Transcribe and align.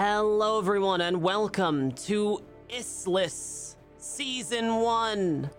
Hello, 0.00 0.60
everyone, 0.60 1.00
and 1.00 1.20
welcome 1.20 1.90
to 1.90 2.40
Issliss 2.68 3.74
Season 3.98 4.76
1. 4.76 5.50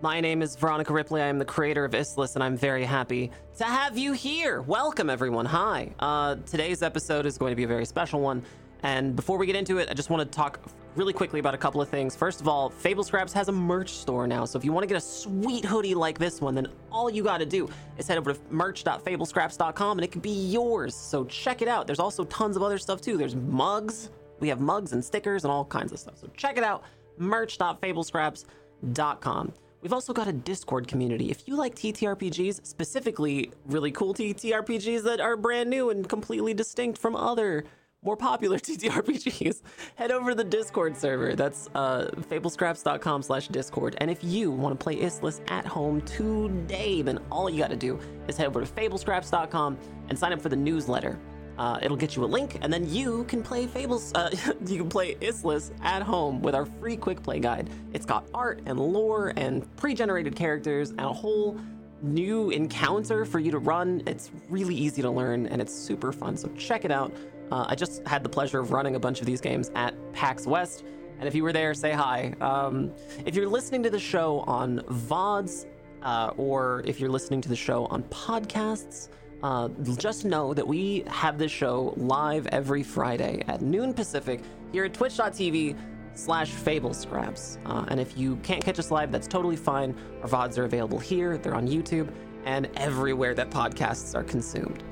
My 0.00 0.18
name 0.18 0.40
is 0.40 0.56
Veronica 0.56 0.94
Ripley. 0.94 1.20
I 1.20 1.26
am 1.26 1.38
the 1.38 1.44
creator 1.44 1.84
of 1.84 1.92
Issliss, 1.92 2.36
and 2.36 2.42
I'm 2.42 2.56
very 2.56 2.86
happy 2.86 3.30
to 3.58 3.64
have 3.64 3.98
you 3.98 4.14
here. 4.14 4.62
Welcome, 4.62 5.10
everyone. 5.10 5.44
Hi. 5.44 5.92
Uh, 5.98 6.36
today's 6.46 6.82
episode 6.82 7.26
is 7.26 7.36
going 7.36 7.52
to 7.52 7.54
be 7.54 7.64
a 7.64 7.68
very 7.68 7.84
special 7.84 8.22
one. 8.22 8.42
And 8.82 9.14
before 9.14 9.36
we 9.36 9.44
get 9.44 9.56
into 9.56 9.76
it, 9.76 9.90
I 9.90 9.92
just 9.92 10.08
want 10.08 10.22
to 10.22 10.34
talk 10.34 10.58
really 10.96 11.12
quickly 11.12 11.38
about 11.40 11.54
a 11.54 11.58
couple 11.58 11.80
of 11.80 11.88
things. 11.88 12.16
First 12.16 12.40
of 12.40 12.48
all, 12.48 12.70
Fable 12.70 13.04
Scraps 13.04 13.32
has 13.32 13.48
a 13.48 13.52
merch 13.52 13.90
store 13.90 14.26
now. 14.26 14.44
So 14.44 14.58
if 14.58 14.64
you 14.64 14.72
want 14.72 14.82
to 14.82 14.88
get 14.88 14.96
a 14.96 15.00
sweet 15.00 15.64
hoodie 15.64 15.94
like 15.94 16.18
this 16.18 16.40
one, 16.40 16.54
then 16.54 16.66
all 16.90 17.10
you 17.10 17.22
got 17.22 17.38
to 17.38 17.46
do 17.46 17.68
is 17.98 18.08
head 18.08 18.18
over 18.18 18.34
to 18.34 18.40
merch.fablescraps.com 18.50 19.98
and 19.98 20.04
it 20.04 20.12
can 20.12 20.20
be 20.20 20.50
yours. 20.50 20.94
So 20.94 21.24
check 21.24 21.62
it 21.62 21.68
out. 21.68 21.86
There's 21.86 22.00
also 22.00 22.24
tons 22.24 22.56
of 22.56 22.62
other 22.62 22.78
stuff 22.78 23.00
too. 23.00 23.16
There's 23.16 23.36
mugs. 23.36 24.10
We 24.40 24.48
have 24.48 24.60
mugs 24.60 24.92
and 24.92 25.04
stickers 25.04 25.44
and 25.44 25.52
all 25.52 25.64
kinds 25.64 25.92
of 25.92 25.98
stuff. 25.98 26.18
So 26.18 26.28
check 26.36 26.58
it 26.58 26.64
out. 26.64 26.84
merch.fablescraps.com. 27.18 29.52
We've 29.82 29.94
also 29.94 30.12
got 30.12 30.28
a 30.28 30.32
Discord 30.32 30.88
community. 30.88 31.30
If 31.30 31.48
you 31.48 31.56
like 31.56 31.74
TTRPGs, 31.74 32.66
specifically 32.66 33.50
really 33.64 33.90
cool 33.90 34.12
TTRPGs 34.12 35.02
that 35.04 35.20
are 35.20 35.38
brand 35.38 35.70
new 35.70 35.88
and 35.88 36.06
completely 36.06 36.52
distinct 36.52 36.98
from 36.98 37.16
other 37.16 37.64
more 38.02 38.16
popular 38.16 38.58
TTRPGs, 38.58 39.62
head 39.96 40.10
over 40.10 40.30
to 40.30 40.36
the 40.36 40.44
Discord 40.44 40.96
server. 40.96 41.34
That's 41.34 41.68
uh, 41.74 42.10
fablescraps.com 42.14 43.22
slash 43.22 43.48
Discord. 43.48 43.96
And 43.98 44.10
if 44.10 44.22
you 44.24 44.50
want 44.50 44.78
to 44.78 44.82
play 44.82 44.96
Issliss 44.96 45.40
at 45.50 45.66
home 45.66 46.00
today, 46.02 47.02
then 47.02 47.18
all 47.30 47.50
you 47.50 47.58
got 47.58 47.70
to 47.70 47.76
do 47.76 47.98
is 48.28 48.36
head 48.36 48.46
over 48.46 48.64
to 48.64 48.66
fablescraps.com 48.66 49.78
and 50.08 50.18
sign 50.18 50.32
up 50.32 50.40
for 50.40 50.48
the 50.48 50.56
newsletter. 50.56 51.18
Uh, 51.58 51.78
it'll 51.82 51.96
get 51.96 52.16
you 52.16 52.24
a 52.24 52.26
link, 52.26 52.56
and 52.62 52.72
then 52.72 52.88
you 52.88 53.24
can 53.24 53.42
play 53.42 53.66
Fables. 53.66 54.14
Uh, 54.14 54.30
you 54.66 54.78
can 54.78 54.88
play 54.88 55.14
Islis 55.16 55.72
at 55.82 56.00
home 56.00 56.40
with 56.40 56.54
our 56.54 56.64
free 56.64 56.96
quick 56.96 57.22
play 57.22 57.38
guide. 57.38 57.68
It's 57.92 58.06
got 58.06 58.26
art 58.32 58.62
and 58.64 58.80
lore 58.80 59.34
and 59.36 59.76
pre-generated 59.76 60.34
characters 60.34 60.90
and 60.90 61.00
a 61.00 61.12
whole 61.12 61.60
new 62.02 62.50
encounter 62.50 63.24
for 63.24 63.38
you 63.38 63.50
to 63.50 63.58
run. 63.58 64.02
It's 64.06 64.30
really 64.48 64.74
easy 64.74 65.02
to 65.02 65.10
learn 65.10 65.46
and 65.46 65.60
it's 65.60 65.74
super 65.74 66.12
fun. 66.12 66.36
So 66.36 66.48
check 66.56 66.84
it 66.84 66.90
out. 66.90 67.12
Uh, 67.50 67.66
I 67.68 67.74
just 67.74 68.06
had 68.06 68.22
the 68.22 68.28
pleasure 68.28 68.60
of 68.60 68.72
running 68.72 68.94
a 68.94 69.00
bunch 69.00 69.20
of 69.20 69.26
these 69.26 69.40
games 69.40 69.70
at 69.74 69.94
PAX 70.12 70.46
West, 70.46 70.84
and 71.18 71.28
if 71.28 71.34
you 71.34 71.42
were 71.42 71.52
there, 71.52 71.74
say 71.74 71.92
hi. 71.92 72.32
Um, 72.40 72.92
if 73.26 73.34
you're 73.34 73.48
listening 73.48 73.82
to 73.82 73.90
the 73.90 73.98
show 73.98 74.40
on 74.40 74.80
VODs, 74.80 75.66
uh, 76.02 76.30
or 76.36 76.82
if 76.86 76.98
you're 76.98 77.10
listening 77.10 77.40
to 77.42 77.48
the 77.48 77.56
show 77.56 77.86
on 77.86 78.02
podcasts, 78.04 79.08
uh, 79.42 79.68
just 79.96 80.24
know 80.24 80.54
that 80.54 80.66
we 80.66 81.02
have 81.06 81.38
this 81.38 81.52
show 81.52 81.92
live 81.96 82.46
every 82.48 82.82
Friday 82.82 83.42
at 83.48 83.62
noon 83.62 83.92
Pacific 83.92 84.40
here 84.72 84.84
at 84.84 84.94
twitch.tv 84.94 85.76
slash 86.14 86.50
Fable 86.50 86.94
Scraps. 86.94 87.58
Uh, 87.66 87.84
and 87.88 88.00
if 88.00 88.16
you 88.16 88.36
can't 88.36 88.62
catch 88.64 88.78
us 88.78 88.90
live, 88.90 89.12
that's 89.12 89.28
totally 89.28 89.56
fine. 89.56 89.94
Our 90.22 90.28
VODs 90.28 90.58
are 90.58 90.64
available 90.64 90.98
here, 90.98 91.38
they're 91.38 91.54
on 91.54 91.68
YouTube, 91.68 92.12
and 92.44 92.68
everywhere 92.76 93.34
that 93.34 93.50
podcasts 93.50 94.14
are 94.14 94.24
consumed. 94.24 94.82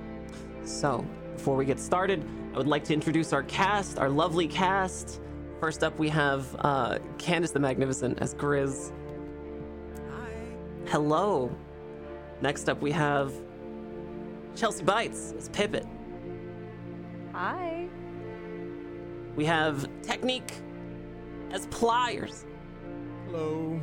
So, 0.65 1.05
before 1.35 1.57
we 1.57 1.65
get 1.65 1.79
started, 1.79 2.27
I 2.59 2.61
would 2.61 2.67
like 2.67 2.83
to 2.87 2.93
introduce 2.93 3.33
our 3.33 3.45
cast, 3.45 4.01
our 4.01 4.09
lovely 4.09 4.49
cast. 4.49 5.21
First 5.61 5.85
up, 5.85 5.97
we 5.97 6.09
have 6.09 6.57
uh, 6.59 6.99
Candace 7.17 7.53
the 7.53 7.61
Magnificent 7.61 8.19
as 8.19 8.35
Grizz. 8.35 8.91
Hi. 10.11 10.33
Hello. 10.87 11.57
Next 12.41 12.69
up, 12.69 12.83
we 12.83 12.91
have 12.91 13.33
Chelsea 14.57 14.83
Bytes 14.83 15.39
as 15.39 15.49
Pippet. 15.51 15.87
Hi. 17.31 17.87
We 19.37 19.45
have 19.45 19.89
Techniq 20.03 20.51
as 21.53 21.69
Pliers. 21.69 22.45
Hello. 23.27 23.81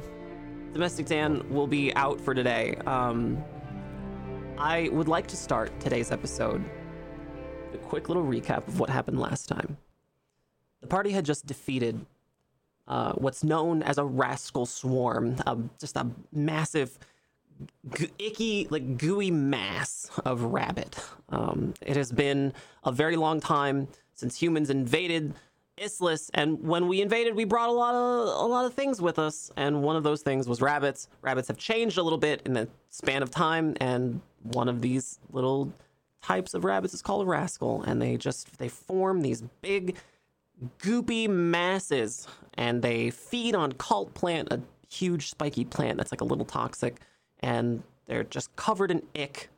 Domestic 0.73 1.05
Dan 1.05 1.49
will 1.49 1.67
be 1.67 1.95
out 1.95 2.20
for 2.20 2.33
today. 2.33 2.76
Um, 2.86 3.42
I 4.58 4.89
would 4.92 5.08
like 5.08 5.28
to 5.28 5.38
start 5.38 5.80
today's 5.80 6.11
episode 6.11 6.61
with 6.61 6.72
a 6.72 6.85
quick 7.86 8.10
little 8.10 8.23
recap 8.23 8.68
of 8.68 8.80
what 8.80 8.90
happened 8.90 9.20
last 9.20 9.48
time. 9.48 9.78
The 10.82 10.88
party 10.88 11.12
had 11.12 11.26
just 11.26 11.46
defeated 11.46 12.06
uh, 12.88 13.14
what's 13.14 13.44
known 13.44 13.82
as 13.82 13.98
a 13.98 14.06
rascal 14.06 14.66
swarm, 14.66 15.38
uh, 15.46 15.56
just 15.80 15.96
a 15.96 16.08
massive, 16.32 17.00
g- 17.98 18.12
icky, 18.20 18.68
like 18.70 18.98
gooey 18.98 19.32
mass 19.32 20.10
of 20.23 20.44
rabbit. 20.44 21.00
Um, 21.30 21.73
it 21.82 21.96
has 21.96 22.12
been 22.12 22.54
a 22.84 22.92
very 22.92 23.16
long 23.16 23.40
time 23.40 23.88
since 24.14 24.40
humans 24.40 24.70
invaded 24.70 25.34
Issliss, 25.78 26.30
and 26.34 26.62
when 26.62 26.88
we 26.88 27.02
invaded, 27.02 27.36
we 27.36 27.44
brought 27.44 27.67
a 27.70 27.73
lot 27.73 27.96
of 27.96 28.28
a 28.28 28.48
lot 28.48 28.64
of 28.64 28.73
things 28.73 29.02
with 29.02 29.20
us, 29.20 29.52
and 29.58 29.84
one 29.84 29.98
of 29.98 30.04
those 30.04 30.22
things 30.22 30.48
was 30.48 30.62
rabbits. 30.62 31.10
Rabbits 31.22 31.50
have 31.50 31.58
changed 31.58 31.98
a 31.98 32.04
little 32.04 32.17
bit 32.17 32.42
in 32.46 32.54
the 32.54 32.70
span 32.92 33.22
of 33.22 33.30
time, 33.30 33.76
and 33.82 34.22
one 34.44 34.70
of 34.70 34.82
these 34.82 35.20
little 35.32 35.73
types 36.25 36.53
of 36.53 36.63
rabbits. 36.63 36.93
Is 36.93 37.02
called 37.02 37.23
a 37.23 37.30
rascal, 37.30 37.83
and 37.83 38.02
they 38.02 38.17
just 38.17 38.58
they 38.58 38.69
form 38.69 39.21
these 39.21 39.43
big 39.61 39.95
goopy 40.80 41.27
masses 41.27 42.27
and 42.55 42.81
they 42.81 43.09
feed 43.09 43.55
on 43.55 43.71
cult 43.73 44.13
plant 44.13 44.47
a 44.52 44.61
huge 44.89 45.30
spiky 45.30 45.65
plant 45.65 45.97
that's 45.97 46.11
like 46.11 46.21
a 46.21 46.25
little 46.25 46.45
toxic 46.45 47.02
and 47.41 47.83
they're 48.05 48.23
just 48.23 48.55
covered 48.55 48.91
in 48.91 49.02
ick. 49.15 49.49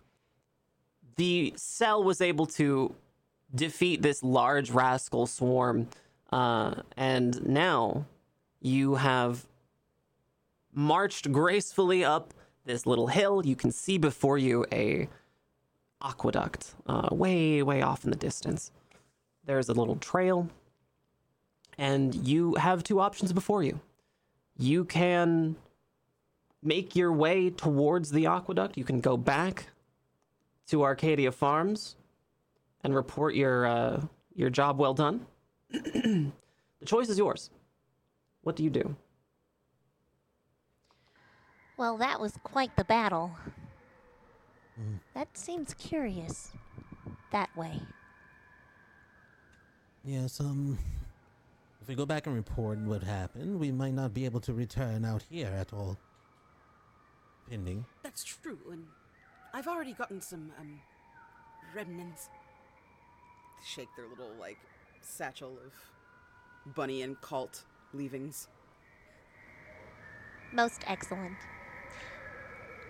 The 1.15 1.53
cell 1.55 2.03
was 2.03 2.21
able 2.21 2.45
to 2.47 2.95
defeat 3.53 4.01
this 4.01 4.23
large 4.23 4.71
rascal 4.71 5.27
swarm 5.27 5.87
uh, 6.31 6.81
and 6.95 7.45
now 7.47 8.05
you 8.59 8.95
have 8.95 9.45
marched 10.73 11.31
gracefully 11.31 12.03
up 12.03 12.33
this 12.65 12.85
little 12.85 13.07
hill. 13.07 13.45
You 13.45 13.55
can 13.55 13.71
see 13.71 13.97
before 13.97 14.37
you 14.37 14.65
a 14.71 15.07
aqueduct 16.01 16.75
uh, 16.85 17.09
way 17.11 17.63
way 17.63 17.81
off 17.81 18.03
in 18.03 18.11
the 18.11 18.17
distance 18.17 18.71
there's 19.45 19.69
a 19.69 19.73
little 19.73 19.95
trail 19.95 20.49
and 21.77 22.15
you 22.15 22.55
have 22.55 22.83
two 22.83 22.99
options 22.99 23.31
before 23.31 23.63
you. 23.63 23.79
You 24.57 24.83
can 24.83 25.55
make 26.63 26.95
your 26.95 27.13
way 27.13 27.49
towards 27.49 28.11
the 28.11 28.25
aqueduct. 28.25 28.77
You 28.77 28.83
can 28.83 28.99
go 28.99 29.15
back 29.15 29.67
to 30.67 30.83
Arcadia 30.83 31.31
Farms 31.31 31.95
and 32.83 32.95
report 32.95 33.35
your 33.35 33.65
uh, 33.67 34.01
your 34.35 34.49
job 34.49 34.79
well 34.79 34.93
done. 34.93 35.25
the 35.71 36.31
choice 36.85 37.09
is 37.09 37.17
yours. 37.17 37.49
What 38.41 38.55
do 38.55 38.63
you 38.63 38.69
do? 38.69 38.95
Well, 41.77 41.97
that 41.97 42.19
was 42.19 42.33
quite 42.43 42.75
the 42.75 42.83
battle. 42.83 43.31
That 45.13 45.35
seems 45.37 45.73
curious. 45.73 46.51
That 47.31 47.55
way. 47.57 47.81
Yes, 50.03 50.39
um, 50.39 50.77
if 51.81 51.87
we 51.87 51.95
go 51.95 52.05
back 52.05 52.27
and 52.27 52.35
report 52.35 52.77
what 52.79 53.03
happened, 53.03 53.59
we 53.59 53.71
might 53.71 53.93
not 53.93 54.13
be 54.13 54.25
able 54.25 54.39
to 54.41 54.53
return 54.53 55.03
out 55.03 55.23
here 55.29 55.47
at 55.47 55.73
all. 55.73 55.97
Pending. 57.49 57.85
That's 58.03 58.23
true, 58.23 58.59
and 58.71 58.85
I've 59.53 59.67
already 59.67 59.93
gotten 59.93 60.21
some 60.21 60.51
um 60.59 60.79
remnants. 61.75 62.29
Shake 63.65 63.89
their 63.95 64.07
little 64.07 64.31
like 64.39 64.57
satchel 65.01 65.57
of 65.65 66.73
bunny 66.75 67.01
and 67.01 67.19
cult 67.21 67.63
leavings. 67.93 68.47
Most 70.53 70.81
excellent. 70.87 71.37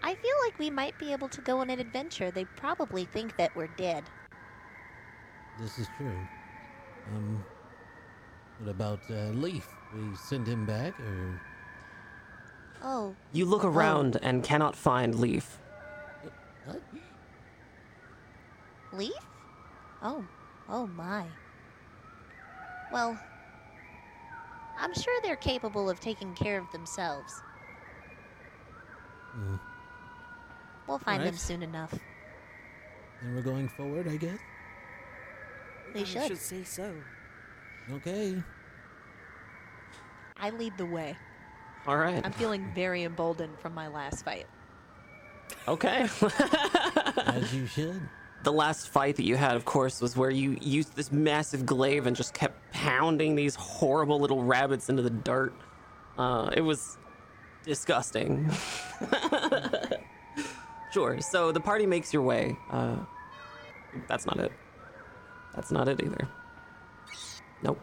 I 0.08 0.16
feel 0.16 0.32
like 0.46 0.58
we 0.58 0.70
might 0.70 0.98
be 0.98 1.12
able 1.12 1.28
to 1.28 1.42
go 1.42 1.60
on 1.60 1.70
an 1.70 1.82
adventure. 1.82 2.32
They 2.32 2.46
probably 2.46 3.04
think 3.04 3.36
that 3.36 3.54
we're 3.54 3.68
dead. 3.68 4.04
This 5.60 5.78
is 5.78 5.90
true. 5.90 6.26
Um, 7.14 7.44
what 8.58 8.70
about 8.70 9.02
uh, 9.10 9.34
Leef? 9.34 9.66
We 9.94 10.16
send 10.16 10.48
him 10.48 10.66
back, 10.66 10.94
or 11.02 11.34
Oh, 12.82 13.18
You 13.34 13.44
look 13.44 13.66
around 13.66 14.18
and 14.22 14.46
cannot 14.46 14.78
find 14.78 15.14
Leef. 15.14 15.58
what? 16.66 16.82
Leef? 18.94 19.12
Oh, 20.02 20.24
oh 20.70 20.88
my. 20.88 21.26
Well, 22.94 23.20
I'm 24.80 24.94
sure 24.94 25.20
they're 25.22 25.36
capable 25.36 25.90
of 25.90 26.00
taking 26.00 26.34
care 26.34 26.58
of 26.58 26.72
themselves. 26.72 27.44
Hmm. 29.36 29.56
We'll 30.88 31.00
find 31.00 31.24
them 31.24 31.36
soon 31.36 31.64
enough. 31.64 31.94
And 33.22 33.36
we're 33.36 33.42
going 33.42 33.68
forward, 33.70 34.08
I 34.08 34.16
guess. 34.18 34.38
We 35.94 36.02
I 36.02 36.04
should. 36.04 36.28
should 36.28 36.38
say 36.38 36.64
so. 36.64 36.94
Okay. 37.92 38.42
I 40.38 40.50
lead 40.52 40.78
the 40.78 40.86
way. 40.86 41.16
All 41.88 41.98
right. 41.98 42.24
I'm 42.24 42.32
feeling 42.34 42.70
very 42.76 43.04
emboldened 43.04 43.58
from 43.60 43.74
my 43.74 43.88
last 43.88 44.24
fight. 44.24 44.46
Okay. 45.68 46.08
As 47.26 47.54
you 47.54 47.66
should. 47.66 48.02
the 48.44 48.52
last 48.52 48.90
fight 48.90 49.16
that 49.16 49.24
you 49.26 49.36
had, 49.36 49.56
of 49.56 49.66
course, 49.66 50.02
was 50.02 50.16
where 50.16 50.30
you 50.30 50.58
used 50.62 50.96
this 50.96 51.12
massive 51.12 51.66
glaive 51.66 52.06
and 52.08 52.16
just 52.16 52.34
kept 52.34 52.72
pounding 52.72 53.36
these 53.36 53.56
horrible 53.56 54.20
little 54.20 54.44
rabbits 54.44 54.90
into 54.90 55.02
the 55.02 55.10
dirt. 55.10 55.54
Uh, 56.18 56.50
it 56.56 56.62
was 56.62 56.98
disgusting. 57.64 58.50
sure. 60.98 61.22
So 61.22 61.52
the 61.52 61.60
party 61.60 61.86
makes 61.86 62.12
your 62.12 62.24
way. 62.24 62.58
Uh, 62.72 62.96
that's 64.08 64.26
not 64.26 64.40
it. 64.40 64.52
That's 65.54 65.72
not 65.72 65.88
it 65.88 66.02
either. 66.04 66.28
Nope. 67.62 67.80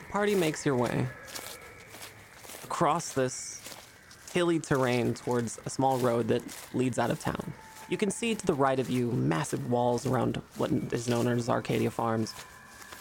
The 0.00 0.12
party 0.12 0.34
makes 0.34 0.66
your 0.66 0.76
way 0.76 1.06
across 2.64 3.12
this 3.12 3.62
hilly 4.32 4.58
terrain 4.58 5.14
towards 5.14 5.60
a 5.64 5.70
small 5.70 5.98
road 5.98 6.28
that 6.28 6.42
leads 6.74 6.98
out 6.98 7.10
of 7.10 7.20
town. 7.20 7.52
You 7.88 7.96
can 7.96 8.10
see 8.10 8.34
to 8.34 8.46
the 8.46 8.54
right 8.54 8.78
of 8.78 8.90
you 8.90 9.12
massive 9.12 9.70
walls 9.70 10.06
around 10.06 10.42
what 10.56 10.70
is 10.92 11.08
known 11.08 11.28
as 11.28 11.48
Arcadia 11.48 11.90
Farms, 11.90 12.34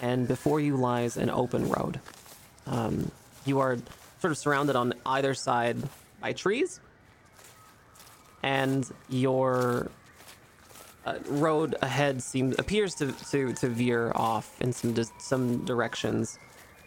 and 0.02 0.28
before 0.28 0.60
you 0.60 0.78
lies 0.78 1.18
an 1.18 1.30
open 1.30 1.68
road. 1.70 2.00
Um, 2.68 3.12
you 3.46 3.60
are 3.60 3.78
sort 4.20 4.32
of 4.32 4.38
surrounded 4.38 4.76
on 4.76 4.94
either 5.06 5.34
side 5.34 5.78
by 6.22 6.34
trees, 6.34 6.80
and 8.44 8.90
your 9.10 9.90
uh, 11.06 11.16
road 11.28 11.76
ahead 11.82 12.22
seems 12.22 12.58
appears 12.60 12.96
to, 12.96 13.12
to, 13.32 13.54
to 13.54 13.68
veer 13.70 14.12
off 14.16 14.62
in 14.62 14.74
some 14.74 14.94
dis- 14.94 15.12
some 15.20 15.64
directions, 15.66 16.38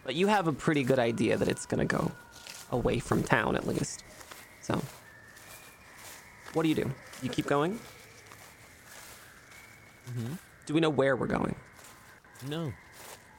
but 0.05 0.15
you 0.15 0.27
have 0.27 0.47
a 0.47 0.53
pretty 0.53 0.83
good 0.83 0.99
idea 0.99 1.37
that 1.37 1.49
it's 1.49 1.67
gonna 1.67 1.85
go 1.85 2.11
away 2.71 2.99
from 2.99 3.23
town 3.23 3.57
at 3.57 3.67
least. 3.67 4.05
So, 4.63 4.81
what 6.53 6.63
do 6.65 6.69
you 6.69 6.75
do? 6.75 6.91
You 7.23 7.29
keep 7.31 7.47
going. 7.47 7.79
Do 10.67 10.75
we 10.75 10.81
know 10.81 10.91
where 10.91 11.17
we're 11.17 11.27
going? 11.27 11.55
No. 12.49 12.73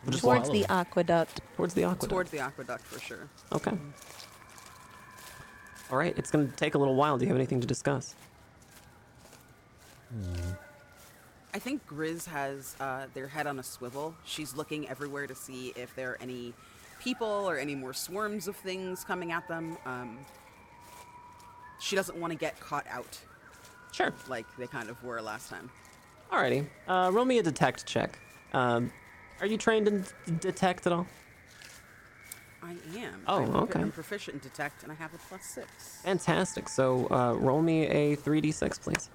We'll 0.05 0.17
Towards 0.17 0.47
follow. 0.47 0.53
the 0.53 0.65
aqueduct. 0.71 1.41
Towards 1.55 1.73
the 1.73 1.83
aqueduct. 1.83 2.09
Towards 2.09 2.31
the 2.31 2.39
aqueduct 2.39 2.83
for 2.85 2.99
sure. 2.99 3.27
Okay. 3.51 3.71
All 5.91 5.97
right. 5.97 6.17
It's 6.17 6.31
gonna 6.31 6.47
take 6.55 6.75
a 6.75 6.77
little 6.77 6.95
while. 6.95 7.17
Do 7.17 7.25
you 7.25 7.29
have 7.29 7.37
anything 7.37 7.61
to 7.61 7.67
discuss? 7.67 8.15
I 11.53 11.59
think 11.59 11.85
Grizz 11.87 12.25
has 12.27 12.75
uh, 12.79 13.05
their 13.13 13.27
head 13.27 13.47
on 13.47 13.59
a 13.59 13.63
swivel. 13.63 14.15
She's 14.25 14.55
looking 14.55 14.87
everywhere 14.89 15.27
to 15.27 15.35
see 15.35 15.73
if 15.75 15.93
there 15.95 16.11
are 16.11 16.17
any 16.21 16.53
people 17.01 17.27
or 17.27 17.57
any 17.57 17.75
more 17.75 17.93
swarms 17.93 18.47
of 18.47 18.55
things 18.55 19.03
coming 19.03 19.31
at 19.31 19.47
them. 19.47 19.77
Um, 19.85 20.19
she 21.79 21.95
doesn't 21.95 22.17
want 22.17 22.31
to 22.31 22.37
get 22.37 22.59
caught 22.59 22.85
out 22.89 23.19
Sure. 23.91 24.13
like 24.29 24.45
they 24.57 24.67
kind 24.67 24.89
of 24.89 25.01
were 25.03 25.21
last 25.21 25.49
time. 25.49 25.69
Alrighty. 26.31 26.65
Uh, 26.87 27.09
roll 27.13 27.25
me 27.25 27.39
a 27.39 27.43
detect 27.43 27.85
check. 27.85 28.17
Um, 28.53 28.91
are 29.41 29.47
you 29.47 29.57
trained 29.57 29.87
in 29.87 30.01
d- 30.01 30.07
detect 30.39 30.87
at 30.87 30.93
all? 30.93 31.07
I 32.63 32.71
am. 32.97 33.23
Oh, 33.27 33.43
I'm, 33.43 33.55
okay. 33.55 33.79
I'm 33.79 33.91
proficient 33.91 34.35
in 34.35 34.39
detect, 34.41 34.83
and 34.83 34.91
I 34.91 34.95
have 34.95 35.13
a 35.13 35.17
plus 35.29 35.43
six. 35.43 35.67
Fantastic. 36.03 36.69
So 36.69 37.07
uh, 37.09 37.33
roll 37.33 37.61
me 37.61 37.87
a 37.87 38.15
3d6, 38.17 38.81
please. 38.81 39.09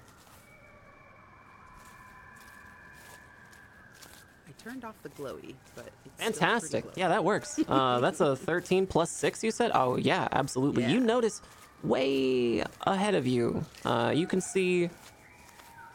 I 4.47 4.51
turned 4.61 4.83
off 4.83 5.01
the 5.01 5.09
glowy, 5.09 5.55
but 5.75 5.89
it's 6.05 6.21
Fantastic. 6.21 6.85
glowy. 6.85 6.97
Yeah, 6.97 7.07
that 7.09 7.23
works. 7.23 7.59
Uh, 7.69 7.99
that's 7.99 8.19
a 8.19 8.35
13 8.35 8.85
plus 8.87 9.09
6, 9.11 9.43
you 9.43 9.51
said? 9.51 9.71
Oh, 9.73 9.97
yeah, 9.97 10.27
absolutely. 10.31 10.85
You 10.85 10.99
notice 10.99 11.41
way 11.83 12.63
ahead 12.81 13.15
of 13.15 13.27
you, 13.27 13.65
uh, 13.85 14.11
you 14.15 14.27
can 14.27 14.41
see 14.41 14.89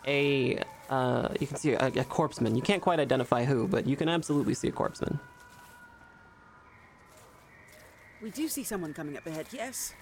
a. 0.06 0.62
Uh, 0.88 1.28
you 1.40 1.46
can 1.46 1.56
see 1.56 1.72
a, 1.72 1.86
a 1.86 1.90
corpseman. 2.04 2.54
You 2.54 2.60
can't 2.60 2.82
quite 2.82 3.00
identify 3.00 3.44
who, 3.44 3.66
but 3.66 3.86
you 3.86 3.96
can 3.96 4.10
absolutely 4.10 4.52
see 4.52 4.68
a 4.68 4.72
corpseman. 4.72 5.18
We 8.22 8.30
do 8.30 8.48
see 8.48 8.62
someone 8.62 8.94
coming 8.94 9.16
up 9.16 9.26
ahead. 9.26 9.46
Yes. 9.52 9.94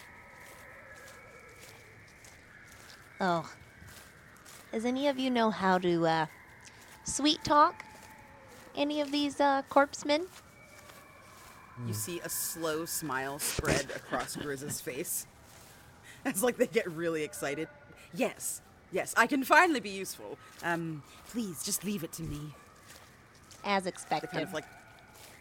Oh. 3.20 3.50
Does 4.72 4.84
any 4.84 5.08
of 5.08 5.18
you 5.18 5.30
know 5.30 5.50
how 5.50 5.78
to 5.78 6.06
uh, 6.06 6.26
sweet 7.04 7.42
talk 7.42 7.82
any 8.76 9.00
of 9.00 9.10
these 9.10 9.40
uh, 9.40 9.62
corpsemen? 9.68 10.26
You 11.86 11.94
see 11.94 12.20
a 12.20 12.28
slow 12.28 12.84
smile 12.84 13.38
spread 13.38 13.86
across 13.96 14.36
Grizz's 14.36 14.80
face. 14.80 15.26
It's 16.22 16.42
like 16.42 16.58
they 16.58 16.66
get 16.66 16.86
really 16.90 17.22
excited. 17.24 17.66
Yes, 18.12 18.60
yes, 18.92 19.14
I 19.16 19.26
can 19.26 19.42
finally 19.42 19.80
be 19.80 19.88
useful. 19.88 20.36
Um, 20.62 21.02
please 21.30 21.62
just 21.62 21.82
leave 21.82 22.04
it 22.04 22.12
to 22.12 22.22
me. 22.22 22.52
As 23.64 23.84
They 23.84 23.88
expected. 23.88 24.28
kind 24.30 24.42
of 24.42 24.52
like 24.52 24.66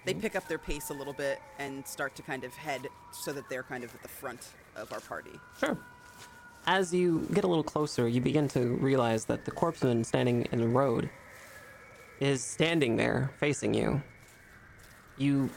they 0.10 0.20
pick 0.20 0.36
up 0.36 0.48
their 0.48 0.58
pace 0.58 0.90
a 0.90 0.94
little 0.94 1.14
bit 1.14 1.40
and 1.60 1.86
start 1.86 2.16
to 2.16 2.24
kind 2.24 2.44
of 2.44 2.54
head 2.56 2.88
so 3.12 3.32
that 3.32 3.48
they're 3.48 3.64
kind 3.64 3.84
of 3.84 3.94
at 3.94 4.02
the 4.02 4.08
front 4.08 4.48
of 4.76 4.92
our 4.92 5.00
party. 5.00 5.40
Sure. 5.60 5.78
As 6.66 6.94
you 6.94 7.28
get 7.34 7.44
a 7.44 7.48
little 7.48 7.64
closer, 7.64 8.08
you 8.08 8.20
begin 8.20 8.48
to 8.50 8.76
realize 8.78 9.26
that 9.26 9.46
the 9.46 9.52
corpseman 9.52 10.04
standing 10.04 10.48
in 10.52 10.60
the 10.60 10.68
road 10.68 11.10
is 12.20 12.44
standing 12.44 12.96
there 12.98 13.32
facing 13.40 13.74
you. 13.74 14.02
You 15.18 15.50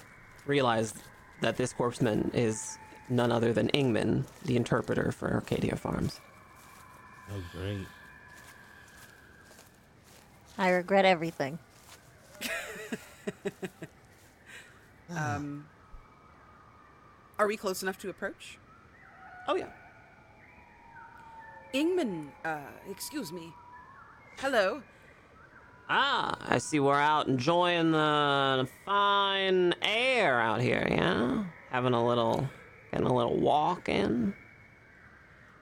realize 0.46 0.94
that 1.40 1.56
this 1.56 1.72
corpseman 1.72 2.32
is 2.34 2.76
none 3.08 3.32
other 3.32 3.52
than 3.52 3.68
Ingman, 3.68 4.26
the 4.44 4.56
interpreter 4.56 5.12
for 5.12 5.32
Arcadia 5.32 5.76
Farms. 5.76 6.20
Oh, 7.30 7.42
great. 7.52 7.86
I 10.58 10.68
regret 10.70 11.06
everything. 11.06 11.58
Um, 15.10 15.66
are 17.38 17.46
we 17.46 17.56
close 17.56 17.82
enough 17.82 17.98
to 17.98 18.10
approach? 18.10 18.58
Oh, 19.48 19.56
yeah. 19.56 19.70
Ingman, 21.74 22.28
uh, 22.44 22.58
excuse 22.90 23.32
me. 23.32 23.52
Hello. 24.38 24.82
Ah, 25.88 26.36
I 26.40 26.58
see 26.58 26.80
we're 26.80 26.94
out 26.94 27.28
enjoying 27.28 27.92
the 27.92 28.68
fine 28.84 29.74
air 29.82 30.40
out 30.40 30.60
here, 30.60 30.86
yeah? 30.90 31.44
Having 31.70 31.94
a 31.94 32.06
little, 32.06 32.48
getting 32.90 33.06
a 33.06 33.12
little 33.12 33.38
walk 33.38 33.88
in. 33.88 34.34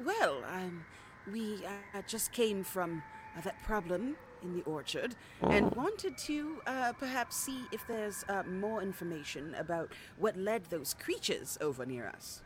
Well, 0.04 0.42
um, 0.52 0.84
we 1.32 1.64
uh, 1.94 2.02
just 2.06 2.32
came 2.32 2.64
from 2.64 3.02
uh, 3.36 3.40
that 3.42 3.62
problem 3.62 4.16
in 4.42 4.54
the 4.54 4.62
orchard 4.62 5.14
and 5.42 5.70
wanted 5.74 6.16
to 6.18 6.60
uh, 6.66 6.92
perhaps 6.98 7.36
see 7.36 7.62
if 7.72 7.86
there's 7.86 8.24
uh, 8.28 8.42
more 8.44 8.82
information 8.82 9.54
about 9.56 9.92
what 10.18 10.36
led 10.36 10.64
those 10.66 10.94
creatures 10.94 11.58
over 11.60 11.84
near 11.86 12.06
us. 12.06 12.42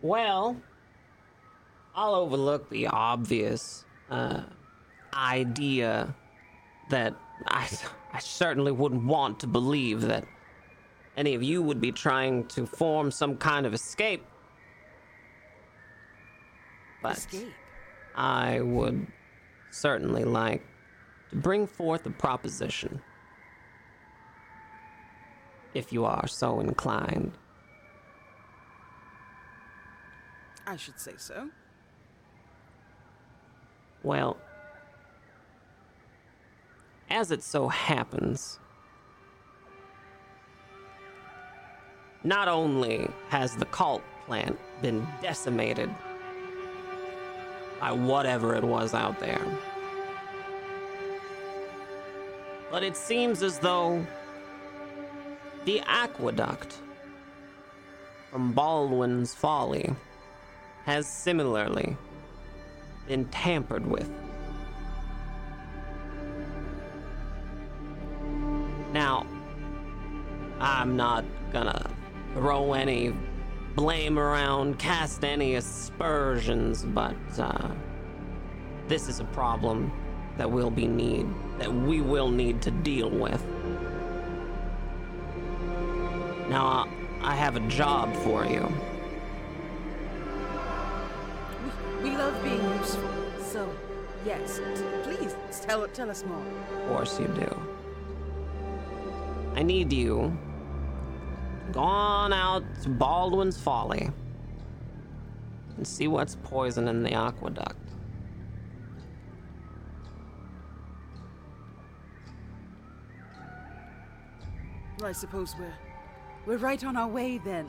Well, 0.00 0.56
I'll 1.94 2.14
overlook 2.14 2.68
the 2.70 2.88
obvious 2.88 3.84
uh, 4.10 4.42
idea 5.14 6.14
that 6.90 7.14
I, 7.46 7.68
I 8.12 8.18
certainly 8.18 8.72
wouldn't 8.72 9.04
want 9.04 9.40
to 9.40 9.46
believe 9.46 10.02
that 10.02 10.24
any 11.16 11.34
of 11.34 11.42
you 11.42 11.62
would 11.62 11.80
be 11.80 11.92
trying 11.92 12.46
to 12.48 12.66
form 12.66 13.10
some 13.10 13.36
kind 13.36 13.66
of 13.66 13.74
escape. 13.74 14.24
But 17.02 17.18
Escape. 17.18 17.52
I 18.14 18.60
would 18.60 19.06
certainly 19.72 20.22
like 20.22 20.62
to 21.30 21.36
bring 21.36 21.66
forth 21.66 22.06
a 22.06 22.10
proposition. 22.10 23.00
If 25.74 25.92
you 25.92 26.04
are 26.04 26.28
so 26.28 26.60
inclined. 26.60 27.32
I 30.66 30.76
should 30.76 31.00
say 31.00 31.14
so. 31.16 31.48
Well, 34.02 34.36
as 37.08 37.30
it 37.30 37.42
so 37.42 37.68
happens, 37.68 38.58
not 42.22 42.48
only 42.48 43.08
has 43.30 43.56
the 43.56 43.64
cult 43.66 44.02
plant 44.26 44.58
been 44.82 45.06
decimated 45.20 45.90
by 47.82 47.90
whatever 47.90 48.54
it 48.54 48.62
was 48.62 48.94
out 48.94 49.18
there, 49.18 49.44
but 52.70 52.84
it 52.84 52.96
seems 52.96 53.42
as 53.42 53.58
though 53.58 54.06
the 55.64 55.80
aqueduct 55.88 56.78
from 58.30 58.52
Baldwin's 58.52 59.34
Folly 59.34 59.92
has 60.84 61.08
similarly 61.08 61.96
been 63.08 63.24
tampered 63.26 63.84
with. 63.84 64.08
Now, 68.92 69.26
I'm 70.60 70.96
not 70.96 71.24
gonna 71.52 71.90
throw 72.34 72.74
any 72.74 73.12
blame 73.74 74.18
around, 74.18 74.78
cast 74.78 75.24
any 75.24 75.54
aspersions, 75.54 76.84
but 76.84 77.16
uh, 77.38 77.68
this 78.88 79.08
is 79.08 79.20
a 79.20 79.24
problem 79.24 79.92
that 80.36 80.50
will 80.50 80.70
be 80.70 80.86
need 80.86 81.26
that 81.58 81.72
we 81.72 82.00
will 82.00 82.28
need 82.28 82.60
to 82.62 82.70
deal 82.70 83.10
with. 83.10 83.44
Now, 86.48 86.88
I 87.22 87.34
have 87.36 87.56
a 87.56 87.60
job 87.68 88.14
for 88.16 88.44
you. 88.44 88.66
We, 92.02 92.10
we 92.10 92.16
love 92.16 92.42
being 92.42 92.62
useful. 92.78 93.08
So, 93.40 93.70
yes, 94.26 94.60
please 95.04 95.34
tell 95.60 95.86
tell 95.88 96.10
us 96.10 96.24
more. 96.24 96.44
Of 96.80 96.88
course 96.88 97.20
you 97.20 97.28
do. 97.28 97.56
I 99.54 99.62
need 99.62 99.92
you 99.92 100.36
to 101.72 101.78
go 101.78 101.84
on 101.84 102.32
out 102.32 102.64
to 102.82 102.88
Baldwin's 102.88 103.58
Folly 103.58 104.10
and 105.76 105.86
see 105.86 106.08
what's 106.08 106.36
poison 106.42 106.88
in 106.88 107.02
the 107.02 107.12
aqueduct. 107.12 107.76
Well, 114.98 115.08
I 115.08 115.12
suppose 115.12 115.54
we're 115.58 115.74
we're 116.46 116.58
right 116.58 116.82
on 116.84 116.96
our 116.96 117.08
way 117.08 117.38
then. 117.38 117.68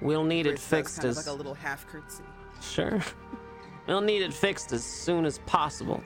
We'll 0.00 0.24
need 0.24 0.46
it 0.46 0.50
Grace 0.50 0.60
does 0.60 0.68
fixed 0.68 0.96
kind 0.96 1.04
of 1.06 1.10
as 1.10 1.16
like 1.26 1.26
a 1.26 1.36
little 1.36 1.54
half 1.54 1.86
curtsy. 1.86 2.22
sure. 2.60 3.00
we'll 3.86 4.00
need 4.00 4.22
it 4.22 4.32
fixed 4.32 4.72
as 4.72 4.84
soon 4.84 5.24
as 5.24 5.38
possible. 5.40 6.02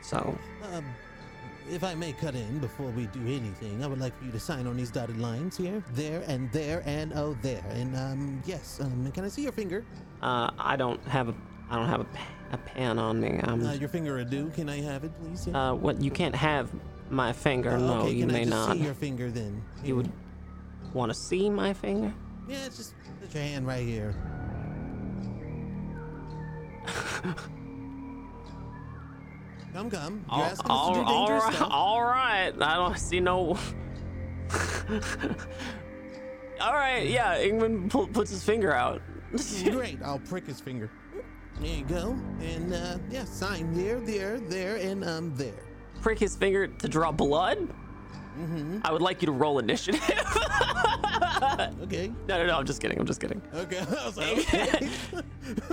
So, 0.00 0.36
Um, 0.72 0.84
if 1.70 1.84
I 1.84 1.94
may 1.94 2.12
cut 2.12 2.34
in 2.34 2.58
before 2.58 2.90
we 2.90 3.06
do 3.06 3.20
anything, 3.20 3.82
I 3.84 3.86
would 3.86 4.00
like 4.00 4.16
for 4.18 4.24
you 4.24 4.32
to 4.32 4.40
sign 4.40 4.66
on 4.66 4.76
these 4.76 4.90
dotted 4.90 5.18
lines 5.20 5.56
here, 5.56 5.82
there, 5.94 6.22
and 6.26 6.50
there, 6.52 6.82
and 6.84 7.12
oh, 7.14 7.36
there. 7.42 7.64
And 7.70 7.96
um, 7.96 8.42
yes, 8.44 8.80
um, 8.80 9.10
can 9.12 9.24
I 9.24 9.28
see 9.28 9.42
your 9.42 9.52
finger? 9.52 9.84
uh, 10.22 10.50
I 10.58 10.76
don't 10.76 11.02
have 11.06 11.28
a 11.28 11.34
I 11.70 11.76
don't 11.76 11.88
have 11.88 12.00
a, 12.00 12.06
a 12.52 12.58
pan 12.58 12.98
on 12.98 13.20
me. 13.20 13.38
Um, 13.44 13.64
Uh, 13.64 13.74
your 13.74 13.88
finger 13.88 14.18
ado. 14.18 14.50
Can 14.56 14.68
I 14.68 14.80
have 14.80 15.04
it, 15.04 15.12
please? 15.20 15.46
Yeah. 15.46 15.70
uh, 15.70 15.74
what 15.74 16.00
you 16.02 16.10
can't 16.10 16.34
have 16.34 16.68
my 17.08 17.32
finger. 17.32 17.70
Uh, 17.70 17.78
no, 17.78 17.92
okay, 18.00 18.10
you 18.12 18.24
can 18.26 18.32
may 18.32 18.40
I 18.40 18.44
just 18.44 18.50
not. 18.50 18.76
see 18.76 18.82
your 18.82 18.94
finger 18.94 19.30
then? 19.30 19.62
You 19.84 19.96
would 19.96 20.10
want 20.92 21.10
to 21.10 21.14
see 21.14 21.48
my 21.48 21.72
finger? 21.72 22.12
Yeah, 22.48 22.64
just 22.64 22.94
put 23.20 23.32
your 23.32 23.44
hand 23.44 23.66
right 23.68 23.86
here. 23.86 24.14
come, 29.72 29.90
come. 29.90 30.24
You're 30.30 30.38
All, 30.38 30.42
asking 30.42 30.58
us 30.58 30.66
all, 30.70 30.94
to 30.94 31.00
do 31.00 31.04
all 31.06 31.26
dangerous 31.26 31.44
right, 31.44 31.54
stuff. 31.54 31.68
all 31.70 32.02
right. 32.04 32.52
I 32.60 32.74
don't 32.76 32.98
see 32.98 33.20
no. 33.20 33.58
all 36.60 36.72
right, 36.74 37.06
yeah. 37.06 37.38
Ingman 37.38 37.90
pu- 37.90 38.08
puts 38.08 38.30
his 38.30 38.42
finger 38.44 38.72
out. 38.72 39.00
Great. 39.70 39.98
I'll 40.04 40.18
prick 40.18 40.46
his 40.46 40.60
finger. 40.60 40.90
There 41.60 41.76
you 41.76 41.84
go. 41.84 42.18
And 42.40 42.72
uh, 42.74 42.98
yeah, 43.10 43.24
sign 43.24 43.72
there, 43.74 44.00
there, 44.00 44.40
there, 44.40 44.76
and 44.76 45.04
um, 45.04 45.36
there. 45.36 45.52
Prick 46.00 46.18
his 46.18 46.34
finger 46.34 46.66
to 46.66 46.88
draw 46.88 47.12
blood. 47.12 47.58
Mm-hmm. 48.38 48.78
I 48.84 48.92
would 48.92 49.02
like 49.02 49.20
you 49.22 49.26
to 49.26 49.32
roll 49.32 49.58
initiative. 49.58 50.00
Okay. 51.82 52.12
no, 52.28 52.38
no, 52.38 52.46
no. 52.46 52.58
I'm 52.58 52.66
just 52.66 52.80
kidding. 52.80 52.98
I'm 52.98 53.06
just 53.06 53.20
kidding. 53.20 53.40
Okay. 53.54 53.78
I 54.00 54.06
was 54.06 54.16
like, 54.16 54.38
okay. 54.54 54.88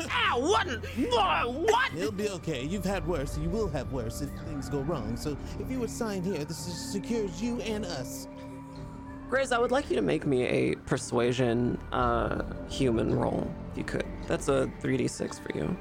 ah, 0.10 0.36
what? 0.38 0.68
What? 0.68 1.54
What? 1.54 1.94
It'll 1.96 2.12
be 2.12 2.30
okay. 2.30 2.64
You've 2.64 2.86
had 2.86 3.06
worse. 3.08 3.38
You 3.38 3.50
will 3.50 3.68
have 3.70 3.92
worse 3.92 4.22
if 4.22 4.30
things 4.48 4.70
go 4.70 4.80
wrong. 4.82 5.18
So 5.18 5.38
if 5.60 5.70
you 5.70 5.80
would 5.80 5.90
sign 5.90 6.24
here, 6.24 6.44
this 6.46 6.68
is, 6.68 6.74
secures 6.92 7.42
you 7.42 7.60
and 7.62 7.86
us. 7.86 8.28
Grizz, 9.30 9.52
I 9.52 9.60
would 9.60 9.72
like 9.72 9.90
you 9.90 9.98
to 9.98 10.02
make 10.02 10.26
me 10.26 10.44
a 10.46 10.76
persuasion 10.76 11.78
uh, 11.92 12.44
human 12.70 13.14
roll, 13.14 13.52
if 13.72 13.78
you 13.78 13.84
could. 13.84 14.06
That's 14.26 14.48
a 14.48 14.72
3d6 14.82 15.42
for 15.42 15.58
you. 15.58 15.76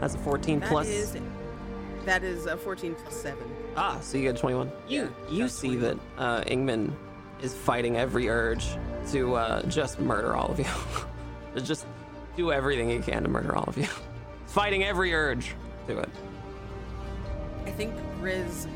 That's 0.00 0.14
a 0.14 0.18
14 0.18 0.60
That 0.60 0.68
plus. 0.68 0.88
is- 0.88 1.16
that 2.04 2.24
is 2.24 2.48
uh, 2.48 2.56
14 2.56 2.96
plus 2.96 3.14
7. 3.22 3.38
Ah, 3.76 3.98
so 4.00 4.18
you 4.18 4.24
get 4.24 4.36
21. 4.36 4.70
You 4.88 5.02
Yeah, 5.02 5.08
you 5.30 5.42
that's 5.44 5.54
see 5.54 5.76
that 5.76 5.96
uh, 6.18 6.42
Ingman 6.42 6.92
is 7.40 7.54
fighting 7.54 7.96
every 7.96 8.28
urge 8.28 8.66
to 9.10 9.34
uh, 9.34 9.62
just 9.64 9.98
murder 9.98 10.36
all 10.36 10.50
of 10.50 10.58
you. 10.58 10.66
to 11.54 11.60
just 11.64 11.86
do 12.36 12.52
everything 12.52 12.88
he 12.90 12.98
can 12.98 13.22
to 13.22 13.28
murder 13.28 13.56
all 13.56 13.64
of 13.64 13.76
you. 13.76 13.86
Fighting 14.46 14.84
every 14.84 15.14
urge 15.14 15.54
to 15.86 15.98
it. 15.98 16.08
I 17.66 17.70
think 17.70 17.94
Grizz, 18.20 18.66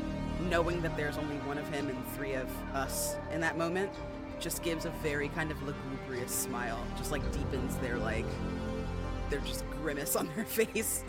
knowing 0.49 0.81
that 0.81 0.95
there's 0.97 1.17
only 1.17 1.35
one 1.37 1.57
of 1.57 1.67
him 1.69 1.89
and 1.89 2.07
three 2.15 2.33
of 2.33 2.49
us 2.73 3.15
in 3.31 3.39
that 3.41 3.57
moment, 3.57 3.91
just 4.39 4.63
gives 4.63 4.85
a 4.85 4.89
very 5.01 5.29
kind 5.29 5.51
of 5.51 5.61
lugubrious 5.63 6.31
smile. 6.31 6.83
Just 6.97 7.11
like 7.11 7.21
deepens 7.31 7.75
their 7.77 7.97
like, 7.97 8.25
their 9.29 9.39
just 9.41 9.63
grimace 9.81 10.15
on 10.15 10.29
their 10.35 10.45
face. 10.59 11.03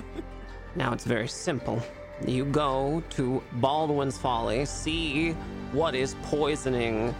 Now 0.77 0.93
it's 0.93 1.05
very 1.05 1.29
simple. 1.29 1.83
You 2.27 2.45
go 2.47 3.03
to 3.11 3.43
Baldwin's 3.55 4.19
Folly, 4.19 4.65
see 4.65 5.33
what 5.73 5.95
is 5.95 6.15
poisoning 6.23 7.15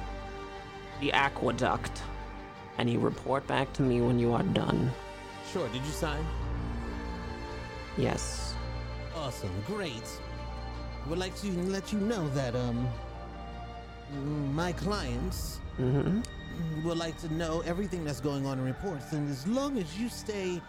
the 1.01 1.13
aqueduct, 1.13 2.03
and 2.79 2.91
you 2.91 2.99
report 2.99 3.47
back 3.47 3.73
to 3.75 3.83
me 3.83 4.01
when 4.01 4.19
you 4.19 4.33
are 4.33 4.43
done. 4.43 4.91
Sure. 5.53 5.69
Did 5.69 5.83
you 5.83 5.93
sign? 5.93 6.25
Yes. 7.97 8.55
Awesome. 9.17 9.51
Great. 9.67 10.03
Would 11.07 11.19
like 11.19 11.37
to 11.41 11.51
let 11.69 11.93
you 11.93 12.01
know 12.01 12.29
that 12.31 12.55
um, 12.55 12.89
my 14.55 14.73
clients 14.73 15.61
Mm-hmm. 15.81 16.85
would 16.89 16.99
like 16.99 17.17
to 17.19 17.33
know 17.35 17.63
everything 17.65 18.05
that's 18.05 18.21
going 18.21 18.45
on 18.47 18.59
in 18.59 18.65
reports, 18.65 19.13
and 19.13 19.31
as 19.31 19.47
long 19.47 19.79
as 19.79 19.97
you 19.97 20.09
stay 20.09 20.61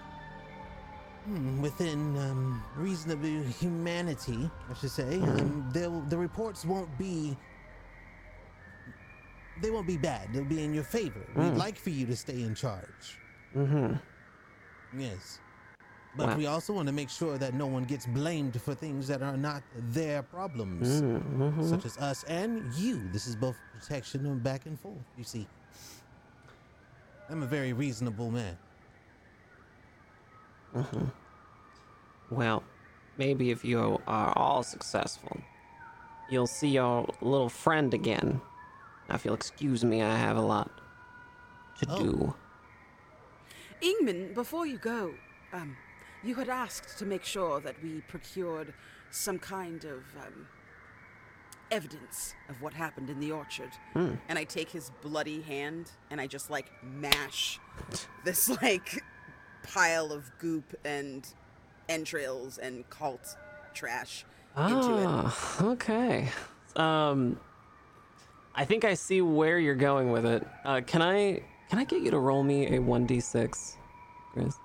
within 1.61 2.17
um, 2.17 2.63
reasonable 2.75 3.43
humanity, 3.59 4.49
I 4.69 4.73
should 4.73 4.91
say, 4.91 5.19
um, 5.21 5.69
the 5.73 6.17
reports 6.17 6.65
won't 6.65 6.95
be. 6.97 7.37
They 9.61 9.71
won't 9.71 9.87
be 9.87 9.97
bad. 9.97 10.29
They'll 10.33 10.45
be 10.45 10.63
in 10.63 10.73
your 10.73 10.85
favor. 10.85 11.19
We'd 11.35 11.55
like 11.55 11.77
for 11.77 11.89
you 11.89 12.05
to 12.05 12.15
stay 12.15 12.43
in 12.43 12.55
charge. 12.55 13.17
Mm-hmm. 13.55 13.95
Yes. 14.99 15.39
But 16.15 16.29
Wow. 16.29 16.37
we 16.37 16.45
also 16.47 16.73
want 16.73 16.87
to 16.87 16.93
make 16.93 17.09
sure 17.09 17.37
that 17.37 17.53
no 17.53 17.67
one 17.67 17.83
gets 17.83 18.05
blamed 18.07 18.59
for 18.61 18.73
things 18.73 19.07
that 19.07 19.21
are 19.21 19.37
not 19.37 19.61
their 19.89 20.23
problems, 20.23 21.01
Mm-hmm. 21.01 21.63
such 21.69 21.85
as 21.85 21.97
us 21.97 22.23
and 22.23 22.73
you. 22.73 23.01
This 23.11 23.27
is 23.27 23.35
both 23.35 23.57
protection 23.77 24.25
and 24.25 24.41
back 24.41 24.65
and 24.65 24.79
forth, 24.79 24.95
you 25.17 25.23
see. 25.23 25.45
I'm 27.29 27.43
a 27.43 27.45
very 27.45 27.73
reasonable 27.73 28.31
man. 28.31 28.57
Well, 32.29 32.63
maybe 33.17 33.51
if 33.51 33.65
you 33.65 33.99
are 34.07 34.33
all 34.37 34.63
successful, 34.63 35.41
you'll 36.29 36.47
see 36.47 36.69
your 36.69 37.07
little 37.21 37.49
friend 37.49 37.93
again. 37.93 38.41
Now, 39.07 39.15
if 39.15 39.25
you'll 39.25 39.33
excuse 39.33 39.83
me, 39.83 40.01
I 40.03 40.15
have 40.15 40.37
a 40.37 40.41
lot 40.41 40.69
to 41.79 41.87
Oh. 41.89 41.97
do. 42.03 42.35
Ingman, 43.81 44.33
before 44.33 44.65
you 44.65 44.77
go, 44.77 45.13
um, 45.53 45.75
you 46.23 46.35
had 46.35 46.49
asked 46.49 46.97
to 46.99 47.05
make 47.05 47.23
sure 47.23 47.59
that 47.61 47.81
we 47.81 48.01
procured 48.01 48.73
some 49.09 49.39
kind 49.39 49.85
of 49.85 50.03
um, 50.23 50.47
evidence 51.71 52.35
of 52.49 52.61
what 52.61 52.73
happened 52.73 53.09
in 53.09 53.19
the 53.19 53.31
orchard. 53.31 53.71
And 53.95 54.19
I 54.37 54.43
take 54.43 54.69
his 54.69 54.91
bloody 55.01 55.41
hand 55.41 55.91
and 56.11 56.19
I 56.19 56.27
just 56.27 56.49
like 56.49 56.67
mash 56.83 57.59
this 58.23 58.49
like 58.61 59.01
pile 59.73 60.11
of 60.11 60.31
goop 60.39 60.75
and 60.83 61.27
entrails 61.87 62.57
and 62.57 62.89
cult 62.89 63.37
trash 63.73 64.25
into 64.57 64.97
it. 64.97 65.05
Ah, 65.07 65.63
okay. 65.63 66.29
Um, 66.75 67.39
I 68.55 68.65
think 68.65 68.83
I 68.83 68.95
see 68.95 69.21
where 69.21 69.59
you're 69.59 69.75
going 69.75 70.11
with 70.11 70.25
it. 70.25 70.45
Uh, 70.65 70.81
can 70.85 71.01
I 71.01 71.41
can 71.69 71.79
I 71.79 71.83
get 71.83 72.01
you 72.01 72.11
to 72.11 72.19
roll 72.19 72.43
me 72.43 72.75
a 72.75 72.79
one 72.79 73.05
d 73.05 73.19
six, 73.19 73.77
Grizz? 74.35 74.55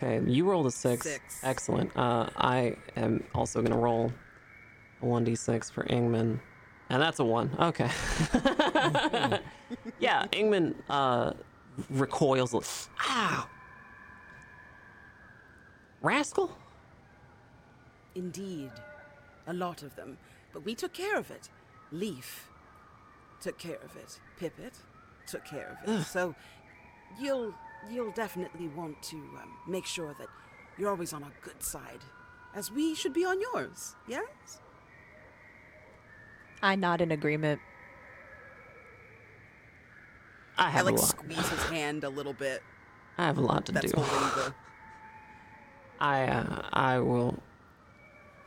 Okay, 0.00 0.30
you 0.30 0.48
rolled 0.48 0.66
a 0.66 0.70
six. 0.70 1.04
Six. 1.06 1.40
Excellent. 1.42 1.96
Uh, 1.96 2.28
I 2.36 2.76
am 2.94 3.24
also 3.34 3.62
gonna 3.62 3.78
roll 3.78 4.12
a 5.02 5.06
one 5.06 5.24
d 5.24 5.34
six 5.34 5.70
for 5.70 5.84
Ingman, 5.84 6.38
and 6.90 7.00
that's 7.02 7.18
a 7.18 7.24
one. 7.24 7.50
Okay. 7.58 7.90
yeah, 9.98 10.26
Ingman 10.32 10.74
uh, 10.88 11.32
recoils. 11.90 12.54
a- 12.54 12.62
Ow! 13.10 13.48
Rascal? 16.00 16.56
Indeed, 18.14 18.70
a 19.46 19.52
lot 19.52 19.82
of 19.82 19.94
them. 19.96 20.16
But 20.52 20.64
we 20.64 20.74
took 20.74 20.92
care 20.92 21.16
of 21.18 21.30
it. 21.30 21.48
Leef 21.92 22.48
took 23.40 23.58
care 23.58 23.78
of 23.84 23.96
it. 23.96 24.18
Pippet 24.40 24.74
took 25.26 25.44
care 25.44 25.78
of 25.84 25.88
it. 26.00 26.04
So 26.04 26.34
you'll 27.20 27.54
you'll 27.90 28.12
definitely 28.12 28.68
want 28.68 29.00
to 29.04 29.16
um, 29.16 29.52
make 29.66 29.86
sure 29.86 30.14
that 30.18 30.28
you're 30.76 30.90
always 30.90 31.12
on 31.12 31.22
our 31.22 31.32
good 31.42 31.62
side, 31.62 32.00
as 32.54 32.70
we 32.72 32.94
should 32.94 33.12
be 33.12 33.24
on 33.24 33.40
yours. 33.40 33.94
Yes. 34.08 34.60
I 36.62 36.74
nod 36.76 37.00
in 37.00 37.12
agreement. 37.12 37.60
I 40.56 40.66
I 40.66 40.70
have 40.70 40.86
like 40.86 40.96
a 40.96 41.00
lot. 41.00 41.08
squeeze 41.08 41.48
his 41.48 41.62
hand 41.64 42.04
a 42.04 42.08
little 42.08 42.32
bit. 42.32 42.62
I 43.16 43.26
have 43.26 43.38
a 43.38 43.42
lot 43.42 43.66
to 43.66 43.72
That's 43.72 43.92
do. 43.92 44.00
holding 44.00 44.28
the. 44.36 44.54
I 46.00 46.24
uh, 46.26 46.62
I 46.72 46.98
will 46.98 47.38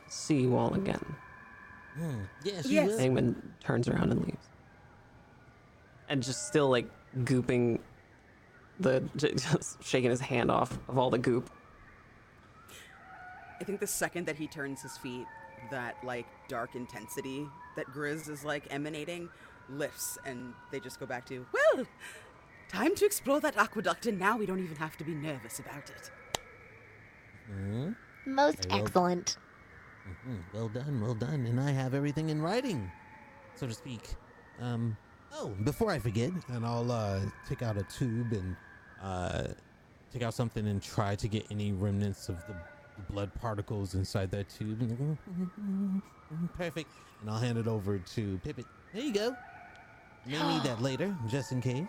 see 0.08 0.40
you 0.42 0.56
all 0.56 0.74
again. 0.74 1.04
Hmm. 1.94 2.20
Yes, 2.44 2.66
Yes. 2.66 2.66
you 2.66 2.82
will. 2.86 2.98
Ingman 2.98 3.34
turns 3.62 3.88
around 3.88 4.10
and 4.12 4.24
leaves. 4.24 4.48
And 6.08 6.22
just 6.22 6.46
still 6.48 6.68
like 6.70 6.88
gooping 7.20 7.80
the 8.80 9.02
just 9.16 9.82
shaking 9.84 10.10
his 10.10 10.20
hand 10.20 10.50
off 10.50 10.78
of 10.88 10.98
all 10.98 11.10
the 11.10 11.18
goop. 11.18 11.50
I 13.60 13.64
think 13.64 13.80
the 13.80 13.86
second 13.86 14.26
that 14.26 14.36
he 14.36 14.48
turns 14.48 14.82
his 14.82 14.96
feet, 14.98 15.24
that 15.70 15.96
like 16.04 16.26
dark 16.48 16.74
intensity 16.74 17.46
that 17.76 17.86
Grizz 17.86 18.28
is 18.28 18.44
like 18.44 18.64
emanating 18.70 19.28
lifts, 19.68 20.18
and 20.24 20.54
they 20.70 20.80
just 20.80 21.00
go 21.00 21.06
back 21.06 21.26
to 21.26 21.46
well, 21.52 21.86
time 22.68 22.94
to 22.96 23.04
explore 23.04 23.40
that 23.40 23.56
aqueduct, 23.56 24.06
and 24.06 24.18
now 24.18 24.36
we 24.36 24.46
don't 24.46 24.60
even 24.62 24.76
have 24.76 24.96
to 24.98 25.04
be 25.04 25.14
nervous 25.14 25.58
about 25.58 25.90
it. 25.90 26.10
Hmm. 27.46 27.92
Most 28.26 28.66
well. 28.70 28.80
excellent. 28.80 29.36
Mhm. 30.08 30.42
Well 30.52 30.68
done, 30.68 31.00
well 31.00 31.14
done. 31.14 31.46
And 31.46 31.60
I 31.60 31.70
have 31.70 31.94
everything 31.94 32.28
in 32.30 32.42
writing, 32.42 32.90
so 33.54 33.66
to 33.66 33.74
speak. 33.74 34.14
Um. 34.60 34.96
Oh, 35.34 35.48
before 35.64 35.90
I 35.90 35.98
forget, 35.98 36.30
and 36.48 36.66
I'll 36.66 36.92
uh, 36.92 37.20
take 37.48 37.62
out 37.62 37.78
a 37.78 37.84
tube 37.84 38.32
and 38.32 38.54
uh, 39.02 39.44
take 40.12 40.22
out 40.22 40.34
something 40.34 40.66
and 40.68 40.82
try 40.82 41.16
to 41.16 41.26
get 41.26 41.46
any 41.50 41.72
remnants 41.72 42.28
of 42.28 42.36
the 42.46 42.54
blood 43.10 43.30
particles 43.34 43.94
inside 43.94 44.30
that 44.32 44.48
tube. 44.48 44.80
Perfect. 46.56 46.90
And 47.20 47.30
I'll 47.30 47.38
hand 47.38 47.58
it 47.58 47.66
over 47.66 47.98
to 47.98 48.40
Pippet. 48.44 48.64
There 48.92 49.02
you 49.02 49.12
go. 49.12 49.36
May 50.26 50.54
need 50.54 50.62
that 50.64 50.80
later, 50.82 51.16
just 51.28 51.52
in 51.52 51.60
case. 51.60 51.88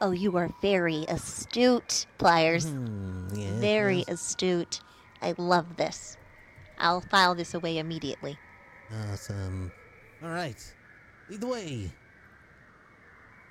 Oh, 0.00 0.12
you 0.12 0.36
are 0.36 0.50
very 0.62 1.04
astute, 1.08 2.06
Pliers. 2.18 2.68
Hmm, 2.68 3.26
yes, 3.34 3.50
Very 3.54 3.98
yes. 3.98 4.08
astute. 4.08 4.80
I 5.20 5.34
love 5.36 5.76
this. 5.76 6.16
I'll 6.78 7.00
file 7.00 7.34
this 7.34 7.54
away 7.54 7.78
immediately. 7.78 8.38
Awesome. 9.10 9.72
All 10.22 10.30
right. 10.30 10.74
Lead 11.28 11.40
the 11.40 11.46
way. 11.48 11.90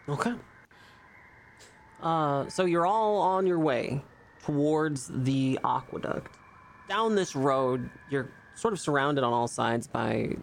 Okay. 0.08 0.34
Uh, 2.02 2.48
so 2.48 2.64
you're 2.66 2.86
all 2.86 3.18
on 3.18 3.46
your 3.46 3.60
way 3.60 4.02
towards 4.44 5.12
the 5.14 5.60
aqueduct. 5.66 6.38
Down 6.88 7.16
this 7.16 7.36
road, 7.36 7.90
you're 8.10 8.30
sort 8.56 8.74
of 8.74 8.80
surrounded 8.80 9.24
on 9.24 9.34
all 9.34 9.48
sides 9.48 9.88
by 9.88 10.36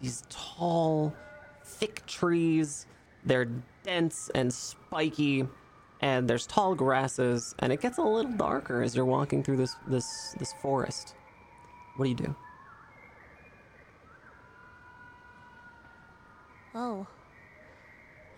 these 0.00 0.22
tall, 0.28 1.14
thick 1.64 2.04
trees. 2.06 2.86
They're 3.24 3.48
dense 3.82 4.30
and 4.34 4.52
spiky, 4.52 5.46
and 6.00 6.28
there's 6.28 6.46
tall 6.46 6.74
grasses, 6.74 7.54
and 7.58 7.72
it 7.72 7.80
gets 7.80 7.98
a 7.98 8.02
little 8.02 8.32
darker 8.32 8.82
as 8.82 8.94
you're 8.94 9.04
walking 9.04 9.42
through 9.42 9.56
this 9.56 9.76
this 9.86 10.34
this 10.38 10.52
forest. 10.60 11.14
What 11.96 12.04
do 12.04 12.10
you 12.10 12.16
do? 12.16 12.36
Oh. 16.74 17.06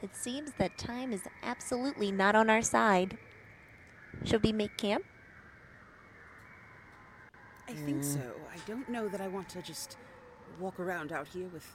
It 0.03 0.15
seems 0.15 0.53
that 0.59 0.77
time 0.77 1.13
is 1.13 1.23
absolutely 1.43 2.13
not 2.13 2.35
on 2.35 2.51
our 2.51 2.61
side. 2.61 3.17
Should 4.25 4.43
we 4.43 4.53
make 4.53 4.77
camp? 4.77 5.05
I 7.69 7.73
think 7.73 8.05
so. 8.05 8.21
I 8.53 8.57
don't 8.69 8.89
know 8.89 9.09
that 9.09 9.21
I 9.21 9.29
want 9.29 9.49
to 9.51 9.63
just 9.63 9.97
walk 10.61 10.79
around 10.81 11.13
out 11.13 11.27
here 11.29 11.49
with 11.49 11.67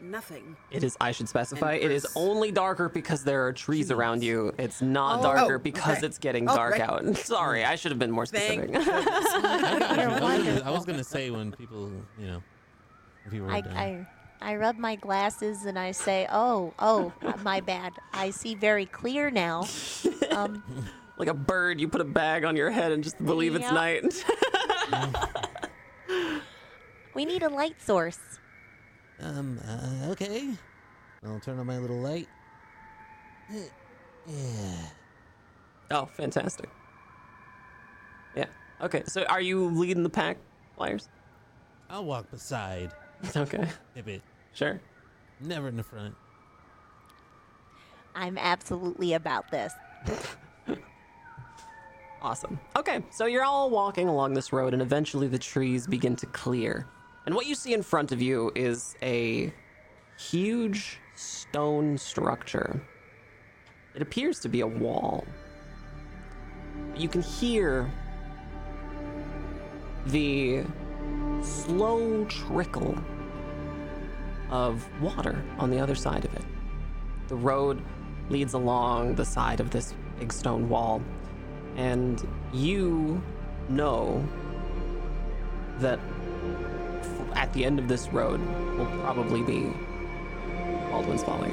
nothing. 0.00 0.56
It 0.70 0.84
is, 0.84 0.96
I 1.00 1.10
should 1.10 1.28
specify, 1.28 1.74
it 1.74 1.90
is 1.90 2.06
only 2.14 2.52
darker 2.52 2.88
because 2.88 3.24
there 3.24 3.44
are 3.46 3.52
trees 3.52 3.90
around 3.90 4.22
you. 4.22 4.52
It's 4.58 4.80
not 4.80 5.20
Oh. 5.20 5.22
darker 5.22 5.54
Oh, 5.54 5.58
because 5.58 5.98
okay. 5.98 6.06
it's 6.06 6.18
getting 6.18 6.48
Oh, 6.48 6.54
dark 6.54 6.72
right. 6.74 6.82
out. 6.82 7.16
Sorry, 7.16 7.64
I 7.64 7.74
should 7.74 7.90
have 7.90 7.98
been 7.98 8.10
more 8.12 8.26
specific. 8.26 8.70
I, 8.70 8.72
got 8.72 8.86
you. 8.86 8.92
I, 8.92 8.98
was 9.00 9.32
gonna, 9.32 10.14
I 10.14 10.20
wonderful. 10.20 10.72
was 10.74 10.84
gonna 10.84 11.04
say 11.16 11.30
when 11.30 11.50
people, 11.52 11.90
you 12.18 12.26
know, 12.26 12.42
if 13.26 13.32
you 13.32 13.42
were 13.42 13.50
I. 13.50 13.56
I, 13.58 14.06
I 14.40 14.54
rub 14.54 14.76
my 14.78 14.94
glasses 14.94 15.64
and 15.64 15.76
I 15.76 15.90
say, 15.90 16.28
oh, 16.30 16.72
oh, 16.78 17.12
my 17.42 17.58
bad. 17.60 17.92
I 18.12 18.30
see 18.30 18.54
very 18.54 18.86
clear 18.86 19.30
now. 19.30 19.66
Um, 20.30 20.62
like 21.16 21.26
a 21.28 21.34
bird, 21.34 21.80
you 21.80 21.88
put 21.88 22.00
a 22.02 22.04
bag 22.04 22.44
on 22.44 22.54
your 22.54 22.70
head 22.70 22.92
and 22.92 23.02
just 23.02 23.18
believe 23.24 23.56
it's 23.56 23.68
night. 23.72 24.04
we 27.14 27.24
need 27.24 27.42
a 27.42 27.48
light 27.48 27.80
source. 27.80 28.18
Um, 29.20 29.58
uh, 29.66 30.10
okay. 30.12 30.48
I'll 31.24 31.40
turn 31.40 31.58
on 31.58 31.66
my 31.66 31.78
little 31.78 32.00
light. 32.00 32.28
Eh, 33.52 33.62
Yeah. 34.26 34.86
oh, 35.90 36.06
fantastic. 36.06 36.68
Yeah. 38.36 38.46
Okay, 38.80 39.02
so 39.06 39.24
are 39.24 39.40
you 39.40 39.66
leading 39.66 40.02
the 40.02 40.10
pack, 40.10 40.36
Pliers? 40.76 41.08
I'll 41.90 42.04
walk 42.04 42.30
beside. 42.30 42.92
Okay, 43.36 43.66
Pippet. 43.96 44.20
sure. 44.52 44.80
Never 45.40 45.66
in 45.66 45.76
the 45.76 45.82
front. 45.82 46.14
I'm 48.14 48.38
absolutely 48.38 49.14
about 49.14 49.50
this. 49.50 49.72
Awesome. 52.20 52.58
Okay, 52.76 53.02
so 53.10 53.26
you're 53.26 53.44
all 53.44 53.70
walking 53.70 54.08
along 54.08 54.34
this 54.34 54.52
road, 54.52 54.72
and 54.72 54.82
eventually 54.82 55.28
the 55.28 55.38
trees 55.38 55.86
begin 55.86 56.16
to 56.16 56.26
clear. 56.26 56.86
And 57.26 57.34
what 57.34 57.46
you 57.46 57.54
see 57.54 57.74
in 57.74 57.82
front 57.82 58.10
of 58.10 58.20
you 58.20 58.50
is 58.54 58.96
a 59.02 59.52
huge 60.18 60.98
stone 61.14 61.96
structure. 61.96 62.80
It 63.94 64.02
appears 64.02 64.40
to 64.40 64.48
be 64.48 64.60
a 64.60 64.66
wall. 64.66 65.24
You 66.96 67.08
can 67.08 67.22
hear 67.22 67.90
the 70.06 70.64
slow 71.42 72.24
trickle 72.24 72.98
of 74.50 74.88
water 75.00 75.42
on 75.58 75.70
the 75.70 75.78
other 75.78 75.94
side 75.94 76.24
of 76.24 76.34
it. 76.34 76.44
The 77.28 77.36
road 77.36 77.82
leads 78.28 78.54
along 78.54 79.14
the 79.14 79.24
side 79.24 79.60
of 79.60 79.70
this 79.70 79.94
big 80.18 80.32
stone 80.32 80.68
wall, 80.68 81.02
and 81.78 82.26
you 82.52 83.22
know 83.68 84.26
that 85.78 86.00
f- 87.00 87.36
at 87.36 87.52
the 87.52 87.64
end 87.64 87.78
of 87.78 87.86
this 87.86 88.08
road 88.08 88.40
will 88.76 88.86
probably 89.00 89.42
be 89.42 89.72
Baldwin's 90.90 91.22
Folly. 91.22 91.52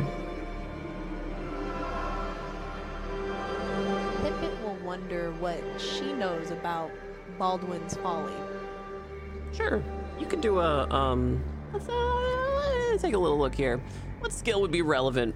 Pippet 4.24 4.64
will 4.64 4.78
wonder 4.84 5.32
what 5.34 5.62
she 5.80 6.12
knows 6.14 6.50
about 6.50 6.90
Baldwin's 7.38 7.96
Folly. 7.98 8.34
Sure, 9.54 9.84
you 10.20 10.26
could 10.26 10.42
do 10.42 10.60
a 10.60 10.90
um. 10.90 11.44
Let's 11.72 11.88
uh, 11.88 12.98
take 13.00 13.14
a 13.14 13.18
little 13.18 13.38
look 13.38 13.54
here. 13.54 13.80
What 14.20 14.32
skill 14.32 14.60
would 14.62 14.72
be 14.72 14.82
relevant 14.82 15.36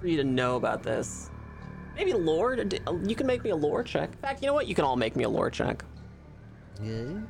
for 0.00 0.06
you 0.06 0.18
to 0.18 0.24
know 0.24 0.56
about 0.56 0.82
this? 0.82 1.30
Maybe 1.96 2.12
lore. 2.12 2.54
You 2.54 3.14
can 3.14 3.26
make 3.26 3.44
me 3.44 3.50
a 3.50 3.56
lore 3.56 3.82
check. 3.82 4.10
In 4.12 4.18
fact, 4.18 4.42
you 4.42 4.46
know 4.46 4.54
what? 4.54 4.66
You 4.66 4.74
can 4.74 4.84
all 4.84 4.96
make 4.96 5.16
me 5.16 5.24
a 5.24 5.28
lore 5.28 5.50
check. 5.50 5.84
Yeah. 6.82 7.20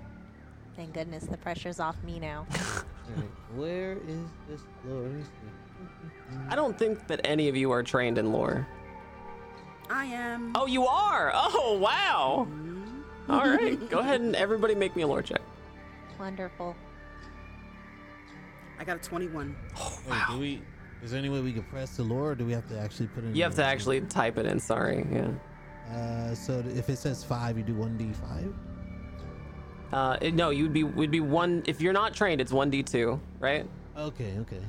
Thank 0.76 0.94
goodness 0.94 1.24
the 1.24 1.36
pressure's 1.36 1.80
off 1.80 2.02
me 2.04 2.18
now. 2.18 2.46
Alright, 3.10 3.30
Where 3.56 3.92
is 4.08 4.28
this 4.48 4.62
glory? 4.84 5.10
Mm-hmm. 5.10 6.52
I 6.52 6.54
don't 6.54 6.78
think 6.78 7.06
that 7.08 7.20
any 7.24 7.48
of 7.48 7.56
you 7.56 7.70
are 7.72 7.82
trained 7.82 8.18
in 8.18 8.32
lore. 8.32 8.66
I 9.90 10.04
am. 10.06 10.52
Oh, 10.54 10.66
you 10.66 10.86
are. 10.86 11.32
Oh, 11.34 11.78
wow. 11.80 12.46
All 13.28 13.48
right, 13.48 13.90
go 13.90 13.98
ahead 13.98 14.20
and 14.20 14.36
everybody 14.36 14.74
make 14.74 14.94
me 14.94 15.02
a 15.02 15.06
lore 15.06 15.22
check. 15.22 15.40
Wonderful. 16.18 16.76
I 18.78 18.84
got 18.84 18.96
a 18.96 19.00
21. 19.00 19.56
Wait, 20.08 20.18
do 20.30 20.38
we? 20.38 20.62
Is 21.02 21.10
there 21.12 21.18
any 21.18 21.28
way 21.30 21.40
we 21.40 21.52
can 21.52 21.62
press 21.64 21.96
the 21.96 22.02
lore, 22.02 22.32
or 22.32 22.34
do 22.34 22.44
we 22.44 22.52
have 22.52 22.68
to 22.68 22.78
actually 22.78 23.06
put 23.08 23.24
it? 23.24 23.28
in 23.28 23.34
You 23.36 23.42
have 23.42 23.54
to 23.54 23.64
actually 23.64 24.00
type 24.02 24.36
it 24.38 24.46
in. 24.46 24.60
Sorry. 24.60 25.06
Yeah. 25.10 25.30
Uh, 25.94 26.34
so 26.34 26.62
if 26.74 26.88
it 26.88 26.98
says 26.98 27.24
five, 27.24 27.56
you 27.56 27.64
do 27.64 27.74
one 27.74 27.96
d 27.96 28.10
five. 28.12 28.54
Uh, 29.92 30.16
it- 30.20 30.34
no, 30.34 30.50
you'd 30.50 30.72
be 30.72 30.84
would 30.84 31.10
be 31.10 31.20
one 31.20 31.62
if 31.66 31.80
you're 31.80 31.92
not 31.92 32.14
trained. 32.14 32.40
It's 32.40 32.52
one 32.52 32.70
d 32.70 32.82
two, 32.82 33.20
right? 33.38 33.66
Okay, 33.96 34.36
okay. 34.40 34.60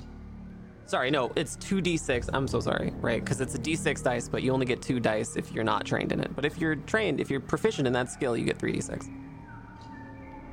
Sorry, 0.88 1.12
no, 1.12 1.32
it's 1.36 1.56
two 1.58 1.80
d 1.80 1.96
six. 1.96 2.30
I'm 2.34 2.48
so 2.48 2.60
sorry, 2.60 2.92
right? 3.02 3.24
Because 3.24 3.40
it's 3.40 3.56
a 3.56 3.60
d 3.60 3.76
six 3.76 4.02
dice, 4.02 4.28
but 4.28 4.42
you 4.42 4.52
only 4.52 4.66
get 4.66 4.82
two 4.82 5.00
dice 5.00 5.36
if 5.36 5.52
you're 5.52 5.64
not 5.64 5.86
trained 5.86 6.12
in 6.12 6.20
it. 6.22 6.36
But 6.36 6.44
if 6.46 6.58
you're 6.58 6.76
trained, 6.76 7.20
if 7.20 7.30
you're 7.30 7.40
proficient 7.40 7.88
in 7.88 7.94
that 7.94 8.10
skill, 8.10 8.36
you 8.36 8.46
get 8.46 8.58
three 8.58 8.72
d 8.74 8.82
six. 8.82 9.10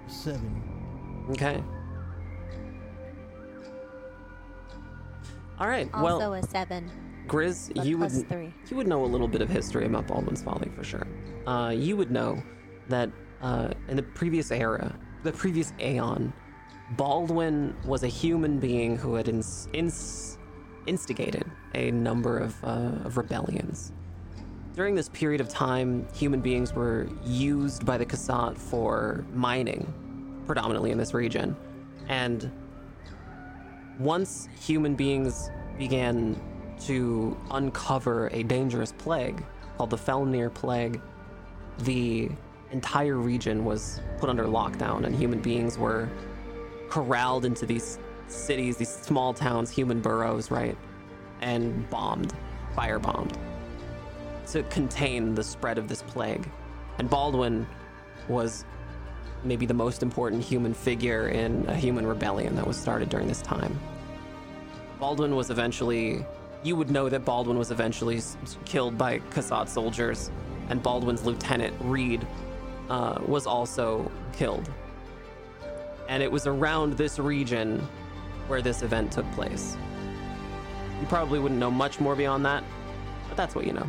Seven. 0.07 0.63
Okay. 1.31 1.63
All 5.59 5.69
right. 5.69 5.89
Also 5.93 6.31
well, 6.31 6.35
a 6.35 6.43
seven, 6.43 6.91
Grizz, 7.27 7.85
you 7.85 7.99
would 7.99 8.11
three. 8.29 8.55
you 8.69 8.77
would 8.77 8.87
know 8.87 9.05
a 9.05 9.07
little 9.07 9.29
bit 9.29 9.43
of 9.43 9.49
history 9.49 9.87
about 9.87 10.07
Baldwin's 10.07 10.43
Folly 10.43 10.71
for 10.75 10.85
sure. 10.85 11.07
Uh, 11.47 11.71
you 11.71 11.97
would 11.97 12.11
know 12.11 12.43
that 12.89 13.11
uh, 13.43 13.71
in 13.89 13.97
the 13.97 14.03
previous 14.03 14.51
era, 14.51 14.95
the 15.25 15.33
previous 15.33 15.73
aeon, 15.81 16.33
Baldwin 16.93 17.77
was 17.85 18.03
a 18.03 18.09
human 18.09 18.59
being 18.59 18.97
who 18.97 19.15
had 19.15 19.29
ins- 19.29 19.69
ins- 19.73 20.39
instigated 20.87 21.45
a 21.75 21.91
number 21.91 22.39
of, 22.39 22.57
uh, 22.65 23.05
of 23.05 23.17
rebellions. 23.17 23.93
During 24.75 24.95
this 24.95 25.09
period 25.09 25.41
of 25.41 25.49
time, 25.49 26.07
human 26.15 26.41
beings 26.41 26.73
were 26.73 27.09
used 27.25 27.85
by 27.85 27.99
the 27.99 28.07
Kasat 28.07 28.57
for 28.57 29.27
mining, 29.35 29.93
predominantly 30.47 30.93
in 30.93 30.99
this 30.99 31.13
region. 31.13 31.57
And 32.09 32.51
once 33.99 34.49
human 34.61 34.95
beings 34.95 35.51
began 35.77 36.41
to 36.81 37.37
uncover 37.51 38.29
a 38.33 38.43
dangerous 38.43 38.93
plague 38.93 39.45
called 39.77 39.91
the 39.91 39.97
Felnir 39.97 40.53
Plague, 40.53 41.01
the 41.81 42.31
entire 42.71 43.17
region 43.17 43.65
was 43.65 44.01
put 44.19 44.29
under 44.29 44.45
lockdown, 44.45 45.05
and 45.05 45.15
human 45.15 45.41
beings 45.41 45.79
were 45.79 46.09
corralled 46.89 47.45
into 47.45 47.67
these 47.67 47.99
cities, 48.29 48.77
these 48.77 48.89
small 48.89 49.33
towns, 49.33 49.71
human 49.71 50.01
burrows, 50.01 50.51
right? 50.51 50.77
And 51.41 51.89
bombed, 51.91 52.35
firebombed 52.77 53.37
to 54.53 54.63
contain 54.65 55.35
the 55.35 55.45
spread 55.45 55.79
of 55.79 55.89
this 55.89 56.03
plague. 56.03 56.49
And 56.99 57.09
Baldwin 57.09 57.67
was 58.29 58.65
maybe 59.45 59.67
the 59.67 59.75
most 59.75 60.03
important 60.03 60.43
human 60.43 60.75
figure 60.75 61.29
in 61.29 61.65
a 61.69 61.75
human 61.75 62.07
rebellion 62.07 62.57
that 62.57 62.67
was 62.67 62.77
started 62.77 63.09
during 63.09 63.27
this 63.27 63.43
time. 63.43 63.79
Baldwin 64.99 65.37
was 65.37 65.51
eventually, 65.51 66.25
you 66.63 66.77
would 66.77 66.91
know 66.91 67.09
that 67.09 67.25
Baldwin 67.25 67.57
was 67.57 67.71
eventually 67.71 68.21
killed 68.65 68.99
by 68.99 69.21
Kasat 69.31 69.69
soldiers, 69.69 70.31
and 70.69 70.83
Baldwin's 70.83 71.25
lieutenant, 71.25 71.75
Reed, 71.81 72.27
uh, 72.91 73.21
was 73.27 73.47
also 73.47 74.11
killed. 74.33 74.69
And 76.09 76.23
it 76.23 76.31
was 76.31 76.47
around 76.47 76.95
this 76.95 77.19
region 77.19 77.87
where 78.49 78.63
this 78.63 78.83
event 78.83 79.13
took 79.13 79.31
place. 79.33 79.77
You 81.01 81.07
probably 81.07 81.39
wouldn't 81.39 81.61
know 81.61 81.71
much 81.71 82.01
more 82.01 82.17
beyond 82.17 82.45
that, 82.47 82.65
but 83.29 83.37
that's 83.37 83.55
what 83.55 83.67
you 83.67 83.73
know. 83.73 83.89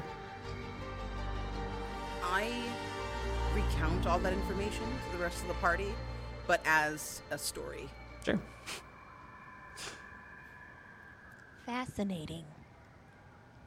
Recount 3.53 4.05
all 4.07 4.19
that 4.19 4.33
information 4.33 4.83
to 5.11 5.17
the 5.17 5.23
rest 5.23 5.41
of 5.41 5.47
the 5.47 5.53
party, 5.55 5.91
but 6.47 6.61
as 6.65 7.21
a 7.31 7.37
story. 7.37 7.89
Sure. 8.25 8.39
Fascinating. 11.65 12.45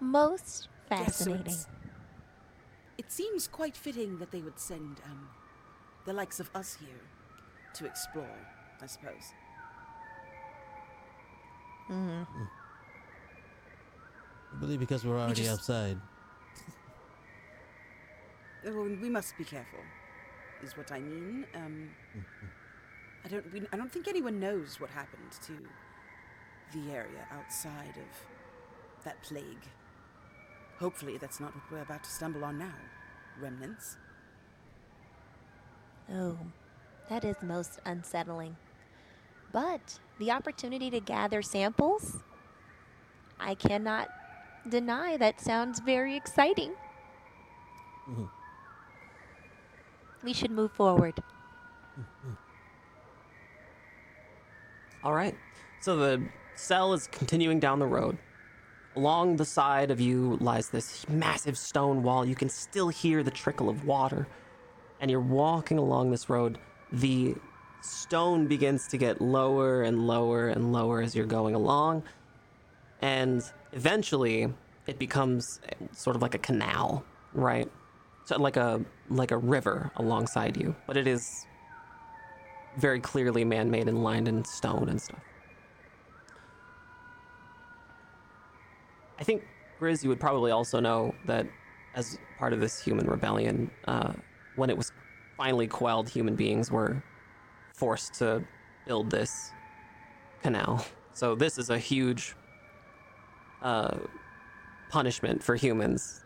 Most 0.00 0.68
fascinating. 0.88 1.06
Yes, 1.06 1.16
so 1.16 1.24
fascinating. 1.24 1.46
it's- 1.46 1.66
It 2.98 3.10
seems 3.10 3.48
quite 3.48 3.76
fitting 3.76 4.18
that 4.18 4.30
they 4.30 4.40
would 4.42 4.58
send 4.58 5.00
um, 5.06 5.28
the 6.04 6.12
likes 6.12 6.38
of 6.40 6.50
us 6.54 6.74
here 6.74 7.00
to 7.74 7.86
explore, 7.86 8.38
I 8.80 8.86
suppose. 8.86 9.32
Mm. 11.90 12.26
I 14.52 14.56
believe 14.60 14.78
because 14.80 15.04
we're 15.04 15.18
already 15.18 15.34
just- 15.42 15.50
outside. 15.50 15.98
We 18.64 19.08
must 19.08 19.36
be 19.36 19.44
careful, 19.44 19.80
is 20.62 20.76
what 20.76 20.92
I 20.92 21.00
mean. 21.00 21.46
Um, 21.54 21.90
I 23.24 23.28
don't. 23.28 23.52
We, 23.52 23.62
I 23.72 23.76
don't 23.76 23.92
think 23.92 24.06
anyone 24.08 24.38
knows 24.38 24.80
what 24.80 24.90
happened 24.90 25.32
to 25.46 25.52
the 26.78 26.92
area 26.92 27.26
outside 27.32 27.96
of 27.96 29.04
that 29.04 29.20
plague. 29.22 29.66
Hopefully, 30.78 31.18
that's 31.18 31.40
not 31.40 31.54
what 31.54 31.64
we're 31.70 31.82
about 31.82 32.04
to 32.04 32.10
stumble 32.10 32.44
on 32.44 32.58
now. 32.58 32.74
Remnants. 33.40 33.96
Oh, 36.12 36.38
that 37.08 37.24
is 37.24 37.36
most 37.42 37.80
unsettling. 37.84 38.56
But 39.52 39.98
the 40.18 40.30
opportunity 40.30 40.90
to 40.90 41.00
gather 41.00 41.42
samples, 41.42 42.18
I 43.40 43.54
cannot 43.54 44.08
deny 44.68 45.16
that 45.16 45.40
sounds 45.40 45.80
very 45.80 46.16
exciting. 46.16 46.72
Mhm. 48.08 48.28
We 50.22 50.32
should 50.32 50.50
move 50.50 50.72
forward. 50.72 51.14
Mm-hmm. 51.98 52.32
All 55.04 55.12
right. 55.12 55.34
So 55.80 55.96
the 55.96 56.22
cell 56.54 56.92
is 56.92 57.08
continuing 57.08 57.58
down 57.58 57.78
the 57.78 57.86
road. 57.86 58.16
Along 58.94 59.36
the 59.36 59.44
side 59.44 59.90
of 59.90 60.00
you 60.00 60.36
lies 60.40 60.68
this 60.68 61.08
massive 61.08 61.58
stone 61.58 62.02
wall. 62.02 62.24
You 62.24 62.34
can 62.34 62.48
still 62.48 62.88
hear 62.88 63.22
the 63.22 63.30
trickle 63.30 63.68
of 63.68 63.84
water. 63.84 64.28
And 65.00 65.10
you're 65.10 65.20
walking 65.20 65.78
along 65.78 66.10
this 66.10 66.28
road. 66.28 66.58
The 66.92 67.34
stone 67.80 68.46
begins 68.46 68.86
to 68.88 68.96
get 68.96 69.20
lower 69.20 69.82
and 69.82 70.06
lower 70.06 70.48
and 70.48 70.72
lower 70.72 71.02
as 71.02 71.16
you're 71.16 71.26
going 71.26 71.54
along. 71.54 72.04
And 73.00 73.42
eventually 73.72 74.52
it 74.86 74.98
becomes 74.98 75.60
sort 75.92 76.14
of 76.14 76.22
like 76.22 76.34
a 76.34 76.38
canal, 76.38 77.04
right? 77.32 77.68
So 78.24 78.36
like 78.40 78.56
a 78.56 78.84
like 79.08 79.30
a 79.30 79.36
river 79.36 79.90
alongside 79.96 80.56
you. 80.56 80.74
But 80.86 80.96
it 80.96 81.06
is 81.06 81.46
very 82.76 83.00
clearly 83.00 83.44
man-made 83.44 83.88
and 83.88 84.02
lined 84.02 84.28
in 84.28 84.44
stone 84.44 84.88
and 84.88 85.00
stuff. 85.00 85.20
I 89.18 89.24
think 89.24 89.44
Grizz, 89.80 90.02
you 90.02 90.08
would 90.08 90.20
probably 90.20 90.50
also 90.50 90.80
know 90.80 91.14
that 91.26 91.46
as 91.94 92.18
part 92.38 92.52
of 92.52 92.60
this 92.60 92.82
human 92.82 93.06
rebellion, 93.06 93.70
uh, 93.86 94.12
when 94.56 94.70
it 94.70 94.76
was 94.76 94.92
finally 95.36 95.66
quelled, 95.66 96.08
human 96.08 96.34
beings 96.34 96.70
were 96.70 97.02
forced 97.74 98.14
to 98.14 98.42
build 98.86 99.10
this 99.10 99.50
canal. 100.42 100.84
So 101.12 101.34
this 101.34 101.58
is 101.58 101.70
a 101.70 101.78
huge 101.78 102.34
uh, 103.60 103.98
punishment 104.88 105.42
for 105.42 105.56
humans. 105.56 106.21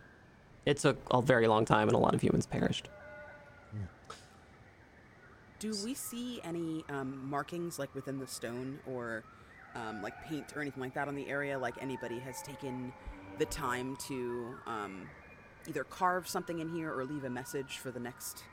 It 0.66 0.78
took 0.78 0.98
a 1.10 1.22
very 1.22 1.46
long 1.46 1.64
time, 1.64 1.88
and 1.88 1.96
a 1.96 2.00
lot 2.00 2.14
of 2.14 2.20
humans 2.20 2.46
perished. 2.46 2.88
Do 5.58 5.74
we 5.84 5.94
see 5.94 6.40
any 6.44 6.84
um, 6.90 7.28
markings 7.30 7.78
like 7.78 7.94
within 7.94 8.18
the 8.18 8.26
stone 8.26 8.78
or 8.86 9.24
um, 9.74 10.02
like 10.02 10.12
paint 10.24 10.54
or 10.54 10.60
anything 10.60 10.82
like 10.82 10.92
that 10.94 11.08
on 11.08 11.14
the 11.14 11.26
area? 11.28 11.58
Like 11.58 11.74
anybody 11.80 12.18
has 12.18 12.42
taken 12.42 12.92
the 13.38 13.46
time 13.46 13.96
to 14.08 14.54
um, 14.66 15.08
either 15.66 15.84
carve 15.84 16.28
something 16.28 16.58
in 16.58 16.68
here 16.68 16.92
or 16.92 17.04
leave 17.04 17.24
a 17.24 17.30
message 17.30 17.78
for 17.78 17.90
the 17.90 18.00
next 18.00 18.44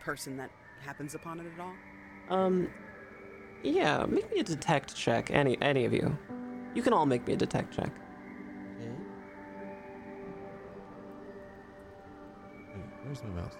person 0.00 0.36
that 0.36 0.50
happens 0.84 1.14
upon 1.14 1.40
it 1.40 1.46
at 1.54 1.60
all? 1.60 1.74
Um, 2.38 2.68
yeah, 3.62 4.04
make 4.08 4.32
me 4.32 4.40
a 4.40 4.44
detect 4.44 4.94
check. 4.94 5.30
Any 5.30 5.60
any 5.60 5.84
of 5.84 5.92
you, 5.92 6.16
you 6.74 6.82
can 6.82 6.92
all 6.92 7.06
make 7.06 7.26
me 7.26 7.32
a 7.32 7.36
detect 7.36 7.74
check. 7.74 7.90
My 13.20 13.28
mouse? 13.42 13.56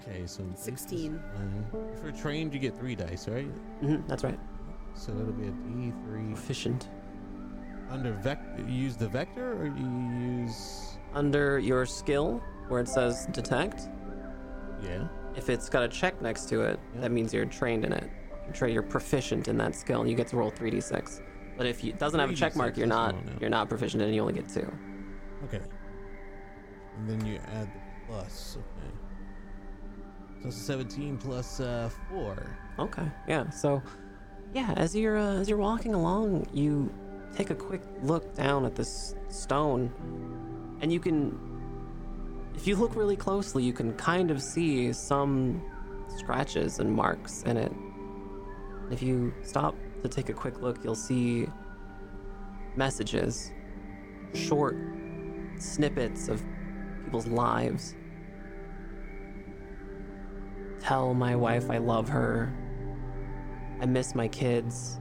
Okay, 0.00 0.26
so 0.26 0.42
plus 0.44 0.60
16. 0.64 1.12
nine. 1.14 1.66
If 1.96 2.02
you're 2.02 2.12
trained, 2.12 2.52
you 2.52 2.60
get 2.60 2.78
three 2.78 2.94
dice, 2.94 3.28
right? 3.28 3.46
Mm-hmm, 3.82 4.06
that's 4.06 4.24
right. 4.24 4.38
So 4.94 5.12
it'll 5.12 5.32
be 5.32 5.48
a 5.48 5.50
D3. 5.50 6.32
Efficient. 6.32 6.88
Under 7.90 8.12
vector, 8.12 8.62
you 8.66 8.74
use 8.74 8.96
the 8.96 9.08
vector, 9.08 9.52
or 9.52 9.66
you 9.66 10.42
use? 10.42 10.96
Under 11.14 11.58
your 11.58 11.84
skill, 11.86 12.42
where 12.68 12.80
it 12.80 12.88
says 12.88 13.26
detect, 13.32 13.88
Yeah. 14.82 15.06
if 15.36 15.48
it's 15.50 15.68
got 15.68 15.82
a 15.82 15.88
check 15.88 16.20
next 16.22 16.48
to 16.50 16.62
it, 16.62 16.80
Yeah. 16.94 17.02
that 17.02 17.10
means 17.12 17.32
you're 17.34 17.44
trained 17.46 17.84
in 17.84 17.92
it. 17.92 18.10
You're, 18.44 18.54
tra- 18.54 18.70
you're 18.70 18.82
proficient 18.82 19.46
in 19.48 19.56
that 19.58 19.74
skill, 19.74 20.00
and 20.00 20.08
you 20.10 20.16
get 20.16 20.26
to 20.28 20.36
roll 20.36 20.50
3d6. 20.50 21.20
But 21.56 21.66
if 21.66 21.84
it 21.84 21.98
doesn't 21.98 22.18
have 22.18 22.30
a 22.30 22.34
check 22.34 22.56
mark, 22.56 22.76
you're 22.76 22.86
not 22.86 23.14
you're 23.40 23.50
not 23.50 23.68
proficient, 23.68 24.02
and 24.02 24.14
you 24.14 24.20
only 24.20 24.34
get 24.34 24.48
two. 24.48 24.70
Okay. 25.44 25.60
And 26.96 27.08
then 27.08 27.26
you 27.26 27.38
add 27.54 27.72
the 27.72 27.80
plus. 28.06 28.56
Okay. 28.56 28.92
So 30.42 30.48
it's 30.48 30.56
17 30.56 31.18
plus 31.18 31.60
uh, 31.60 31.88
four. 32.10 32.56
Okay, 32.78 33.08
yeah. 33.28 33.48
So, 33.50 33.80
yeah, 34.52 34.74
as 34.76 34.94
you're 34.96 35.16
uh, 35.16 35.34
as 35.34 35.48
you're 35.48 35.58
walking 35.58 35.94
along, 35.94 36.48
you 36.52 36.92
take 37.36 37.50
a 37.50 37.54
quick 37.54 37.82
look 38.02 38.34
down 38.34 38.64
at 38.64 38.74
this 38.74 39.14
stone, 39.28 39.92
and 40.80 40.92
you 40.92 40.98
can, 40.98 41.38
if 42.56 42.66
you 42.66 42.74
look 42.74 42.96
really 42.96 43.16
closely, 43.16 43.62
you 43.62 43.72
can 43.72 43.92
kind 43.94 44.32
of 44.32 44.42
see 44.42 44.92
some 44.92 45.62
scratches 46.18 46.80
and 46.80 46.92
marks 46.92 47.44
in 47.44 47.56
it. 47.56 47.72
If 48.90 49.00
you 49.00 49.32
stop 49.42 49.76
to 50.02 50.08
take 50.08 50.28
a 50.28 50.32
quick 50.32 50.60
look, 50.60 50.82
you'll 50.84 50.94
see 50.94 51.46
messages, 52.76 53.52
short 54.34 54.76
snippets 55.58 56.28
of 56.28 56.42
people's 57.04 57.26
lives. 57.26 57.94
Tell 60.80 61.14
my 61.14 61.36
wife 61.36 61.70
I 61.70 61.78
love 61.78 62.08
her. 62.08 62.52
I 63.80 63.86
miss 63.86 64.14
my 64.14 64.28
kids. 64.28 64.98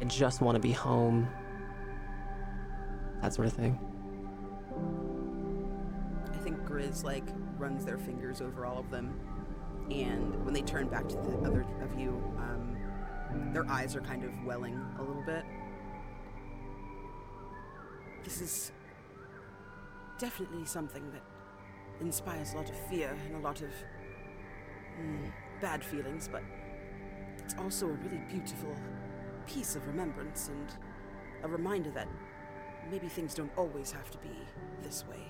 I 0.00 0.04
just 0.04 0.40
want 0.40 0.56
to 0.56 0.60
be 0.60 0.72
home. 0.72 1.28
That 3.22 3.34
sort 3.34 3.46
of 3.46 3.52
thing. 3.54 3.78
I 6.32 6.36
think 6.38 6.58
Grizz 6.64 7.04
like 7.04 7.24
runs 7.58 7.84
their 7.84 7.98
fingers 7.98 8.40
over 8.40 8.64
all 8.64 8.78
of 8.78 8.90
them 8.90 9.18
and 9.90 10.44
when 10.44 10.54
they 10.54 10.62
turn 10.62 10.88
back 10.88 11.08
to 11.08 11.16
the 11.16 11.38
other 11.38 11.66
of 11.82 11.98
you, 11.98 12.10
um, 12.38 12.76
their 13.52 13.66
eyes 13.68 13.96
are 13.96 14.00
kind 14.00 14.24
of 14.24 14.30
welling 14.44 14.78
a 14.98 15.02
little 15.02 15.22
bit. 15.22 15.44
This 18.24 18.40
is 18.40 18.72
definitely 20.18 20.64
something 20.64 21.10
that 21.12 21.22
inspires 22.00 22.52
a 22.52 22.56
lot 22.56 22.68
of 22.68 22.76
fear 22.88 23.16
and 23.26 23.36
a 23.36 23.40
lot 23.40 23.62
of 23.62 23.70
mm, 25.00 25.32
bad 25.60 25.84
feelings, 25.84 26.28
but 26.30 26.42
it's 27.38 27.54
also 27.58 27.86
a 27.86 27.92
really 27.92 28.20
beautiful 28.28 28.74
piece 29.46 29.74
of 29.76 29.86
remembrance 29.86 30.48
and 30.48 30.74
a 31.42 31.48
reminder 31.48 31.90
that 31.90 32.08
maybe 32.90 33.08
things 33.08 33.34
don't 33.34 33.50
always 33.56 33.90
have 33.90 34.10
to 34.10 34.18
be 34.18 34.30
this 34.82 35.04
way. 35.08 35.20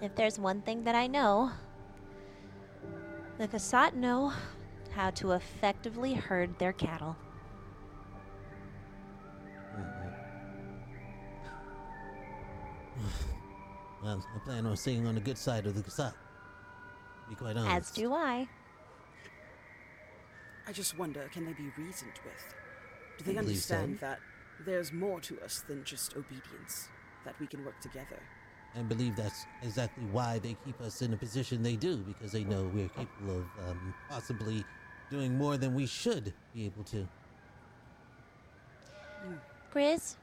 If 0.00 0.14
there's 0.14 0.38
one 0.38 0.60
thing 0.62 0.84
that 0.84 0.94
I 0.94 1.06
know, 1.06 1.50
the 3.38 3.48
Kasat 3.48 3.94
know 3.94 4.32
how 4.92 5.10
to 5.10 5.32
effectively 5.32 6.14
herd 6.14 6.58
their 6.58 6.72
cattle. 6.72 7.16
Well, 14.02 14.24
I 14.34 14.38
plan 14.44 14.66
on 14.66 14.76
staying 14.76 15.06
on 15.06 15.16
the 15.16 15.20
good 15.20 15.36
side 15.36 15.66
of 15.66 15.74
the 15.74 15.82
Kasat. 15.82 16.14
Be 17.28 17.34
quite 17.34 17.56
honest. 17.56 17.90
As 17.90 17.90
do 17.90 18.14
I. 18.14 18.48
I 20.66 20.72
just 20.72 20.96
wonder 20.98 21.28
can 21.32 21.44
they 21.44 21.52
be 21.52 21.70
reasoned 21.76 22.12
with? 22.24 22.54
Do 23.18 23.24
they 23.24 23.38
I 23.38 23.42
believe 23.42 23.58
so. 23.58 23.74
understand 23.74 24.00
that 24.00 24.20
there's 24.64 24.92
more 24.92 25.20
to 25.20 25.40
us 25.40 25.64
than 25.66 25.84
just 25.84 26.16
obedience? 26.16 26.88
That 27.24 27.38
we 27.40 27.46
can 27.46 27.64
work 27.64 27.80
together? 27.80 28.20
I 28.78 28.82
believe 28.82 29.16
that's 29.16 29.46
exactly 29.62 30.04
why 30.12 30.38
they 30.38 30.54
keep 30.64 30.80
us 30.82 31.00
in 31.00 31.10
the 31.10 31.16
position 31.16 31.62
they 31.62 31.76
do, 31.76 31.96
because 31.96 32.32
they 32.32 32.44
know 32.44 32.70
we're 32.74 32.88
capable 32.90 33.38
of 33.38 33.70
um, 33.70 33.94
possibly 34.08 34.64
doing 35.10 35.38
more 35.38 35.56
than 35.56 35.74
we 35.74 35.86
should 35.86 36.32
be 36.54 36.66
able 36.66 36.84
to. 36.84 37.06
Grizz, 39.72 40.16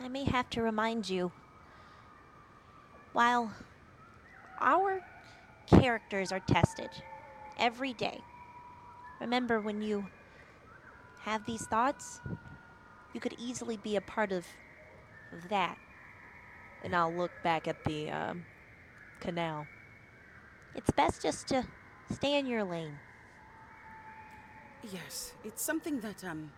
I 0.00 0.08
may 0.08 0.24
have 0.24 0.50
to 0.50 0.62
remind 0.62 1.08
you. 1.08 1.32
While 3.12 3.52
our 4.60 5.00
characters 5.66 6.32
are 6.32 6.40
tested 6.40 6.90
every 7.58 7.94
day, 7.94 8.20
remember 9.20 9.60
when 9.60 9.80
you 9.80 10.06
have 11.20 11.44
these 11.46 11.66
thoughts, 11.66 12.20
you 13.12 13.20
could 13.20 13.34
easily 13.38 13.76
be 13.76 13.96
a 13.96 14.00
part 14.00 14.32
of, 14.32 14.46
of 15.32 15.48
that. 15.48 15.78
And 16.84 16.94
I'll 16.94 17.12
look 17.12 17.32
back 17.42 17.66
at 17.68 17.84
the 17.84 18.10
um, 18.10 18.44
canal. 19.20 19.66
It's 20.74 20.90
best 20.92 21.22
just 21.22 21.48
to 21.48 21.66
stay 22.12 22.38
in 22.38 22.46
your 22.46 22.64
lane. 22.64 22.98
Yes, 24.92 25.32
it's 25.44 25.62
something 25.62 26.00
that 26.00 26.24
um 26.24 26.52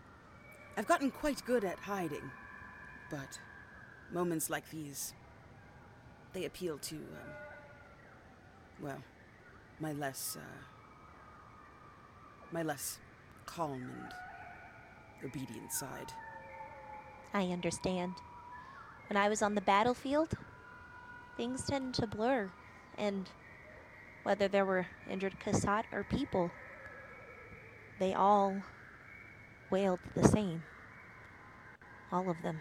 I've 0.76 0.86
gotten 0.86 1.10
quite 1.10 1.44
good 1.46 1.64
at 1.64 1.78
hiding. 1.78 2.30
But 3.10 3.40
moments 4.12 4.50
like 4.50 4.68
these 4.70 5.14
they 6.32 6.44
appeal 6.44 6.78
to 6.78 6.96
um 6.96 7.30
well, 8.80 9.02
my 9.80 9.92
less 9.92 10.36
uh 10.36 10.64
my 12.52 12.62
less 12.62 12.98
calm 13.46 13.82
and 13.82 14.12
obedient 15.24 15.72
side. 15.72 16.12
I 17.32 17.44
understand. 17.46 18.12
When 19.10 19.16
I 19.16 19.28
was 19.28 19.42
on 19.42 19.56
the 19.56 19.60
battlefield, 19.60 20.34
things 21.36 21.66
tend 21.66 21.94
to 21.94 22.06
blur, 22.06 22.48
and 22.96 23.28
whether 24.22 24.46
there 24.46 24.64
were 24.64 24.86
injured 25.10 25.34
Kasat 25.44 25.82
or 25.90 26.04
people, 26.04 26.52
they 27.98 28.14
all 28.14 28.62
wailed 29.68 29.98
the 30.14 30.28
same. 30.28 30.62
All 32.12 32.30
of 32.30 32.40
them. 32.44 32.60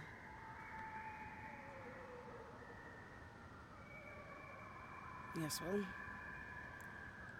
Yes, 5.39 5.59
well. 5.63 5.85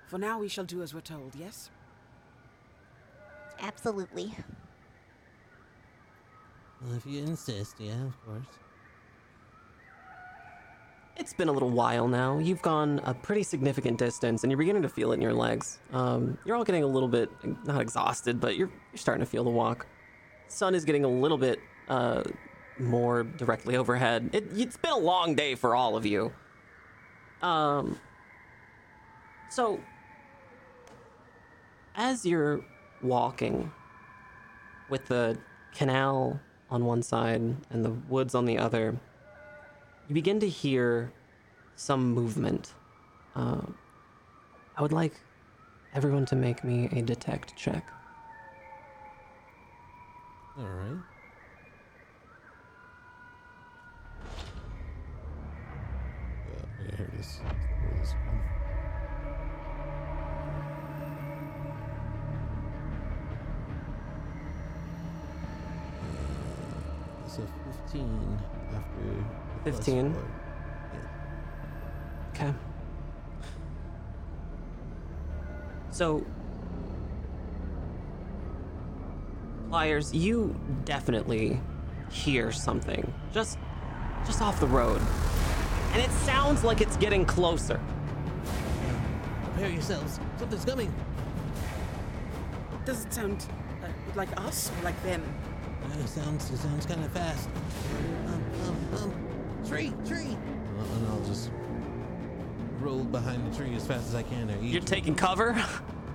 For 0.06 0.19
now 0.19 0.38
we 0.38 0.48
shall 0.48 0.65
do 0.65 0.84
as 0.84 0.93
we're 0.93 1.02
told, 1.02 1.34
yes? 1.36 1.72
Absolutely. 3.60 4.36
Well, 6.84 6.93
if 6.93 7.08
you 7.08 7.24
insist, 7.24 7.78
yeah, 7.80 8.06
of 8.06 8.24
course. 8.24 8.68
It's 11.19 11.34
been 11.34 11.49
a 11.49 11.51
little 11.51 11.69
while 11.69 12.08
now. 12.08 12.39
You've 12.39 12.62
gone 12.62 13.01
a 13.03 13.13
pretty 13.13 13.43
significant 13.43 13.97
distance, 13.97 14.43
and 14.43 14.51
you're 14.51 14.58
beginning 14.58 14.84
to 14.84 14.89
feel 14.89 15.12
it 15.12 15.15
in 15.15 15.21
your 15.21 15.34
legs. 15.34 15.79
Um, 15.91 16.38
you're 16.45 16.55
all 16.55 16.63
getting 16.63 16.84
a 16.84 16.88
little 16.88 17.10
bit 17.10 17.29
not 17.65 17.82
exhausted, 17.82 18.39
but 18.39 18.55
you're 18.55 18.69
you're 18.69 18.97
starting 18.97 19.19
to 19.23 19.29
feel 19.29 19.43
the 19.43 19.49
walk. 19.49 19.86
Sun 20.47 20.75
is 20.75 20.86
getting 20.86 21.03
a 21.03 21.10
little 21.10 21.38
bit 21.38 21.60
uh, 21.89 22.23
more 22.79 23.23
directly 23.23 23.75
overhead. 23.75 24.29
It, 24.32 24.47
it's 24.55 24.77
been 24.77 24.93
a 24.93 24.97
long 24.97 25.36
day 25.36 25.55
for 25.55 25.75
all 25.75 25.97
of 25.97 26.05
you. 26.05 26.32
Um. 27.41 27.99
So, 29.49 29.82
as 31.95 32.25
you're 32.25 32.62
walking 33.01 33.73
with 34.89 35.05
the 35.08 35.38
canal 35.73 36.39
on 36.69 36.86
one 36.86 37.03
side 37.03 37.41
and 37.71 37.84
the 37.84 37.91
woods 38.08 38.36
on 38.36 38.45
the 38.45 38.58
other, 38.58 38.97
you 40.10 40.15
begin 40.15 40.39
to 40.39 40.50
hear 40.50 41.13
some 41.76 42.12
movement. 42.12 42.74
Uh, 43.36 43.62
I 44.76 44.82
would 44.82 44.91
like 44.91 45.13
everyone 45.93 46.26
to 46.26 46.36
make 46.36 46.63
me 46.63 46.89
a 46.91 47.04
detect 47.04 47.56
check. 47.56 47.86
All 50.58 50.65
right. 50.65 50.98
Here 56.98 57.08
it 57.13 57.19
is. 57.19 57.39
Uh, 57.45 57.54
it's 67.26 67.38
a 67.38 67.48
15 67.86 68.39
after. 68.74 69.49
The 69.63 69.72
plus 69.72 69.86
15? 69.86 70.15
Okay. 72.34 72.54
So, 75.91 76.26
Pliers, 79.69 80.13
you 80.13 80.56
definitely 80.86 81.60
hear 82.10 82.52
something 82.52 83.13
just 83.34 83.60
just 84.26 84.41
off 84.41 84.60
the 84.60 84.67
road. 84.67 85.02
And 85.93 86.02
it 86.02 86.12
sounds 86.12 86.63
like 86.63 86.82
it's 86.82 86.98
getting 86.98 87.26
closer. 87.26 87.80
Prepare 89.43 89.69
yourselves. 89.69 90.19
Something's 90.38 90.65
coming. 90.65 90.93
Does 92.86 93.06
it 93.06 93.13
sound 93.13 93.45
uh, 93.84 93.88
like 94.15 94.30
us 94.39 94.72
or 94.72 94.84
like 94.84 95.02
them? 95.04 95.24
Uh, 95.84 96.00
it 96.00 96.08
sounds. 96.08 96.50
It 96.52 96.58
sounds 96.58 96.86
kind 96.86 97.04
of 97.04 97.12
fast. 97.12 97.50
Tree, 99.69 99.93
tree. 100.08 100.36
Uh, 100.79 100.95
and 100.95 101.08
I'll 101.10 101.21
just 101.27 101.51
roll 102.79 103.03
behind 103.03 103.51
the 103.51 103.55
tree 103.55 103.75
as 103.75 103.86
fast 103.86 104.08
as 104.08 104.15
I 104.15 104.23
can. 104.23 104.49
Or 104.49 104.58
You're 104.62 104.82
taking 104.82 105.13
cover? 105.13 105.63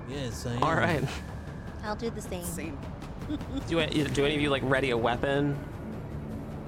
Yes, 0.09 0.45
I 0.45 0.55
am. 0.55 0.63
All 0.65 0.75
right. 0.75 1.05
I'll 1.85 1.95
do 1.97 2.11
the 2.11 2.21
same. 2.21 2.43
Same. 2.45 2.79
Do, 3.69 3.79
any- 3.81 4.05
do 4.05 4.25
any 4.27 4.35
of 4.35 4.41
you 4.43 4.51
like 4.51 4.63
ready 4.67 4.91
a 4.91 4.97
weapon? 4.99 5.57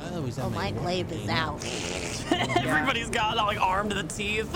I 0.01 0.15
always 0.15 0.37
have 0.37 0.47
Oh, 0.47 0.51
my 0.51 0.67
walking 0.73 0.77
glaive 0.79 1.13
is 1.13 1.29
out. 1.29 1.63
Everybody's 2.31 3.11
got 3.11 3.37
like 3.37 3.61
armed 3.61 3.91
to 3.91 3.97
the 4.03 4.09
teeth. 4.09 4.49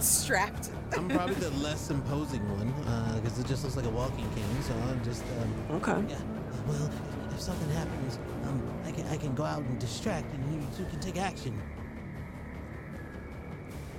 Strapped. 0.02 0.70
I'm 0.96 1.08
probably 1.08 1.34
the 1.34 1.50
less 1.58 1.90
imposing 1.90 2.40
one 2.56 2.72
because 3.20 3.38
it 3.38 3.46
just 3.46 3.62
looks 3.64 3.76
like 3.76 3.84
a 3.84 3.90
walking 3.90 4.26
cane. 4.34 4.62
So 4.62 4.72
I'm 4.88 5.04
just. 5.04 5.22
Um, 5.22 5.76
okay. 5.76 6.02
yeah. 6.14 6.18
Well, 6.66 6.90
if, 7.38 7.42
if 7.42 7.44
something 7.44 7.70
happens, 7.70 8.18
um, 8.44 8.62
I 8.84 8.90
can 8.90 9.06
I 9.08 9.16
can 9.16 9.34
go 9.34 9.44
out 9.44 9.62
and 9.62 9.78
distract, 9.78 10.32
and 10.34 10.54
you 10.54 10.66
two 10.76 10.84
can 10.84 11.00
take 11.00 11.16
action. 11.16 11.60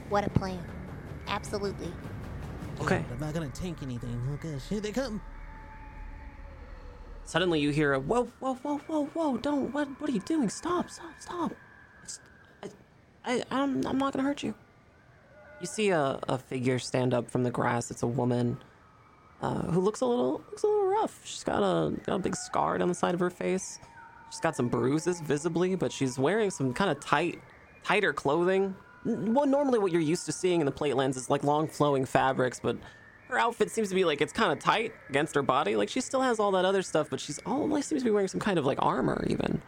What 0.10 0.25
a 0.25 0.30
plan. 0.30 0.63
Absolutely. 1.28 1.91
Okay. 2.82 3.04
but 3.08 3.15
I'm 3.15 3.19
not 3.19 3.34
gonna 3.34 3.49
tank 3.49 3.78
anything. 3.84 4.21
Oh 4.32 4.38
gosh, 4.41 4.67
here 4.69 4.80
they 4.80 4.91
come. 4.91 5.21
Suddenly 7.25 7.60
you 7.60 7.69
hear 7.69 7.93
a 7.93 7.99
whoa, 7.99 8.25
whoa, 8.39 8.56
whoa, 8.56 8.78
whoa, 8.88 9.06
whoa! 9.06 9.38
Don't 9.38 9.71
what? 9.73 9.88
What 9.99 10.10
are 10.10 10.13
you 10.13 10.21
doing? 10.21 10.49
Stop! 10.49 10.89
Stop! 10.89 11.13
Stop! 11.19 11.52
It's, 12.04 12.19
I, 12.63 12.69
I, 13.25 13.43
I'm, 13.52 13.86
I'm 13.86 13.97
not 13.97 14.13
gonna 14.13 14.28
hurt 14.28 14.43
you. 14.43 14.56
You 15.62 15.67
see 15.67 15.89
a, 15.89 16.19
a 16.28 16.38
figure 16.38 16.80
stand 16.80 17.13
up 17.13 17.30
from 17.30 17.43
the 17.43 17.52
grass. 17.52 17.91
It's 17.91 18.02
a 18.02 18.08
woman, 18.08 18.58
uh, 19.41 19.63
who 19.63 19.82
looks 19.82 20.02
a 20.02 20.06
little 20.06 20.41
looks 20.49 20.63
a 20.63 20.67
little 20.67 20.88
rough. 21.01 21.21
She's 21.23 21.43
got 21.43 21.59
a 21.59 21.91
got 22.05 22.15
a 22.15 22.19
big 22.19 22.35
scar 22.35 22.77
down 22.77 22.88
the 22.88 22.93
side 22.93 23.13
of 23.13 23.19
her 23.19 23.29
face. 23.29 23.79
She's 24.29 24.39
got 24.39 24.55
some 24.55 24.67
bruises 24.67 25.21
visibly, 25.21 25.75
but 25.75 25.91
she's 25.91 26.19
wearing 26.19 26.51
some 26.51 26.73
kind 26.73 26.91
of 26.91 26.99
tight, 26.99 27.41
tighter 27.83 28.13
clothing. 28.13 28.75
well, 29.03 29.47
normally 29.47 29.79
what 29.79 29.91
you're 29.91 30.01
used 30.01 30.25
to 30.27 30.31
seeing 30.31 30.59
in 30.59 30.65
the 30.65 30.71
plate 30.71 30.95
lands 30.95 31.17
is 31.17 31.29
like 31.29 31.43
long 31.43 31.67
flowing 31.67 32.05
fabrics, 32.05 32.59
but 32.59 32.77
her 33.29 33.39
outfit 33.39 33.71
seems 33.71 33.89
to 33.89 33.95
be 33.95 34.05
like 34.05 34.21
it's 34.21 34.33
kind 34.33 34.51
of 34.51 34.59
tight 34.59 34.93
against 35.09 35.33
her 35.35 35.41
body. 35.41 35.75
Like 35.75 35.89
she 35.89 36.01
still 36.01 36.21
has 36.21 36.39
all 36.39 36.51
that 36.51 36.65
other 36.65 36.81
stuff, 36.81 37.09
but 37.09 37.19
she's 37.19 37.39
all 37.45 37.67
like 37.67 37.83
seems 37.83 38.01
to 38.01 38.05
be 38.05 38.12
wearing 38.12 38.27
some 38.27 38.39
kind 38.39 38.59
of 38.59 38.65
like 38.65 38.77
armor 38.81 39.25
even, 39.27 39.62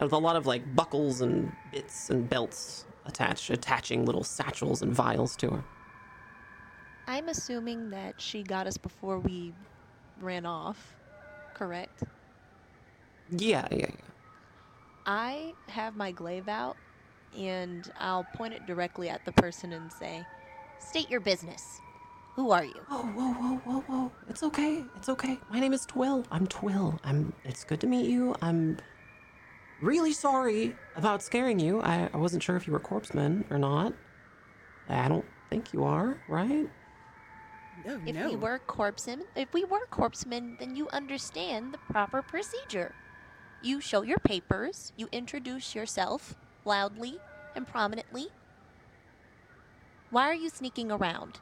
with 0.00 0.12
a 0.12 0.18
lot 0.18 0.36
of 0.36 0.46
like 0.46 0.74
buckles 0.76 1.20
and 1.20 1.52
bits 1.72 2.10
and 2.10 2.28
belts 2.28 2.84
attached, 3.06 3.50
attaching 3.50 4.04
little 4.04 4.24
satchels 4.24 4.82
and 4.82 4.94
vials 4.94 5.34
to 5.36 5.50
her. 5.50 5.64
I'm 7.08 7.30
assuming 7.30 7.88
that 7.90 8.20
she 8.20 8.42
got 8.42 8.66
us 8.66 8.76
before 8.76 9.18
we 9.18 9.54
ran 10.20 10.46
off, 10.46 10.94
correct? 11.54 12.02
Yeah, 13.30 13.66
yeah, 13.70 13.76
yeah. 13.78 13.90
I 15.06 15.54
have 15.68 15.96
my 15.96 16.12
glaive 16.12 16.48
out 16.48 16.76
and 17.36 17.90
I'll 17.98 18.24
point 18.34 18.54
it 18.54 18.66
directly 18.66 19.08
at 19.08 19.24
the 19.24 19.32
person 19.32 19.72
and 19.72 19.92
say, 19.92 20.24
State 20.78 21.10
your 21.10 21.20
business. 21.20 21.80
Who 22.36 22.50
are 22.52 22.64
you? 22.64 22.80
Whoa, 22.88 23.02
whoa, 23.02 23.32
whoa, 23.32 23.56
whoa, 23.64 23.80
whoa. 23.80 24.12
It's 24.28 24.42
okay. 24.44 24.84
It's 24.96 25.08
okay. 25.08 25.38
My 25.50 25.58
name 25.58 25.72
is 25.72 25.84
Twill. 25.84 26.24
I'm 26.30 26.46
Twill. 26.46 27.00
I'm 27.02 27.32
it's 27.44 27.64
good 27.64 27.80
to 27.80 27.86
meet 27.86 28.08
you. 28.08 28.36
I'm 28.40 28.78
really 29.82 30.12
sorry 30.12 30.76
about 30.94 31.22
scaring 31.22 31.58
you. 31.58 31.80
I, 31.80 32.08
I 32.14 32.16
wasn't 32.16 32.42
sure 32.42 32.56
if 32.56 32.66
you 32.66 32.72
were 32.72 32.78
corpsemen 32.78 33.44
or 33.50 33.58
not. 33.58 33.92
I 34.88 35.08
don't 35.08 35.24
think 35.50 35.72
you 35.72 35.84
are, 35.84 36.20
right? 36.28 36.68
Oh, 37.88 37.96
no, 37.96 38.02
If 38.06 38.14
no. 38.14 38.28
we 38.28 38.36
were 38.36 38.58
corpsemen, 38.66 39.24
if 39.34 39.52
we 39.54 39.64
were 39.64 39.86
corpsemen, 39.90 40.56
then 40.58 40.76
you 40.76 40.88
understand 40.90 41.72
the 41.72 41.78
proper 41.92 42.20
procedure. 42.22 42.94
You 43.62 43.80
show 43.80 44.02
your 44.02 44.18
papers, 44.18 44.92
you 44.96 45.08
introduce 45.10 45.74
yourself 45.74 46.34
loudly 46.64 47.18
and 47.56 47.66
prominently. 47.66 48.26
Why 50.10 50.24
are 50.28 50.34
you 50.34 50.48
sneaking 50.50 50.90
around? 50.92 51.40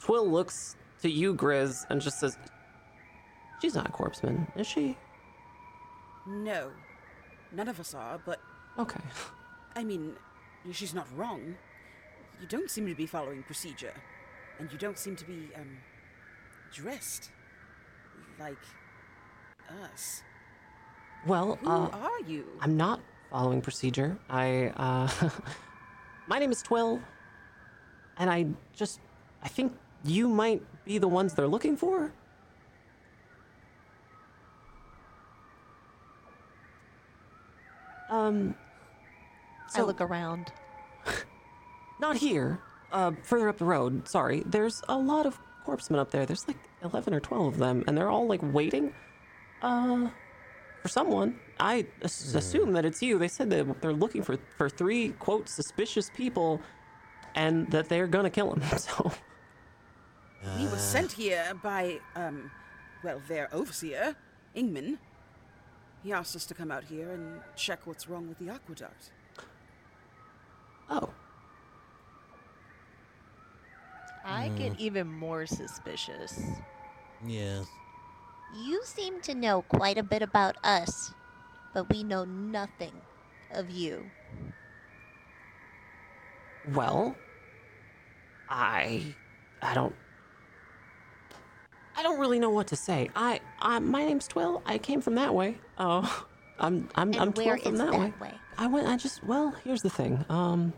Twill 0.00 0.28
looks 0.28 0.76
to 1.02 1.08
you, 1.10 1.34
Grizz, 1.34 1.86
and 1.90 2.00
just 2.00 2.18
says, 2.20 2.36
She's 3.60 3.74
not 3.76 3.88
a 3.88 3.92
corpseman, 3.92 4.46
is 4.58 4.66
she? 4.66 4.96
No. 6.26 6.70
None 7.52 7.68
of 7.68 7.78
us 7.78 7.94
are, 7.94 8.18
but 8.24 8.40
Okay. 8.78 9.00
I 9.76 9.84
mean, 9.84 10.14
she's 10.72 10.94
not 10.94 11.06
wrong. 11.16 11.54
You 12.40 12.46
don't 12.48 12.70
seem 12.70 12.86
to 12.88 12.94
be 12.94 13.06
following 13.06 13.42
procedure. 13.42 13.92
And 14.58 14.72
you 14.72 14.78
don't 14.78 14.98
seem 14.98 15.16
to 15.16 15.24
be, 15.24 15.50
um, 15.56 15.78
dressed 16.72 17.30
like 18.38 18.58
us. 19.84 20.22
Well, 21.26 21.58
Who 21.62 21.68
uh, 21.68 21.88
are 21.88 22.20
you? 22.26 22.44
I'm 22.60 22.76
not 22.76 23.00
following 23.30 23.60
procedure. 23.60 24.18
I, 24.28 24.72
uh, 24.76 25.08
my 26.26 26.38
name 26.38 26.50
is 26.50 26.62
Twill, 26.62 27.00
and 28.18 28.28
I 28.28 28.46
just, 28.74 29.00
I 29.42 29.48
think 29.48 29.72
you 30.04 30.28
might 30.28 30.62
be 30.84 30.98
the 30.98 31.08
ones 31.08 31.34
they're 31.34 31.46
looking 31.46 31.76
for. 31.76 32.12
Um, 38.10 38.54
I 39.74 39.80
look 39.82 40.02
around. 40.02 40.52
not 42.00 42.16
here. 42.16 42.60
Uh, 42.92 43.12
further 43.22 43.48
up 43.48 43.58
the 43.58 43.64
road. 43.64 44.06
Sorry. 44.06 44.42
There's 44.46 44.82
a 44.88 44.96
lot 44.98 45.24
of 45.26 45.38
corpsemen 45.64 45.98
up 45.98 46.10
there. 46.10 46.26
There's 46.26 46.46
like 46.46 46.58
eleven 46.84 47.14
or 47.14 47.20
twelve 47.20 47.54
of 47.54 47.58
them, 47.58 47.82
and 47.86 47.96
they're 47.96 48.10
all 48.10 48.26
like 48.26 48.40
waiting, 48.42 48.92
uh, 49.62 50.08
for 50.82 50.88
someone. 50.88 51.38
I 51.58 51.86
as- 52.02 52.34
assume 52.34 52.72
that 52.74 52.84
it's 52.84 53.00
you. 53.02 53.18
They 53.18 53.28
said 53.28 53.48
that 53.50 53.80
they're 53.80 53.92
looking 53.94 54.22
for 54.22 54.36
for 54.58 54.68
three 54.68 55.10
quote 55.18 55.48
suspicious 55.48 56.10
people, 56.14 56.60
and 57.34 57.70
that 57.70 57.88
they're 57.88 58.06
gonna 58.06 58.30
kill 58.30 58.50
them. 58.50 58.62
So 58.78 59.10
we 60.58 60.64
were 60.66 60.76
sent 60.76 61.12
here 61.12 61.52
by, 61.62 62.00
um, 62.16 62.50
well, 63.04 63.22
their 63.28 63.48
overseer, 63.54 64.16
Ingman. 64.56 64.98
He 66.02 66.12
asked 66.12 66.34
us 66.34 66.44
to 66.46 66.54
come 66.54 66.72
out 66.72 66.82
here 66.82 67.10
and 67.12 67.40
check 67.54 67.86
what's 67.86 68.08
wrong 68.08 68.28
with 68.28 68.38
the 68.40 68.50
aqueduct. 68.50 69.12
oh, 70.90 71.10
I 74.24 74.48
get 74.50 74.78
even 74.78 75.06
more 75.08 75.46
suspicious. 75.46 76.62
Yes. 77.24 77.66
You 78.54 78.82
seem 78.84 79.20
to 79.22 79.34
know 79.34 79.62
quite 79.62 79.98
a 79.98 80.02
bit 80.02 80.22
about 80.22 80.56
us, 80.64 81.14
but 81.74 81.88
we 81.90 82.02
know 82.04 82.24
nothing 82.24 82.92
of 83.50 83.70
you. 83.70 84.12
well, 86.64 87.16
I 88.48 89.14
I 89.62 89.74
don't. 89.74 89.94
I 91.96 92.02
don't 92.02 92.18
really 92.18 92.38
know 92.40 92.50
what 92.50 92.68
to 92.68 92.76
say. 92.76 93.10
I, 93.14 93.40
I 93.60 93.78
my 93.80 94.04
name's 94.04 94.26
Twill. 94.28 94.62
I 94.66 94.78
came 94.78 95.00
from 95.00 95.14
that 95.16 95.34
way. 95.34 95.58
Oh, 95.78 96.26
I'm 96.58 96.88
I'm 96.94 97.14
And 97.14 97.16
I'm 97.16 97.32
where 97.32 97.56
Twill 97.56 97.58
from 97.58 97.74
is 97.74 97.80
that, 97.80 97.90
that 97.92 98.00
way. 98.00 98.14
way? 98.20 98.34
I 98.58 98.66
went. 98.66 98.88
I 98.88 98.96
just. 98.96 99.24
Well, 99.24 99.54
here's 99.64 99.82
the 99.82 99.90
thing. 99.90 100.24
Um. 100.28 100.72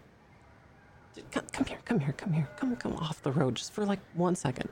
J- 1.15 1.23
Come, 1.31 1.45
come 1.53 1.67
here. 1.67 1.79
Come 1.85 2.01
here. 2.01 2.13
Come 2.13 2.33
here. 2.33 2.49
Come 2.57 2.77
come 2.77 2.95
off 2.97 3.23
the 3.23 3.33
road 3.33 3.55
just 3.57 3.73
for 3.73 3.85
like 3.87 4.01
one 4.15 4.35
second. 4.37 4.69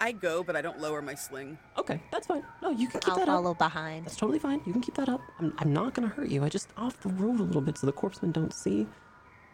I 0.00 0.10
go, 0.10 0.42
but 0.42 0.56
I 0.56 0.62
don't 0.62 0.80
lower 0.80 1.00
my 1.00 1.14
sling. 1.14 1.56
Okay, 1.78 2.02
that's 2.10 2.26
fine. 2.26 2.42
No, 2.60 2.70
you 2.70 2.88
can 2.88 3.00
keep 3.00 3.12
I'll 3.12 3.18
that 3.20 3.28
up. 3.28 3.36
follow 3.36 3.54
behind. 3.54 4.04
That's 4.06 4.16
totally 4.16 4.40
fine. 4.40 4.60
You 4.66 4.72
can 4.72 4.82
keep 4.82 4.96
that 4.96 5.08
up. 5.08 5.20
I'm, 5.38 5.54
I'm 5.58 5.72
not 5.72 5.94
gonna 5.94 6.08
hurt 6.08 6.28
you. 6.28 6.42
I 6.42 6.48
just 6.48 6.68
off 6.76 6.98
the 7.00 7.10
road 7.10 7.38
a 7.38 7.42
little 7.44 7.60
bit 7.60 7.78
so 7.78 7.86
the 7.86 7.92
corpsemen 7.92 8.32
don't 8.32 8.52
see 8.52 8.86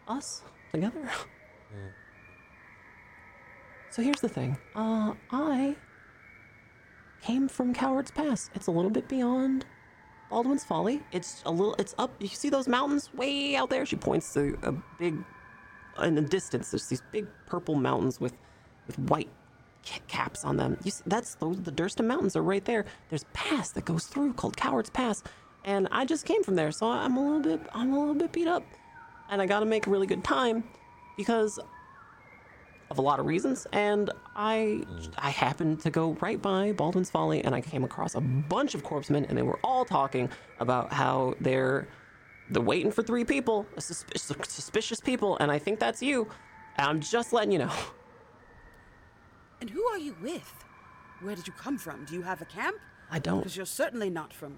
us 0.07 0.41
together. 0.71 1.09
So 3.91 4.03
here's 4.03 4.21
the 4.21 4.29
thing. 4.29 4.55
Uh, 4.75 5.13
I 5.31 5.75
came 7.23 7.47
from 7.47 7.73
Coward's 7.73 8.11
Pass. 8.11 8.51
It's 8.53 8.67
a 8.67 8.71
little 8.71 8.91
bit 8.91 9.07
beyond 9.07 9.65
Baldwin's 10.29 10.63
Folly. 10.63 11.01
It's 11.11 11.41
a 11.45 11.51
little. 11.51 11.75
It's 11.75 11.95
up. 11.97 12.11
You 12.19 12.27
see 12.27 12.49
those 12.49 12.67
mountains 12.67 13.13
way 13.13 13.55
out 13.55 13.69
there? 13.69 13.85
She 13.85 13.95
points 13.95 14.33
to 14.33 14.57
a 14.63 14.71
big. 14.99 15.17
In 16.01 16.15
the 16.15 16.21
distance, 16.21 16.71
there's 16.71 16.87
these 16.87 17.01
big 17.11 17.27
purple 17.45 17.75
mountains 17.75 18.21
with, 18.21 18.33
with 18.87 18.97
white 18.99 19.27
caps 20.07 20.45
on 20.45 20.57
them. 20.57 20.77
You 20.83 20.91
see, 20.91 21.03
that's 21.05 21.35
those 21.35 21.61
the 21.61 21.71
Durston 21.71 22.05
Mountains 22.05 22.35
are 22.35 22.43
right 22.43 22.63
there. 22.63 22.85
There's 23.09 23.25
pass 23.33 23.71
that 23.71 23.85
goes 23.85 24.05
through 24.05 24.33
called 24.33 24.55
Coward's 24.55 24.89
Pass, 24.89 25.23
and 25.65 25.87
I 25.91 26.05
just 26.05 26.25
came 26.25 26.43
from 26.43 26.55
there, 26.55 26.71
so 26.71 26.89
I'm 26.89 27.17
a 27.17 27.21
little 27.21 27.41
bit 27.41 27.61
I'm 27.73 27.93
a 27.93 27.99
little 27.99 28.15
bit 28.15 28.31
beat 28.31 28.47
up, 28.47 28.63
and 29.29 29.41
I 29.41 29.45
got 29.45 29.59
to 29.59 29.65
make 29.65 29.87
a 29.87 29.89
really 29.89 30.07
good 30.07 30.23
time 30.23 30.63
because 31.17 31.59
of 32.89 32.97
a 32.97 33.01
lot 33.01 33.19
of 33.19 33.25
reasons, 33.25 33.67
and 33.71 34.09
I 34.35 34.83
I 35.17 35.29
happened 35.29 35.79
to 35.81 35.89
go 35.89 36.17
right 36.21 36.41
by 36.41 36.71
Baldwin's 36.71 37.09
Folly, 37.09 37.43
and 37.43 37.53
I 37.53 37.61
came 37.61 37.83
across 37.83 38.15
a 38.15 38.21
bunch 38.21 38.75
of 38.75 38.83
corpsemen, 38.83 39.25
and 39.25 39.37
they 39.37 39.43
were 39.43 39.59
all 39.63 39.85
talking 39.85 40.29
about 40.59 40.91
how 40.91 41.35
they're 41.39 41.87
they're 42.49 42.63
waiting 42.63 42.91
for 42.91 43.03
three 43.03 43.23
people, 43.23 43.65
suspicious, 43.77 44.31
suspicious 44.47 44.99
people, 44.99 45.37
and 45.39 45.51
I 45.51 45.59
think 45.59 45.79
that's 45.79 46.01
you. 46.01 46.27
And 46.77 46.87
I'm 46.87 46.99
just 46.99 47.33
letting 47.33 47.51
you 47.51 47.59
know. 47.59 47.71
And 49.61 49.69
who 49.69 49.83
are 49.87 49.97
you 49.97 50.15
with? 50.21 50.53
Where 51.21 51.35
did 51.35 51.45
you 51.45 51.51
come 51.51 51.77
from? 51.77 52.05
Do 52.05 52.13
you 52.13 52.21
have 52.21 52.41
a 52.41 52.45
camp? 52.45 52.77
I 53.11 53.19
don't 53.19 53.39
Because 53.39 53.57
you're 53.57 53.65
certainly 53.65 54.09
not 54.09 54.33
from 54.33 54.55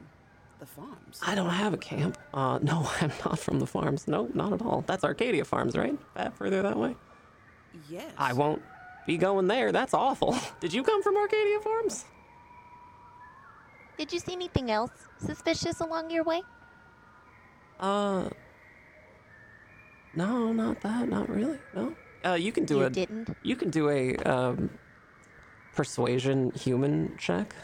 the 0.60 0.66
farms. 0.68 1.20
I 1.26 1.34
don't 1.34 1.50
have 1.50 1.74
a 1.74 1.78
camp. 1.78 2.18
Uh, 2.34 2.60
no, 2.62 2.88
I'm 3.02 3.12
not 3.26 3.40
from 3.40 3.60
the 3.60 3.66
farms. 3.66 4.08
No, 4.08 4.30
not 4.34 4.54
at 4.54 4.62
all. 4.62 4.84
That's 4.86 5.04
Arcadia 5.04 5.44
Farms, 5.44 5.76
right? 5.76 5.98
That 6.14 6.38
further 6.38 6.62
that 6.62 6.78
way. 6.78 6.96
Yes. 7.90 8.12
I 8.18 8.34
won't 8.34 8.62
be 9.06 9.18
going 9.18 9.48
there. 9.48 9.72
That's 9.72 9.94
awful. 9.94 10.36
Did 10.60 10.74
you 10.74 10.84
come 10.84 11.02
from 11.02 11.18
Arcadia 11.18 11.60
Farms? 11.60 12.06
Did 13.98 14.12
you 14.12 14.20
see 14.20 14.34
anything 14.34 14.72
else 14.72 14.92
suspicious 15.20 15.80
along 15.80 16.10
your 16.10 16.24
way? 16.24 16.42
Uh, 17.80 18.30
no, 20.16 20.52
not 20.54 20.82
that. 20.82 21.08
Not 21.08 21.30
really. 21.30 21.60
No. 21.76 21.96
Uh, 22.26 22.34
you 22.34 22.52
can 22.52 22.66
do 22.66 22.80
you 22.80 22.84
a. 22.84 22.90
didn't. 22.90 23.30
You 23.44 23.56
can 23.56 23.70
do 23.70 23.90
a 23.90 24.16
um, 24.18 24.70
persuasion 25.76 26.52
human 26.52 27.16
check. 27.18 27.56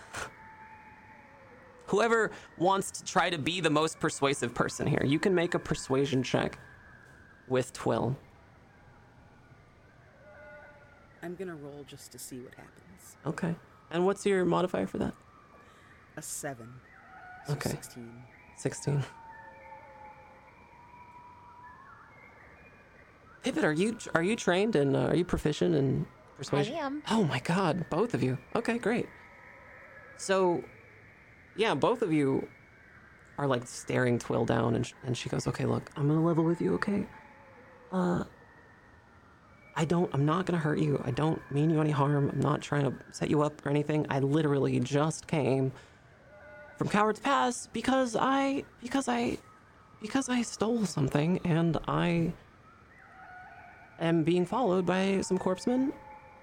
Whoever 1.87 2.31
wants 2.57 2.91
to 2.91 3.03
try 3.05 3.29
to 3.29 3.37
be 3.37 3.61
the 3.61 3.69
most 3.69 3.99
persuasive 3.99 4.53
person 4.53 4.87
here, 4.87 5.03
you 5.05 5.19
can 5.19 5.33
make 5.33 5.53
a 5.53 5.59
persuasion 5.59 6.21
check 6.21 6.59
with 7.47 7.71
Twill. 7.71 8.17
I'm 11.23 11.35
gonna 11.35 11.55
roll 11.55 11.83
just 11.87 12.11
to 12.11 12.19
see 12.19 12.39
what 12.39 12.53
happens. 12.55 13.17
Okay. 13.25 13.55
And 13.91 14.05
what's 14.05 14.25
your 14.25 14.45
modifier 14.45 14.87
for 14.87 14.97
that? 14.99 15.13
A 16.17 16.21
seven. 16.21 16.73
So 17.47 17.53
Okay. 17.53 17.69
16. 17.69 18.11
16. 18.57 19.03
Pippet, 23.43 23.63
are 23.63 23.71
you 23.73 23.97
are 24.13 24.23
you 24.23 24.35
trained 24.35 24.75
and 24.75 24.95
uh, 24.95 25.07
are 25.07 25.15
you 25.15 25.23
proficient 25.25 25.75
in 25.75 26.05
persuasion? 26.37 26.75
I 26.75 26.79
am. 26.79 27.03
Oh 27.11 27.23
my 27.23 27.39
god, 27.39 27.85
both 27.89 28.13
of 28.13 28.21
you. 28.23 28.37
Okay, 28.55 28.77
great. 28.77 29.07
So, 30.17 30.63
yeah, 31.55 31.73
both 31.75 32.01
of 32.01 32.11
you 32.11 32.47
are 33.37 33.47
like 33.47 33.65
staring 33.67 34.17
Twill 34.19 34.45
down, 34.45 34.75
and 34.75 34.85
sh- 34.85 34.93
and 35.05 35.15
she 35.15 35.29
goes, 35.29 35.47
"Okay, 35.47 35.65
look, 35.65 35.89
I'm 35.95 36.07
gonna 36.07 36.23
level 36.25 36.43
with 36.43 36.59
you, 36.59 36.73
okay? 36.75 37.07
Uh, 37.91 38.23
I 39.79 39.85
don't. 39.85 40.09
I'm 40.11 40.25
not 40.25 40.47
gonna 40.47 40.57
hurt 40.57 40.79
you. 40.79 40.99
I 41.05 41.11
don't 41.11 41.39
mean 41.51 41.69
you 41.69 41.79
any 41.79 41.91
harm. 41.91 42.31
I'm 42.33 42.39
not 42.39 42.61
trying 42.61 42.85
to 42.85 42.93
set 43.11 43.29
you 43.29 43.43
up 43.43 43.63
or 43.63 43.69
anything. 43.69 44.07
I 44.09 44.19
literally 44.19 44.79
just 44.79 45.27
came 45.27 45.71
from 46.77 46.89
Coward's 46.89 47.19
Pass 47.19 47.69
because 47.71 48.15
I 48.19 48.63
because 48.81 49.07
I 49.07 49.37
because 50.01 50.29
I 50.29 50.41
stole 50.41 50.85
something 50.85 51.39
and 51.45 51.77
I 51.87 52.33
am 53.99 54.23
being 54.23 54.47
followed 54.47 54.85
by 54.85 55.21
some 55.21 55.37
corpsemen, 55.37 55.93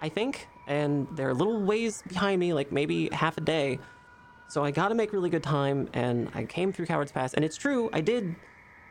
I 0.00 0.08
think, 0.08 0.46
and 0.68 1.08
they're 1.16 1.30
a 1.30 1.34
little 1.34 1.60
ways 1.60 2.04
behind 2.06 2.38
me, 2.38 2.52
like 2.52 2.70
maybe 2.70 3.08
half 3.10 3.36
a 3.36 3.40
day. 3.40 3.80
So 4.48 4.64
I 4.64 4.70
got 4.70 4.88
to 4.88 4.94
make 4.94 5.12
really 5.12 5.30
good 5.30 5.42
time, 5.42 5.88
and 5.92 6.30
I 6.34 6.44
came 6.44 6.72
through 6.72 6.86
Coward's 6.86 7.10
Pass, 7.12 7.34
and 7.34 7.44
it's 7.44 7.56
true, 7.56 7.90
I 7.92 8.00
did, 8.00 8.36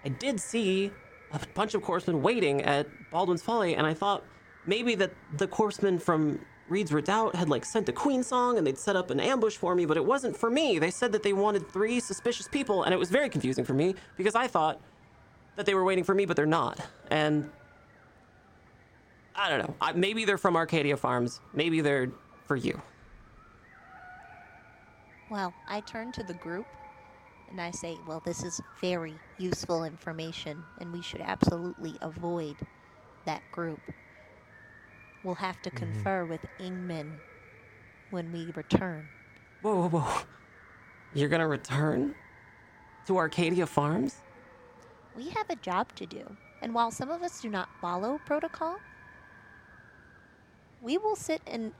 I 0.04 0.10
did 0.10 0.40
see 0.40 0.92
a 1.32 1.40
bunch 1.54 1.74
of 1.74 1.82
corpsemen 1.82 2.22
waiting 2.22 2.62
at 2.64 2.88
Baldwin's 3.12 3.42
Folly, 3.42 3.76
and 3.76 3.86
I 3.86 3.94
thought 3.94 4.24
maybe 4.66 4.96
that 4.96 5.12
the 5.38 5.48
corpsemen 5.48 6.00
from 6.00 6.40
Reed's 6.70 6.94
Redoubt 6.94 7.36
had 7.36 7.50
like 7.50 7.66
sent 7.66 7.90
a 7.90 7.92
Queen 7.94 8.24
song 8.24 8.58
and 8.58 8.66
they'd 8.66 8.78
set 8.78 8.96
up 8.96 9.10
an 9.10 9.20
ambush 9.20 9.58
for 9.58 9.76
me, 9.76 9.86
but 9.86 9.98
it 9.98 10.06
wasn't 10.06 10.36
for 10.36 10.50
me. 10.50 10.80
They 10.80 10.92
said 10.92 11.12
that 11.12 11.24
they 11.24 11.34
wanted 11.34 11.68
three 11.70 12.00
suspicious 12.00 12.48
people, 12.48 12.84
and 12.84 12.94
it 12.94 12.98
was 12.98 13.10
very 13.10 13.30
confusing 13.30 13.66
for 13.66 13.74
me 13.74 13.96
because 14.18 14.36
I 14.36 14.48
thought 14.48 14.80
that 15.56 15.66
they 15.66 15.74
were 15.74 15.84
waiting 15.84 16.04
for 16.04 16.16
me, 16.16 16.26
but 16.26 16.36
they're 16.36 16.46
not. 16.46 16.80
And 17.12 17.50
I 19.36 19.50
don't 19.50 19.60
know. 19.60 19.76
I, 19.82 19.94
maybe 19.94 20.26
they're 20.26 20.38
from 20.38 20.56
Arcadia 20.56 20.98
Farms. 20.98 21.42
Maybe 21.54 21.82
they're 21.82 22.12
for 22.46 22.56
you. 22.56 22.82
Well, 25.30 25.54
I 25.68 25.82
turn 25.82 26.12
to 26.14 26.24
the 26.24 26.36
group 26.36 26.68
and 27.50 27.62
I 27.62 27.72
say, 27.72 27.98
well, 28.08 28.22
this 28.26 28.44
is 28.44 28.60
very 28.82 29.14
useful 29.38 29.84
information, 29.84 30.64
and 30.80 30.92
we 30.92 31.04
should 31.04 31.22
absolutely 31.22 31.96
avoid 32.02 32.56
that 33.26 33.44
group. 33.52 33.80
We'll 35.24 35.36
have 35.36 35.62
to 35.62 35.70
mm-hmm. 35.70 35.78
confer 35.78 36.26
with 36.26 36.42
Ingman 36.60 37.12
when 38.10 38.32
we 38.32 38.52
return. 38.56 39.08
Whoa, 39.62 39.88
whoa, 39.88 40.00
whoa. 40.00 40.22
You're 41.14 41.30
gonna 41.30 41.48
return 41.48 42.16
to 43.06 43.18
Arcadia 43.18 43.66
Farms? 43.66 44.16
We 45.16 45.30
have 45.30 45.50
a 45.50 45.56
job 45.58 45.94
to 45.96 46.06
do, 46.06 46.26
and 46.62 46.74
while 46.74 46.92
some 46.92 47.10
of 47.10 47.22
us 47.22 47.42
do 47.42 47.50
not 47.50 47.70
follow 47.80 48.20
protocol, 48.26 48.78
we 50.82 50.98
will 50.98 51.16
sit 51.16 51.42
and 51.46 51.72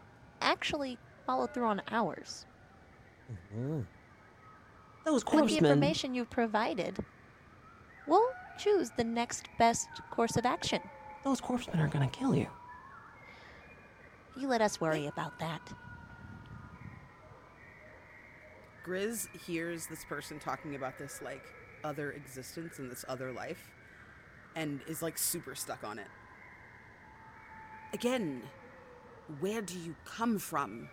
actually 0.42 0.98
follow 1.26 1.48
through 1.48 1.66
on 1.66 1.82
ours. 1.92 2.46
Mmm. 3.56 3.86
Those 5.06 5.26
With 5.26 5.50
the 5.50 5.58
information 5.58 6.16
you've 6.16 6.30
provided, 6.30 7.04
we'll 8.08 8.30
choose 8.58 8.92
the 8.96 9.04
next 9.04 9.50
best 9.60 9.90
course 10.12 10.38
of 10.38 10.46
action. 10.46 10.80
Those 11.24 11.42
corpsemen 11.42 11.80
are 11.80 11.88
gonna 11.88 12.08
kill 12.08 12.36
you. 12.36 12.48
You 14.36 14.48
let 14.48 14.62
us 14.62 14.82
worry 14.82 15.08
about 15.08 15.40
that. 15.40 15.62
Grizz 18.86 19.28
hears 19.46 19.88
this 19.88 20.04
person 20.06 20.40
talking 20.40 20.76
about 20.76 20.98
this 20.98 21.22
like 21.22 21.44
other 21.84 22.12
existence 22.12 22.80
and 22.80 22.92
this 22.92 23.06
other 23.08 23.32
life 23.32 23.72
and 24.56 24.82
is 24.88 25.02
like 25.02 25.18
super 25.18 25.56
stuck 25.56 25.84
on 25.84 26.00
it. 26.00 26.08
Again, 27.94 28.42
where 29.40 29.62
do 29.62 29.78
you 29.78 29.96
come 30.06 30.40
from? 30.40 30.90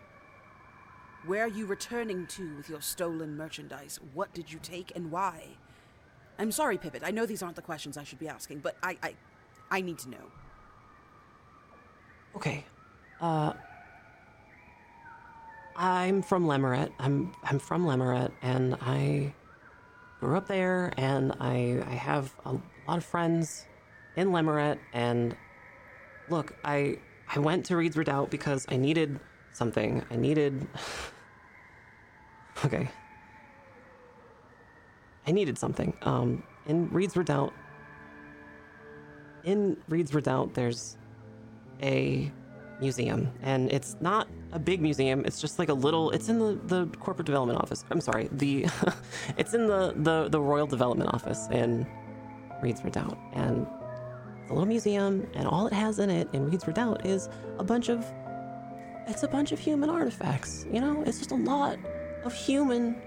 Where 1.26 1.44
are 1.44 1.48
you 1.48 1.66
returning 1.66 2.26
to 2.28 2.56
with 2.56 2.68
your 2.68 2.80
stolen 2.80 3.36
merchandise? 3.36 3.98
What 4.14 4.32
did 4.32 4.52
you 4.52 4.58
take 4.62 4.92
and 4.94 5.10
why? 5.10 5.48
I'm 6.38 6.52
sorry, 6.52 6.78
Pippet. 6.78 7.02
I 7.02 7.10
know 7.10 7.26
these 7.26 7.42
aren't 7.42 7.56
the 7.56 7.62
questions 7.62 7.98
I 7.98 8.04
should 8.04 8.18
be 8.18 8.28
asking, 8.28 8.60
but 8.60 8.76
I 8.82 8.96
I, 9.02 9.14
I 9.70 9.80
need 9.80 9.98
to 9.98 10.10
know. 10.10 10.32
Okay. 12.36 12.64
Uh 13.20 13.52
I'm 15.76 16.22
from 16.22 16.44
Lemeret. 16.46 16.90
I'm 16.98 17.32
I'm 17.42 17.58
from 17.58 17.84
Lemeret 17.86 18.32
and 18.42 18.76
I 18.80 19.34
grew 20.20 20.36
up 20.36 20.46
there 20.46 20.92
and 20.96 21.32
I 21.40 21.82
I 21.86 21.94
have 21.94 22.34
a 22.44 22.52
lot 22.52 22.98
of 22.98 23.04
friends 23.04 23.66
in 24.16 24.28
Lemeret 24.30 24.78
and 24.92 25.36
look, 26.28 26.54
I 26.64 26.98
I 27.34 27.38
went 27.38 27.66
to 27.66 27.76
Reed's 27.76 27.96
Redoubt 27.96 28.30
because 28.30 28.66
I 28.68 28.76
needed 28.76 29.20
something. 29.52 30.04
I 30.10 30.16
needed 30.16 30.66
Okay. 32.64 32.90
I 35.26 35.32
needed 35.32 35.58
something. 35.58 35.94
Um 36.02 36.42
in 36.66 36.88
Reed's 36.90 37.16
Redoubt 37.16 37.52
in 39.44 39.78
Reed's 39.88 40.12
Redoubt 40.14 40.52
there's 40.54 40.96
a 41.82 42.30
museum 42.80 43.30
and 43.42 43.70
it's 43.70 43.96
not 44.00 44.28
a 44.52 44.58
big 44.58 44.80
museum 44.80 45.24
it's 45.24 45.40
just 45.40 45.58
like 45.58 45.68
a 45.68 45.74
little 45.74 46.10
it's 46.10 46.28
in 46.28 46.38
the, 46.38 46.58
the 46.64 46.86
corporate 46.98 47.26
development 47.26 47.58
office 47.58 47.84
i'm 47.90 48.00
sorry 48.00 48.28
the 48.32 48.66
it's 49.36 49.54
in 49.54 49.66
the, 49.66 49.92
the 49.96 50.28
the 50.28 50.40
royal 50.40 50.66
development 50.66 51.12
office 51.12 51.46
in 51.50 51.86
reed's 52.62 52.82
redoubt 52.82 53.18
and 53.34 53.66
it's 54.42 54.50
a 54.50 54.54
little 54.54 54.66
museum 54.66 55.26
and 55.34 55.46
all 55.46 55.66
it 55.66 55.72
has 55.72 55.98
in 55.98 56.10
it 56.10 56.28
in 56.32 56.48
reed's 56.50 56.66
redoubt 56.66 57.04
is 57.06 57.28
a 57.58 57.64
bunch 57.64 57.88
of 57.88 58.04
it's 59.06 59.22
a 59.22 59.28
bunch 59.28 59.52
of 59.52 59.58
human 59.58 59.90
artifacts 59.90 60.66
you 60.70 60.80
know? 60.80 61.02
It's 61.02 61.18
just 61.18 61.32
a 61.32 61.36
lot 61.36 61.78
of 62.24 62.32
human 62.32 63.00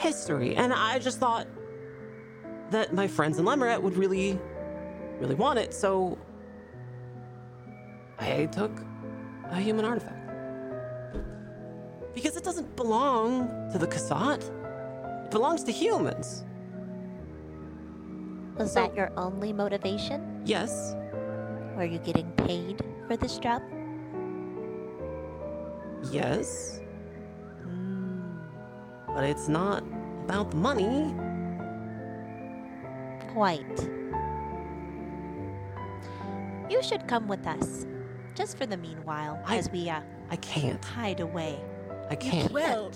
history 0.00 0.56
and 0.56 0.72
i 0.72 0.98
just 0.98 1.18
thought 1.18 1.46
that 2.70 2.92
my 2.92 3.06
friends 3.06 3.38
in 3.38 3.44
lemeret 3.44 3.80
would 3.80 3.96
really 3.96 4.38
really 5.20 5.34
want 5.34 5.58
it 5.58 5.72
so 5.72 6.18
I 8.24 8.46
took 8.46 8.72
a 9.50 9.60
human 9.60 9.84
artifact. 9.84 10.20
Because 12.14 12.36
it 12.36 12.44
doesn't 12.44 12.74
belong 12.76 13.48
to 13.72 13.78
the 13.78 13.86
Kasat. 13.86 14.42
It 15.24 15.30
belongs 15.30 15.62
to 15.64 15.72
humans. 15.72 16.44
Was 18.56 18.72
So- 18.72 18.82
that 18.86 18.94
your 18.94 19.10
only 19.16 19.52
motivation? 19.52 20.42
Yes, 20.44 20.94
Were 21.76 21.84
you 21.84 21.98
getting 21.98 22.30
paid 22.36 22.80
for 23.08 23.16
this 23.16 23.36
job? 23.38 23.60
yes, 26.12 26.80
Mm, 27.66 28.38
but 29.08 29.24
it's 29.24 29.48
not 29.48 29.82
about 30.24 30.50
the 30.52 30.56
money. 30.56 31.12
quite. 33.34 33.80
You 36.70 36.80
should 36.82 37.08
come 37.08 37.26
with 37.26 37.44
us, 37.48 37.84
just 38.34 38.58
for 38.58 38.66
the 38.66 38.76
meanwhile, 38.76 39.40
I- 39.46 39.56
as 39.58 39.70
we 39.70 39.88
uh, 39.88 40.00
I 40.30 40.36
can't. 40.36 40.84
hide 40.84 41.20
away. 41.20 41.58
I 42.10 42.16
can't. 42.16 42.52
Well, 42.52 42.90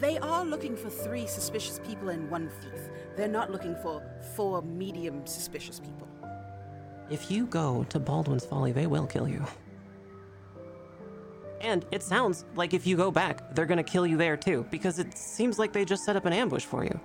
They 0.00 0.18
are 0.18 0.44
looking 0.44 0.76
for 0.76 0.90
three 0.90 1.26
suspicious 1.26 1.80
people 1.86 2.08
and 2.08 2.28
one 2.30 2.50
thief. 2.60 2.80
They're 3.16 3.28
not 3.28 3.50
looking 3.50 3.76
for 3.76 4.02
four 4.34 4.60
medium 4.60 5.24
suspicious 5.26 5.78
people. 5.80 6.08
If 7.10 7.30
you 7.30 7.46
go 7.46 7.84
to 7.90 8.00
Baldwin's 8.00 8.44
Folly, 8.44 8.72
they 8.72 8.86
will 8.86 9.06
kill 9.06 9.28
you. 9.28 9.44
And 11.60 11.86
it 11.92 12.02
sounds 12.02 12.44
like 12.56 12.74
if 12.74 12.86
you 12.86 12.96
go 12.96 13.10
back, 13.10 13.54
they're 13.54 13.66
gonna 13.66 13.84
kill 13.84 14.06
you 14.06 14.16
there 14.16 14.36
too, 14.36 14.66
because 14.70 14.98
it 14.98 15.16
seems 15.16 15.58
like 15.58 15.72
they 15.72 15.84
just 15.84 16.04
set 16.04 16.16
up 16.16 16.26
an 16.26 16.32
ambush 16.32 16.64
for 16.64 16.84
you. 16.84 16.98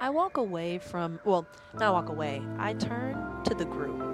I 0.00 0.10
walk 0.10 0.36
away 0.36 0.78
from, 0.78 1.18
well, 1.24 1.46
not 1.78 1.92
walk 1.92 2.08
away. 2.08 2.42
I 2.58 2.74
turn 2.74 3.42
to 3.44 3.54
the 3.54 3.64
group. 3.64 4.13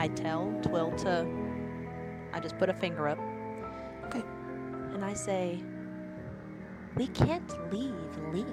I 0.00 0.08
tell 0.08 0.50
Twill 0.62 0.92
to, 0.92 1.28
I 2.32 2.40
just 2.40 2.56
put 2.56 2.70
a 2.70 2.72
finger 2.72 3.06
up 3.06 3.18
Okay. 4.06 4.22
and 4.94 5.04
I 5.04 5.12
say, 5.12 5.62
We 6.96 7.08
can't 7.08 7.70
leave 7.70 7.92
leave. 8.32 8.46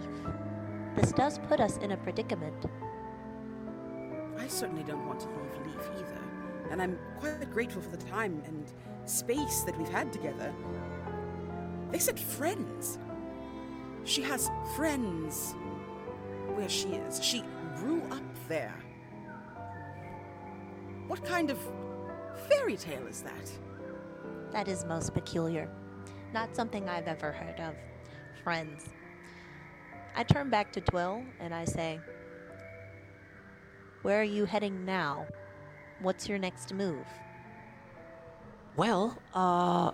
This 0.98 1.14
does 1.14 1.40
put 1.40 1.62
us 1.62 1.78
in 1.78 1.94
a 1.94 1.98
predicament. 1.98 2.66
I 4.38 4.46
certainly 4.48 4.84
don't 4.84 5.08
want 5.08 5.22
to 5.22 5.28
leave 5.28 5.68
leave 5.78 5.90
either. 5.98 6.20
And 6.70 6.82
I'm 6.82 7.00
quite 7.18 7.50
grateful 7.54 7.82
for 7.82 7.96
the 7.96 8.06
time 8.06 8.44
and 8.46 8.66
space 9.06 9.62
that 9.62 9.78
we've 9.78 9.88
had 9.88 10.12
together. 10.12 10.54
They 11.92 12.00
said 12.00 12.20
friends. 12.20 13.00
She 14.04 14.22
has 14.24 14.52
friends 14.76 15.56
where 16.56 16.68
she 16.68 16.90
is. 16.90 17.24
She 17.24 17.46
grew 17.78 18.02
up 18.12 18.50
there. 18.50 18.76
What 21.08 21.24
kind 21.24 21.50
of 21.50 21.58
fairy 22.50 22.76
tale 22.78 23.08
is 23.08 23.22
that? 23.22 23.52
That 24.52 24.68
is 24.68 24.86
most 24.86 25.14
peculiar. 25.14 25.70
Not 26.34 26.56
something 26.56 26.90
I've 26.90 27.08
ever 27.08 27.32
heard 27.32 27.60
of. 27.60 27.76
Friends. 28.44 28.90
I 30.16 30.24
turn 30.24 30.50
back 30.50 30.72
to 30.74 30.82
Twill 30.82 31.24
and 31.40 31.54
I 31.54 31.66
say, 31.66 32.00
Where 34.02 34.20
are 34.20 34.24
you 34.24 34.46
heading 34.46 34.86
now? 34.86 35.28
What's 36.02 36.28
your 36.28 36.38
next 36.38 36.74
move? 36.74 37.06
Well, 38.76 39.18
uh, 39.34 39.92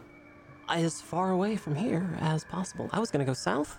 as 0.68 1.01
far 1.01 1.32
away 1.32 1.55
from 1.55 1.76
here 1.76 2.09
as 2.20 2.43
possible. 2.45 2.89
I 2.91 2.99
was 2.99 3.11
gonna 3.11 3.26
go 3.26 3.34
south, 3.34 3.78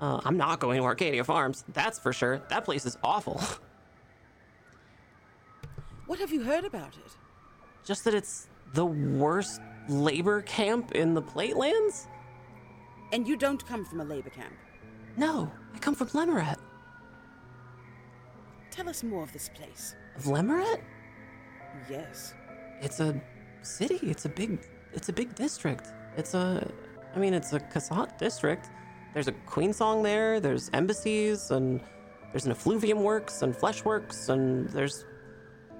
Uh, 0.00 0.20
I'm 0.24 0.36
not 0.36 0.60
going 0.60 0.78
to 0.78 0.84
Arcadia 0.84 1.24
Farms, 1.24 1.64
that's 1.72 1.98
for 1.98 2.12
sure. 2.12 2.40
That 2.50 2.64
place 2.64 2.86
is 2.86 2.96
awful. 3.02 3.40
What 6.08 6.18
have 6.20 6.32
you 6.32 6.42
heard 6.42 6.64
about 6.64 6.94
it? 7.04 7.12
Just 7.84 8.02
that 8.04 8.14
it's 8.14 8.48
the 8.72 8.86
worst 8.86 9.60
labor 9.90 10.40
camp 10.40 10.92
in 10.92 11.12
the 11.12 11.20
Platelands? 11.20 12.06
And 13.12 13.28
you 13.28 13.36
don't 13.36 13.64
come 13.66 13.84
from 13.84 14.00
a 14.00 14.04
labor 14.04 14.30
camp. 14.30 14.54
No, 15.18 15.52
I 15.74 15.78
come 15.78 15.94
from 15.94 16.08
Lemuret. 16.08 16.56
Tell 18.70 18.88
us 18.88 19.02
more 19.02 19.22
of 19.22 19.34
this 19.34 19.50
place. 19.50 19.96
Of 20.16 20.24
Lemuret? 20.24 20.80
Yes. 21.90 22.32
It's 22.80 23.00
a 23.00 23.20
city. 23.60 23.98
It's 24.02 24.24
a 24.24 24.30
big. 24.30 24.66
It's 24.94 25.10
a 25.10 25.12
big 25.12 25.34
district. 25.34 25.88
It's 26.16 26.32
a. 26.32 26.72
I 27.14 27.18
mean, 27.18 27.34
it's 27.34 27.52
a 27.52 27.60
Kasat 27.60 28.16
district. 28.16 28.70
There's 29.12 29.28
a 29.28 29.32
Queen 29.32 29.74
Song 29.74 30.02
there. 30.02 30.40
There's 30.40 30.70
embassies 30.72 31.50
and 31.50 31.82
there's 32.32 32.46
an 32.46 32.52
effluvium 32.52 33.02
works 33.02 33.42
and 33.42 33.54
flesh 33.54 33.84
works 33.84 34.30
and 34.30 34.70
there's 34.70 35.04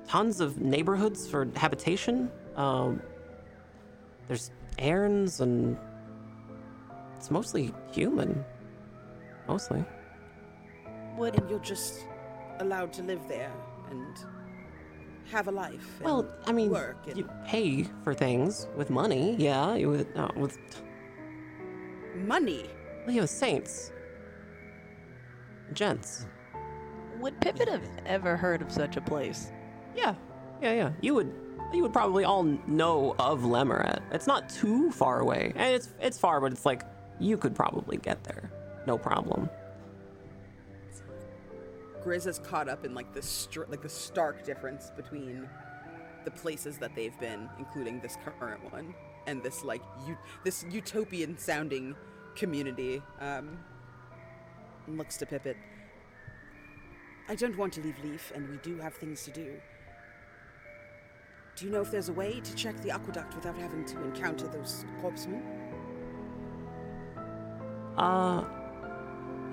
tons 0.09 0.41
of 0.41 0.59
neighborhoods 0.61 1.29
for 1.29 1.47
habitation. 1.55 2.31
Um, 2.57 3.01
there's 4.27 4.51
errands 4.79 5.41
and 5.41 5.77
it's 7.17 7.31
mostly 7.31 7.73
human. 7.93 8.45
Mostly. 9.47 9.85
Would 11.17 11.39
And 11.39 11.51
you're 11.51 11.59
just 11.61 12.07
allowed 12.61 12.93
to 12.95 13.03
live 13.03 13.21
there 13.29 13.53
and 13.91 14.17
have 15.31 15.49
a 15.49 15.51
life. 15.51 15.97
and 15.97 16.05
Well, 16.05 16.27
I 16.47 16.53
mean, 16.53 16.71
work. 16.71 17.07
And 17.07 17.17
you 17.19 17.29
pay 17.47 17.85
for 18.03 18.15
things 18.15 18.67
with 18.77 18.91
money. 18.91 19.37
Yeah, 19.39 19.75
you 19.75 19.91
would. 19.91 20.07
Uh, 20.17 20.29
with 20.37 20.59
money. 22.15 22.71
well, 23.05 23.15
you 23.15 23.21
have 23.23 23.31
saints, 23.31 23.93
gents. 25.73 26.27
would 27.21 27.39
Pippet 27.41 27.69
have 27.69 27.89
ever 28.07 28.37
heard 28.37 28.63
of 28.63 28.71
such 28.73 28.97
a 28.97 29.01
place? 29.01 29.53
Yeah, 29.97 30.15
yeah, 30.63 30.73
yeah. 30.73 30.93
You 31.01 31.15
would 31.15 31.33
you 31.73 31.83
would 31.83 31.93
probably 31.93 32.25
all 32.25 32.45
know 32.67 33.15
of 33.19 33.43
Lemuret. 33.43 34.01
It's 34.13 34.27
not 34.27 34.49
too 34.49 34.91
far 34.91 35.21
away, 35.21 35.53
and 35.55 35.75
it's 35.75 35.95
it's 36.01 36.19
far, 36.19 36.41
but 36.41 36.53
it's 36.53 36.67
like 36.67 36.83
you 37.21 37.37
could 37.37 37.55
probably 37.55 37.97
get 37.97 38.25
there, 38.25 38.51
no 38.87 38.97
problem. 38.97 39.51
Grizz 42.05 42.27
is 42.27 42.39
caught 42.39 42.69
up 42.69 42.85
in 42.85 42.95
like 42.95 43.13
the 43.13 43.23
str- 43.23 43.65
like 43.69 43.83
the 43.83 43.89
stark 43.89 44.45
difference 44.45 44.91
between 44.97 45.49
the 46.25 46.31
places 46.31 46.79
that 46.79 46.95
they've 46.95 47.19
been, 47.19 47.49
including 47.59 48.01
this 48.01 48.17
current 48.25 48.73
one, 48.73 48.95
and 49.27 49.43
this 49.43 49.65
like 49.65 49.83
this 50.45 50.65
utopian 50.71 51.37
sounding 51.37 51.95
community. 52.35 53.03
Um, 53.21 53.59
looks 54.87 55.17
to 55.19 55.27
Pippet. 55.27 55.57
I 57.29 57.35
don't 57.35 57.57
want 57.59 57.75
to 57.75 57.83
leave 57.83 57.97
Leef, 58.03 58.31
and 58.35 58.49
we 58.49 58.57
do 58.59 58.79
have 58.79 58.95
things 58.95 59.23
to 59.25 59.31
do. 59.31 59.61
Do 61.59 61.67
you 61.67 61.73
know 61.73 61.81
if 61.81 61.91
there's 61.91 62.09
a 62.09 62.13
way 62.13 62.39
to 62.39 62.55
check 62.55 62.81
the 62.83 62.93
aqueduct 62.93 63.35
without 63.35 63.57
having 63.57 63.85
to 63.87 64.01
encounter 64.05 64.47
those 64.47 64.85
corpsemen? 65.01 65.43
Uh, 67.97 68.45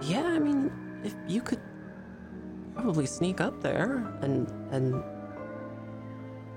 yeah. 0.03 0.24
I 0.24 0.38
mean, 0.38 0.72
if 1.03 1.16
you 1.28 1.41
could 1.41 1.60
probably 2.76 3.08
sneak 3.08 3.41
up 3.41 3.60
there 3.64 4.14
and 4.22 4.47
and 4.70 5.03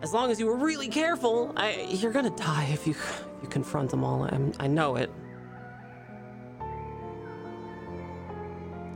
as 0.03 0.13
long 0.13 0.31
as 0.31 0.39
you 0.39 0.45
were 0.45 0.57
really 0.57 0.89
careful, 0.89 1.55
I, 1.57 1.87
you're 1.89 2.13
gonna 2.13 2.37
die 2.37 2.69
if 2.71 2.87
you 2.87 2.93
if 2.93 3.43
you 3.43 3.49
confront 3.49 3.89
them 3.89 4.05
all. 4.05 4.25
I'm, 4.25 4.53
I 4.61 4.67
know 4.67 4.97
it. 4.97 5.11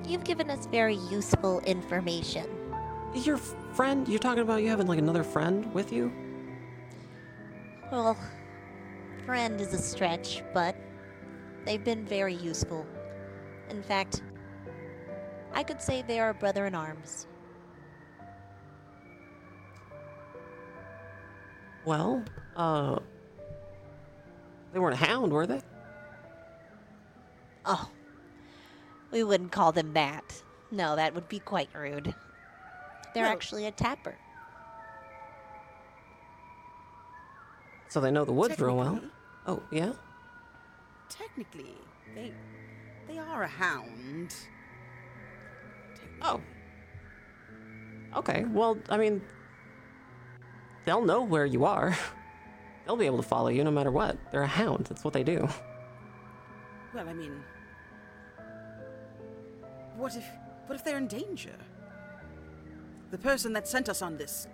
You've 0.06 0.24
given 0.24 0.50
us 0.50 0.66
very 0.66 0.96
useful 0.96 1.60
information. 1.60 2.44
Your 3.14 3.38
friend? 3.38 4.06
You're 4.06 4.18
talking 4.18 4.42
about 4.42 4.60
you 4.60 4.68
having 4.68 4.86
like 4.86 4.98
another 4.98 5.22
friend 5.22 5.72
with 5.72 5.90
you? 5.94 6.12
Well, 7.92 8.16
friend 9.26 9.60
is 9.60 9.74
a 9.74 9.78
stretch, 9.78 10.42
but 10.54 10.74
they've 11.66 11.84
been 11.84 12.06
very 12.06 12.32
useful. 12.32 12.86
In 13.68 13.82
fact, 13.82 14.22
I 15.52 15.62
could 15.62 15.82
say 15.82 16.00
they 16.00 16.18
are 16.18 16.30
a 16.30 16.34
brother 16.34 16.64
in 16.64 16.74
arms. 16.74 17.26
Well, 21.84 22.24
uh, 22.56 22.98
they 24.72 24.78
weren't 24.78 24.94
a 24.94 25.04
hound, 25.04 25.30
were 25.30 25.46
they? 25.46 25.60
Oh, 27.66 27.90
we 29.10 29.22
wouldn't 29.22 29.52
call 29.52 29.70
them 29.70 29.92
that. 29.92 30.42
No, 30.70 30.96
that 30.96 31.14
would 31.14 31.28
be 31.28 31.40
quite 31.40 31.68
rude. 31.74 32.14
They're 33.12 33.24
Well- 33.24 33.32
actually 33.32 33.66
a 33.66 33.70
tapper. 33.70 34.16
So 37.92 38.00
they 38.00 38.10
know 38.10 38.24
the 38.24 38.32
woods 38.32 38.58
real 38.58 38.78
well. 38.78 38.98
Oh, 39.46 39.62
yeah? 39.70 39.92
Technically, 41.10 41.74
they 42.14 42.32
they 43.06 43.18
are 43.18 43.42
a 43.42 43.46
hound. 43.46 44.34
Oh. 46.22 46.40
Okay, 48.16 48.46
well, 48.48 48.78
I 48.88 48.96
mean, 48.96 49.20
they'll 50.86 51.04
know 51.04 51.20
where 51.20 51.44
you 51.44 51.66
are. 51.66 51.94
They'll 52.86 52.96
be 52.96 53.04
able 53.04 53.18
to 53.18 53.28
follow 53.28 53.48
you 53.48 53.62
no 53.62 53.70
matter 53.70 53.90
what. 53.90 54.16
They're 54.32 54.42
a 54.42 54.46
hound. 54.46 54.86
That's 54.86 55.04
what 55.04 55.12
they 55.12 55.22
do. 55.22 55.46
Well, 56.94 57.08
I 57.08 57.12
mean, 57.12 57.42
what 59.98 60.16
if 60.16 60.24
what 60.66 60.76
if 60.76 60.82
they're 60.82 60.96
in 60.96 61.08
danger? 61.08 61.56
The 63.10 63.18
person 63.18 63.52
that 63.52 63.68
sent 63.68 63.90
us 63.90 64.00
on 64.00 64.16
this 64.16 64.48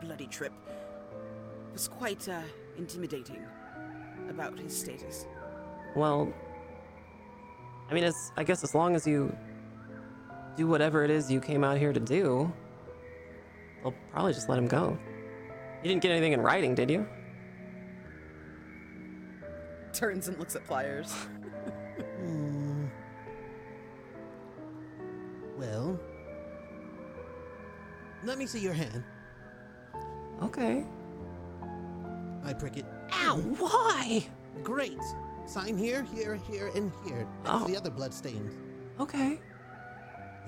bloody 0.00 0.28
trip 0.28 0.52
was 1.72 1.88
quite 1.88 2.28
uh, 2.28 2.40
intimidating 2.78 3.44
about 4.28 4.58
his 4.58 4.76
status. 4.76 5.26
Well, 5.94 6.32
I 7.88 7.94
mean, 7.94 8.04
as 8.04 8.32
I 8.36 8.44
guess 8.44 8.64
as 8.64 8.74
long 8.74 8.94
as 8.94 9.06
you 9.06 9.34
do 10.56 10.66
whatever 10.66 11.04
it 11.04 11.10
is 11.10 11.30
you 11.30 11.40
came 11.40 11.64
out 11.64 11.78
here 11.78 11.92
to 11.92 12.00
do, 12.00 12.52
they'll 13.82 13.94
probably 14.12 14.32
just 14.32 14.48
let 14.48 14.58
him 14.58 14.66
go. 14.66 14.98
You 15.82 15.88
didn't 15.88 16.02
get 16.02 16.10
anything 16.10 16.32
in 16.32 16.40
writing, 16.40 16.74
did 16.74 16.90
you? 16.90 17.06
Turns 19.92 20.28
and 20.28 20.38
looks 20.38 20.56
at 20.56 20.64
Pliers. 20.66 21.14
Hmm. 22.18 22.86
Well, 25.56 25.98
let 28.22 28.36
me 28.36 28.46
see 28.46 28.58
your 28.58 28.74
hand. 28.74 29.02
Okay. 30.42 30.84
I 32.46 32.54
prick 32.54 32.76
it. 32.76 32.86
Ow, 33.12 33.38
why? 33.58 34.24
Great. 34.62 34.98
Sign 35.46 35.76
here, 35.76 36.02
here, 36.14 36.36
here, 36.36 36.70
and 36.74 36.92
here. 37.04 37.26
That's 37.42 37.62
Oh. 37.64 37.66
the 37.66 37.76
other 37.76 37.90
blood 37.90 38.14
stains. 38.14 38.54
Okay. 39.00 39.40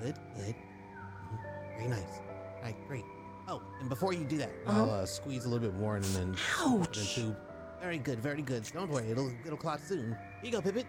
Good, 0.01 0.15
good. 0.35 0.55
Mhm. 0.55 1.77
Very 1.77 1.89
nice. 1.89 2.19
All 2.57 2.63
right, 2.63 2.87
great. 2.87 3.03
Oh, 3.49 3.61
and 3.81 3.89
before 3.89 4.13
you 4.13 4.23
do 4.23 4.37
that, 4.37 4.49
Uh-huh. 4.65 4.83
I'll 4.83 4.89
uh, 5.01 5.05
squeeze 5.05 5.45
a 5.45 5.49
little 5.49 5.67
bit 5.69 5.77
more 5.77 5.95
and 5.97 6.05
then 6.05 6.35
Ouch. 6.59 6.97
the 6.97 7.03
tube. 7.03 7.37
Very 7.81 7.97
good, 7.97 8.19
very 8.19 8.41
good. 8.41 8.63
Don't 8.73 8.89
worry, 8.89 9.09
it'll 9.09 9.31
it'll 9.45 9.57
clot 9.57 9.79
soon. 9.81 10.11
Here 10.41 10.45
you 10.45 10.51
go, 10.51 10.61
Pippet. 10.61 10.85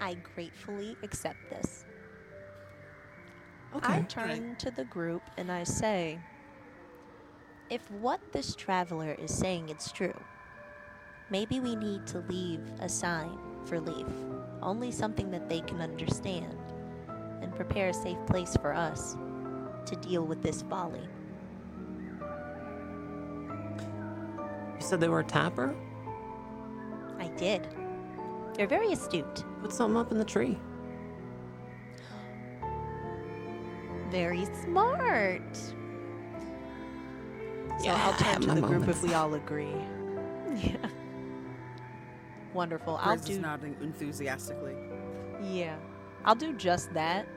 I 0.00 0.14
gratefully 0.34 0.96
accept 1.02 1.38
this. 1.50 1.84
Okay. 3.74 3.94
I 3.94 4.00
turn 4.02 4.56
to 4.56 4.70
the 4.70 4.84
group 4.84 5.22
and 5.36 5.50
I 5.52 5.64
say, 5.64 6.18
If 7.70 7.90
what 7.90 8.20
this 8.32 8.54
traveler 8.54 9.14
is 9.18 9.32
saying 9.32 9.68
is 9.68 9.92
true, 9.92 10.18
maybe 11.28 11.60
we 11.60 11.76
need 11.76 12.06
to 12.06 12.20
leave 12.20 12.60
a 12.80 12.88
sign 12.88 13.38
for 13.66 13.78
Leef. 13.78 14.08
Only 14.62 14.90
something 14.90 15.30
that 15.32 15.50
they 15.50 15.60
can 15.60 15.82
understand 15.82 16.56
and 17.42 17.54
prepare 17.54 17.88
a 17.88 17.94
safe 17.94 18.16
place 18.26 18.56
for 18.62 18.72
us 18.72 19.16
to 19.84 19.96
deal 19.96 20.24
with 20.24 20.42
this 20.42 20.62
folly. 20.62 21.06
You 24.74 24.80
said 24.80 24.98
they 25.00 25.08
were 25.08 25.20
a 25.20 25.24
tapper? 25.24 25.76
I 27.18 27.28
did. 27.36 27.68
They're 28.54 28.66
very 28.66 28.92
astute, 28.92 29.44
Put 29.60 29.72
something 29.72 29.98
up 29.98 30.10
in 30.10 30.16
the 30.18 30.24
tree. 30.24 30.58
very 34.10 34.46
smart. 34.64 35.58
So 37.78 37.90
I'll 37.90 38.12
turn 38.14 38.40
to 38.42 38.48
my 38.48 38.54
the 38.54 38.60
group 38.60 38.88
if 38.88 39.02
we 39.02 39.14
all 39.14 39.34
agree. 39.34 39.74
Yeah. 40.56 40.76
Wonderful. 42.52 42.98
I'll 43.00 43.16
Grizz 43.16 43.20
is 43.20 43.36
do 43.36 43.40
nodding 43.40 43.76
enthusiastically. 43.80 44.74
Yeah. 45.42 45.76
I'll 46.24 46.34
do 46.34 46.52
just 46.54 46.92
that 46.94 47.28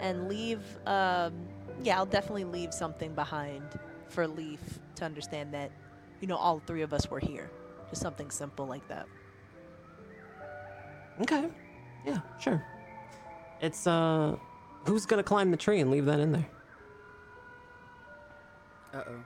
and 0.00 0.28
leave 0.28 0.60
um 0.86 1.48
yeah, 1.82 1.96
I'll 1.96 2.06
definitely 2.06 2.44
leave 2.44 2.72
something 2.72 3.14
behind 3.14 3.64
for 4.08 4.26
Leef 4.28 4.60
to 4.96 5.04
understand 5.04 5.52
that 5.54 5.72
you 6.20 6.28
know 6.28 6.36
all 6.36 6.60
three 6.60 6.82
of 6.82 6.92
us 6.92 7.10
were 7.10 7.18
here. 7.18 7.50
Just 7.90 8.02
something 8.02 8.30
simple 8.30 8.66
like 8.66 8.86
that. 8.88 9.06
Okay. 11.20 11.48
Yeah, 12.06 12.20
sure. 12.40 12.64
It's 13.60 13.86
uh, 13.86 14.36
who's 14.86 15.06
gonna 15.06 15.22
climb 15.22 15.50
the 15.50 15.56
tree 15.56 15.80
and 15.80 15.90
leave 15.90 16.06
that 16.06 16.20
in 16.20 16.32
there? 16.32 16.46
Uh 18.94 19.02
oh. 19.08 19.24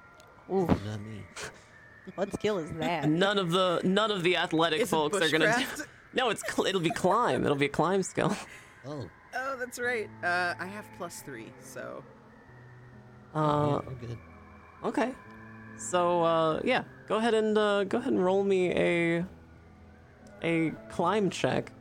Ooh, 0.53 0.67
Not 0.67 1.01
me. 1.01 1.23
what 2.15 2.33
skill 2.35 2.59
is 2.59 2.71
that? 2.73 3.09
None 3.09 3.39
of 3.39 3.51
the 3.51 3.81
none 3.85 4.11
of 4.11 4.23
the 4.23 4.37
athletic 4.37 4.81
Is 4.81 4.89
it 4.89 4.91
folks 4.91 5.21
are 5.21 5.29
gonna. 5.31 5.47
Bushcraft? 5.47 5.87
no, 6.15 6.31
it's 6.31 6.43
cl- 6.55 6.67
it'll 6.67 6.81
be 6.81 6.91
climb. 6.91 7.45
It'll 7.45 7.57
be 7.57 7.67
a 7.67 7.71
climb 7.71 8.03
skill. 8.03 8.37
Oh, 8.89 9.05
Oh, 9.35 9.57
that's 9.59 9.81
right. 9.81 10.09
Uh, 10.23 10.55
I 10.61 10.67
have 10.67 10.85
plus 10.97 11.21
three, 11.23 11.53
so 11.61 12.05
Uh, 13.35 13.81
yeah, 13.85 13.89
we're 13.89 13.95
good. 14.07 14.19
okay. 14.85 15.13
So 15.77 16.23
uh, 16.23 16.61
yeah, 16.65 16.85
go 17.09 17.17
ahead 17.17 17.35
and 17.35 17.59
uh, 17.59 17.83
go 17.85 17.99
ahead 17.99 18.13
and 18.13 18.25
roll 18.25 18.45
me 18.45 18.71
a 18.71 19.25
a 20.43 20.71
climb 20.91 21.31
check. 21.31 21.73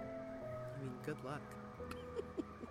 I 0.00 0.82
mean, 0.82 0.92
good 1.06 1.16
luck. 1.24 1.40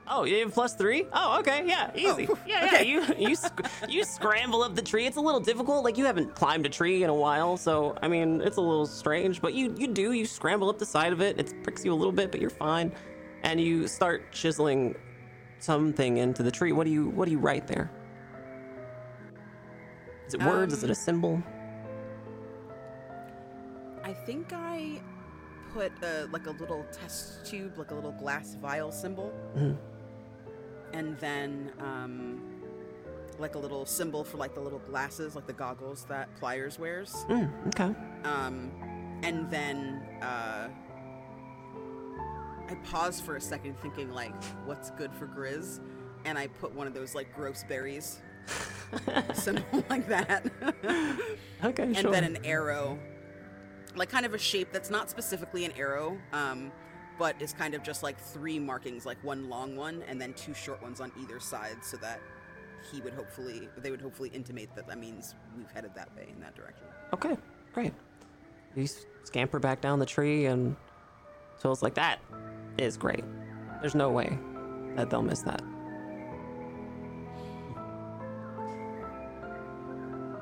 Oh, 0.07 0.25
you 0.25 0.39
have 0.43 0.53
plus 0.53 0.73
three? 0.75 1.07
Oh, 1.13 1.39
okay, 1.39 1.63
yeah, 1.65 1.89
easy. 1.95 2.27
Oh, 2.29 2.37
yeah, 2.47 2.81
yeah. 2.81 2.81
You 2.81 3.03
you 3.29 3.35
sc- 3.35 3.61
you 3.87 4.03
scramble 4.03 4.61
up 4.61 4.75
the 4.75 4.81
tree. 4.81 5.05
It's 5.05 5.15
a 5.17 5.21
little 5.21 5.39
difficult. 5.39 5.83
Like 5.85 5.97
you 5.97 6.05
haven't 6.05 6.35
climbed 6.35 6.65
a 6.65 6.69
tree 6.69 7.03
in 7.03 7.09
a 7.09 7.13
while, 7.15 7.55
so 7.57 7.95
I 8.01 8.07
mean, 8.09 8.41
it's 8.41 8.57
a 8.57 8.61
little 8.61 8.85
strange. 8.85 9.41
But 9.41 9.53
you 9.53 9.73
you 9.77 9.87
do. 9.87 10.11
You 10.11 10.25
scramble 10.25 10.69
up 10.69 10.77
the 10.77 10.85
side 10.85 11.13
of 11.13 11.21
it. 11.21 11.39
It 11.39 11.53
pricks 11.63 11.85
you 11.85 11.93
a 11.93 11.95
little 11.95 12.11
bit, 12.11 12.31
but 12.31 12.41
you're 12.41 12.49
fine. 12.49 12.91
And 13.43 13.59
you 13.61 13.87
start 13.87 14.31
chiseling 14.31 14.95
something 15.59 16.17
into 16.17 16.43
the 16.43 16.51
tree. 16.51 16.73
What 16.73 16.83
do 16.83 16.91
you 16.91 17.07
what 17.09 17.25
do 17.25 17.31
you 17.31 17.39
write 17.39 17.65
there? 17.67 17.89
Is 20.27 20.33
it 20.33 20.43
words? 20.43 20.73
Is 20.73 20.83
it 20.83 20.89
a 20.89 20.91
Um, 20.91 20.95
symbol? 20.95 21.43
I 24.03 24.13
think 24.13 24.51
I 24.53 25.01
put 25.73 25.91
uh, 26.03 26.27
like 26.31 26.45
a 26.47 26.51
little 26.51 26.85
test 26.91 27.45
tube, 27.45 27.77
like 27.77 27.91
a 27.91 27.95
little 27.95 28.11
glass 28.11 28.55
vial 28.61 28.91
symbol, 28.91 29.31
Mhm. 29.55 29.77
And 30.93 31.17
then 31.19 31.71
um, 31.79 32.41
like 33.39 33.55
a 33.55 33.59
little 33.59 33.85
symbol 33.85 34.23
for 34.23 34.37
like 34.37 34.53
the 34.53 34.61
little 34.61 34.79
glasses, 34.79 35.35
like 35.35 35.47
the 35.47 35.53
goggles 35.53 36.05
that 36.05 36.33
Pliers 36.39 36.79
wears. 36.79 37.13
Mm, 37.27 37.67
okay. 37.67 37.93
Um, 38.23 38.71
and 39.23 39.49
then 39.49 40.05
uh, 40.21 40.69
I 42.69 42.75
paused 42.83 43.23
for 43.23 43.35
a 43.35 43.41
second, 43.41 43.77
thinking 43.79 44.11
like, 44.11 44.33
"What's 44.65 44.91
good 44.91 45.13
for 45.13 45.27
Grizz?" 45.27 45.79
And 46.25 46.37
I 46.37 46.47
put 46.47 46.73
one 46.73 46.87
of 46.87 46.93
those 46.93 47.15
like 47.15 47.33
gross 47.35 47.63
berries 47.67 48.21
symbol 49.33 49.83
like 49.89 50.07
that. 50.07 50.45
Okay, 51.63 51.83
and 51.83 51.97
sure. 51.97 52.11
then 52.11 52.25
an 52.25 52.39
arrow, 52.43 52.99
like 53.95 54.09
kind 54.09 54.25
of 54.25 54.33
a 54.33 54.37
shape 54.37 54.73
that's 54.73 54.89
not 54.89 55.09
specifically 55.09 55.63
an 55.63 55.71
arrow, 55.77 56.17
um, 56.33 56.73
but 57.17 57.41
is 57.41 57.53
kind 57.53 57.73
of 57.73 57.83
just 57.83 58.03
like 58.03 58.19
three 58.19 58.59
markings, 58.59 59.05
like 59.05 59.23
one 59.23 59.49
long 59.49 59.75
one 59.75 60.03
and 60.07 60.19
then 60.19 60.33
two 60.33 60.53
short 60.53 60.81
ones 60.81 60.99
on 60.99 61.11
either 61.21 61.39
side, 61.39 61.77
so 61.81 61.97
that 61.97 62.19
he 62.91 63.01
would 63.01 63.13
hopefully, 63.13 63.69
they 63.77 63.91
would 63.91 64.01
hopefully 64.01 64.29
intimate 64.33 64.73
that 64.75 64.87
that 64.87 64.97
means 64.97 65.35
we've 65.57 65.69
headed 65.71 65.91
that 65.95 66.13
way 66.15 66.27
in 66.33 66.39
that 66.41 66.55
direction. 66.55 66.85
Okay, 67.13 67.37
great. 67.73 67.93
You 68.75 68.87
scamper 69.23 69.59
back 69.59 69.81
down 69.81 69.99
the 69.99 70.05
tree, 70.05 70.47
and 70.47 70.75
Twill's 71.59 71.83
like, 71.83 71.93
that 71.93 72.19
is 72.77 72.97
great. 72.97 73.23
There's 73.81 73.95
no 73.95 74.09
way 74.09 74.37
that 74.95 75.09
they'll 75.09 75.21
miss 75.21 75.41
that. 75.41 75.61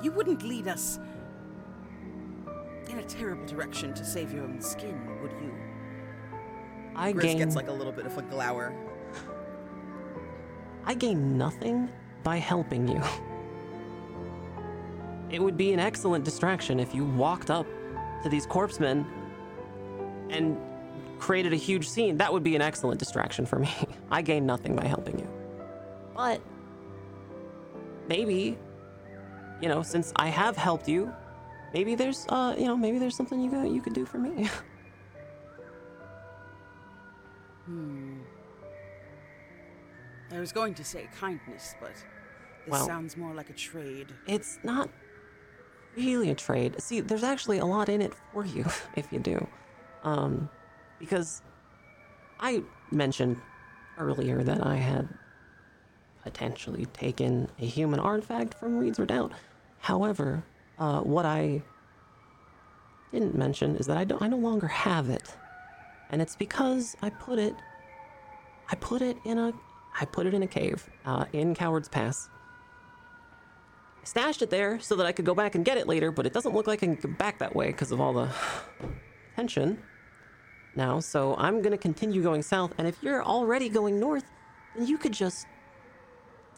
You 0.01 0.11
wouldn't 0.11 0.41
lead 0.41 0.67
us 0.67 0.97
in 2.89 2.97
a 2.97 3.03
terrible 3.03 3.45
direction 3.45 3.93
to 3.93 4.03
save 4.03 4.33
your 4.33 4.43
own 4.43 4.59
skin, 4.59 4.99
would 5.20 5.20
you? 5.20 5.20
I 6.95 7.13
Grizz 7.13 7.21
gain, 7.21 7.37
gets 7.37 7.55
like 7.55 7.67
a 7.67 7.71
little 7.71 7.93
bit 7.93 8.05
of 8.05 8.17
a 8.17 8.21
glower. 8.21 8.73
I 10.85 10.93
gain 10.93 11.37
nothing 11.37 11.89
by 12.23 12.37
helping 12.37 12.87
you. 12.87 13.01
It 15.29 15.41
would 15.41 15.57
be 15.57 15.71
an 15.73 15.79
excellent 15.79 16.25
distraction 16.25 16.79
if 16.79 16.93
you 16.93 17.05
walked 17.05 17.49
up 17.49 17.65
to 18.23 18.29
these 18.29 18.45
corpsemen 18.45 19.05
and 20.29 20.57
created 21.19 21.53
a 21.53 21.57
huge 21.57 21.87
scene. 21.87 22.17
That 22.17 22.33
would 22.33 22.43
be 22.43 22.55
an 22.55 22.61
excellent 22.61 22.99
distraction 22.99 23.45
for 23.45 23.59
me. 23.59 23.69
I 24.11 24.21
gain 24.21 24.45
nothing 24.45 24.75
by 24.75 24.85
helping 24.85 25.19
you. 25.19 25.27
But 26.15 26.41
maybe, 28.07 28.57
you 29.61 29.69
know, 29.69 29.83
since 29.83 30.11
I 30.17 30.27
have 30.27 30.57
helped 30.57 30.89
you, 30.89 31.13
maybe 31.73 31.95
there's, 31.95 32.25
uh, 32.29 32.55
you 32.57 32.65
know, 32.65 32.75
maybe 32.75 32.99
there's 32.99 33.15
something 33.15 33.39
you 33.39 33.49
could, 33.49 33.71
you 33.71 33.81
could 33.81 33.93
do 33.93 34.05
for 34.05 34.17
me. 34.17 34.49
Hmm. 37.71 38.19
I 40.31 40.39
was 40.39 40.51
going 40.51 40.73
to 40.75 40.83
say 40.83 41.07
kindness, 41.19 41.75
but 41.79 41.93
this 41.93 42.03
Well- 42.67 42.85
sounds 42.85 43.15
more 43.17 43.33
like 43.33 43.49
a 43.49 43.53
trade. 43.53 44.13
it's 44.27 44.59
not 44.63 44.89
really 45.95 46.29
a 46.29 46.35
trade. 46.35 46.81
See, 46.81 46.99
there's 47.01 47.23
actually 47.23 47.57
a 47.59 47.65
lot 47.65 47.89
in 47.89 48.01
it 48.01 48.13
for 48.31 48.45
you 48.45 48.65
if 48.95 49.11
you 49.11 49.19
do. 49.19 49.47
Um, 50.03 50.49
because 50.99 51.41
I 52.39 52.63
mentioned 52.91 53.37
earlier 53.97 54.43
that 54.43 54.65
I 54.65 54.75
had 54.75 55.07
potentially 56.23 56.85
taken 56.87 57.49
a 57.59 57.65
human 57.65 57.99
artifact 57.99 58.53
from 58.53 58.77
Reed's 58.77 58.99
Redoubt. 58.99 59.31
However, 59.79 60.43
uh, 60.77 61.01
what 61.01 61.25
I 61.25 61.61
didn't 63.11 63.35
mention 63.35 63.75
is 63.75 63.87
that 63.87 63.97
I, 63.97 64.03
don't, 64.05 64.21
I 64.21 64.27
no 64.27 64.37
longer 64.37 64.67
have 64.67 65.09
it. 65.09 65.35
And 66.11 66.21
it's 66.21 66.35
because 66.35 66.95
I 67.01 67.09
put 67.09 67.39
it 67.39 67.55
I 68.69 68.75
put 68.75 69.01
it 69.01 69.17
in 69.25 69.37
a 69.37 69.53
I 69.99 70.05
put 70.05 70.25
it 70.25 70.33
in 70.33 70.43
a 70.43 70.47
cave 70.47 70.89
uh, 71.05 71.25
in 71.33 71.53
Coward's 71.53 71.89
Pass. 71.89 72.29
I 74.01 74.05
stashed 74.05 74.41
it 74.41 74.49
there 74.49 74.79
so 74.79 74.95
that 74.95 75.05
I 75.05 75.11
could 75.11 75.25
go 75.25 75.35
back 75.35 75.55
and 75.55 75.65
get 75.65 75.77
it 75.77 75.87
later, 75.87 76.11
but 76.11 76.25
it 76.25 76.33
doesn't 76.33 76.55
look 76.55 76.67
like 76.67 76.79
I 76.81 76.85
can 76.85 76.95
get 76.95 77.17
back 77.17 77.39
that 77.39 77.55
way 77.55 77.67
because 77.67 77.91
of 77.91 77.99
all 77.99 78.13
the 78.13 78.29
tension 79.35 79.77
now. 80.75 80.99
So 80.99 81.35
I'm 81.37 81.61
to 81.61 81.77
continue 81.77 82.23
going 82.23 82.41
south. 82.41 82.73
And 82.77 82.87
if 82.87 83.01
you're 83.01 83.23
already 83.23 83.69
going 83.69 83.99
north, 83.99 84.23
then 84.75 84.87
you 84.87 84.97
could 84.97 85.11
just 85.11 85.45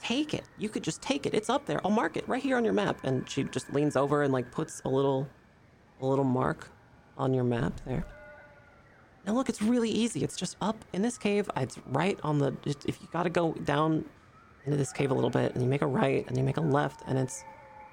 take 0.02 0.34
it. 0.34 0.44
You 0.58 0.70
could 0.70 0.84
just 0.84 1.02
take 1.02 1.26
it. 1.26 1.34
It's 1.34 1.50
up 1.50 1.66
there. 1.66 1.82
I'll 1.84 1.92
mark 1.92 2.18
it 2.18 2.28
right 2.28 2.42
here 2.42 2.58
on 2.58 2.64
your 2.64 2.74
map. 2.74 3.04
And 3.04 3.28
she 3.30 3.44
just 3.46 3.74
leans 3.74 3.96
over 3.96 4.22
and 4.22 4.32
like 4.32 4.52
puts 4.52 4.82
a 4.86 4.90
little, 4.90 5.28
a 6.02 6.06
little 6.06 6.26
mark 6.26 6.70
on 7.18 7.34
your 7.34 7.44
map 7.44 7.82
there. 7.86 8.06
Now 9.26 9.34
look, 9.34 9.50
it's 9.50 9.62
really 9.62 9.90
easy. 9.90 10.24
It's 10.24 10.36
just 10.36 10.58
up 10.62 10.84
in 10.94 11.02
this 11.02 11.18
cave. 11.18 11.50
It's 11.56 11.78
right 11.88 12.20
on 12.24 12.40
the. 12.40 12.56
If 12.66 13.02
you 13.02 13.08
got 13.12 13.24
to 13.24 13.30
go 13.30 13.54
down 13.54 14.06
into 14.66 14.78
this 14.78 14.92
cave 14.92 15.12
a 15.12 15.14
little 15.14 15.30
bit, 15.30 15.54
and 15.54 15.64
you 15.64 15.70
make 15.70 15.82
a 15.82 15.88
right, 15.88 16.26
and 16.28 16.38
you 16.38 16.44
make 16.44 16.58
a 16.58 16.62
left, 16.62 17.02
and 17.08 17.18
it's 17.18 17.44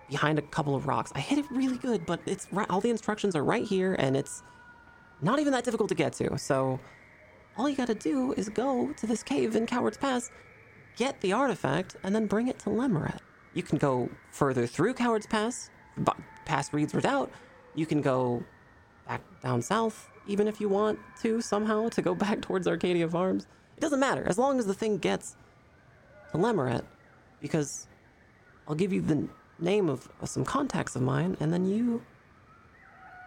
behind 0.09 0.39
a 0.39 0.43
couple 0.43 0.75
of 0.75 0.87
rocks. 0.87 1.13
I 1.15 1.21
hit 1.21 1.39
it 1.39 1.47
really 1.51 1.79
good, 1.79 2.05
but 2.05 2.21
it's 2.27 2.49
right. 2.53 2.69
All 2.69 2.81
the 2.81 2.91
instructions 2.91 3.37
are 3.37 3.45
right 3.45 3.65
here, 3.65 3.95
and 3.99 4.17
it's 4.17 4.43
not 5.23 5.39
even 5.39 5.53
that 5.53 5.65
difficult 5.65 5.89
to 5.91 5.95
get 5.95 6.13
to. 6.15 6.37
So 6.39 6.81
all 7.57 7.69
you 7.69 7.77
got 7.77 7.89
to 7.89 7.95
do 7.95 8.33
is 8.33 8.49
go 8.49 8.93
to 8.93 9.07
this 9.07 9.23
cave 9.23 9.55
in 9.55 9.67
Coward's 9.67 9.99
Pass, 9.99 10.31
get 10.97 11.21
the 11.21 11.33
artifact, 11.33 11.97
and 12.03 12.15
then 12.15 12.27
bring 12.27 12.49
it 12.49 12.59
to 12.61 12.71
Lemeret. 12.71 13.19
You 13.55 13.63
can 13.63 13.79
go 13.79 14.09
further 14.31 14.67
through 14.67 14.95
Coward's 14.95 15.27
Pass, 15.27 15.71
past 16.45 16.73
Reed's 16.73 16.95
Redoubt. 16.95 17.31
You 17.75 17.87
can 17.87 18.01
go 18.01 18.43
back 19.07 19.23
down 19.43 19.63
south, 19.63 20.09
even 20.31 20.47
if 20.47 20.61
you 20.61 20.69
want 20.69 20.99
to 21.23 21.41
somehow 21.41 21.89
to 21.91 22.03
go 22.03 22.15
back 22.27 22.41
towards 22.41 22.67
Arcadia 22.69 23.09
Farms. 23.09 23.47
It 23.77 23.81
doesn't 23.81 24.01
matter 24.01 24.25
as 24.27 24.39
long 24.39 24.59
as 24.59 24.67
the 24.67 24.75
thing 24.75 24.99
gets 24.99 25.37
to 26.33 26.39
Lemeret, 26.39 26.85
because 27.41 27.87
I'll 28.69 28.75
give 28.75 28.93
you 28.93 29.01
the 29.01 29.27
name 29.59 29.89
of, 29.89 30.09
of 30.21 30.29
some 30.29 30.45
contacts 30.45 30.95
of 30.97 31.03
mine, 31.03 31.37
and 31.41 31.53
then 31.53 31.67
you 31.67 32.03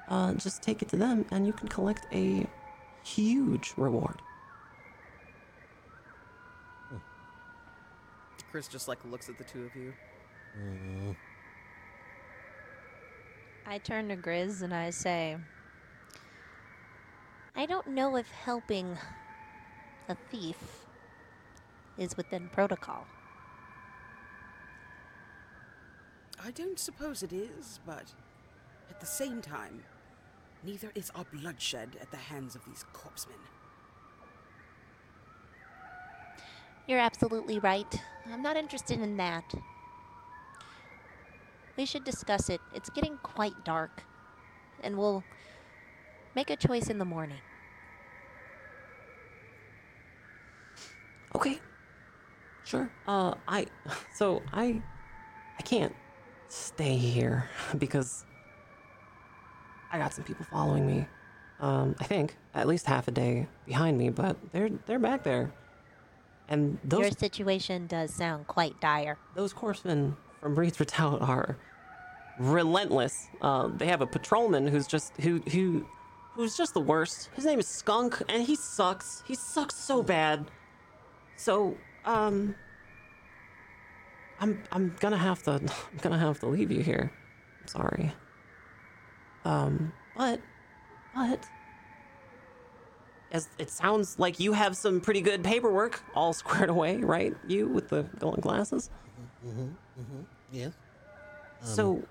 uh, 0.08 0.34
just 0.36 0.62
take 0.62 0.82
it 0.82 0.89
to 0.89 0.95
them, 0.95 1.26
and 1.32 1.45
you 1.45 1.54
can 1.54 1.68
collect 1.68 2.06
a 2.14 2.47
huge 3.04 3.74
reward. 3.78 4.22
Grizz 8.54 8.70
just 8.70 8.88
like 8.88 8.99
looks 9.06 9.30
at 9.30 9.38
the 9.39 9.43
two 9.43 9.64
of 9.64 9.76
you. 9.76 9.93
Uh, 10.56 11.14
I 13.66 13.80
turn 13.80 14.10
to 14.10 14.16
Grizz 14.16 14.62
and 14.62 14.74
I 14.74 14.91
say, 14.91 15.38
I 17.56 17.66
don't 17.68 17.88
know 17.88 18.16
if 18.16 18.30
helping 18.32 18.97
a 20.10 20.16
thief 20.32 20.58
is 21.97 22.18
within 22.18 22.49
protocol. 22.49 23.06
I 26.43 26.51
don't 26.51 26.80
suppose 26.80 27.22
it 27.22 27.32
is, 27.32 27.80
but 27.86 28.12
at 28.89 28.99
the 28.99 29.06
same 29.06 29.41
time, 29.41 29.84
neither 30.64 30.91
is 30.95 31.12
our 31.16 31.26
bloodshed 31.32 31.89
at 32.01 32.10
the 32.10 32.18
hands 32.18 32.56
of 32.56 32.66
these 32.66 32.86
corpsemen. 32.91 33.38
You're 36.88 36.99
absolutely 36.99 37.60
right. 37.60 38.01
I'm 38.30 38.41
not 38.41 38.58
interested 38.58 38.99
in 38.99 39.16
that. 39.18 39.54
We 41.78 41.86
should 41.86 42.04
discuss 42.04 42.49
it. 42.49 42.60
It's 42.76 42.89
getting 42.89 43.18
quite 43.24 43.64
dark, 43.64 44.04
and 44.82 44.97
we'll 44.97 45.24
make 46.36 46.50
a 46.50 46.56
choice 46.56 46.90
in 46.90 46.98
the 46.98 47.06
morning. 47.06 47.40
Okay. 51.36 51.60
Sure. 52.64 52.90
Uh, 53.08 53.36
I. 53.48 53.68
So 54.16 54.42
I. 54.52 54.82
I 55.60 55.62
can't 55.64 55.96
stay 56.50 56.96
here 56.98 57.50
because 57.78 58.26
I 59.92 59.98
got 60.00 60.14
some 60.14 60.24
people 60.24 60.46
following 60.50 60.86
me. 60.88 61.06
Um, 61.60 61.96
I 62.00 62.06
think 62.06 62.36
at 62.56 62.68
least 62.68 62.86
half 62.88 63.08
a 63.08 63.12
day 63.12 63.48
behind 63.66 63.98
me, 63.98 64.10
but 64.10 64.36
they're 64.52 64.70
they're 64.88 65.00
back 65.00 65.24
there, 65.24 65.54
and 66.50 66.78
those 66.84 67.02
Your 67.02 67.12
situation 67.12 67.88
does 67.88 68.12
sound 68.14 68.48
quite 68.48 68.80
dire. 68.82 69.18
those 69.36 69.52
horsemen 69.52 70.18
from 70.42 70.56
Reed's 70.56 70.80
Redoubt 70.80 71.22
are 71.22 71.56
relentless. 72.40 73.28
Uh, 73.42 73.70
they 73.78 73.86
have 73.86 74.02
a 74.02 74.08
patrolman 74.08 74.68
who's 74.68 74.88
just 74.88 75.16
who 75.22 75.40
who 75.52 75.86
who's 76.36 76.58
just 76.58 76.74
the 76.74 76.82
worst. 76.82 77.30
His 77.36 77.46
name 77.46 77.60
is 77.60 77.68
Skunk, 77.68 78.22
and 78.30 78.44
he 78.44 78.56
sucks. 78.56 79.24
He 79.26 79.36
sucks 79.36 79.76
so 79.76 80.04
bad. 80.04 80.46
So, 81.36 81.78
um, 82.06 82.56
I'm 84.40 84.64
I'm 84.72 84.96
gonna 85.00 85.18
have 85.18 85.44
to 85.44 85.52
I'm 85.52 85.98
gonna 86.02 86.18
have 86.18 86.40
to 86.40 86.48
leave 86.48 86.72
you 86.72 86.82
here. 86.82 87.12
I'm 87.62 87.68
sorry. 87.68 88.14
Um, 89.46 89.94
but 90.18 90.42
but 91.16 91.46
as 93.32 93.50
it 93.58 93.70
sounds 93.70 94.20
like 94.20 94.40
you 94.40 94.54
have 94.54 94.78
some 94.78 95.02
pretty 95.02 95.22
good 95.22 95.44
paperwork 95.44 96.04
all 96.16 96.34
squared 96.42 96.70
away, 96.70 96.98
right? 96.98 97.36
You 97.48 97.68
with 97.68 97.90
the 97.90 98.04
golden 98.20 98.42
glasses. 98.42 98.90
Mm 99.46 99.54
hmm, 99.54 99.62
mm 99.62 100.06
hmm, 100.06 100.22
yes. 100.52 100.74
So, 101.62 102.04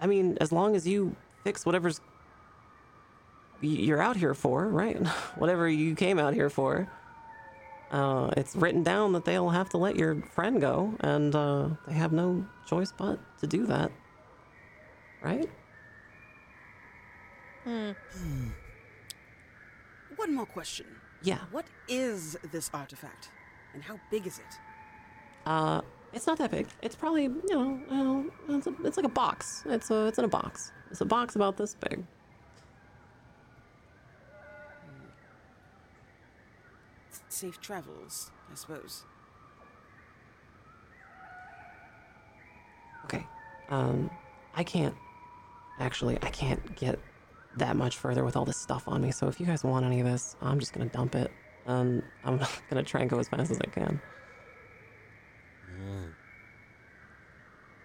I 0.00 0.08
mean, 0.08 0.36
as 0.40 0.50
long 0.50 0.74
as 0.74 0.88
you 0.88 1.14
fix 1.44 1.64
whatever's 1.64 2.00
you're 3.62 4.02
out 4.02 4.16
here 4.16 4.34
for, 4.34 4.68
right? 4.68 5.06
Whatever 5.36 5.68
you 5.68 5.94
came 5.94 6.18
out 6.18 6.34
here 6.34 6.50
for, 6.50 6.88
uh, 7.90 8.30
it's 8.36 8.56
written 8.56 8.82
down 8.82 9.12
that 9.12 9.24
they'll 9.24 9.50
have 9.50 9.68
to 9.70 9.78
let 9.78 9.96
your 9.96 10.16
friend 10.34 10.60
go, 10.60 10.94
and 11.00 11.34
uh, 11.34 11.68
they 11.86 11.94
have 11.94 12.12
no 12.12 12.44
choice 12.66 12.92
but 12.92 13.18
to 13.40 13.46
do 13.46 13.66
that, 13.66 13.92
right? 15.22 15.48
Hmm. 17.64 17.92
One 20.16 20.34
more 20.34 20.46
question. 20.46 20.86
Yeah. 21.22 21.38
What 21.50 21.66
is 21.88 22.36
this 22.50 22.70
artifact? 22.74 23.30
And 23.74 23.82
how 23.82 23.98
big 24.10 24.26
is 24.26 24.38
it? 24.38 24.58
Uh, 25.46 25.80
it's 26.12 26.26
not 26.26 26.38
that 26.38 26.50
big. 26.50 26.66
It's 26.82 26.94
probably 26.94 27.24
you 27.24 27.42
know, 27.50 28.30
uh, 28.48 28.56
it's, 28.56 28.66
a, 28.66 28.74
it's 28.84 28.96
like 28.96 29.06
a 29.06 29.10
box. 29.10 29.64
It's 29.66 29.90
a 29.90 30.06
it's 30.06 30.18
in 30.18 30.24
a 30.24 30.28
box. 30.28 30.72
It's 30.90 31.00
a 31.00 31.04
box 31.04 31.36
about 31.36 31.56
this 31.56 31.74
big. 31.74 32.04
Safe 37.32 37.58
travels, 37.62 38.30
I 38.52 38.54
suppose. 38.54 39.04
Okay. 43.06 43.26
Um, 43.70 44.10
I 44.54 44.62
can't. 44.62 44.94
Actually, 45.80 46.18
I 46.22 46.28
can't 46.28 46.76
get 46.76 46.98
that 47.56 47.74
much 47.74 47.96
further 47.96 48.22
with 48.22 48.36
all 48.36 48.44
this 48.44 48.58
stuff 48.58 48.86
on 48.86 49.00
me. 49.00 49.12
So 49.12 49.28
if 49.28 49.40
you 49.40 49.46
guys 49.46 49.64
want 49.64 49.86
any 49.86 50.00
of 50.00 50.06
this, 50.06 50.36
I'm 50.42 50.60
just 50.60 50.74
gonna 50.74 50.90
dump 50.90 51.14
it. 51.14 51.30
Um, 51.66 52.02
I'm 52.22 52.38
gonna 52.70 52.82
try 52.82 53.00
and 53.00 53.08
go 53.08 53.18
as 53.18 53.28
fast 53.30 53.50
as 53.50 53.58
I 53.62 53.66
can. 53.70 53.98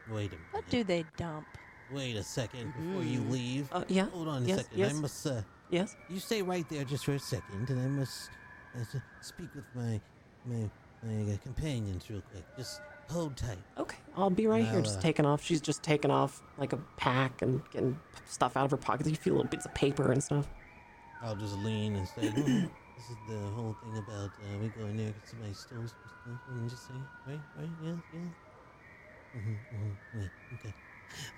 Wait 0.10 0.28
a 0.28 0.36
minute. 0.36 0.40
What 0.52 0.68
do 0.70 0.84
they 0.84 1.06
dump? 1.16 1.48
Wait 1.94 2.18
a 2.18 2.24
second 2.24 2.74
before 2.78 3.02
you 3.04 3.22
leave. 3.30 3.70
Uh, 3.72 3.86
yeah. 3.88 4.10
Hold 4.10 4.28
on 4.28 4.44
a 4.44 4.46
yes, 4.46 4.58
second. 4.58 4.78
Yes. 4.78 4.92
I 4.92 5.00
must. 5.00 5.26
Uh, 5.26 5.42
Yes. 5.70 5.96
you 6.10 6.20
stay 6.20 6.42
right 6.42 6.68
there 6.70 6.84
just 6.84 7.06
for 7.06 7.14
a 7.14 7.20
second, 7.20 7.70
and 7.70 7.82
I 7.82 7.88
must 7.88 8.30
uh, 8.82 9.00
speak 9.22 9.50
with 9.56 9.66
my 9.76 10.00
my 10.46 10.70
my 11.04 11.34
uh, 11.34 11.38
companions 11.44 12.10
real 12.10 12.22
quick. 12.32 12.44
Just 12.58 12.82
hold 13.10 13.36
tight. 13.38 13.58
Okay. 13.78 13.98
I'll 14.16 14.30
be 14.30 14.48
right 14.48 14.66
here, 14.66 14.82
just 14.82 15.00
uh, 15.00 15.02
taking 15.02 15.26
off. 15.26 15.44
She's 15.44 15.62
just 15.62 15.84
taking 15.84 16.12
off 16.12 16.42
like 16.58 16.74
a 16.74 16.78
pack 16.98 17.42
and 17.42 17.62
getting 17.72 18.00
stuff 18.26 18.58
out 18.58 18.66
of 18.66 18.72
her 18.72 18.78
pockets. 18.78 19.10
You 19.10 19.16
feel 19.16 19.34
little 19.36 19.50
bits 19.50 19.66
of 19.66 19.74
paper 19.74 20.12
and 20.12 20.24
stuff. 20.24 20.48
I'll 21.22 21.36
just 21.36 21.58
lean 21.58 21.96
and 21.96 22.08
say, 22.08 22.30
"Hmm, 22.30 22.66
"This 22.96 23.10
is 23.10 23.18
the 23.28 23.40
whole 23.56 23.76
thing 23.84 23.98
about 23.98 24.30
uh, 24.30 24.58
we 24.62 24.68
go 24.70 24.86
in 24.88 24.98
there, 24.98 25.08
get 25.08 25.28
somebody 25.28 25.54
stole 25.54 25.80
some 25.80 25.88
stuff, 25.88 26.40
and 26.50 26.70
just 26.70 26.88
say, 26.88 26.94
right, 27.28 27.40
right, 27.58 27.70
yeah, 27.84 27.96
yeah." 28.14 28.20
Mm-hmm, 29.36 29.52
mm-hmm. 29.52 30.20
Wait, 30.20 30.30
okay. 30.54 30.74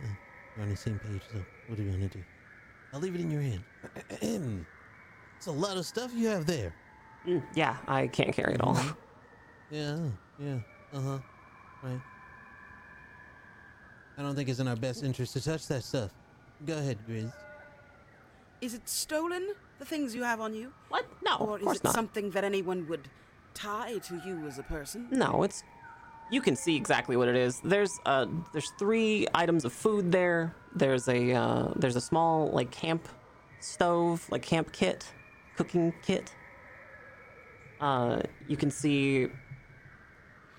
Uh, 0.03 0.07
we're 0.55 0.63
on 0.63 0.69
the 0.69 0.75
same 0.75 0.99
page, 0.99 1.21
so 1.31 1.39
what 1.67 1.79
are 1.79 1.83
we 1.83 1.89
gonna 1.91 2.07
do? 2.07 2.23
I'll 2.93 2.99
leave 2.99 3.15
it 3.15 3.21
in 3.21 3.31
your 3.31 3.41
hand. 3.41 3.63
it's 5.37 5.47
a 5.47 5.51
lot 5.51 5.77
of 5.77 5.85
stuff 5.85 6.11
you 6.13 6.27
have 6.27 6.45
there. 6.45 6.73
Mm, 7.27 7.43
yeah, 7.53 7.77
I 7.87 8.07
can't 8.07 8.33
carry 8.33 8.53
it 8.55 8.61
all. 8.61 8.77
Yeah, 9.71 9.97
yeah, 10.39 10.57
uh 10.93 10.99
huh, 11.01 11.17
right. 11.83 11.99
I 14.17 14.21
don't 14.21 14.35
think 14.35 14.49
it's 14.49 14.59
in 14.59 14.67
our 14.67 14.75
best 14.75 15.03
interest 15.03 15.33
to 15.33 15.41
touch 15.43 15.67
that 15.67 15.83
stuff. 15.83 16.11
Go 16.65 16.77
ahead, 16.77 16.97
Grizz. 17.07 17.31
Is 18.61 18.73
it 18.73 18.87
stolen, 18.89 19.53
the 19.79 19.85
things 19.85 20.13
you 20.13 20.23
have 20.23 20.41
on 20.41 20.53
you? 20.53 20.73
what? 20.89 21.05
No, 21.23 21.37
or 21.37 21.55
of 21.55 21.61
is 21.61 21.65
course 21.65 21.77
it 21.77 21.83
not. 21.85 21.93
something 21.93 22.29
that 22.31 22.43
anyone 22.43 22.87
would 22.89 23.07
tie 23.53 23.97
to 23.99 24.21
you 24.25 24.45
as 24.47 24.57
a 24.59 24.63
person? 24.63 25.07
No, 25.11 25.43
it's 25.43 25.63
you 26.31 26.41
can 26.41 26.55
see 26.55 26.75
exactly 26.75 27.15
what 27.15 27.27
it 27.27 27.35
is. 27.35 27.61
There's 27.63 27.97
uh 28.05 28.25
there's 28.51 28.71
three 28.77 29.27
items 29.33 29.65
of 29.65 29.71
food 29.73 30.11
there. 30.11 30.53
There's 30.75 31.07
a 31.07 31.33
uh 31.33 31.73
there's 31.75 31.95
a 31.95 32.01
small 32.01 32.49
like 32.51 32.71
camp 32.71 33.07
stove, 33.61 34.25
like 34.29 34.41
camp 34.41 34.71
kit, 34.73 35.05
cooking 35.55 35.93
kit. 36.01 36.33
Uh 37.79 38.21
you 38.47 38.57
can 38.57 38.71
see 38.71 39.27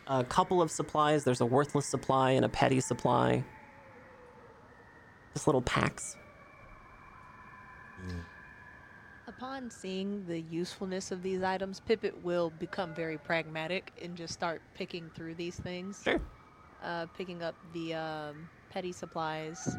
a 0.07 0.25
couple 0.25 0.61
of 0.61 0.71
supplies. 0.71 1.25
There's 1.25 1.41
a 1.41 1.47
worthless 1.47 1.87
supply 1.87 2.33
and 2.33 2.45
a 2.45 2.49
petty 2.49 2.81
supply. 2.81 3.45
Just 5.35 5.47
little 5.47 5.63
packs. 5.63 6.17
Upon 9.27 9.71
seeing 9.71 10.27
the 10.27 10.41
usefulness 10.41 11.13
of 11.13 11.23
these 11.23 11.43
items, 11.43 11.81
Pippet 11.89 12.21
will 12.23 12.51
become 12.59 12.95
very 12.95 13.17
pragmatic 13.17 13.93
and 14.03 14.17
just 14.17 14.35
start 14.35 14.61
picking 14.75 15.09
through 15.15 15.35
these 15.35 15.57
things. 15.57 16.03
Sure. 16.03 16.21
Uh, 16.83 17.07
picking 17.17 17.43
up 17.43 17.55
the 17.73 17.95
um, 17.95 18.49
petty 18.71 18.93
supplies 18.93 19.77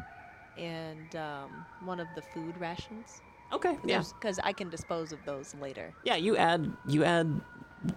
and 0.56 1.14
um, 1.16 1.66
one 1.84 2.00
of 2.00 2.08
the 2.14 2.22
food 2.22 2.56
rations. 2.58 3.20
Okay. 3.52 3.76
Yeah. 3.84 4.02
Because 4.18 4.38
I 4.42 4.52
can 4.52 4.70
dispose 4.70 5.12
of 5.12 5.18
those 5.24 5.54
later. 5.60 5.92
Yeah, 6.04 6.16
you 6.16 6.36
add 6.36 6.72
you 6.88 7.04
add 7.04 7.40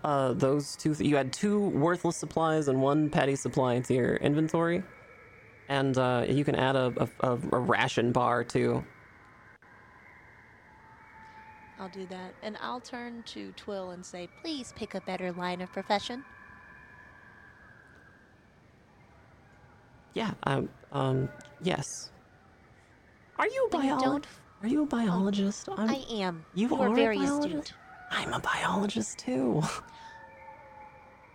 uh, 0.03 0.34
those 0.34 0.76
two. 0.76 0.93
Th- 0.93 1.10
you 1.10 1.18
add 1.18 1.32
two 1.32 1.70
worthless 1.70 2.18
supplies 2.18 2.68
and 2.68 2.82
one 2.82 3.10
petty 3.10 3.36
supply 3.36 3.80
to 3.80 3.93
your 3.93 4.16
inventory, 4.18 4.84
and 5.70 5.97
uh, 5.97 6.26
you 6.28 6.43
can 6.43 6.56
add 6.56 6.76
a, 6.76 7.10
a, 7.22 7.30
a, 7.30 7.60
ration 7.60 8.12
bar 8.12 8.43
too. 8.43 8.84
I'll 11.80 11.89
do 11.89 12.06
that. 12.08 12.34
And 12.41 12.58
I'll 12.62 12.80
turn 12.80 13.24
to 13.28 13.51
Twill 13.53 13.91
and 13.91 14.06
say, 14.06 14.30
please 14.41 14.74
pick 14.76 14.95
a 14.95 15.01
better 15.01 15.32
line 15.32 15.62
of 15.62 15.72
profession. 15.72 16.24
Yeah. 20.14 20.32
Um. 20.43 20.70
Um. 20.91 21.30
Yes. 21.62 22.12
Are 23.38 23.47
you 23.47 23.68
a 23.68 23.70
biologist? 23.70 24.30
Are 24.62 24.68
you 24.68 24.84
a 24.84 24.86
biologist? 24.86 25.70
I'm, 25.78 25.89
I 25.89 26.03
am. 26.10 26.45
You 26.53 26.76
are 26.76 26.88
are 26.88 26.91
a 26.91 26.95
very 26.95 27.20
astute. 27.20 27.74
I'm 28.12 28.34
a 28.34 28.39
biologist 28.39 29.20
too. 29.20 29.62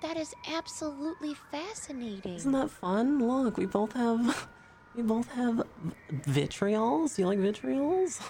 That 0.02 0.16
is 0.16 0.34
absolutely 0.48 1.34
fascinating. 1.50 2.36
Isn't 2.36 2.52
that 2.52 2.70
fun? 2.70 3.18
Look, 3.26 3.58
we 3.58 3.66
both 3.66 3.92
have, 3.92 4.48
we 4.96 5.02
both 5.02 5.28
have 5.32 5.62
vitriols. 6.10 7.16
Do 7.16 7.22
You 7.22 7.28
like 7.28 7.38
vitriols? 7.38 8.20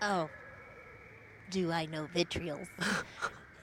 Oh. 0.00 0.30
Do 1.50 1.70
I 1.70 1.86
know 1.86 2.08
vitriols? 2.14 2.66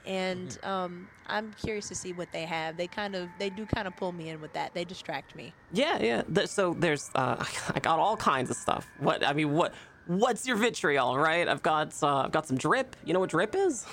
And 0.06 0.56
um, 0.64 1.08
I'm 1.26 1.52
curious 1.60 1.88
to 1.88 1.96
see 1.96 2.12
what 2.12 2.30
they 2.32 2.44
have. 2.44 2.76
They 2.76 2.86
kind 2.86 3.16
of, 3.16 3.28
they 3.38 3.50
do 3.50 3.66
kind 3.66 3.88
of 3.88 3.96
pull 3.96 4.12
me 4.12 4.28
in 4.28 4.40
with 4.40 4.52
that. 4.52 4.72
They 4.72 4.84
distract 4.84 5.34
me. 5.34 5.52
Yeah, 5.72 6.00
yeah. 6.00 6.44
So 6.44 6.74
there's, 6.78 7.10
uh, 7.16 7.44
I 7.74 7.80
got 7.80 7.98
all 7.98 8.16
kinds 8.16 8.48
of 8.48 8.56
stuff. 8.56 8.86
What 8.98 9.26
I 9.26 9.32
mean, 9.32 9.52
what, 9.52 9.74
what's 10.06 10.46
your 10.46 10.56
vitriol, 10.56 11.18
right? 11.18 11.48
I've 11.48 11.62
got, 11.62 11.94
uh, 12.02 12.18
I've 12.18 12.32
got 12.32 12.46
some 12.46 12.56
drip. 12.56 12.96
You 13.04 13.14
know 13.14 13.20
what 13.20 13.30
drip 13.30 13.54
is? 13.54 13.86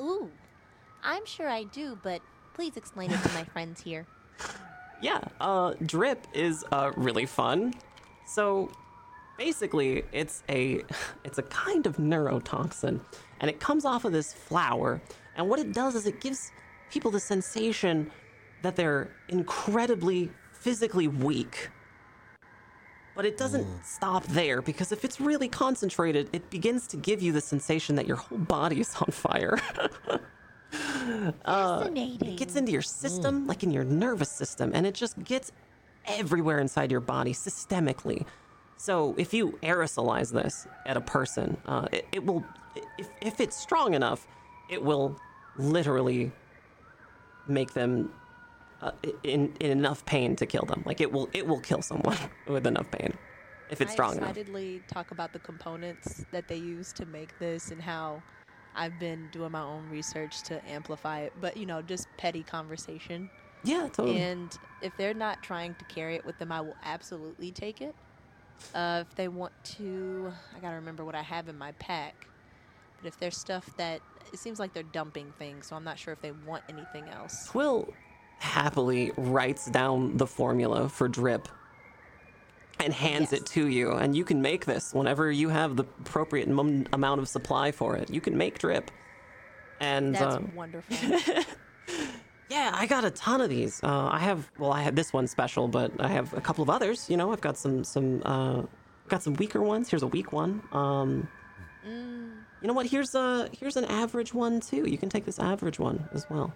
Ooh. 0.00 0.30
I'm 1.04 1.26
sure 1.26 1.48
I 1.48 1.64
do, 1.64 1.98
but 2.02 2.22
please 2.54 2.76
explain 2.76 3.10
it 3.10 3.20
to 3.22 3.32
my 3.32 3.44
friends 3.52 3.80
here. 3.80 4.06
Yeah, 5.00 5.20
uh, 5.40 5.74
drip 5.84 6.26
is 6.32 6.64
uh, 6.70 6.92
really 6.96 7.26
fun. 7.26 7.74
So 8.26 8.70
basically, 9.36 10.04
it's 10.12 10.44
a, 10.48 10.82
it's 11.24 11.38
a 11.38 11.42
kind 11.42 11.86
of 11.86 11.96
neurotoxin, 11.96 13.00
and 13.40 13.50
it 13.50 13.58
comes 13.58 13.84
off 13.84 14.04
of 14.04 14.12
this 14.12 14.32
flower. 14.32 15.02
And 15.36 15.48
what 15.48 15.58
it 15.58 15.72
does 15.72 15.94
is 15.94 16.06
it 16.06 16.20
gives 16.20 16.52
people 16.90 17.10
the 17.10 17.20
sensation 17.20 18.10
that 18.62 18.76
they're 18.76 19.10
incredibly 19.28 20.30
physically 20.52 21.08
weak. 21.08 21.68
But 23.14 23.26
it 23.26 23.36
doesn't 23.36 23.66
stop 23.84 24.24
there 24.24 24.62
because 24.62 24.90
if 24.90 25.04
it's 25.04 25.20
really 25.20 25.48
concentrated, 25.48 26.30
it 26.32 26.48
begins 26.50 26.86
to 26.88 26.96
give 26.96 27.20
you 27.20 27.32
the 27.32 27.40
sensation 27.42 27.96
that 27.96 28.06
your 28.06 28.16
whole 28.16 28.38
body 28.38 28.80
is 28.80 28.94
on 28.96 29.10
fire. 29.10 29.58
Uh, 31.44 31.80
Fascinating. 31.80 32.28
it 32.28 32.36
gets 32.38 32.56
into 32.56 32.72
your 32.72 32.80
system, 32.80 33.46
like 33.46 33.62
in 33.62 33.70
your 33.70 33.84
nervous 33.84 34.30
system, 34.30 34.70
and 34.72 34.86
it 34.86 34.94
just 34.94 35.22
gets 35.22 35.52
everywhere 36.06 36.60
inside 36.60 36.90
your 36.90 37.00
body 37.00 37.34
systemically. 37.34 38.24
So 38.78 39.14
if 39.18 39.34
you 39.34 39.58
aerosolize 39.62 40.32
this 40.32 40.66
at 40.86 40.96
a 40.96 41.00
person, 41.00 41.56
uh, 41.66 41.88
it, 41.92 42.06
it 42.12 42.24
will, 42.24 42.44
if, 42.98 43.08
if 43.20 43.40
it's 43.40 43.56
strong 43.56 43.94
enough, 43.94 44.26
it 44.70 44.82
will 44.82 45.18
literally 45.58 46.32
make 47.48 47.74
them 47.74 48.10
uh, 48.82 48.92
in, 49.22 49.54
in 49.60 49.70
enough 49.70 50.04
pain 50.04 50.36
to 50.36 50.46
kill 50.46 50.64
them. 50.64 50.82
Like 50.84 51.00
it 51.00 51.12
will, 51.12 51.28
it 51.32 51.46
will 51.46 51.60
kill 51.60 51.82
someone 51.82 52.18
with 52.46 52.66
enough 52.66 52.90
pain 52.90 53.16
if 53.70 53.80
it's 53.80 53.92
I 53.92 53.94
strong 53.94 54.16
enough. 54.16 54.24
I 54.24 54.30
excitedly 54.30 54.82
talk 54.88 55.10
about 55.12 55.32
the 55.32 55.38
components 55.38 56.24
that 56.30 56.48
they 56.48 56.56
use 56.56 56.92
to 56.94 57.06
make 57.06 57.38
this 57.38 57.70
and 57.70 57.80
how 57.80 58.22
I've 58.74 58.98
been 58.98 59.28
doing 59.32 59.52
my 59.52 59.62
own 59.62 59.88
research 59.90 60.42
to 60.44 60.62
amplify 60.68 61.20
it. 61.20 61.32
But 61.40 61.56
you 61.56 61.66
know, 61.66 61.80
just 61.82 62.08
petty 62.18 62.42
conversation. 62.42 63.30
Yeah, 63.64 63.88
totally. 63.92 64.18
And 64.18 64.56
if 64.82 64.96
they're 64.96 65.14
not 65.14 65.42
trying 65.42 65.74
to 65.76 65.84
carry 65.84 66.16
it 66.16 66.24
with 66.24 66.38
them, 66.38 66.50
I 66.50 66.60
will 66.60 66.76
absolutely 66.84 67.52
take 67.52 67.80
it. 67.80 67.94
Uh, 68.74 69.04
if 69.08 69.14
they 69.14 69.28
want 69.28 69.52
to, 69.64 70.32
I 70.56 70.60
gotta 70.60 70.76
remember 70.76 71.04
what 71.04 71.14
I 71.14 71.22
have 71.22 71.48
in 71.48 71.56
my 71.56 71.72
pack. 71.72 72.26
But 73.00 73.08
if 73.08 73.18
there's 73.18 73.36
stuff 73.36 73.68
that 73.76 74.00
it 74.32 74.38
seems 74.38 74.58
like 74.58 74.72
they're 74.72 74.82
dumping 74.82 75.32
things, 75.38 75.66
so 75.66 75.76
I'm 75.76 75.84
not 75.84 75.98
sure 75.98 76.12
if 76.12 76.20
they 76.20 76.32
want 76.32 76.62
anything 76.68 77.08
else. 77.08 77.46
Twill 77.48 77.92
happily 78.42 79.12
writes 79.16 79.66
down 79.66 80.16
the 80.16 80.26
formula 80.26 80.88
for 80.88 81.08
drip 81.08 81.48
and 82.80 82.92
hands 82.92 83.32
it 83.32 83.46
to 83.46 83.68
you, 83.68 83.92
and 83.92 84.16
you 84.16 84.24
can 84.24 84.42
make 84.42 84.64
this 84.66 84.92
whenever 84.92 85.30
you 85.30 85.48
have 85.48 85.76
the 85.76 85.84
appropriate 86.00 86.48
mum- 86.48 86.86
amount 86.92 87.20
of 87.20 87.28
supply 87.28 87.70
for 87.70 87.96
it. 87.96 88.10
You 88.10 88.20
can 88.20 88.36
make 88.36 88.58
drip. 88.58 88.90
And 89.80 90.14
That's 90.14 90.36
um, 90.36 90.52
wonderful. 90.56 90.96
yeah, 92.50 92.72
I 92.74 92.86
got 92.86 93.04
a 93.04 93.10
ton 93.10 93.40
of 93.40 93.48
these. 93.48 93.82
Uh, 93.82 94.08
I 94.10 94.18
have 94.18 94.50
well, 94.58 94.72
I 94.72 94.82
have 94.82 94.96
this 94.96 95.12
one 95.12 95.26
special, 95.28 95.68
but 95.68 95.92
I 96.00 96.08
have 96.08 96.34
a 96.34 96.40
couple 96.40 96.62
of 96.62 96.70
others. 96.70 97.08
You 97.08 97.16
know, 97.16 97.32
I've 97.32 97.40
got 97.40 97.56
some 97.56 97.84
some 97.84 98.22
uh, 98.24 98.62
got 99.08 99.22
some 99.22 99.34
weaker 99.34 99.60
ones. 99.62 99.88
Here's 99.88 100.02
a 100.02 100.08
weak 100.08 100.32
one. 100.32 100.62
Um, 100.72 101.28
You 102.60 102.68
know 102.68 102.74
what? 102.74 102.86
Here's 102.86 103.14
a 103.14 103.48
here's 103.52 103.76
an 103.76 103.84
average 103.86 104.32
one 104.34 104.60
too. 104.60 104.88
You 104.88 104.98
can 104.98 105.08
take 105.08 105.24
this 105.24 105.38
average 105.38 105.78
one 105.78 106.08
as 106.12 106.26
well. 106.30 106.52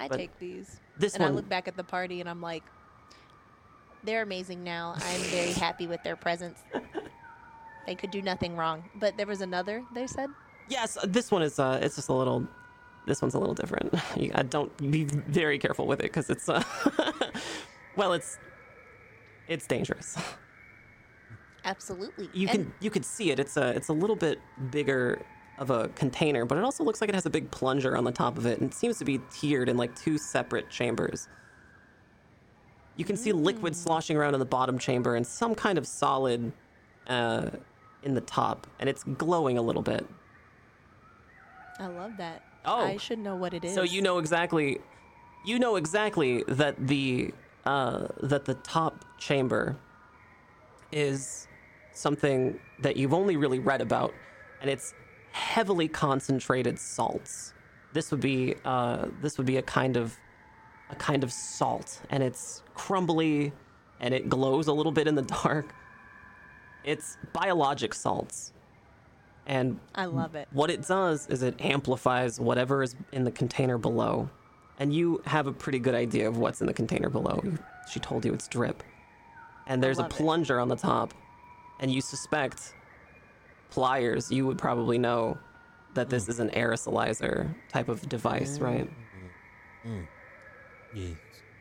I 0.00 0.08
But 0.08 0.16
take 0.16 0.38
these. 0.38 0.80
this 0.98 1.14
and 1.14 1.22
I 1.22 1.28
look 1.28 1.48
back 1.48 1.68
at 1.68 1.76
the 1.76 1.84
party 1.84 2.20
and 2.20 2.28
I'm 2.28 2.40
like, 2.40 2.64
They're 4.02 4.22
amazing 4.22 4.64
now. 4.64 4.94
I'm 4.96 5.20
very 5.20 5.52
happy 5.66 5.86
with 5.86 6.02
their 6.02 6.16
presence. 6.16 6.58
They 7.86 7.94
could 7.94 8.10
do 8.10 8.22
nothing 8.22 8.56
wrong. 8.56 8.84
but 8.94 9.16
there 9.16 9.26
was 9.26 9.40
another, 9.40 9.82
they 9.94 10.06
said? 10.06 10.30
Yes, 10.68 10.96
uh, 10.96 11.06
this 11.06 11.30
one 11.30 11.42
is. 11.42 11.58
Uh, 11.58 11.78
it's 11.82 11.96
just 11.96 12.08
a 12.08 12.12
little. 12.14 12.46
This 13.06 13.20
one's 13.20 13.34
a 13.34 13.38
little 13.38 13.54
different. 13.54 13.92
You, 14.16 14.30
I 14.34 14.42
don't 14.42 14.74
be 14.90 15.04
very 15.04 15.58
careful 15.58 15.86
with 15.86 16.00
it 16.00 16.04
because 16.04 16.30
it's. 16.30 16.48
Uh, 16.48 16.62
well, 17.96 18.12
it's. 18.12 18.38
It's 19.48 19.66
dangerous. 19.66 20.16
Absolutely. 21.64 22.28
You 22.32 22.46
And 22.48 22.56
can 22.66 22.72
you 22.80 22.90
can 22.90 23.02
see 23.02 23.32
it. 23.32 23.40
It's 23.40 23.56
a 23.56 23.70
it's 23.70 23.88
a 23.88 23.92
little 23.92 24.16
bit 24.16 24.38
bigger 24.70 25.20
of 25.60 25.68
a 25.68 25.88
container, 25.88 26.46
but 26.46 26.56
it 26.56 26.64
also 26.64 26.82
looks 26.82 27.02
like 27.02 27.10
it 27.10 27.14
has 27.14 27.26
a 27.26 27.30
big 27.30 27.50
plunger 27.50 27.96
on 27.96 28.02
the 28.04 28.10
top 28.10 28.38
of 28.38 28.46
it, 28.46 28.58
and 28.58 28.70
it 28.70 28.74
seems 28.74 28.98
to 28.98 29.04
be 29.04 29.20
tiered 29.30 29.68
in 29.68 29.76
like 29.76 29.94
two 29.94 30.16
separate 30.16 30.70
chambers. 30.70 31.28
You 32.96 33.04
can 33.04 33.16
see 33.16 33.30
liquid 33.32 33.76
sloshing 33.76 34.16
around 34.16 34.34
in 34.34 34.40
the 34.40 34.46
bottom 34.46 34.78
chamber 34.78 35.16
and 35.16 35.26
some 35.26 35.54
kind 35.54 35.76
of 35.76 35.86
solid 35.86 36.50
uh, 37.06 37.50
in 38.02 38.14
the 38.14 38.22
top, 38.22 38.66
and 38.80 38.88
it's 38.88 39.04
glowing 39.04 39.58
a 39.58 39.62
little 39.62 39.82
bit. 39.82 40.06
I 41.78 41.86
love 41.86 42.16
that. 42.16 42.42
Oh. 42.64 42.80
I 42.80 42.96
should 42.96 43.18
know 43.18 43.36
what 43.36 43.52
it 43.52 43.64
is. 43.64 43.74
So 43.74 43.82
you 43.82 44.00
know 44.00 44.18
exactly, 44.18 44.80
you 45.44 45.58
know 45.58 45.76
exactly 45.76 46.42
that 46.48 46.74
the 46.78 47.32
uh, 47.66 48.08
that 48.22 48.46
the 48.46 48.54
top 48.54 49.04
chamber 49.18 49.76
is 50.90 51.46
something 51.92 52.58
that 52.78 52.96
you've 52.96 53.12
only 53.12 53.36
really 53.36 53.58
read 53.58 53.82
about, 53.82 54.14
and 54.62 54.70
it's 54.70 54.94
heavily 55.32 55.88
concentrated 55.88 56.78
salts. 56.78 57.54
This 57.92 58.10
would 58.10 58.20
be 58.20 58.54
uh, 58.64 59.06
this 59.20 59.38
would 59.38 59.46
be 59.46 59.56
a 59.56 59.62
kind 59.62 59.96
of 59.96 60.16
a 60.90 60.94
kind 60.96 61.22
of 61.22 61.32
salt, 61.32 62.00
and 62.10 62.22
it's 62.22 62.62
crumbly, 62.74 63.52
and 64.00 64.14
it 64.14 64.28
glows 64.28 64.66
a 64.66 64.72
little 64.72 64.92
bit 64.92 65.06
in 65.06 65.14
the 65.14 65.22
dark. 65.44 65.74
It's 66.84 67.18
biologic 67.32 67.94
salts, 67.94 68.52
and 69.46 69.78
I 69.94 70.06
love 70.06 70.34
it. 70.34 70.48
what 70.52 70.70
it 70.70 70.86
does 70.86 71.26
is 71.28 71.42
it 71.42 71.60
amplifies 71.60 72.38
whatever 72.40 72.82
is 72.82 72.94
in 73.12 73.24
the 73.24 73.32
container 73.32 73.78
below. 73.78 74.30
And 74.78 74.94
you 74.94 75.20
have 75.26 75.46
a 75.46 75.52
pretty 75.52 75.78
good 75.78 75.94
idea 75.94 76.26
of 76.26 76.38
what's 76.38 76.62
in 76.62 76.66
the 76.66 76.72
container 76.72 77.10
below. 77.10 77.42
She 77.92 78.00
told 78.00 78.24
you 78.24 78.32
it's 78.32 78.48
drip. 78.48 78.82
And 79.66 79.82
there's 79.82 79.98
a 79.98 80.02
love 80.02 80.10
it. 80.10 80.16
plunger 80.16 80.58
on 80.58 80.68
the 80.68 80.76
top. 80.76 81.12
And 81.80 81.90
you 81.92 82.00
suspect 82.00 82.74
pliers, 83.70 84.30
you 84.30 84.46
would 84.46 84.58
probably 84.58 84.98
know 84.98 85.38
that 85.94 86.08
this 86.10 86.28
is 86.28 86.38
an 86.40 86.50
aerosolizer 86.50 87.52
type 87.68 87.88
of 87.88 88.08
device, 88.08 88.58
right? 88.58 88.88
Yes. 90.94 91.16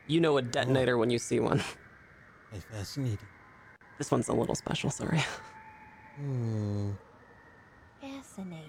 You 0.08 0.20
know 0.20 0.38
a 0.38 0.42
detonator 0.42 0.98
when 0.98 1.10
you 1.10 1.20
see 1.20 1.40
one. 1.40 1.62
That's 2.52 2.66
fascinating. 2.66 3.18
This 3.98 4.12
one's 4.12 4.28
a 4.28 4.34
little 4.34 4.56
special, 4.56 4.90
sorry. 4.90 5.24
Hmm. 6.18 6.92
fascinating. 8.02 8.66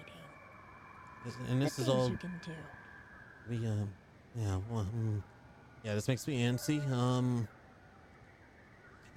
This- 1.25 1.35
And 1.49 1.61
this 1.61 1.75
the 1.75 1.81
is 1.81 1.87
things 1.87 1.99
all 1.99 2.09
you 2.09 2.17
can 2.17 2.39
do. 2.45 2.51
we 3.49 3.67
um 3.67 3.89
yeah 4.35 4.57
well 4.69 4.83
hmm. 4.85 5.17
yeah 5.83 5.93
this 5.93 6.07
makes 6.07 6.25
me 6.27 6.41
antsy 6.41 6.79
um 6.91 7.47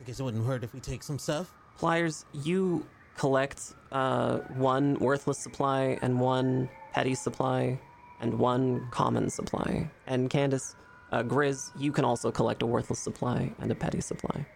I 0.00 0.02
guess 0.04 0.18
it 0.18 0.22
wouldn't 0.24 0.44
hurt 0.46 0.64
if 0.64 0.74
we 0.74 0.80
take 0.80 1.02
some 1.04 1.18
stuff. 1.18 1.52
Pliers, 1.78 2.24
you 2.32 2.84
collect 3.16 3.74
uh, 3.92 4.38
one 4.56 4.94
worthless 4.98 5.38
supply 5.38 5.98
and 6.02 6.18
one 6.20 6.68
petty 6.92 7.14
supply 7.14 7.78
and 8.20 8.38
one 8.38 8.88
common 8.90 9.28
supply. 9.30 9.90
And 10.06 10.28
Candace, 10.30 10.76
uh, 11.12 11.22
Grizz, 11.22 11.70
you 11.78 11.92
can 11.92 12.04
also 12.04 12.30
collect 12.30 12.62
a 12.62 12.66
worthless 12.66 12.98
supply 12.98 13.52
and 13.60 13.70
a 13.70 13.74
petty 13.74 14.00
supply. 14.00 14.46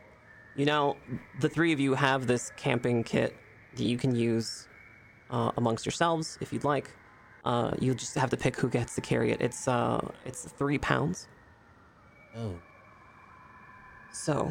You 0.56 0.66
know, 0.66 0.96
the 1.40 1.48
three 1.48 1.72
of 1.72 1.78
you 1.80 1.94
have 1.94 2.26
this 2.26 2.50
camping 2.56 3.04
kit 3.04 3.36
that 3.76 3.84
you 3.84 3.96
can 3.96 4.14
use 4.16 4.66
uh, 5.30 5.52
amongst 5.56 5.86
yourselves 5.86 6.38
if 6.40 6.52
you'd 6.52 6.64
like. 6.64 6.90
Uh, 7.44 7.72
you 7.78 7.94
just 7.94 8.14
have 8.16 8.30
to 8.30 8.36
pick 8.36 8.56
who 8.56 8.68
gets 8.68 8.94
to 8.96 9.00
carry 9.00 9.30
it. 9.30 9.40
It's 9.40 9.68
uh, 9.68 10.00
it's 10.26 10.42
three 10.44 10.78
pounds. 10.78 11.28
Oh. 12.36 12.54
So 14.12 14.50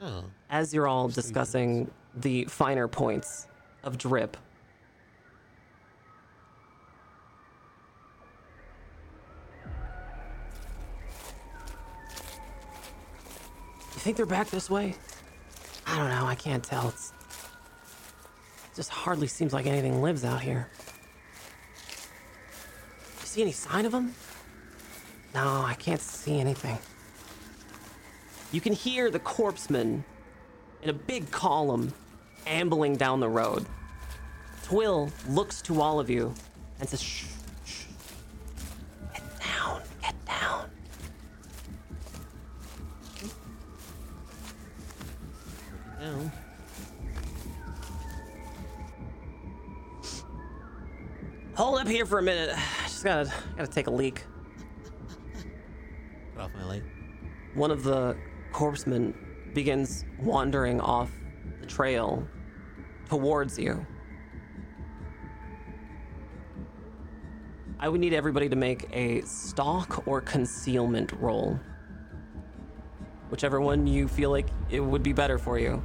Oh. 0.00 0.24
as 0.50 0.74
you're 0.74 0.86
all 0.88 1.08
discussing 1.08 1.90
the 2.16 2.44
finer 2.46 2.88
points 2.88 3.46
of 3.84 3.98
drip. 3.98 4.36
You 13.94 14.00
think 14.00 14.16
they're 14.16 14.26
back 14.26 14.48
this 14.50 14.70
way? 14.70 14.94
I 15.86 15.96
don't 15.96 16.10
know. 16.10 16.26
I 16.26 16.34
can't 16.34 16.62
tell. 16.62 16.88
It's 16.88 17.12
it 18.72 18.76
just 18.76 18.90
hardly 18.90 19.26
seems 19.26 19.52
like 19.52 19.66
anything 19.66 20.02
lives 20.02 20.24
out 20.24 20.40
here. 20.40 20.68
You 23.20 23.26
see 23.26 23.42
any 23.42 23.52
sign 23.52 23.86
of 23.86 23.92
them? 23.92 24.14
No, 25.34 25.62
I 25.66 25.74
can't 25.74 26.00
see 26.00 26.40
anything. 26.40 26.78
You 28.52 28.60
can 28.60 28.72
hear 28.72 29.10
the 29.10 29.18
corpseman 29.18 30.02
in 30.82 30.90
a 30.90 30.94
big 30.94 31.30
column 31.30 31.92
ambling 32.46 32.96
down 32.96 33.20
the 33.20 33.28
road. 33.28 33.66
Twill 34.62 35.10
looks 35.28 35.62
to 35.62 35.80
all 35.80 36.00
of 36.00 36.10
you 36.10 36.34
and 36.80 36.88
says, 36.88 37.02
shh, 37.02 37.26
shh. 37.64 37.84
Get 39.12 39.22
down, 39.40 39.82
get 40.02 40.26
down. 40.26 40.70
Down. 46.00 46.32
Hold 51.54 51.78
up 51.78 51.88
here 51.88 52.04
for 52.04 52.18
a 52.18 52.22
minute. 52.22 52.54
Just 52.82 53.04
gotta, 53.04 53.32
gotta 53.56 53.70
take 53.70 53.86
a 53.86 53.90
leak. 53.90 54.24
Get 56.34 56.42
off 56.42 56.50
my 56.54 56.64
light. 56.64 56.82
one 57.54 57.70
of 57.70 57.82
the 57.82 58.16
corpsemen 58.52 59.14
begins 59.54 60.04
wandering 60.18 60.80
off 60.80 61.10
the 61.60 61.66
trail 61.66 62.26
towards 63.08 63.58
you. 63.58 63.86
I 67.78 67.88
would 67.88 68.00
need 68.00 68.14
everybody 68.14 68.48
to 68.48 68.56
make 68.56 68.88
a 68.92 69.20
stalk 69.22 70.06
or 70.06 70.20
concealment 70.20 71.12
roll. 71.12 71.60
Whichever 73.28 73.60
one 73.60 73.86
you 73.86 74.08
feel 74.08 74.30
like 74.30 74.48
it 74.70 74.80
would 74.80 75.02
be 75.02 75.12
better 75.12 75.38
for 75.38 75.58
you. 75.58 75.82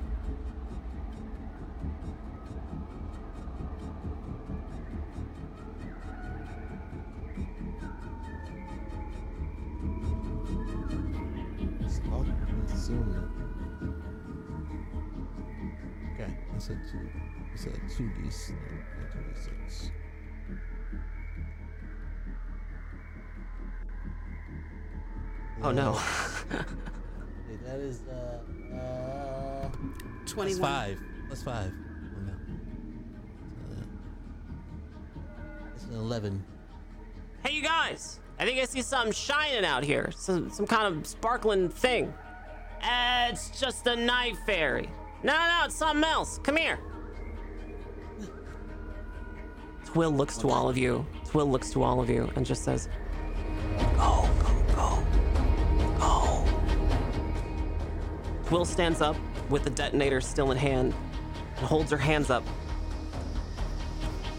Plus 31.43 31.55
five. 31.55 31.73
No. 32.25 32.33
Uh, 33.71 33.83
It's 35.75 35.85
an 35.85 35.93
eleven. 35.95 36.43
hey, 37.45 37.53
you 37.53 37.61
guys! 37.63 38.19
I 38.39 38.45
think 38.45 38.59
I 38.59 38.65
see 38.65 38.81
something 38.81 39.11
shining 39.13 39.65
out 39.65 39.83
here. 39.83 40.11
Some 40.15 40.49
some 40.49 40.67
kind 40.67 40.93
of 40.95 41.05
sparkling 41.07 41.69
thing. 41.69 42.13
Uh, 42.83 43.27
it's 43.29 43.59
just 43.59 43.85
a 43.87 43.95
night 43.95 44.35
fairy. 44.45 44.89
No, 45.23 45.33
no, 45.33 45.39
no, 45.39 45.65
it's 45.65 45.75
something 45.75 46.03
else. 46.03 46.39
Come 46.39 46.57
here. 46.57 46.79
Twill 49.85 50.11
looks 50.11 50.37
to 50.37 50.49
all 50.49 50.69
of 50.69 50.77
you. 50.77 51.05
Twill 51.25 51.49
looks 51.49 51.69
to 51.71 51.83
all 51.83 52.01
of 52.01 52.09
you 52.09 52.31
and 52.35 52.45
just 52.45 52.63
says, 52.63 52.87
"Go, 53.97 54.27
go, 54.39 54.63
go, 54.75 55.03
go." 55.99 56.45
Twill 58.47 58.65
stands 58.65 59.01
up 59.01 59.15
with 59.49 59.63
the 59.63 59.69
detonator 59.69 60.21
still 60.21 60.51
in 60.51 60.57
hand 60.57 60.93
and 61.61 61.69
holds 61.69 61.91
her 61.91 61.97
hands 61.97 62.31
up 62.31 62.43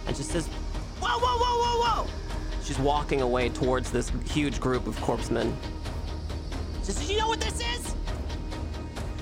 and 0.08 0.16
just 0.16 0.30
says, 0.30 0.48
Whoa, 0.98 1.18
whoa, 1.20 1.38
whoa, 1.38 1.62
whoa, 1.62 2.02
whoa! 2.04 2.10
She's 2.64 2.80
walking 2.80 3.20
away 3.20 3.48
towards 3.48 3.92
this 3.92 4.10
huge 4.28 4.58
group 4.60 4.88
of 4.88 4.96
corpsemen. 5.00 5.56
She 6.80 6.86
says, 6.86 7.10
You 7.10 7.18
know 7.18 7.28
what 7.28 7.40
this 7.40 7.60
is? 7.60 7.94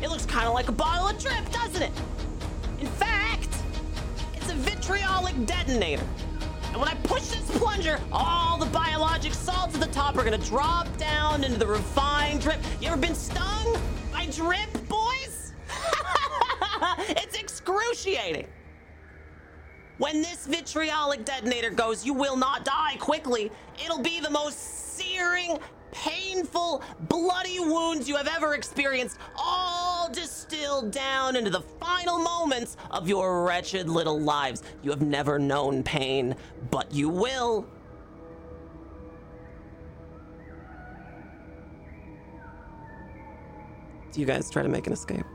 It 0.02 0.08
looks 0.08 0.24
kind 0.24 0.46
of 0.46 0.54
like 0.54 0.70
a 0.70 0.72
bottle 0.72 1.08
of 1.08 1.18
drip, 1.18 1.50
doesn't 1.52 1.82
it? 1.82 1.92
In 2.80 2.86
fact, 2.86 3.50
it's 4.32 4.50
a 4.50 4.54
vitriolic 4.54 5.44
detonator. 5.44 6.06
And 6.68 6.76
when 6.76 6.88
I 6.88 6.94
push 7.02 7.28
this 7.28 7.50
plunger, 7.58 8.00
all 8.10 8.56
the 8.56 8.66
biologic 8.66 9.34
salts 9.34 9.74
at 9.74 9.80
the 9.82 9.88
top 9.88 10.16
are 10.16 10.24
gonna 10.24 10.38
drop 10.38 10.88
down 10.96 11.44
into 11.44 11.58
the 11.58 11.66
refined 11.66 12.40
drip. 12.40 12.60
You 12.80 12.88
ever 12.88 12.96
been 12.96 13.14
stung 13.14 13.76
by 14.10 14.24
drip, 14.26 14.72
boys? 14.88 15.09
it's 16.98 17.38
excruciating. 17.38 18.46
When 19.98 20.22
this 20.22 20.46
vitriolic 20.46 21.24
detonator 21.26 21.70
goes, 21.70 22.06
you 22.06 22.14
will 22.14 22.36
not 22.36 22.64
die 22.64 22.96
quickly. 22.98 23.50
It'll 23.84 24.00
be 24.00 24.18
the 24.18 24.30
most 24.30 24.58
searing, 24.96 25.58
painful, 25.92 26.82
bloody 27.08 27.60
wounds 27.60 28.08
you 28.08 28.16
have 28.16 28.28
ever 28.28 28.54
experienced, 28.54 29.18
all 29.36 30.08
distilled 30.10 30.90
down 30.90 31.36
into 31.36 31.50
the 31.50 31.60
final 31.60 32.18
moments 32.18 32.78
of 32.90 33.08
your 33.08 33.44
wretched 33.44 33.90
little 33.90 34.18
lives. 34.18 34.62
You 34.82 34.90
have 34.90 35.02
never 35.02 35.38
known 35.38 35.82
pain, 35.82 36.34
but 36.70 36.92
you 36.94 37.10
will. 37.10 37.66
Do 44.12 44.20
you 44.20 44.26
guys 44.26 44.50
try 44.50 44.62
to 44.62 44.68
make 44.68 44.86
an 44.86 44.92
escape? 44.92 45.26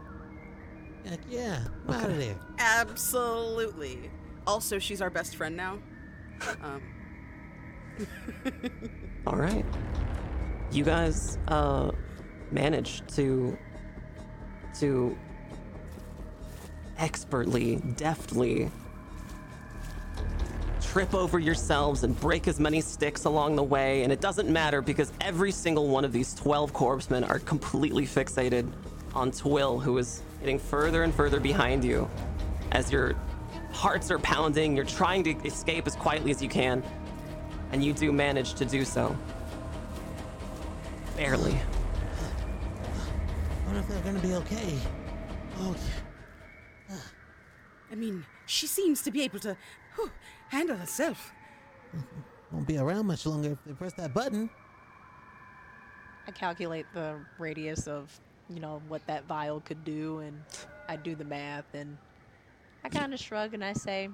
Heck 1.08 1.20
yeah, 1.30 1.60
I'm 1.88 1.94
out 1.94 2.10
of 2.10 2.18
there. 2.18 2.36
Absolutely. 2.58 4.10
Also, 4.48 4.80
she's 4.80 5.02
our 5.02 5.10
best 5.10 5.36
friend 5.36 5.56
now. 5.56 5.80
Um, 6.64 6.82
All 9.28 9.36
right. 9.38 9.66
You 10.72 10.84
guys 10.84 11.38
uh 11.48 11.92
managed 12.52 13.08
to 13.16 13.58
to 14.80 15.18
expertly, 16.98 17.78
deftly 17.98 18.70
trip 20.82 21.14
over 21.14 21.40
yourselves 21.40 22.04
and 22.04 22.18
break 22.22 22.48
as 22.48 22.60
many 22.60 22.80
sticks 22.80 23.26
along 23.26 23.56
the 23.56 23.64
way, 23.64 24.04
and 24.04 24.14
it 24.14 24.22
doesn't 24.22 24.50
matter 24.50 24.82
because 24.82 25.12
every 25.20 25.52
single 25.52 25.90
one 25.90 26.06
of 26.06 26.14
these 26.14 26.34
12 26.36 26.72
corpsemen 26.72 27.24
are 27.26 27.40
completely 27.40 28.06
fixated 28.06 28.72
on 29.14 29.32
Twill, 29.32 29.78
who 29.80 29.98
is 29.98 30.22
getting 30.46 30.60
further 30.60 31.02
and 31.02 31.12
further 31.12 31.40
behind 31.40 31.84
you 31.84 32.08
as 32.72 32.92
your 32.92 33.16
hearts 33.72 34.12
are 34.12 34.20
pounding, 34.20 34.76
you're 34.76 34.86
trying 34.86 35.24
to 35.24 35.32
escape 35.44 35.88
as 35.88 35.96
quietly 35.96 36.30
as 36.30 36.40
you 36.40 36.48
can, 36.48 36.84
and 37.72 37.84
you 37.84 37.92
do 37.92 38.12
manage 38.12 38.54
to 38.54 38.64
do 38.64 38.86
so. 38.86 39.18
Barely. 41.18 41.54
I 41.54 43.66
wonder 43.66 43.80
if 43.80 43.88
they're 43.88 44.04
gonna 44.04 44.20
be 44.20 44.36
okay. 44.36 44.78
Oh, 45.62 45.76
I 47.92 47.96
mean, 47.96 48.24
she 48.46 48.68
seems 48.68 49.02
to 49.02 49.10
be 49.10 49.24
able 49.24 49.40
to 49.40 49.58
whew, 49.96 50.12
handle 50.50 50.78
herself. 50.78 51.34
won't 52.52 52.68
be 52.68 52.78
around 52.78 53.08
much 53.08 53.26
longer 53.26 53.54
if 53.54 53.58
they 53.66 53.74
press 53.74 53.94
that 53.94 54.14
button. 54.14 54.48
I 56.28 56.32
calculate 56.32 56.86
the 56.94 57.16
radius 57.40 57.88
of, 57.88 58.20
you 58.50 58.60
know, 58.60 58.82
what 58.88 59.06
that 59.08 59.26
vial 59.26 59.60
could 59.62 59.84
do, 59.84 60.20
and 60.20 60.42
I 60.88 60.96
do 60.96 61.16
the 61.16 61.24
math, 61.24 61.66
and 61.74 61.98
I 62.84 62.90
kind 62.90 63.14
of 63.14 63.20
shrug 63.20 63.54
and 63.54 63.64
I 63.64 63.74
say, 63.74 64.10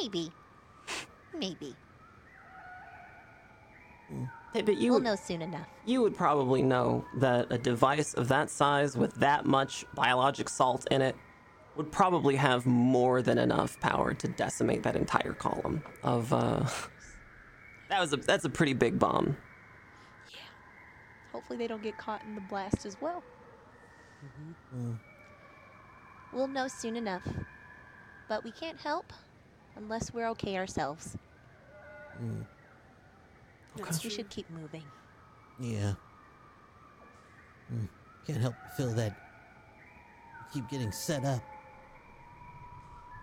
Maybe. 0.00 0.30
Maybe. 1.36 1.74
Hey, 4.52 4.62
but 4.62 4.76
you 4.76 4.90
We'll 4.90 5.00
would, 5.00 5.04
know 5.04 5.16
soon 5.16 5.42
enough. 5.42 5.66
you 5.84 6.00
would 6.02 6.16
probably 6.16 6.62
know 6.62 7.04
that 7.16 7.50
a 7.50 7.58
device 7.58 8.14
of 8.14 8.28
that 8.28 8.50
size 8.50 8.96
with 8.96 9.14
that 9.16 9.44
much 9.46 9.84
biologic 9.94 10.48
salt 10.48 10.86
in 10.90 11.02
it 11.02 11.16
would 11.76 11.90
probably 11.90 12.36
have 12.36 12.64
more 12.66 13.20
than 13.22 13.38
enough 13.38 13.80
power 13.80 14.14
to 14.14 14.28
decimate 14.28 14.84
that 14.84 14.94
entire 14.94 15.32
column 15.32 15.82
of 16.04 16.32
uh 16.32 16.64
that 17.88 17.98
was 18.00 18.12
a 18.12 18.16
that's 18.16 18.44
a 18.44 18.48
pretty 18.50 18.74
big 18.74 18.96
bomb. 18.98 19.36
Yeah. 20.30 20.36
Hopefully 21.32 21.58
they 21.58 21.66
don't 21.66 21.82
get 21.82 21.98
caught 21.98 22.22
in 22.24 22.36
the 22.36 22.40
blast 22.42 22.86
as 22.86 22.96
well. 23.00 23.24
We'll 26.32 26.48
know 26.48 26.68
soon 26.68 26.96
enough. 26.96 27.26
But 28.28 28.42
we 28.44 28.50
can't 28.50 28.78
help 28.78 29.12
unless 29.76 30.12
we're 30.12 30.28
okay 30.30 30.56
ourselves. 30.56 31.16
That's 33.76 34.02
We 34.04 34.10
should 34.10 34.30
keep 34.30 34.48
moving. 34.50 34.82
Yeah. 35.60 35.94
Hmm. 37.68 37.84
Can't 38.26 38.40
help 38.40 38.54
but 38.62 38.76
feel 38.76 38.92
that. 38.94 39.16
you 40.38 40.44
Keep 40.52 40.70
getting 40.70 40.92
set 40.92 41.24
up. 41.24 41.42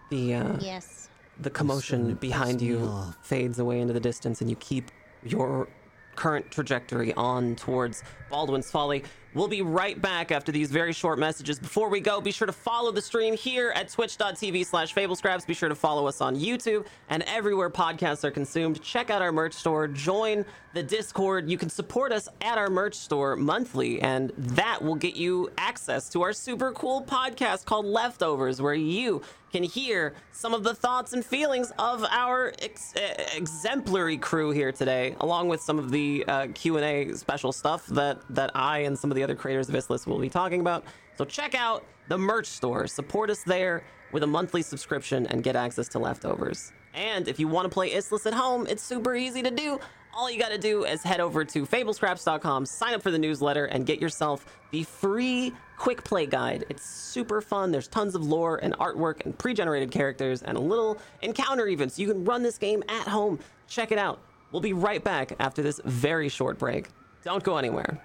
The 0.10 0.36
uh 0.36 0.58
Yes. 0.60 1.10
the 1.40 1.50
commotion 1.50 2.16
behind 2.16 2.62
you 2.62 2.80
off. 2.82 3.18
fades 3.22 3.60
away 3.60 3.80
into 3.80 3.94
the 3.94 4.00
distance 4.00 4.42
and 4.42 4.50
you 4.50 4.56
keep 4.58 4.92
your 5.24 5.68
current 6.16 6.50
trajectory 6.52 7.14
on 7.14 7.56
towards 7.56 8.04
Baldwin's 8.30 8.70
Folly. 8.70 9.04
We'll 9.34 9.48
be 9.48 9.62
right 9.62 10.02
back 10.02 10.32
after 10.32 10.52
these 10.52 10.72
very 10.72 10.92
short 10.92 11.18
messages. 11.18 11.58
Before 11.58 11.88
we 11.88 12.02
go, 12.02 12.20
be 12.20 12.32
sure 12.32 12.48
to 12.48 12.52
follow 12.54 12.92
the 12.92 13.02
stream 13.02 13.34
here 13.34 13.72
at 13.76 13.88
twitch.tv 13.88 14.66
slash 14.66 14.94
fablescraps. 14.94 15.48
Be 15.48 15.54
sure 15.54 15.70
to 15.70 15.76
follow 15.76 16.06
us 16.06 16.20
on 16.20 16.36
YouTube 16.36 16.86
and 17.10 17.24
everywhere 17.24 17.70
podcasts 17.70 18.26
are 18.26 18.32
consumed. 18.32 18.82
Check 18.82 19.10
out 19.10 19.22
our 19.22 19.32
merch 19.32 19.54
store. 19.54 19.88
Join 19.88 20.44
the 20.74 20.84
Discord. 20.84 21.50
You 21.50 21.58
can 21.58 21.70
support 21.70 22.12
us 22.12 22.28
at 22.42 22.58
our 22.58 22.70
merch 22.70 22.96
store 22.96 23.38
monthly, 23.38 24.02
and 24.02 24.34
that 24.38 24.82
will 24.82 24.96
get 24.96 25.16
you 25.16 25.50
access 25.58 26.10
to 26.10 26.22
our 26.24 26.34
super 26.34 26.74
cool 26.74 27.02
podcast 27.04 27.66
called 27.66 27.86
Leftovers, 27.86 28.62
where 28.62 28.74
you 28.74 29.22
can 29.52 29.64
hear 29.64 30.14
some 30.32 30.54
of 30.54 30.64
the 30.64 30.74
thoughts 30.74 31.14
and 31.14 31.26
feelings 31.26 31.72
of 31.78 32.04
our 32.10 32.54
ex- 32.60 32.94
exemplary 33.36 34.18
crew 34.18 34.52
here 34.52 34.72
today, 34.72 35.16
along 35.20 35.50
with 35.50 35.62
some 35.62 35.78
of 35.78 35.92
the 35.92 36.24
uh, 36.28 36.48
Q&A 36.54 37.14
special 37.14 37.52
stuff 37.52 37.86
that, 37.88 38.22
that 38.30 38.52
I 38.56 38.80
and 38.80 38.98
some 38.98 39.12
of 39.12 39.16
the 39.16 39.24
other 39.24 39.36
creators 39.36 39.70
of 39.70 39.76
Issliss 39.76 40.08
will 40.08 40.20
be 40.20 40.30
talking 40.30 40.62
about. 40.62 40.84
So 41.18 41.26
check 41.26 41.54
out 41.56 41.84
the 42.08 42.18
merch 42.18 42.48
store. 42.48 42.88
Support 42.88 43.30
us 43.30 43.44
there 43.44 43.84
with 44.12 44.24
a 44.24 44.28
monthly 44.28 44.62
subscription 44.62 45.28
and 45.28 45.44
get 45.44 45.56
access 45.56 45.88
to 45.90 46.00
leftovers. 46.00 46.72
And 46.94 47.28
if 47.28 47.40
you 47.40 47.48
want 47.48 47.66
to 47.66 47.70
play 47.70 47.92
Issliss 47.92 48.26
at 48.26 48.34
home, 48.34 48.68
it's 48.68 48.84
super 48.84 49.16
easy 49.16 49.42
to 49.44 49.52
do. 49.52 49.80
All 50.14 50.30
you 50.30 50.38
got 50.38 50.50
to 50.50 50.58
do 50.58 50.84
is 50.84 51.04
head 51.04 51.22
over 51.22 51.46
to 51.46 51.66
fablescraps.com, 51.66 52.66
sign 52.66 52.94
up 52.94 53.02
for 53.02 53.12
the 53.12 53.20
newsletter, 53.20 53.66
and 53.66 53.86
get 53.86 54.02
yourself 54.02 54.46
the 54.72 54.84
free 54.84 55.54
quick 55.82 56.04
play 56.04 56.28
guide. 56.28 56.64
It's 56.70 56.86
super 56.86 57.42
fun. 57.42 57.72
There's 57.72 57.88
tons 57.88 58.14
of 58.14 58.24
lore 58.24 58.58
and 58.62 58.78
artwork 58.78 59.26
and 59.26 59.36
pre 59.36 59.56
generated 59.56 59.90
characters 59.90 60.44
and 60.44 60.56
a 60.56 60.62
little 60.62 61.00
encounter 61.24 61.66
even, 61.66 61.90
so 61.90 62.04
you 62.04 62.08
can 62.08 62.24
run 62.24 62.44
this 62.44 62.60
game 62.60 62.84
at 62.88 63.08
home. 63.08 63.40
Check 63.68 63.92
it 63.92 63.98
out. 63.98 64.20
We'll 64.52 64.62
be 64.62 64.74
right 64.74 65.04
back 65.04 65.34
after 65.40 65.64
this 65.64 65.82
very 65.84 66.30
short 66.30 66.60
break. 66.60 66.90
Don't 67.24 67.44
go 67.44 67.58
anywhere. 67.58 68.00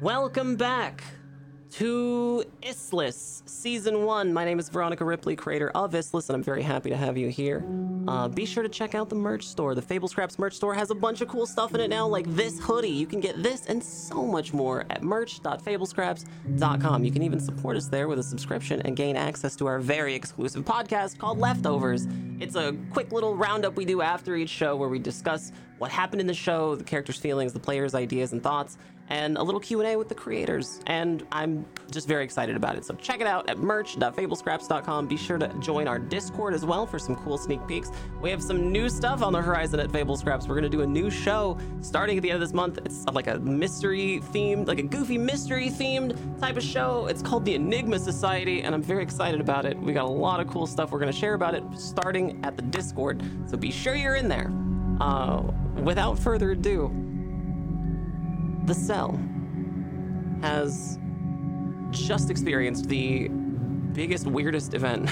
Welcome 0.00 0.56
back 0.56 1.04
to 1.72 2.44
Issliss 2.62 3.42
Season 3.48 4.04
1. 4.04 4.32
My 4.32 4.44
name 4.44 4.58
is 4.58 4.68
Veronica 4.68 5.04
Ripley, 5.04 5.36
creator 5.36 5.70
of 5.70 5.92
Issliss, 5.92 6.28
and 6.28 6.36
I'm 6.36 6.42
very 6.42 6.62
happy 6.62 6.90
to 6.90 6.96
have 6.96 7.16
you 7.16 7.28
here. 7.28 7.64
Uh, 8.08 8.28
be 8.28 8.46
sure 8.46 8.62
to 8.62 8.68
check 8.68 8.94
out 8.94 9.08
the 9.08 9.16
merch 9.16 9.44
store. 9.44 9.74
The 9.74 9.82
Fable 9.82 10.08
Scraps 10.08 10.38
merch 10.38 10.54
store 10.54 10.74
has 10.74 10.90
a 10.90 10.94
bunch 10.94 11.20
of 11.20 11.28
cool 11.28 11.46
stuff 11.46 11.74
in 11.74 11.80
it 11.80 11.88
now, 11.88 12.06
like 12.06 12.26
this 12.28 12.60
hoodie. 12.60 12.88
You 12.88 13.06
can 13.06 13.20
get 13.20 13.42
this 13.42 13.66
and 13.66 13.82
so 13.82 14.24
much 14.24 14.52
more 14.52 14.84
at 14.90 15.02
merch.fablescraps.com. 15.02 17.04
You 17.04 17.10
can 17.10 17.22
even 17.22 17.40
support 17.40 17.76
us 17.76 17.88
there 17.88 18.08
with 18.08 18.20
a 18.20 18.22
subscription 18.22 18.80
and 18.82 18.96
gain 18.96 19.16
access 19.16 19.56
to 19.56 19.66
our 19.66 19.80
very 19.80 20.14
exclusive 20.14 20.64
podcast 20.64 21.18
called 21.18 21.38
Leftovers. 21.38 22.06
It's 22.38 22.54
a 22.54 22.76
quick 22.90 23.12
little 23.12 23.34
roundup 23.34 23.76
we 23.76 23.84
do 23.84 24.02
after 24.02 24.36
each 24.36 24.50
show 24.50 24.76
where 24.76 24.88
we 24.88 24.98
discuss 24.98 25.52
what 25.78 25.90
happened 25.90 26.20
in 26.20 26.26
the 26.26 26.34
show, 26.34 26.74
the 26.74 26.84
characters' 26.84 27.18
feelings, 27.18 27.52
the 27.52 27.60
players' 27.60 27.94
ideas 27.94 28.32
and 28.32 28.42
thoughts, 28.42 28.78
and 29.08 29.36
a 29.38 29.42
little 29.42 29.60
Q&A 29.60 29.96
with 29.96 30.08
the 30.08 30.14
creators. 30.14 30.80
And 30.86 31.26
I'm 31.32 31.64
just 31.90 32.08
very 32.08 32.24
excited 32.24 32.56
about 32.56 32.76
it. 32.76 32.84
So 32.84 32.94
check 32.94 33.20
it 33.20 33.26
out 33.26 33.48
at 33.48 33.58
merch.fablescraps.com. 33.58 35.06
Be 35.06 35.16
sure 35.16 35.38
to 35.38 35.48
join 35.60 35.86
our 35.86 35.98
Discord 35.98 36.54
as 36.54 36.64
well 36.64 36.86
for 36.86 36.98
some 36.98 37.16
cool 37.16 37.38
sneak 37.38 37.66
peeks. 37.66 37.90
We 38.20 38.30
have 38.30 38.42
some 38.42 38.72
new 38.72 38.88
stuff 38.88 39.22
on 39.22 39.32
the 39.32 39.40
horizon 39.40 39.80
at 39.80 39.90
Fable 39.92 40.16
Scraps. 40.16 40.48
We're 40.48 40.54
going 40.54 40.70
to 40.70 40.76
do 40.76 40.82
a 40.82 40.86
new 40.86 41.10
show 41.10 41.58
starting 41.80 42.16
at 42.16 42.22
the 42.22 42.30
end 42.30 42.42
of 42.42 42.48
this 42.48 42.54
month. 42.54 42.78
It's 42.84 43.04
like 43.06 43.28
a 43.28 43.38
mystery 43.38 44.20
themed, 44.32 44.66
like 44.66 44.78
a 44.78 44.82
goofy 44.82 45.18
mystery 45.18 45.70
themed 45.70 46.40
type 46.40 46.56
of 46.56 46.62
show. 46.62 47.06
It's 47.06 47.22
called 47.22 47.44
the 47.44 47.54
Enigma 47.54 47.98
Society, 47.98 48.62
and 48.62 48.74
I'm 48.74 48.82
very 48.82 49.02
excited 49.02 49.40
about 49.40 49.64
it. 49.64 49.78
We 49.78 49.92
got 49.92 50.06
a 50.06 50.10
lot 50.10 50.40
of 50.40 50.48
cool 50.48 50.66
stuff 50.66 50.90
we're 50.90 50.98
going 50.98 51.12
to 51.12 51.18
share 51.18 51.34
about 51.34 51.54
it 51.54 51.62
starting 51.76 52.44
at 52.44 52.56
the 52.56 52.62
Discord. 52.62 53.22
So 53.46 53.56
be 53.56 53.70
sure 53.70 53.94
you're 53.94 54.16
in 54.16 54.28
there. 54.28 54.50
Uh, 55.00 55.42
without 55.82 56.18
further 56.18 56.52
ado, 56.52 56.90
the 58.66 58.74
cell 58.74 59.18
has 60.42 60.98
just 61.90 62.30
experienced 62.30 62.88
the 62.88 63.28
biggest, 63.92 64.26
weirdest 64.26 64.74
event 64.74 65.08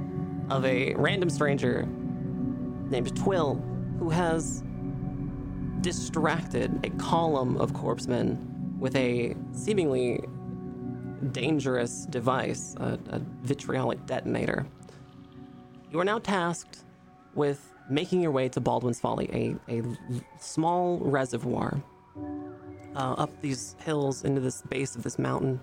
of 0.50 0.64
a 0.64 0.94
random 0.94 1.30
stranger 1.30 1.86
named 2.90 3.16
Twill, 3.16 3.62
who 3.98 4.10
has 4.10 4.62
distracted 5.80 6.78
a 6.84 6.90
column 7.02 7.56
of 7.56 7.72
corpsemen 7.72 8.76
with 8.78 8.94
a 8.94 9.34
seemingly 9.52 10.20
dangerous 11.32 12.06
device, 12.06 12.74
a, 12.78 12.98
a 13.08 13.20
vitriolic 13.42 14.04
detonator. 14.06 14.66
You 15.90 15.98
are 15.98 16.04
now 16.04 16.18
tasked 16.18 16.84
with 17.34 17.72
making 17.90 18.20
your 18.20 18.30
way 18.30 18.48
to 18.50 18.60
Baldwin's 18.60 19.00
Folly, 19.00 19.56
a 19.68 19.82
small 20.38 20.98
reservoir 20.98 21.82
uh, 22.96 23.14
up 23.18 23.30
these 23.40 23.76
hills 23.80 24.24
into 24.24 24.40
this 24.40 24.62
base 24.62 24.96
of 24.96 25.02
this 25.02 25.18
mountain 25.18 25.60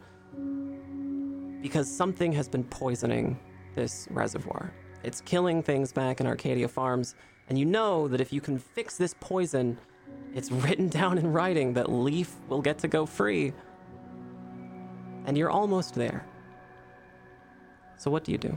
because 1.62 1.90
something 1.90 2.32
has 2.32 2.48
been 2.48 2.64
poisoning 2.64 3.40
this 3.74 4.08
reservoir. 4.12 4.72
It's 5.04 5.22
killing 5.22 5.64
things 5.64 5.92
back 5.92 6.20
in 6.20 6.28
Arcadia 6.28 6.68
Farms, 6.68 7.16
and 7.50 7.58
you 7.58 7.66
know 7.66 8.08
that 8.08 8.22
if 8.22 8.32
you 8.32 8.40
can 8.40 8.60
fix 8.60 8.98
this 8.98 9.16
poison, 9.20 9.78
it's 10.36 10.52
written 10.64 10.90
down 10.90 11.18
in 11.18 11.34
writing 11.34 11.74
that 11.74 11.90
Leef 11.90 12.34
will 12.50 12.62
get 12.62 12.78
to 12.80 12.88
go 12.88 13.06
free. 13.06 13.52
And 15.26 15.36
you're 15.36 15.50
almost 15.50 15.96
there. 15.96 16.26
So, 17.98 18.12
what 18.12 18.24
do 18.24 18.32
you 18.32 18.38
do? 18.38 18.56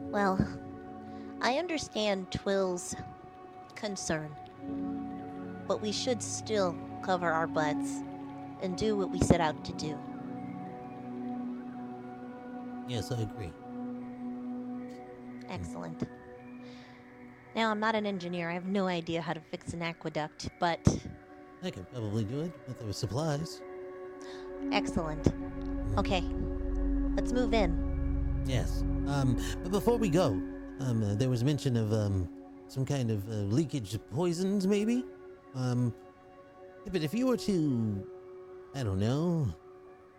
Well, 0.00 0.38
I 1.42 1.58
understand 1.58 2.32
Twill's 2.32 2.96
concern, 3.78 4.34
but 5.68 5.80
we 5.80 5.92
should 5.92 6.22
still 6.22 6.76
cover 7.02 7.30
our 7.30 7.46
butts 7.46 8.02
and 8.60 8.76
do 8.76 8.96
what 8.96 9.10
we 9.10 9.20
set 9.20 9.40
out 9.40 9.64
to 9.64 9.72
do. 9.74 9.96
Yes, 12.88 13.12
I 13.12 13.20
agree. 13.22 13.52
Excellent. 15.48 16.02
Now, 17.54 17.70
I'm 17.70 17.80
not 17.80 17.94
an 17.94 18.04
engineer. 18.04 18.50
I 18.50 18.54
have 18.54 18.66
no 18.66 18.86
idea 18.86 19.22
how 19.22 19.32
to 19.32 19.40
fix 19.40 19.72
an 19.72 19.82
aqueduct, 19.82 20.48
but 20.58 20.80
I 21.62 21.70
could 21.70 21.90
probably 21.92 22.24
do 22.24 22.40
it 22.40 22.52
if 22.68 22.78
there 22.78 22.86
were 22.86 22.92
supplies. 22.92 23.62
excellent. 24.72 25.32
Okay, 25.96 26.22
let's 27.16 27.32
move 27.32 27.54
in. 27.54 28.42
Yes. 28.46 28.82
Um, 29.06 29.40
but 29.62 29.70
before 29.70 29.96
we 29.98 30.08
go, 30.08 30.40
um, 30.80 31.02
uh, 31.02 31.14
there 31.14 31.28
was 31.28 31.44
mention 31.44 31.76
of 31.76 31.92
um, 31.92 32.28
some 32.68 32.84
kind 32.84 33.10
of 33.10 33.28
uh, 33.28 33.32
leakage 33.32 33.94
of 33.94 34.10
poisons, 34.10 34.66
maybe. 34.66 35.04
Um, 35.54 35.94
but 36.92 37.02
if 37.02 37.12
you 37.12 37.26
were 37.26 37.36
to, 37.38 38.06
I 38.74 38.82
don't 38.82 39.00
know, 39.00 39.52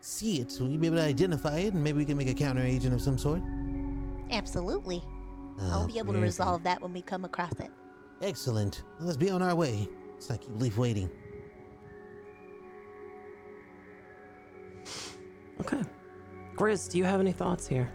see 0.02 0.42
it, 0.42 0.56
will 0.60 0.70
you 0.70 0.78
be 0.78 0.88
able 0.88 0.98
to 0.98 1.04
identify 1.04 1.60
it, 1.60 1.74
and 1.74 1.84
maybe 1.84 2.00
we 2.00 2.06
can 2.06 2.18
make 2.18 2.30
a 2.30 2.34
counter 2.34 2.62
agent 2.62 2.94
of 2.94 3.02
some 3.02 3.18
sort? 3.18 3.42
Absolutely. 4.32 5.04
Ah, 5.60 5.74
I'll 5.74 5.88
be 5.88 6.00
able 6.00 6.14
to 6.14 6.20
resolve 6.20 6.64
that 6.64 6.82
when 6.82 6.94
we 6.94 7.02
come 7.02 7.26
across 7.26 7.54
it. 7.60 7.70
Excellent. 8.22 8.84
Well, 8.98 9.08
let's 9.08 9.18
be 9.18 9.30
on 9.30 9.42
our 9.42 9.56
way. 9.56 9.88
Let's 10.14 10.30
not 10.30 10.42
keep 10.42 10.52
Leef 10.60 10.78
waiting. 10.78 11.10
Okay. 15.62 15.82
Grizz, 16.56 16.90
do 16.90 16.98
you 16.98 17.04
have 17.04 17.20
any 17.20 17.32
thoughts 17.32 17.68
here? 17.68 17.92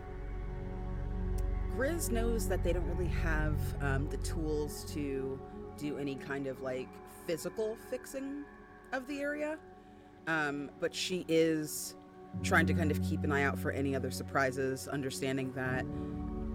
Grizz 1.76 2.10
knows 2.10 2.48
that 2.48 2.62
they 2.62 2.72
don't 2.72 2.86
really 2.86 3.10
have 3.10 3.56
um, 3.80 4.08
the 4.08 4.16
tools 4.18 4.84
to 4.94 5.40
do 5.76 5.98
any 5.98 6.14
kind 6.14 6.46
of 6.46 6.60
like 6.62 6.88
physical 7.26 7.76
fixing 7.90 8.44
of 8.92 9.06
the 9.08 9.20
area. 9.20 9.58
Um, 10.28 10.70
but 10.78 10.94
she 10.94 11.24
is 11.28 11.96
trying 12.42 12.66
to 12.66 12.74
kind 12.74 12.90
of 12.90 13.02
keep 13.02 13.24
an 13.24 13.32
eye 13.32 13.42
out 13.42 13.58
for 13.58 13.72
any 13.72 13.94
other 13.96 14.10
surprises, 14.10 14.86
understanding 14.86 15.52
that 15.54 15.84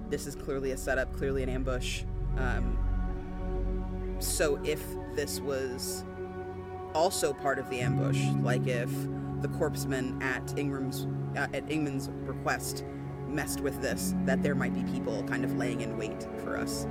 this 0.10 0.26
is 0.26 0.36
clearly 0.36 0.72
a 0.72 0.78
setup, 0.78 1.14
clearly 1.14 1.44
an 1.44 1.50
ambush. 1.50 2.04
Um, 2.38 2.78
so 4.20 4.60
if 4.64 4.82
this 5.16 5.42
was 5.42 6.06
also 6.94 7.34
part 7.34 7.60
of 7.60 7.70
the 7.70 7.82
ambush, 7.82 8.22
like 8.42 8.66
if 8.68 8.90
the 9.42 9.50
corpsemen 9.50 10.22
at 10.22 10.58
Ingram's 10.58 11.08
uh, 11.38 11.48
at 11.54 11.70
Ingman's 11.70 12.10
request 12.26 12.84
messed 13.30 13.62
with 13.62 13.82
this, 13.82 14.16
that 14.26 14.44
there 14.44 14.56
might 14.56 14.74
be 14.74 14.84
people 14.92 15.24
kind 15.24 15.44
of 15.44 15.58
laying 15.58 15.82
in 15.82 15.98
wait 15.98 16.28
for 16.44 16.58
us. 16.58 16.88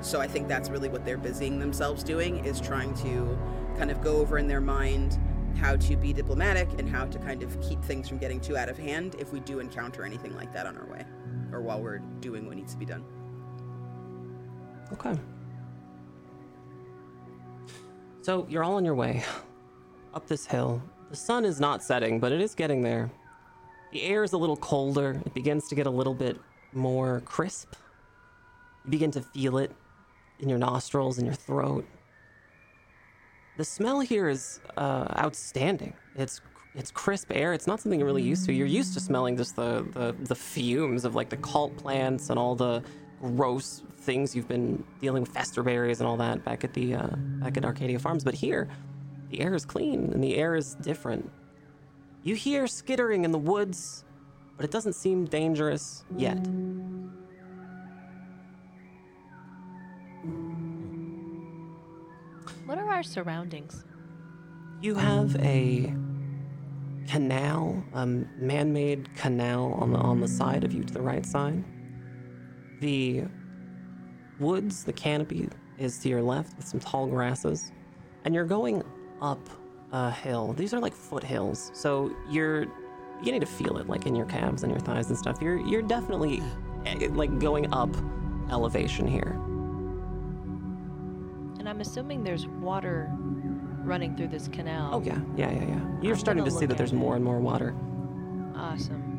So 0.00 0.20
I 0.20 0.26
think 0.26 0.48
that's 0.48 0.68
really 0.68 0.88
what 0.88 1.04
they're 1.04 1.18
busying 1.18 1.58
themselves 1.58 2.02
doing 2.02 2.44
is 2.44 2.60
trying 2.60 2.94
to 2.94 3.38
kind 3.78 3.90
of 3.90 4.00
go 4.00 4.16
over 4.16 4.38
in 4.38 4.48
their 4.48 4.60
mind 4.60 5.18
how 5.56 5.76
to 5.76 5.96
be 5.96 6.12
diplomatic 6.12 6.68
and 6.78 6.88
how 6.88 7.04
to 7.06 7.18
kind 7.18 7.42
of 7.42 7.60
keep 7.60 7.82
things 7.84 8.08
from 8.08 8.18
getting 8.18 8.40
too 8.40 8.56
out 8.56 8.68
of 8.68 8.78
hand 8.78 9.16
if 9.18 9.32
we 9.32 9.40
do 9.40 9.60
encounter 9.60 10.04
anything 10.04 10.34
like 10.34 10.52
that 10.52 10.66
on 10.66 10.76
our 10.76 10.86
way 10.86 11.04
or 11.52 11.60
while 11.60 11.80
we're 11.80 11.98
doing 12.20 12.46
what 12.46 12.56
needs 12.56 12.72
to 12.72 12.78
be 12.78 12.86
done. 12.86 13.04
Okay. 14.92 15.14
So 18.22 18.46
you're 18.48 18.64
all 18.64 18.74
on 18.74 18.84
your 18.84 18.94
way 18.94 19.24
up 20.14 20.26
this 20.26 20.46
hill. 20.46 20.82
The 21.10 21.16
sun 21.16 21.44
is 21.44 21.60
not 21.60 21.82
setting, 21.82 22.18
but 22.18 22.32
it 22.32 22.40
is 22.40 22.54
getting 22.54 22.82
there. 22.82 23.10
The 23.92 24.02
air 24.04 24.24
is 24.24 24.32
a 24.32 24.38
little 24.38 24.56
colder. 24.56 25.20
It 25.24 25.34
begins 25.34 25.68
to 25.68 25.74
get 25.74 25.86
a 25.86 25.90
little 25.90 26.14
bit 26.14 26.40
more 26.72 27.20
crisp. 27.26 27.74
You 28.84 28.90
begin 28.90 29.10
to 29.12 29.20
feel 29.20 29.58
it 29.58 29.70
in 30.40 30.48
your 30.48 30.58
nostrils 30.58 31.18
and 31.18 31.26
your 31.26 31.34
throat. 31.34 31.86
The 33.58 33.64
smell 33.64 34.00
here 34.00 34.28
is 34.28 34.60
uh, 34.76 35.06
outstanding. 35.18 35.92
It's 36.16 36.40
it's 36.74 36.90
crisp 36.90 37.30
air. 37.34 37.52
It's 37.52 37.66
not 37.66 37.80
something 37.80 38.00
you're 38.00 38.06
really 38.06 38.22
used 38.22 38.46
to. 38.46 38.52
You're 38.52 38.66
used 38.66 38.94
to 38.94 39.00
smelling 39.00 39.36
just 39.36 39.56
the, 39.56 39.86
the, 39.92 40.16
the 40.20 40.34
fumes 40.34 41.04
of 41.04 41.14
like 41.14 41.28
the 41.28 41.36
cult 41.36 41.76
plants 41.76 42.30
and 42.30 42.38
all 42.38 42.54
the 42.54 42.82
gross 43.20 43.82
things 43.98 44.34
you've 44.34 44.48
been 44.48 44.82
dealing 44.98 45.22
with 45.22 45.30
fester 45.30 45.62
berries 45.62 46.00
and 46.00 46.08
all 46.08 46.16
that 46.16 46.42
back 46.46 46.64
at 46.64 46.72
the 46.72 46.94
uh, 46.94 47.08
back 47.42 47.58
at 47.58 47.66
Arcadia 47.66 47.98
Farms. 47.98 48.24
But 48.24 48.32
here, 48.32 48.70
the 49.28 49.42
air 49.42 49.54
is 49.54 49.66
clean 49.66 50.10
and 50.14 50.24
the 50.24 50.36
air 50.36 50.54
is 50.54 50.74
different. 50.76 51.30
You 52.24 52.36
hear 52.36 52.68
skittering 52.68 53.24
in 53.24 53.32
the 53.32 53.38
woods, 53.38 54.04
but 54.56 54.64
it 54.64 54.70
doesn't 54.70 54.92
seem 54.92 55.24
dangerous 55.24 56.04
yet. 56.16 56.38
What 62.64 62.78
are 62.78 62.88
our 62.88 63.02
surroundings? 63.02 63.84
You 64.80 64.94
have 64.94 65.34
a 65.40 65.92
canal, 67.08 67.84
a 67.92 68.06
man-made 68.06 69.14
canal 69.16 69.72
on 69.74 69.92
the 69.92 69.98
on 69.98 70.20
the 70.20 70.28
side 70.28 70.62
of 70.62 70.72
you 70.72 70.84
to 70.84 70.94
the 70.94 71.02
right 71.02 71.26
side. 71.26 71.64
The 72.80 73.24
woods, 74.38 74.84
the 74.84 74.92
canopy 74.92 75.48
is 75.78 75.98
to 75.98 76.08
your 76.08 76.22
left 76.22 76.56
with 76.56 76.66
some 76.66 76.78
tall 76.78 77.08
grasses, 77.08 77.72
and 78.24 78.32
you're 78.32 78.44
going 78.44 78.84
up 79.20 79.48
a 79.92 80.10
hill. 80.10 80.54
These 80.54 80.74
are 80.74 80.80
like 80.80 80.94
foothills, 80.94 81.70
so 81.74 82.14
you're 82.28 82.66
beginning 83.18 83.40
to 83.40 83.46
feel 83.46 83.78
it, 83.78 83.88
like 83.88 84.06
in 84.06 84.16
your 84.16 84.26
calves 84.26 84.62
and 84.62 84.72
your 84.72 84.80
thighs 84.80 85.08
and 85.08 85.18
stuff. 85.18 85.40
You're 85.40 85.58
you're 85.58 85.82
definitely 85.82 86.42
eh, 86.86 87.08
like 87.12 87.38
going 87.38 87.72
up 87.72 87.94
elevation 88.50 89.06
here. 89.06 89.38
And 91.58 91.68
I'm 91.68 91.80
assuming 91.80 92.24
there's 92.24 92.46
water 92.48 93.10
running 93.84 94.16
through 94.16 94.28
this 94.28 94.48
canal. 94.48 94.90
Oh 94.94 95.02
yeah, 95.02 95.20
yeah, 95.36 95.50
yeah, 95.52 95.64
yeah. 95.64 95.80
You're 96.00 96.14
I'm 96.14 96.18
starting 96.18 96.44
to 96.44 96.50
see 96.50 96.66
that 96.66 96.76
there's 96.76 96.92
it. 96.92 96.96
more 96.96 97.14
and 97.14 97.24
more 97.24 97.38
water. 97.38 97.74
Awesome. 98.56 99.10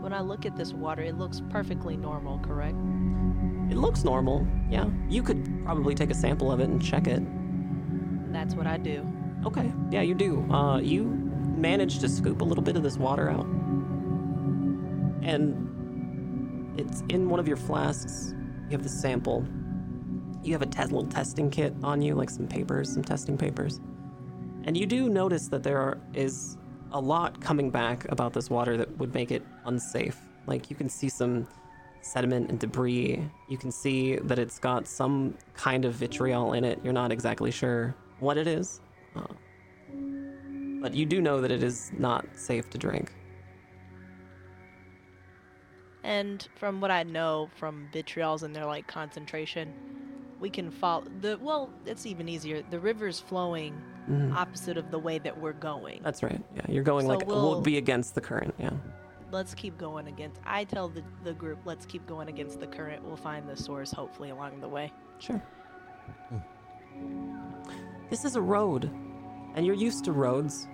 When 0.00 0.12
I 0.12 0.20
look 0.20 0.46
at 0.46 0.56
this 0.56 0.72
water, 0.72 1.02
it 1.02 1.18
looks 1.18 1.42
perfectly 1.50 1.96
normal, 1.96 2.38
correct? 2.40 2.76
It 3.70 3.76
looks 3.76 4.04
normal. 4.04 4.46
Yeah, 4.70 4.88
you 5.08 5.22
could 5.22 5.64
probably 5.64 5.94
take 5.94 6.10
a 6.10 6.14
sample 6.14 6.52
of 6.52 6.60
it 6.60 6.68
and 6.68 6.82
check 6.82 7.06
it. 7.06 7.22
That's 8.32 8.54
what 8.54 8.66
I 8.66 8.76
do. 8.76 9.06
Okay, 9.46 9.72
yeah, 9.90 10.00
you 10.00 10.14
do. 10.14 10.40
Uh, 10.50 10.78
you 10.78 11.04
manage 11.56 11.98
to 11.98 12.08
scoop 12.08 12.40
a 12.40 12.44
little 12.44 12.64
bit 12.64 12.76
of 12.76 12.82
this 12.82 12.96
water 12.96 13.30
out, 13.30 13.46
and 15.22 16.80
it's 16.80 17.02
in 17.08 17.28
one 17.28 17.38
of 17.38 17.46
your 17.46 17.56
flasks. 17.56 18.34
You 18.64 18.70
have 18.70 18.82
the 18.82 18.88
sample. 18.88 19.46
You 20.42 20.52
have 20.52 20.62
a 20.62 20.66
te- 20.66 20.82
little 20.84 21.06
testing 21.06 21.50
kit 21.50 21.74
on 21.82 22.00
you, 22.00 22.14
like 22.14 22.30
some 22.30 22.46
papers, 22.46 22.92
some 22.92 23.04
testing 23.04 23.36
papers, 23.36 23.80
and 24.64 24.76
you 24.76 24.86
do 24.86 25.08
notice 25.08 25.48
that 25.48 25.62
there 25.62 25.78
are, 25.78 25.98
is 26.14 26.56
a 26.92 27.00
lot 27.00 27.40
coming 27.40 27.70
back 27.70 28.10
about 28.10 28.32
this 28.32 28.48
water 28.48 28.76
that 28.78 28.96
would 28.98 29.12
make 29.12 29.30
it 29.30 29.42
unsafe. 29.66 30.16
Like 30.46 30.70
you 30.70 30.76
can 30.76 30.88
see 30.88 31.08
some 31.08 31.46
sediment 32.00 32.50
and 32.50 32.58
debris. 32.58 33.22
You 33.48 33.58
can 33.58 33.72
see 33.72 34.16
that 34.16 34.38
it's 34.38 34.58
got 34.58 34.86
some 34.86 35.36
kind 35.54 35.84
of 35.84 35.94
vitriol 35.94 36.52
in 36.52 36.64
it. 36.64 36.78
You're 36.82 36.92
not 36.92 37.12
exactly 37.12 37.50
sure 37.50 37.94
what 38.20 38.38
it 38.38 38.46
is. 38.46 38.80
Uh, 39.16 39.22
but 40.80 40.94
you 40.94 41.06
do 41.06 41.20
know 41.20 41.40
that 41.40 41.50
it 41.50 41.62
is 41.62 41.92
not 41.98 42.26
safe 42.34 42.68
to 42.70 42.78
drink. 42.78 43.12
And 46.02 46.46
from 46.56 46.80
what 46.80 46.90
I 46.90 47.02
know 47.02 47.48
from 47.56 47.88
vitriols 47.92 48.42
and 48.42 48.54
their 48.54 48.66
like 48.66 48.86
concentration, 48.86 49.72
we 50.38 50.50
can 50.50 50.70
follow 50.70 51.04
the 51.20 51.38
well, 51.40 51.70
it's 51.86 52.04
even 52.04 52.28
easier. 52.28 52.62
The 52.70 52.78
river's 52.78 53.20
flowing 53.20 53.80
Mhm. 54.10 54.34
opposite 54.36 54.76
of 54.76 54.90
the 54.90 54.98
way 54.98 55.18
that 55.18 55.40
we're 55.40 55.54
going. 55.54 56.00
That's 56.02 56.22
right. 56.22 56.42
Yeah, 56.54 56.66
you're 56.68 56.82
going 56.84 57.06
So 57.06 57.12
like 57.14 57.26
we'll 57.26 57.52
we'll- 57.52 57.60
be 57.62 57.78
against 57.78 58.14
the 58.14 58.20
current. 58.20 58.54
Yeah. 58.58 58.72
Let's 59.32 59.54
keep 59.54 59.78
going 59.78 60.06
against 60.08 60.40
I 60.44 60.64
tell 60.64 60.88
the, 60.90 61.02
the 61.24 61.32
group, 61.32 61.60
let's 61.64 61.86
keep 61.86 62.06
going 62.06 62.28
against 62.28 62.60
the 62.60 62.66
current. 62.66 63.02
We'll 63.02 63.16
find 63.16 63.48
the 63.48 63.56
source 63.56 63.90
hopefully 63.90 64.28
along 64.28 64.60
the 64.60 64.68
way. 64.68 64.92
Sure. 65.18 65.42
This 68.10 68.24
is 68.24 68.36
a 68.36 68.40
road, 68.40 68.90
and 69.54 69.64
you're 69.64 69.74
used 69.74 70.04
to 70.04 70.12
roads, 70.12 70.68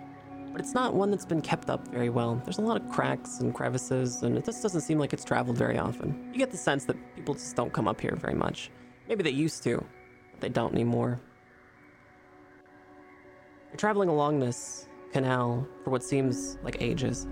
but 0.52 0.60
it's 0.60 0.74
not 0.74 0.94
one 0.94 1.10
that's 1.10 1.24
been 1.24 1.40
kept 1.40 1.70
up 1.70 1.86
very 1.88 2.10
well. 2.10 2.40
There's 2.44 2.58
a 2.58 2.62
lot 2.62 2.80
of 2.80 2.90
cracks 2.90 3.38
and 3.40 3.54
crevices, 3.54 4.22
and 4.22 4.36
it 4.36 4.44
just 4.44 4.62
doesn't 4.62 4.80
seem 4.80 4.98
like 4.98 5.12
it's 5.12 5.24
traveled 5.24 5.56
very 5.56 5.78
often. 5.78 6.30
You 6.32 6.38
get 6.38 6.50
the 6.50 6.56
sense 6.56 6.84
that 6.86 6.96
people 7.14 7.34
just 7.34 7.54
don't 7.54 7.72
come 7.72 7.86
up 7.86 8.00
here 8.00 8.16
very 8.16 8.34
much. 8.34 8.70
Maybe 9.08 9.22
they 9.22 9.30
used 9.30 9.62
to, 9.64 9.84
but 10.32 10.40
they 10.40 10.48
don't 10.48 10.74
anymore. 10.74 11.20
You're 13.68 13.76
traveling 13.76 14.08
along 14.08 14.40
this 14.40 14.88
canal 15.12 15.66
for 15.84 15.90
what 15.90 16.02
seems 16.02 16.58
like 16.64 16.82
ages. 16.82 17.26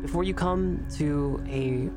Before 0.00 0.22
you 0.24 0.34
come 0.34 0.86
to 0.96 1.42
a 1.48 1.90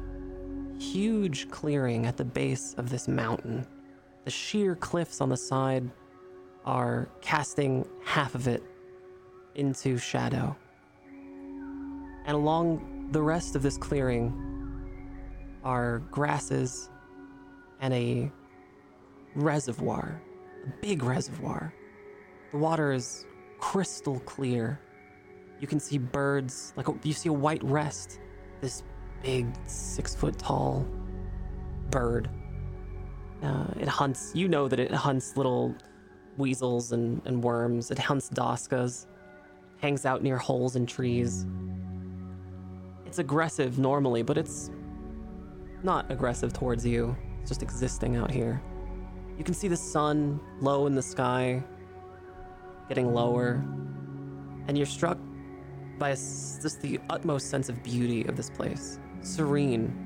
huge 0.79 1.49
clearing 1.49 2.05
at 2.05 2.17
the 2.17 2.25
base 2.25 2.73
of 2.77 2.89
this 2.89 3.07
mountain. 3.07 3.65
The 4.25 4.31
sheer 4.31 4.75
cliffs 4.75 5.21
on 5.21 5.29
the 5.29 5.37
side 5.37 5.89
are 6.65 7.07
casting 7.21 7.87
half 8.03 8.35
of 8.35 8.47
it 8.47 8.63
into 9.53 9.97
shadow. 9.97 10.55
And 12.25 12.35
along 12.35 13.09
the 13.11 13.21
rest 13.21 13.55
of 13.55 13.61
this 13.61 13.77
clearing 13.77 14.33
are 15.63 15.99
grasses 16.11 16.89
and 17.79 17.93
a 17.93 18.31
reservoir, 19.35 20.21
a 20.65 20.81
big 20.81 21.03
reservoir. 21.03 21.73
The 22.51 22.57
water 22.57 22.91
is 22.93 23.25
crystal 23.59 24.19
clear. 24.21 24.79
You 25.59 25.67
can 25.67 25.79
see 25.79 25.99
birds, 25.99 26.73
like 26.75 26.87
you 27.03 27.13
see 27.13 27.29
a 27.29 27.33
white 27.33 27.63
rest, 27.63 28.19
this 28.61 28.83
big 29.21 29.47
six 29.67 30.15
foot 30.15 30.37
tall 30.39 30.85
bird. 31.91 32.29
Uh, 33.43 33.67
it 33.79 33.87
hunts, 33.87 34.31
you 34.33 34.47
know 34.47 34.67
that 34.67 34.79
it 34.79 34.91
hunts 34.91 35.37
little 35.37 35.75
weasels 36.37 36.91
and, 36.91 37.21
and 37.25 37.43
worms. 37.43 37.91
It 37.91 37.99
hunts 37.99 38.29
doskas, 38.29 39.05
hangs 39.77 40.05
out 40.05 40.23
near 40.23 40.37
holes 40.37 40.75
in 40.75 40.85
trees. 40.85 41.45
It's 43.05 43.19
aggressive 43.19 43.79
normally, 43.79 44.23
but 44.23 44.37
it's 44.37 44.71
not 45.83 46.09
aggressive 46.11 46.53
towards 46.53 46.85
you. 46.85 47.15
It's 47.41 47.49
just 47.49 47.63
existing 47.63 48.15
out 48.15 48.31
here. 48.31 48.61
You 49.37 49.43
can 49.43 49.53
see 49.53 49.67
the 49.67 49.77
sun 49.77 50.39
low 50.59 50.87
in 50.87 50.95
the 50.95 51.01
sky, 51.01 51.63
getting 52.87 53.13
lower, 53.13 53.63
and 54.67 54.77
you're 54.77 54.85
struck 54.85 55.17
by 55.99 56.09
a 56.09 56.15
just 56.15 56.81
the 56.81 56.99
utmost 57.09 57.49
sense 57.49 57.69
of 57.69 57.81
beauty 57.83 58.25
of 58.25 58.35
this 58.35 58.49
place. 58.49 58.99
Serene. 59.21 60.01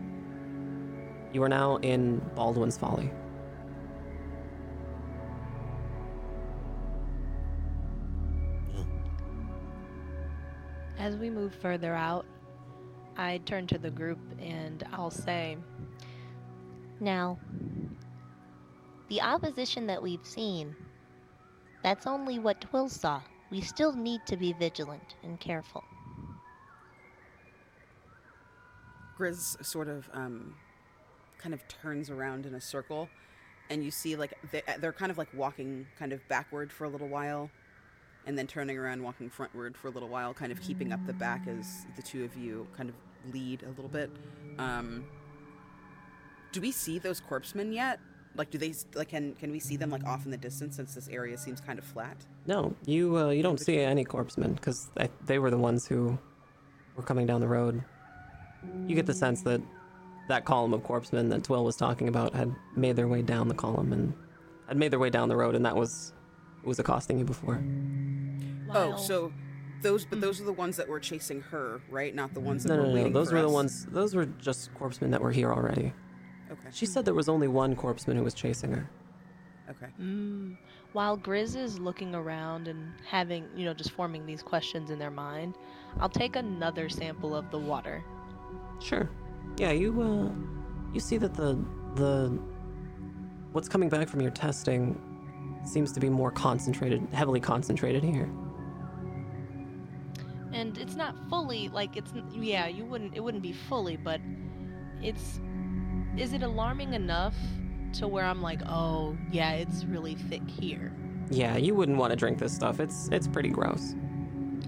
You 1.31 1.43
are 1.43 1.49
now 1.49 1.77
in 1.77 2.19
Baldwin's 2.35 2.77
Folly. 2.77 3.11
As 10.99 11.15
we 11.15 11.29
move 11.29 11.55
further 11.55 11.95
out, 11.95 12.25
I 13.15 13.37
turn 13.45 13.67
to 13.67 13.77
the 13.77 13.89
group 13.89 14.19
and 14.37 14.85
I'll 14.91 15.09
say, 15.09 15.57
Now, 16.99 17.39
the 19.07 19.21
opposition 19.21 19.87
that 19.87 20.03
we've 20.03 20.25
seen, 20.25 20.75
that's 21.83 22.05
only 22.05 22.37
what 22.37 22.59
Twill 22.59 22.89
saw. 22.89 23.21
We 23.49 23.61
still 23.61 23.93
need 23.93 24.21
to 24.27 24.35
be 24.35 24.51
vigilant 24.51 25.15
and 25.23 25.39
careful. 25.39 25.85
Grizz 29.17 29.65
sort 29.65 29.87
of 29.87 30.09
um, 30.13 30.53
kind 31.37 31.53
of 31.53 31.65
turns 31.69 32.09
around 32.09 32.45
in 32.45 32.55
a 32.55 32.61
circle, 32.61 33.07
and 33.69 33.83
you 33.83 33.89
see 33.89 34.17
like 34.17 34.33
they, 34.51 34.61
they're 34.79 34.93
kind 34.93 35.11
of 35.11 35.17
like 35.17 35.33
walking 35.33 35.87
kind 35.97 36.11
of 36.11 36.25
backward 36.27 36.71
for 36.71 36.83
a 36.83 36.89
little 36.89 37.07
while, 37.07 37.49
and 38.29 38.37
then 38.37 38.45
turning 38.45 38.77
around, 38.77 39.01
walking 39.01 39.27
frontward 39.27 39.75
for 39.75 39.87
a 39.87 39.91
little 39.91 40.07
while, 40.07 40.35
kind 40.35 40.51
of 40.51 40.61
keeping 40.61 40.93
up 40.93 41.03
the 41.07 41.13
back 41.13 41.47
as 41.47 41.87
the 41.95 42.01
two 42.03 42.23
of 42.23 42.37
you 42.37 42.67
kind 42.77 42.87
of 42.87 43.33
lead 43.33 43.63
a 43.63 43.69
little 43.69 43.89
bit. 43.89 44.11
Um, 44.59 45.03
do 46.51 46.61
we 46.61 46.71
see 46.71 46.99
those 46.99 47.19
corpsemen 47.19 47.73
yet? 47.73 47.99
Like, 48.35 48.51
do 48.51 48.59
they 48.59 48.75
like 48.93 49.09
can 49.09 49.33
can 49.33 49.51
we 49.51 49.59
see 49.59 49.77
them 49.77 49.89
like 49.89 50.05
off 50.05 50.25
in 50.25 50.31
the 50.31 50.37
distance 50.37 50.75
since 50.75 50.93
this 50.93 51.07
area 51.07 51.39
seems 51.39 51.59
kind 51.59 51.79
of 51.79 51.85
flat? 51.85 52.17
No, 52.45 52.75
you 52.85 53.17
uh, 53.17 53.29
you 53.29 53.41
don't 53.41 53.59
see 53.59 53.79
any 53.79 54.05
corpsemen 54.05 54.53
because 54.53 54.91
they 55.25 55.39
were 55.39 55.49
the 55.49 55.57
ones 55.57 55.87
who 55.87 56.15
were 56.95 57.03
coming 57.03 57.25
down 57.25 57.41
the 57.41 57.47
road. 57.47 57.83
You 58.85 58.95
get 58.95 59.07
the 59.07 59.13
sense 59.13 59.41
that 59.41 59.59
that 60.27 60.45
column 60.45 60.75
of 60.75 60.83
corpsemen 60.83 61.29
that 61.29 61.43
Twill 61.43 61.65
was 61.65 61.75
talking 61.75 62.07
about 62.07 62.35
had 62.35 62.55
made 62.75 62.95
their 62.95 63.07
way 63.07 63.23
down 63.23 63.47
the 63.47 63.55
column 63.55 63.91
and 63.91 64.13
had 64.67 64.77
made 64.77 64.91
their 64.91 64.99
way 64.99 65.09
down 65.09 65.29
the 65.29 65.35
road, 65.35 65.55
and 65.55 65.65
that 65.65 65.75
was 65.75 66.13
was 66.63 66.77
accosting 66.77 67.17
you 67.17 67.25
before. 67.25 67.63
Oh, 68.75 68.95
so 68.97 69.31
those 69.81 70.05
but 70.05 70.21
those 70.21 70.41
are 70.41 70.45
the 70.45 70.53
ones 70.53 70.77
that 70.77 70.87
were 70.87 70.99
chasing 70.99 71.41
her, 71.41 71.81
right? 71.89 72.13
Not 72.13 72.33
the 72.33 72.39
ones 72.39 72.63
that 72.63 72.69
No, 72.69 72.75
were 72.77 72.83
no, 72.83 72.89
no, 72.89 72.95
waiting 72.95 73.13
those 73.13 73.29
for 73.29 73.35
were 73.35 73.41
the 73.41 73.49
ones. 73.49 73.85
Those 73.85 74.15
were 74.15 74.25
just 74.25 74.73
corpsemen 74.73 75.11
that 75.11 75.21
were 75.21 75.31
here 75.31 75.51
already. 75.51 75.93
Okay. 76.51 76.69
She 76.71 76.85
said 76.85 77.05
there 77.05 77.13
was 77.13 77.29
only 77.29 77.47
one 77.47 77.75
corpseman 77.75 78.15
who 78.15 78.23
was 78.23 78.33
chasing 78.33 78.71
her. 78.71 78.89
Okay. 79.69 79.87
Mm. 80.01 80.57
While 80.93 81.17
Grizz 81.17 81.55
is 81.55 81.79
looking 81.79 82.15
around 82.15 82.67
and 82.67 82.91
having, 83.07 83.47
you 83.55 83.65
know, 83.65 83.73
just 83.75 83.91
forming 83.91 84.25
these 84.25 84.41
questions 84.41 84.89
in 84.89 84.97
their 84.97 85.11
mind, 85.11 85.55
I'll 85.99 86.09
take 86.09 86.35
another 86.35 86.89
sample 86.89 87.35
of 87.35 87.51
the 87.51 87.59
water. 87.59 88.03
Sure. 88.79 89.09
Yeah, 89.57 89.71
you 89.71 90.01
uh 90.01 90.31
you 90.93 90.99
see 90.99 91.17
that 91.17 91.35
the 91.35 91.63
the 91.95 92.39
what's 93.51 93.69
coming 93.69 93.89
back 93.89 94.09
from 94.09 94.21
your 94.21 94.31
testing 94.31 94.99
seems 95.65 95.91
to 95.91 95.99
be 95.99 96.09
more 96.09 96.31
concentrated, 96.31 97.05
heavily 97.11 97.39
concentrated 97.39 98.03
here. 98.03 98.29
And 100.51 100.77
it's 100.77 100.95
not 100.95 101.15
fully 101.29 101.69
like 101.69 101.95
it's 101.95 102.11
yeah, 102.33 102.67
you 102.67 102.85
wouldn't 102.85 103.15
it 103.15 103.19
wouldn't 103.19 103.43
be 103.43 103.53
fully, 103.53 103.97
but 103.97 104.19
it's 105.01 105.39
is 106.17 106.33
it 106.33 106.43
alarming 106.43 106.93
enough 106.93 107.35
to 107.93 108.07
where 108.07 108.25
I'm 108.25 108.41
like, 108.41 108.61
"Oh, 108.67 109.15
yeah, 109.31 109.53
it's 109.53 109.85
really 109.85 110.15
thick 110.15 110.47
here." 110.49 110.91
Yeah, 111.29 111.57
you 111.57 111.75
wouldn't 111.75 111.97
want 111.97 112.11
to 112.11 112.15
drink 112.17 112.39
this 112.39 112.53
stuff. 112.53 112.79
It's 112.79 113.09
it's 113.11 113.27
pretty 113.27 113.49
gross. 113.49 113.95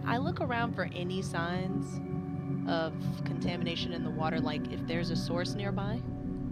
I 0.06 0.18
look 0.18 0.42
around 0.42 0.74
for 0.74 0.90
any 0.96 1.22
signs 1.22 2.00
of 2.70 2.94
contamination 3.26 3.92
in 3.94 4.04
the 4.04 4.10
water 4.10 4.40
like 4.40 4.72
if 4.72 4.86
there's 4.88 5.10
a 5.10 5.16
source 5.16 5.56
nearby. 5.56 6.00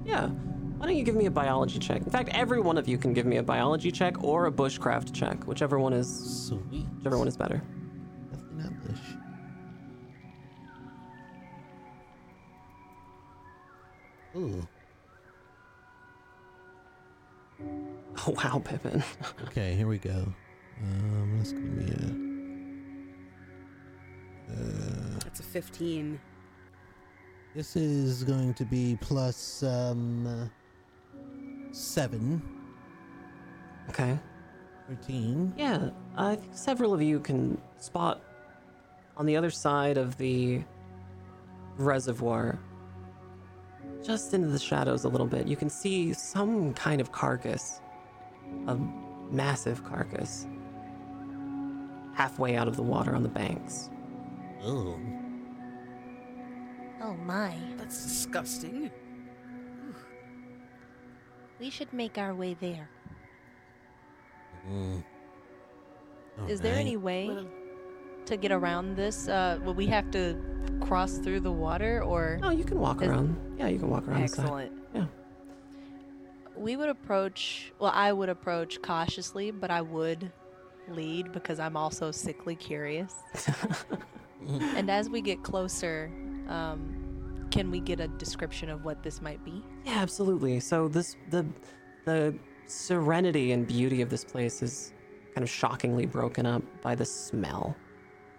Yeah. 0.06 0.28
Why 0.28 0.88
don't 0.88 0.96
you 0.96 1.04
give 1.04 1.16
me 1.16 1.26
a 1.26 1.32
biology 1.32 1.78
check? 1.78 2.02
In 2.02 2.10
fact, 2.10 2.30
every 2.30 2.62
one 2.62 2.78
of 2.78 2.88
you 2.88 2.98
can 2.98 3.14
give 3.14 3.26
me 3.26 3.38
a 3.38 3.44
biology 3.44 3.92
check 3.92 4.24
or 4.24 4.46
a 4.46 4.52
bushcraft 4.52 5.14
check, 5.14 5.46
whichever 5.46 5.78
one 5.78 5.92
is 5.92 6.48
Sweet. 6.48 6.86
whichever 6.98 7.18
one 7.18 7.28
is 7.28 7.36
better. 7.36 7.62
Definitely 8.60 8.70
not 8.70 8.88
Bush. 8.88 9.00
Ooh. 14.36 14.68
Oh 18.28 18.32
wow, 18.44 18.62
Pippin. 18.64 19.02
Okay, 19.48 19.76
here 19.76 19.88
we 19.88 19.98
go. 19.98 20.26
Um, 20.84 21.38
that's 21.38 21.54
gonna 21.54 21.68
be 21.68 21.90
a. 21.92 22.06
Uh, 24.52 25.20
That's 25.24 25.40
a 25.40 25.44
15. 25.44 26.20
this 27.56 27.76
is 27.78 28.24
going 28.26 28.54
to 28.56 28.66
be 28.66 28.98
plus 29.00 29.64
um 29.64 30.50
seven. 31.72 32.42
Okay. 33.90 34.20
13. 34.90 35.54
Yeah, 35.58 35.90
I 36.18 36.36
think 36.36 36.56
several 36.56 36.94
of 36.94 37.02
you 37.02 37.20
can 37.22 37.60
spot 37.78 38.22
on 39.20 39.26
the 39.26 39.36
other 39.36 39.52
side 39.52 39.98
of 39.98 40.18
the 40.18 40.64
reservoir, 41.78 42.58
just 44.02 44.34
into 44.34 44.48
the 44.48 44.58
shadows 44.58 45.04
a 45.04 45.10
little 45.10 45.28
bit, 45.28 45.46
you 45.46 45.58
can 45.58 45.70
see 45.70 46.14
some 46.14 46.74
kind 46.74 47.02
of 47.02 47.12
carcass. 47.12 47.82
A 48.68 48.78
massive 49.30 49.84
carcass. 49.84 50.48
Halfway 52.16 52.56
out 52.56 52.68
of 52.68 52.78
the 52.78 52.82
water 52.82 53.14
on 53.14 53.22
the 53.22 53.30
banks. 53.30 53.90
Oh. 54.64 54.98
Oh 57.02 57.14
my. 57.14 57.58
That's 57.78 58.02
disgusting. 58.04 58.90
We 61.60 61.70
should 61.70 61.92
make 61.92 62.18
our 62.18 62.34
way 62.34 62.56
there. 62.60 62.90
Mm. 64.70 65.04
Is 66.48 66.62
there 66.62 66.72
Alright. 66.72 66.86
any 66.86 66.98
way 66.98 67.28
Well, 67.28 67.46
to 68.30 68.38
get 68.38 68.52
around 68.52 68.96
this? 68.96 69.28
Uh, 69.28 69.60
will 69.64 69.74
we 69.74 69.88
have 69.88 70.10
to 70.12 70.38
cross 70.82 71.18
through 71.18 71.42
the 71.42 71.52
water 71.52 72.02
or? 72.04 72.38
No, 72.42 72.52
you 72.52 72.64
can 72.64 72.80
walk 72.80 73.02
Is- 73.02 73.10
around. 73.10 73.36
Yeah, 73.58 73.68
you 73.68 73.80
can 73.80 73.90
walk 73.90 74.08
around 74.08 74.22
the 74.22 74.28
side. 74.28 74.44
Excellent. 74.44 74.72
Yeah. 74.96 75.06
We 76.56 76.76
would 76.76 76.90
approach, 76.90 77.74
well, 77.80 77.92
I 77.94 78.14
would 78.14 78.30
approach 78.30 78.82
cautiously, 78.82 79.52
but 79.52 79.72
I 79.72 79.82
would 79.82 80.32
lead 80.88 81.32
because 81.32 81.60
I'm 81.60 81.76
also 81.76 82.12
sickly 82.12 82.56
curious. 82.56 83.14
and 84.76 84.90
as 84.90 85.10
we 85.10 85.22
get 85.22 85.44
closer, 85.44 86.12
um, 86.48 87.48
can 87.52 87.72
we 87.72 87.80
get 87.80 88.00
a 88.00 88.08
description 88.08 88.70
of 88.70 88.84
what 88.86 89.04
this 89.04 89.22
might 89.22 89.44
be? 89.44 89.64
Yeah, 89.86 90.00
absolutely. 90.00 90.60
So 90.60 90.88
this 90.88 91.16
the 91.30 91.46
the 92.06 92.36
serenity 92.66 93.52
and 93.52 93.66
beauty 93.66 94.02
of 94.02 94.10
this 94.10 94.24
place 94.24 94.62
is 94.62 94.94
kind 95.34 95.44
of 95.44 95.50
shockingly 95.50 96.06
broken 96.06 96.46
up 96.46 96.62
by 96.82 96.96
the 96.96 97.06
smell. 97.06 97.76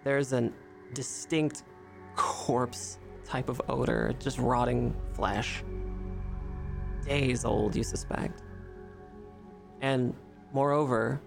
There's 0.03 0.33
a 0.33 0.51
distinct 0.93 1.63
corpse 2.15 2.99
type 3.25 3.49
of 3.49 3.61
odor, 3.69 4.13
just 4.19 4.37
rotting 4.37 4.95
flesh. 5.13 5.63
Days 7.05 7.45
old, 7.45 7.75
you 7.75 7.83
suspect. 7.83 8.43
And 9.81 10.13
moreover, 10.53 11.21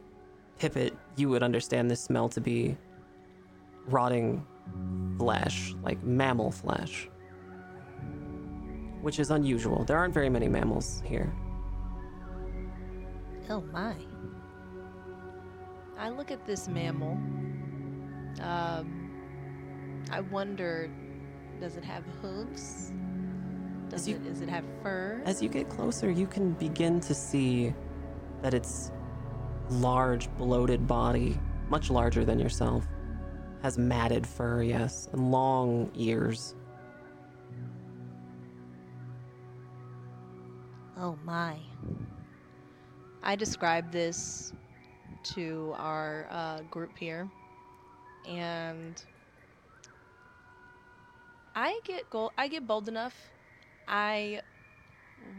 Pippet, 0.59 0.97
you 1.17 1.29
would 1.29 1.43
understand 1.43 1.91
this 1.91 2.01
smell 2.01 2.29
to 2.31 2.41
be 2.41 2.77
rotting 3.87 4.47
flesh, 5.19 5.75
like 5.83 6.03
mammal 6.03 6.51
flesh 6.51 7.09
which 9.05 9.19
is 9.19 9.31
unusual. 9.31 9.85
There 9.85 9.99
aren't 9.99 10.15
very 10.15 10.31
many 10.31 10.49
mammals 10.49 11.03
here. 11.05 11.31
Oh 13.51 13.61
my. 13.71 13.95
I 15.99 16.09
look 16.09 16.31
at 16.31 16.47
this 16.47 16.69
mammal. 16.69 17.19
Um, 18.41 20.03
I 20.11 20.21
wonder, 20.21 20.91
does 21.61 21.77
it 21.77 21.85
have 21.85 22.05
hooves? 22.21 22.93
Does 23.89 24.09
you- 24.09 24.17
it? 24.17 24.25
Does 24.25 24.41
it 24.41 24.49
have 24.49 24.65
fur? 24.83 25.23
As 25.25 25.43
you 25.43 25.49
get 25.49 25.69
closer, 25.69 26.11
you 26.11 26.27
can 26.27 26.53
begin 26.55 27.01
to 27.01 27.15
see 27.15 27.75
that 28.43 28.55
its 28.55 28.91
large, 29.71 30.29
bloated 30.37 30.87
body, 30.87 31.41
much 31.69 31.91
larger 31.91 32.25
than 32.25 32.39
yourself, 32.39 32.87
has 33.63 33.79
matted 33.79 34.27
fur, 34.27 34.63
yes, 34.63 35.09
and 35.13 35.31
long 35.31 35.91
ears. 35.95 36.55
Oh 40.97 41.19
my. 41.25 41.59
I 43.23 43.37
described 43.37 43.91
this 43.91 44.53
to 45.35 45.75
our 45.79 46.27
uh, 46.31 46.61
group 46.71 46.97
here, 46.99 47.29
and 48.29 49.03
I 51.55 51.81
get 51.85 52.09
gold. 52.11 52.33
I 52.37 52.49
get 52.49 52.67
bold 52.67 52.89
enough. 52.89 53.15
I 53.87 54.41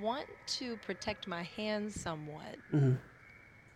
want 0.01 0.27
to 0.59 0.77
protect 0.77 1.27
my 1.27 1.43
hands 1.43 1.99
somewhat. 1.99 2.55
Mhm. 2.73 2.97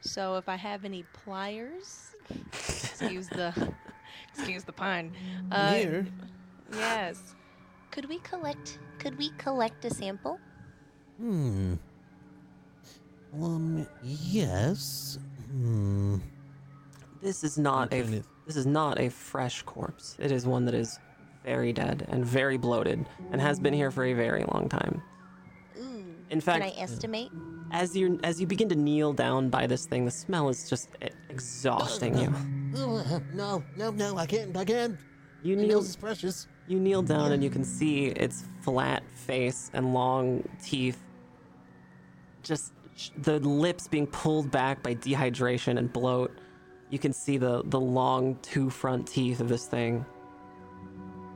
So 0.01 0.35
if 0.37 0.47
I 0.47 0.55
have 0.55 0.85
any 0.85 1.03
pliers, 1.13 2.15
excuse 2.53 3.27
the 3.27 3.53
excuse 4.33 4.63
the 4.63 4.71
pun. 4.73 5.11
Uh, 5.51 5.73
Here. 5.73 6.07
Yes. 6.73 7.35
Could 7.91 8.07
we 8.07 8.19
collect 8.19 8.79
could 8.99 9.17
we 9.17 9.31
collect 9.37 9.83
a 9.85 9.89
sample? 9.93 10.39
Hmm. 11.17 11.73
Um. 13.33 13.87
Yes. 14.03 15.19
Hmm. 15.51 16.17
This 17.21 17.43
is 17.43 17.57
not 17.57 17.91
a 17.93 18.01
kind 18.01 18.15
of- 18.15 18.27
this 18.49 18.55
is 18.55 18.65
not 18.65 18.99
a 18.99 19.09
fresh 19.09 19.61
corpse. 19.61 20.17
It 20.17 20.31
is 20.31 20.47
one 20.47 20.65
that 20.65 20.73
is 20.73 20.97
very 21.45 21.71
dead 21.71 22.07
and 22.09 22.25
very 22.25 22.57
bloated 22.57 23.05
and 23.31 23.39
has 23.39 23.59
been 23.59 23.75
here 23.75 23.91
for 23.91 24.05
a 24.05 24.13
very 24.13 24.43
long 24.51 24.67
time. 24.67 25.03
Ooh. 25.77 26.03
In 26.31 26.41
fact, 26.41 26.63
Can 26.63 26.73
I 26.75 26.81
estimate? 26.81 27.29
as 27.71 27.95
you 27.95 28.19
as 28.23 28.41
you 28.41 28.47
begin 28.47 28.67
to 28.69 28.75
kneel 28.75 29.13
down 29.13 29.51
by 29.51 29.67
this 29.67 29.85
thing, 29.85 30.03
the 30.03 30.09
smell 30.09 30.49
is 30.49 30.67
just 30.67 30.89
exhausting 31.29 32.17
you. 32.17 32.33
No, 33.35 33.63
no, 33.77 33.91
no! 33.91 34.17
I 34.17 34.25
can't! 34.25 34.57
I 34.57 34.65
can't! 34.65 34.97
You 35.43 35.55
kneel 35.55 35.67
nails 35.67 35.89
is 35.89 35.95
precious. 35.95 36.47
You 36.67 36.79
kneel 36.79 37.03
down 37.03 37.33
and 37.33 37.43
you 37.43 37.51
can 37.51 37.63
see 37.63 38.07
its 38.07 38.45
flat 38.61 39.03
face 39.13 39.69
and 39.75 39.93
long 39.93 40.43
teeth. 40.63 40.97
Just 42.41 42.73
sh- 42.95 43.11
the 43.15 43.39
lips 43.41 43.87
being 43.87 44.07
pulled 44.07 44.49
back 44.49 44.81
by 44.81 44.95
dehydration 44.95 45.77
and 45.77 45.93
bloat. 45.93 46.31
You 46.89 46.97
can 46.99 47.13
see 47.13 47.37
the, 47.37 47.61
the 47.65 47.79
long 47.79 48.37
two 48.41 48.69
front 48.69 49.07
teeth 49.07 49.39
of 49.41 49.49
this 49.49 49.67
thing. 49.67 50.05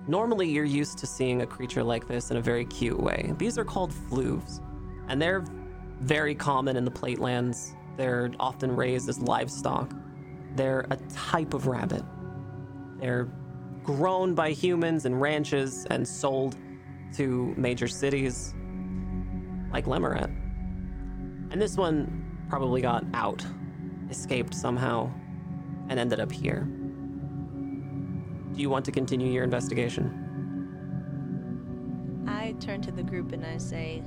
Normally, 0.08 0.50
you're 0.50 0.66
used 0.66 0.98
to 0.98 1.08
seeing 1.08 1.42
a 1.42 1.46
creature 1.46 1.84
like 1.84 2.08
this 2.08 2.32
in 2.32 2.38
a 2.38 2.42
very 2.42 2.66
cute 2.66 3.00
way. 3.00 3.34
These 3.38 3.58
are 3.58 3.64
called 3.64 3.92
fluves, 3.92 4.62
and 5.08 5.22
they're 5.22 5.46
very 6.02 6.36
common 6.36 6.76
in 6.76 6.84
the 6.84 6.92
platelands. 6.92 7.76
They're 7.96 8.32
often 8.40 8.76
raised 8.76 9.08
as 9.08 9.20
livestock. 9.20 9.94
They're 10.56 10.86
a 10.90 10.98
type 11.14 11.54
of 11.54 11.68
rabbit. 11.68 12.04
They're 13.00 13.30
grown 13.84 14.34
by 14.34 14.52
humans 14.52 15.06
in 15.06 15.16
ranches 15.16 15.86
and 15.90 16.08
sold 16.08 16.58
to 17.14 17.54
major 17.56 17.88
cities 17.88 18.54
like 19.72 19.86
Lemuret. 19.86 20.32
And 21.52 21.62
this 21.62 21.78
one 21.78 22.26
probably 22.50 22.82
got 22.82 23.06
out, 23.14 23.46
escaped 24.10 24.56
somehow, 24.56 25.12
and 25.94 26.00
ended 26.00 26.20
up 26.20 26.32
here. 26.32 26.62
Do 28.54 28.60
you 28.60 28.68
want 28.68 28.84
to 28.86 28.92
continue 28.92 29.32
your 29.32 29.44
investigation? 29.44 30.10
I 32.28 32.56
turn 32.60 32.82
to 32.82 32.92
the 32.92 33.04
group 33.04 33.32
and 33.32 33.46
I 33.46 33.58
say, 33.58 34.02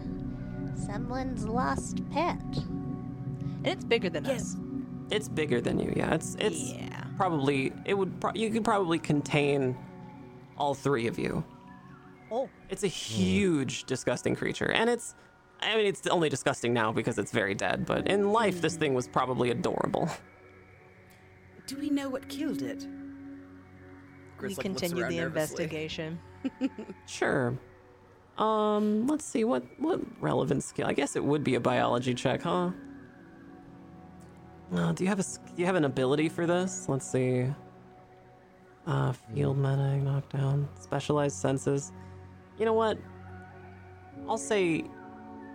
Someone's 0.74 1.46
lost 1.46 2.00
pet. 2.10 2.40
and 2.42 3.66
it's 3.68 3.84
bigger 3.84 4.10
than 4.10 4.24
Yes. 4.24 4.40
us. 4.40 4.56
It's 5.12 5.28
bigger 5.28 5.60
than 5.60 5.78
you, 5.78 5.92
yeah. 5.96 6.12
It's 6.12 6.34
it's 6.40 6.72
Yeah. 6.72 7.04
probably 7.16 7.72
it 7.84 7.94
would 7.94 8.20
pro- 8.20 8.34
you 8.34 8.50
could 8.50 8.64
probably 8.64 8.98
contain 8.98 9.76
all 10.58 10.74
three 10.74 11.06
of 11.06 11.20
you. 11.20 11.44
Oh. 12.32 12.48
It's 12.68 12.82
a 12.82 12.88
huge, 12.88 13.84
disgusting 13.84 14.34
creature, 14.34 14.72
and 14.72 14.90
it's. 14.90 15.14
I 15.60 15.76
mean, 15.76 15.86
it's 15.86 16.04
only 16.08 16.28
disgusting 16.28 16.74
now 16.74 16.90
because 16.92 17.16
it's 17.18 17.30
very 17.30 17.54
dead, 17.54 17.86
but 17.86 18.08
in 18.08 18.32
life, 18.32 18.60
this 18.60 18.74
thing 18.76 18.92
was 18.92 19.06
probably 19.08 19.50
adorable. 19.50 20.08
Do 21.66 21.76
we 21.76 21.90
know 21.90 22.08
what 22.08 22.28
killed 22.28 22.62
it? 22.62 22.86
we 24.40 24.48
Grizz, 24.48 24.56
like, 24.58 24.64
continue 24.64 25.04
the 25.08 25.16
nervously. 25.16 25.64
investigation. 25.64 26.18
Sure. 27.06 27.58
Um, 28.38 29.06
let's 29.06 29.24
see 29.24 29.44
what 29.44 29.64
what 29.80 30.00
relevant 30.20 30.62
skill. 30.62 30.86
I 30.86 30.92
guess 30.92 31.16
it 31.16 31.24
would 31.24 31.42
be 31.42 31.54
a 31.54 31.60
biology 31.60 32.14
check, 32.14 32.42
huh? 32.42 32.70
Uh, 34.72 34.92
do 34.92 35.04
you 35.04 35.08
have 35.08 35.18
a 35.18 35.22
do 35.22 35.56
you 35.56 35.66
have 35.66 35.74
an 35.74 35.84
ability 35.84 36.28
for 36.28 36.46
this? 36.46 36.86
Let's 36.88 37.10
see. 37.10 37.46
Uh, 38.86 39.12
field 39.12 39.58
medic, 39.58 40.02
knockdown, 40.02 40.68
specialized 40.78 41.36
senses. 41.36 41.92
You 42.58 42.66
know 42.66 42.74
what? 42.74 42.98
I'll 44.28 44.38
say 44.38 44.84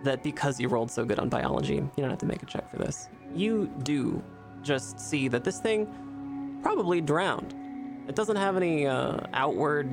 that 0.04 0.22
because 0.22 0.60
you 0.60 0.68
rolled 0.68 0.90
so 0.90 1.04
good 1.04 1.18
on 1.18 1.28
biology, 1.28 1.76
you 1.76 1.90
don't 1.96 2.10
have 2.10 2.18
to 2.18 2.26
make 2.26 2.42
a 2.42 2.46
check 2.46 2.70
for 2.70 2.78
this. 2.78 3.08
You 3.34 3.70
do 3.84 4.22
just 4.62 4.98
see 5.00 5.28
that 5.28 5.44
this 5.44 5.60
thing 5.60 6.60
probably 6.62 7.00
drowned. 7.00 7.54
It 8.08 8.16
doesn't 8.16 8.36
have 8.36 8.56
any 8.56 8.86
uh, 8.86 9.20
outward 9.32 9.88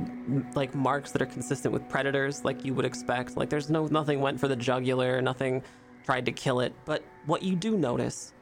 like 0.55 0.73
marks 0.73 1.11
that 1.11 1.21
are 1.21 1.27
consistent 1.27 1.73
with 1.73 1.87
predators, 1.89 2.43
like 2.43 2.65
you 2.65 2.73
would 2.73 2.85
expect. 2.85 3.37
Like 3.37 3.49
there's 3.49 3.69
no 3.69 3.85
nothing 3.87 4.19
went 4.19 4.39
for 4.39 4.47
the 4.47 4.55
jugular, 4.55 5.21
nothing 5.21 5.61
tried 6.05 6.25
to 6.25 6.31
kill 6.31 6.59
it. 6.61 6.73
But 6.85 7.03
what 7.27 7.43
you 7.43 7.55
do 7.55 7.77
notice, 7.77 8.33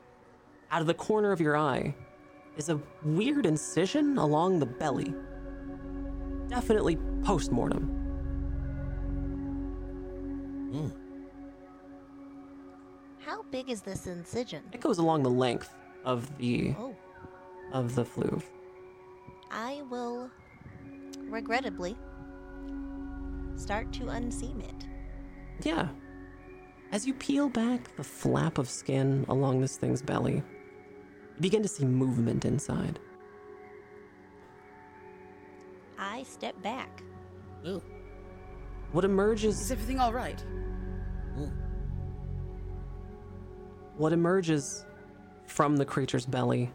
out 0.71 0.81
of 0.81 0.87
the 0.87 0.93
corner 0.93 1.31
of 1.31 1.41
your 1.41 1.57
eye, 1.57 1.93
is 2.55 2.69
a 2.69 2.79
weird 3.03 3.45
incision 3.45 4.17
along 4.17 4.59
the 4.59 4.65
belly. 4.65 5.13
Definitely 6.47 6.97
post 7.23 7.51
mortem. 7.51 7.83
Hmm. 10.71 10.89
How 13.19 13.43
big 13.51 13.69
is 13.69 13.81
this 13.81 14.07
incision? 14.07 14.63
It 14.71 14.79
goes 14.79 14.97
along 14.97 15.23
the 15.23 15.29
length 15.29 15.75
of 16.07 16.35
the 16.37 16.73
Oh, 16.79 16.95
of 17.73 17.93
the 17.93 18.03
fluve. 18.05 18.43
I 19.51 19.83
will, 19.89 20.31
regrettably, 21.25 21.95
start 23.55 23.91
to 23.93 24.07
unseam 24.07 24.61
it. 24.61 24.85
Yeah. 25.63 25.89
As 26.93 27.05
you 27.05 27.13
peel 27.13 27.49
back 27.49 27.93
the 27.97 28.03
flap 28.03 28.57
of 28.57 28.69
skin 28.69 29.25
along 29.27 29.59
this 29.59 29.75
thing's 29.77 30.01
belly, 30.01 30.35
you 30.35 31.41
begin 31.41 31.61
to 31.61 31.67
see 31.67 31.83
movement 31.83 32.45
inside. 32.45 32.99
I 35.99 36.23
step 36.23 36.59
back. 36.63 37.03
Oh. 37.65 37.81
What 38.93 39.03
Is 39.03 39.09
emerges 39.11 39.59
Is 39.59 39.71
everything 39.71 39.99
all 39.99 40.13
right? 40.13 40.41
what 43.97 44.13
emerges 44.13 44.85
from 45.47 45.77
the 45.77 45.85
creature's 45.85 46.25
belly 46.25 46.69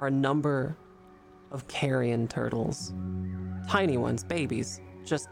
are 0.00 0.08
a 0.08 0.10
number 0.10 0.76
of 1.52 1.68
carrion 1.68 2.26
turtles. 2.26 2.92
Tiny 3.68 3.96
ones, 3.96 4.24
babies, 4.24 4.80
just 5.04 5.28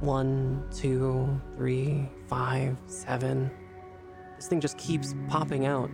one, 0.00 0.62
two, 0.74 1.40
three, 1.56 2.08
five, 2.28 2.76
seven. 2.86 3.50
This 4.36 4.48
thing 4.48 4.60
just 4.60 4.76
keeps 4.76 5.14
popping 5.28 5.64
out. 5.64 5.90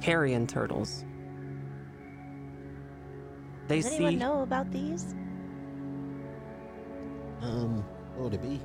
Carrion 0.00 0.46
turtles. 0.46 1.04
They 3.68 3.80
Does 3.80 3.90
see 3.90 3.96
anyone 3.96 4.18
know 4.18 4.42
about 4.42 4.70
these? 4.70 5.14
Um, 7.40 7.84
what 8.14 8.24
would 8.24 8.34
it 8.34 8.42
be? 8.42 8.60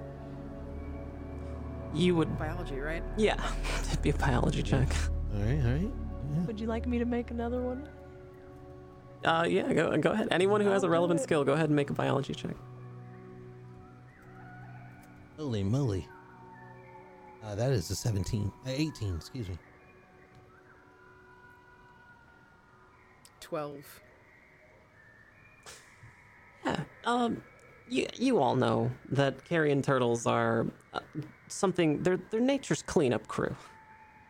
You 1.93 2.15
would 2.15 2.37
Biology, 2.37 2.79
right? 2.79 3.03
yeah, 3.17 3.35
it'd 3.87 4.01
be 4.01 4.09
a 4.09 4.13
biology 4.13 4.63
check. 4.63 4.87
All 5.33 5.41
right, 5.41 5.63
all 5.63 5.71
right. 5.71 5.91
Yeah. 6.33 6.45
Would 6.45 6.59
you 6.59 6.67
like 6.67 6.87
me 6.87 6.99
to 6.99 7.05
make 7.05 7.31
another 7.31 7.61
one? 7.61 7.87
Uh, 9.25 9.45
yeah, 9.47 9.73
go 9.73 9.97
go 9.97 10.11
ahead. 10.11 10.27
Anyone 10.31 10.61
who 10.61 10.69
has 10.69 10.83
a 10.83 10.85
I'll 10.85 10.89
do 10.89 10.93
relevant 10.93 11.21
skill, 11.21 11.43
go 11.43 11.53
ahead 11.53 11.65
and 11.67 11.75
make 11.75 11.89
a 11.89 11.93
biology 11.93 12.33
check. 12.33 12.55
Holy 15.37 15.63
moly. 15.63 16.07
Uh, 17.43 17.55
that 17.55 17.71
is 17.71 17.89
a 17.89 17.95
17. 17.95 18.51
Uh, 18.65 18.69
18, 18.69 19.15
excuse 19.15 19.47
me. 19.47 19.57
12. 23.39 24.01
Yeah. 26.65 26.83
Um, 27.05 27.41
you 27.89 28.07
you 28.15 28.39
all 28.39 28.55
know 28.55 28.91
that 29.11 29.43
carrion 29.45 29.81
turtles 29.81 30.25
are 30.25 30.67
uh, 30.93 30.99
something. 31.47 32.01
They're 32.03 32.19
they're 32.29 32.39
nature's 32.39 32.81
cleanup 32.81 33.27
crew. 33.27 33.55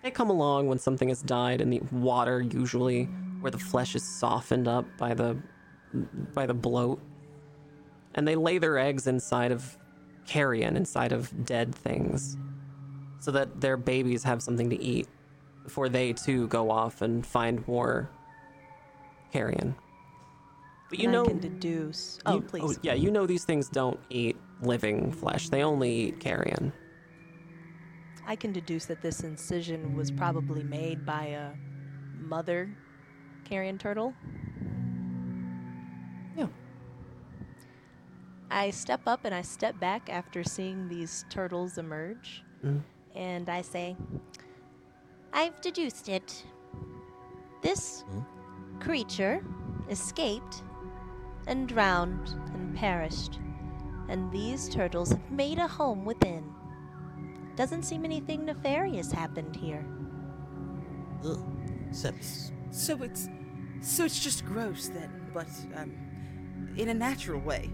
They 0.04 0.12
come 0.12 0.30
along 0.30 0.68
when 0.68 0.80
something 0.80 1.10
has 1.10 1.22
died 1.22 1.62
in 1.62 1.70
the 1.70 1.82
water, 1.92 2.42
usually 2.42 3.06
where 3.42 3.52
the 3.52 3.60
flesh 3.60 3.96
is 3.96 4.04
softened 4.04 4.68
up 4.68 4.86
by 4.98 5.14
the 5.14 5.38
by 6.34 6.46
the 6.46 6.54
bloat, 6.54 7.02
and 8.16 8.28
they 8.28 8.36
lay 8.36 8.58
their 8.58 8.78
eggs 8.78 9.08
inside 9.08 9.52
of 9.52 9.78
carrion, 10.26 10.78
inside 10.78 11.12
of 11.12 11.46
dead 11.46 11.74
things, 11.74 12.38
so 13.20 13.32
that 13.32 13.60
their 13.60 13.78
babies 13.78 14.24
have 14.24 14.42
something 14.42 14.70
to 14.70 14.82
eat 14.82 15.08
before 15.64 15.90
they 15.90 16.14
too 16.14 16.48
go 16.48 16.72
off 16.72 17.02
and 17.02 17.26
find 17.26 17.68
more 17.68 18.10
carrion. 19.32 19.76
But 20.90 21.00
you 21.00 21.06
And 21.06 21.14
know, 21.14 21.24
I 21.24 21.28
can 21.28 21.40
deduce. 21.40 22.20
Oh, 22.26 22.36
you- 22.36 22.42
please. 22.42 22.80
yeah, 22.82 22.94
you 22.94 23.12
know 23.12 23.26
these 23.28 23.46
things 23.46 23.70
don't 23.70 24.00
eat 24.10 24.38
living 24.62 25.12
flesh. 25.12 25.50
They 25.50 25.64
only 25.64 25.92
eat 25.92 26.20
carrion. 26.20 26.74
I 28.26 28.36
can 28.36 28.52
deduce 28.52 28.86
that 28.86 29.02
this 29.02 29.22
incision 29.22 29.96
was 29.96 30.12
probably 30.12 30.64
made 30.64 31.06
by 31.06 31.26
a 31.28 31.52
mother 32.20 32.70
carrion 33.46 33.78
turtle. 33.78 34.14
Yeah. 36.38 36.48
I 38.52 38.70
step 38.72 39.02
up 39.08 39.26
and 39.26 39.34
I 39.34 39.42
step 39.42 39.80
back 39.80 40.10
after 40.10 40.44
seeing 40.44 40.88
these 40.90 41.26
turtles 41.30 41.78
emerge. 41.78 42.44
Mm. 42.64 42.82
And 43.16 43.50
I 43.50 43.62
say, 43.62 43.96
I've 45.34 45.60
deduced 45.62 46.10
it. 46.10 46.44
This 47.62 48.04
creature 48.80 49.44
escaped 49.90 50.64
and 51.50 51.68
drowned 51.68 52.30
and 52.54 52.76
perished, 52.78 53.40
and 54.08 54.32
these 54.32 54.70
turtles 54.70 55.10
have 55.10 55.32
made 55.32 55.58
a 55.60 55.68
home 55.68 56.06
within. 56.06 56.44
Doesn't 57.56 57.84
seem 57.84 58.06
anything 58.06 58.46
nefarious 58.46 59.12
happened 59.12 59.56
here. 59.56 59.86
Ugh. 61.26 61.40
Except, 61.90 62.24
So 62.72 63.02
it's 63.04 63.28
so 63.82 64.06
it's 64.06 64.24
just 64.24 64.46
gross 64.46 64.88
then, 64.90 65.10
but 65.34 65.48
um 65.76 65.92
in 66.78 66.90
a 66.90 66.94
natural 66.94 67.42
way. 67.42 67.70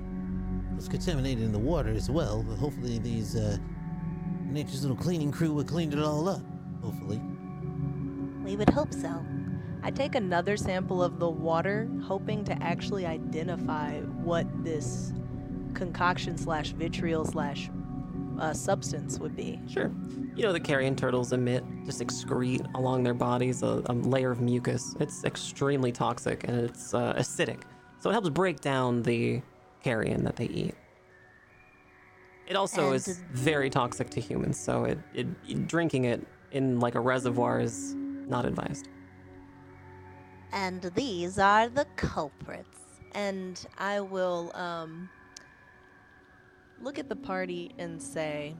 it's 0.77 0.87
contaminated 0.87 1.43
in 1.43 1.51
the 1.51 1.59
water 1.59 1.89
as 1.91 2.09
well, 2.09 2.43
but 2.47 2.55
hopefully 2.55 2.97
these, 2.97 3.35
uh, 3.35 3.57
nature's 4.45 4.81
little 4.83 4.95
cleaning 4.97 5.31
crew 5.31 5.51
will 5.53 5.63
clean 5.65 5.91
it 5.91 5.99
all 5.99 6.27
up. 6.29 6.41
Hopefully. 6.81 7.21
We 8.43 8.55
would 8.55 8.69
hope 8.69 8.93
so. 8.93 9.23
I 9.85 9.91
take 9.91 10.15
another 10.15 10.57
sample 10.57 11.03
of 11.03 11.19
the 11.19 11.29
water, 11.29 11.87
hoping 12.01 12.43
to 12.45 12.53
actually 12.63 13.05
identify 13.05 13.99
what 13.99 14.47
this 14.63 15.13
concoction 15.75 16.39
slash 16.39 16.71
vitriol 16.71 17.23
slash 17.23 17.69
uh, 18.39 18.51
substance 18.51 19.19
would 19.19 19.35
be. 19.35 19.59
Sure. 19.69 19.91
You 20.35 20.41
know 20.41 20.53
the 20.53 20.59
carrion 20.59 20.95
turtles 20.95 21.33
emit, 21.33 21.63
just 21.85 22.01
excrete 22.01 22.65
along 22.73 23.03
their 23.03 23.13
bodies 23.13 23.61
a, 23.61 23.83
a 23.85 23.93
layer 23.93 24.31
of 24.31 24.41
mucus. 24.41 24.95
It's 24.99 25.23
extremely 25.23 25.91
toxic 25.91 26.45
and 26.47 26.61
it's 26.61 26.95
uh, 26.95 27.13
acidic, 27.13 27.61
so 27.99 28.09
it 28.09 28.13
helps 28.13 28.29
break 28.29 28.61
down 28.61 29.03
the 29.03 29.43
carrion 29.83 30.23
that 30.23 30.35
they 30.35 30.45
eat. 30.45 30.73
It 32.47 32.55
also 32.55 32.87
And 32.87 32.95
is 32.95 33.21
very 33.31 33.69
toxic 33.69 34.09
to 34.09 34.19
humans, 34.19 34.59
so 34.59 34.85
it, 34.85 34.97
it 35.13 35.67
drinking 35.67 36.05
it 36.05 36.25
in 36.51 36.79
like 36.79 36.95
a 36.95 36.99
reservoir 36.99 37.59
is 37.59 37.93
not 37.93 38.45
advised. 38.45 38.89
And 40.55 40.81
these 40.95 41.37
are 41.37 41.67
the 41.67 41.85
culprits. 41.97 42.79
And 43.11 43.63
I 43.77 43.99
will 43.99 44.51
um, 44.55 45.09
look 46.81 46.97
at 46.97 47.09
the 47.09 47.15
party 47.15 47.71
and 47.77 48.01
say, 48.01 48.55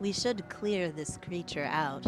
We 0.00 0.12
should 0.12 0.48
clear 0.48 0.90
this 0.90 1.18
creature 1.24 1.68
out. 1.70 2.06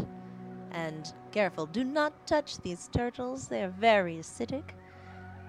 And 0.73 1.13
careful, 1.31 1.67
do 1.67 1.85
not 1.85 2.27
touch 2.27 2.59
these 2.59 2.89
turtles. 2.93 3.47
They 3.47 3.63
are 3.63 3.69
very 3.71 4.17
acidic. 4.17 4.71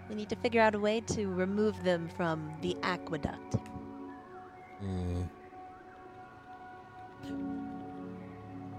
We 0.09 0.15
need 0.15 0.29
to 0.29 0.35
figure 0.35 0.61
out 0.61 0.75
a 0.75 0.79
way 0.79 1.01
to 1.01 1.25
remove 1.27 1.81
them 1.83 2.09
from 2.15 2.53
the 2.61 2.77
aqueduct. 2.83 3.55
Mm. 4.83 5.27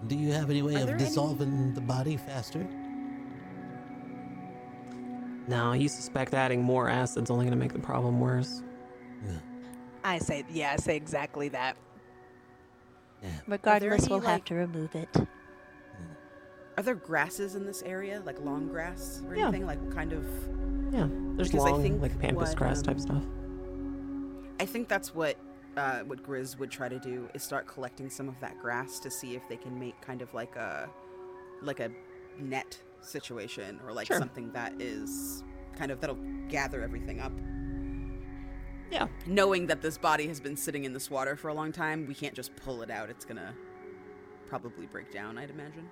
Do 0.07 0.15
you 0.15 0.31
have 0.33 0.51
any 0.51 0.63
way 0.63 0.77
Are 0.77 0.81
of 0.81 0.87
there 0.87 0.95
any- 0.97 1.05
dissolving 1.05 1.75
the 1.75 1.81
body 1.81 2.17
faster? 2.17 2.65
No, 5.49 5.73
you 5.73 5.89
suspect 5.89 6.35
adding 6.35 6.63
more 6.63 6.89
acid's 6.89 7.31
only 7.31 7.45
going 7.45 7.53
to 7.53 7.59
make 7.59 7.73
the 7.73 7.79
problem 7.79 8.21
worse. 8.21 8.63
Yeah. 9.25 9.33
I 10.05 10.19
say, 10.19 10.45
yeah, 10.51 10.73
I 10.73 10.77
say 10.77 10.97
exactly 10.97 11.49
that. 11.51 11.77
Yeah. 13.23 13.31
Regardless, 13.47 14.05
any, 14.05 14.11
we'll 14.11 14.21
have 14.21 14.45
to 14.47 14.55
remove 14.55 14.95
it. 14.95 15.09
Are 16.77 16.83
there 16.83 16.95
grasses 16.95 17.55
in 17.55 17.65
this 17.65 17.83
area, 17.83 18.23
like 18.27 18.41
long 18.41 18.69
grass 18.69 19.23
or 19.27 19.35
Yeah. 19.35 19.45
anything, 19.49 19.67
like 19.67 19.91
kind 19.95 20.13
of? 20.13 20.25
Yeah, 20.93 21.09
there's 21.37 21.49
Because 21.49 21.65
I 21.67 21.71
long, 21.71 21.83
think 21.83 22.03
like 22.03 22.19
pampas 22.19 22.51
what, 22.51 22.57
grass 22.59 22.79
um, 22.79 22.85
type 22.85 23.01
stuff. 23.01 23.23
I 24.61 24.67
think 24.67 24.89
that's 24.89 25.15
what 25.15 25.37
uh, 25.77 26.01
what 26.01 26.23
Grizz 26.23 26.59
would 26.59 26.71
try 26.71 26.89
to 26.89 26.99
do 26.99 27.29
is 27.35 27.43
start 27.43 27.67
collecting 27.67 28.09
some 28.09 28.29
of 28.29 28.39
that 28.41 28.59
grass 28.59 28.99
to 29.01 29.11
see 29.11 29.35
if 29.37 29.47
they 29.49 29.57
can 29.59 29.79
make 29.79 30.01
kind 30.01 30.23
of 30.23 30.33
like 30.33 30.57
a 30.57 30.89
like 31.63 31.81
a 31.81 31.91
net 32.39 32.79
situation 33.07 33.81
or 33.85 33.93
like 33.93 34.07
Sure. 34.07 34.19
something 34.19 34.51
that 34.53 34.81
is 34.81 35.43
kind 35.77 35.91
of 35.91 36.01
that'll 36.01 36.19
gather 36.49 36.83
everything 36.83 37.21
up. 37.21 37.33
Yeah. 38.91 39.09
Knowing 39.27 39.67
that 39.67 39.83
this 39.83 39.99
body 39.99 40.27
has 40.29 40.41
been 40.41 40.57
sitting 40.57 40.85
in 40.85 40.93
this 40.93 41.11
water 41.11 41.37
for 41.37 41.49
a 41.49 41.55
long 41.55 41.73
time, 41.73 42.07
we 42.07 42.15
can't 42.15 42.35
just 42.35 42.55
pull 42.57 42.83
it 42.83 42.91
out. 42.91 43.11
It's 43.11 43.25
gonna 43.25 43.55
probably 44.47 44.87
break 44.87 45.11
down, 45.13 45.39
I'd 45.39 45.51
imagine. 45.51 45.89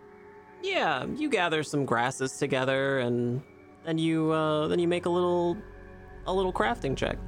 Yeah, 0.62 1.04
you 1.06 1.28
gather 1.28 1.62
some 1.62 1.84
grasses 1.84 2.36
together 2.38 3.00
and 3.00 3.42
then 3.84 3.98
you 3.98 4.30
uh 4.30 4.68
then 4.68 4.78
you 4.78 4.88
make 4.88 5.06
a 5.06 5.10
little 5.10 5.56
a 6.26 6.32
little 6.32 6.52
crafting 6.52 6.96
check. 6.96 7.18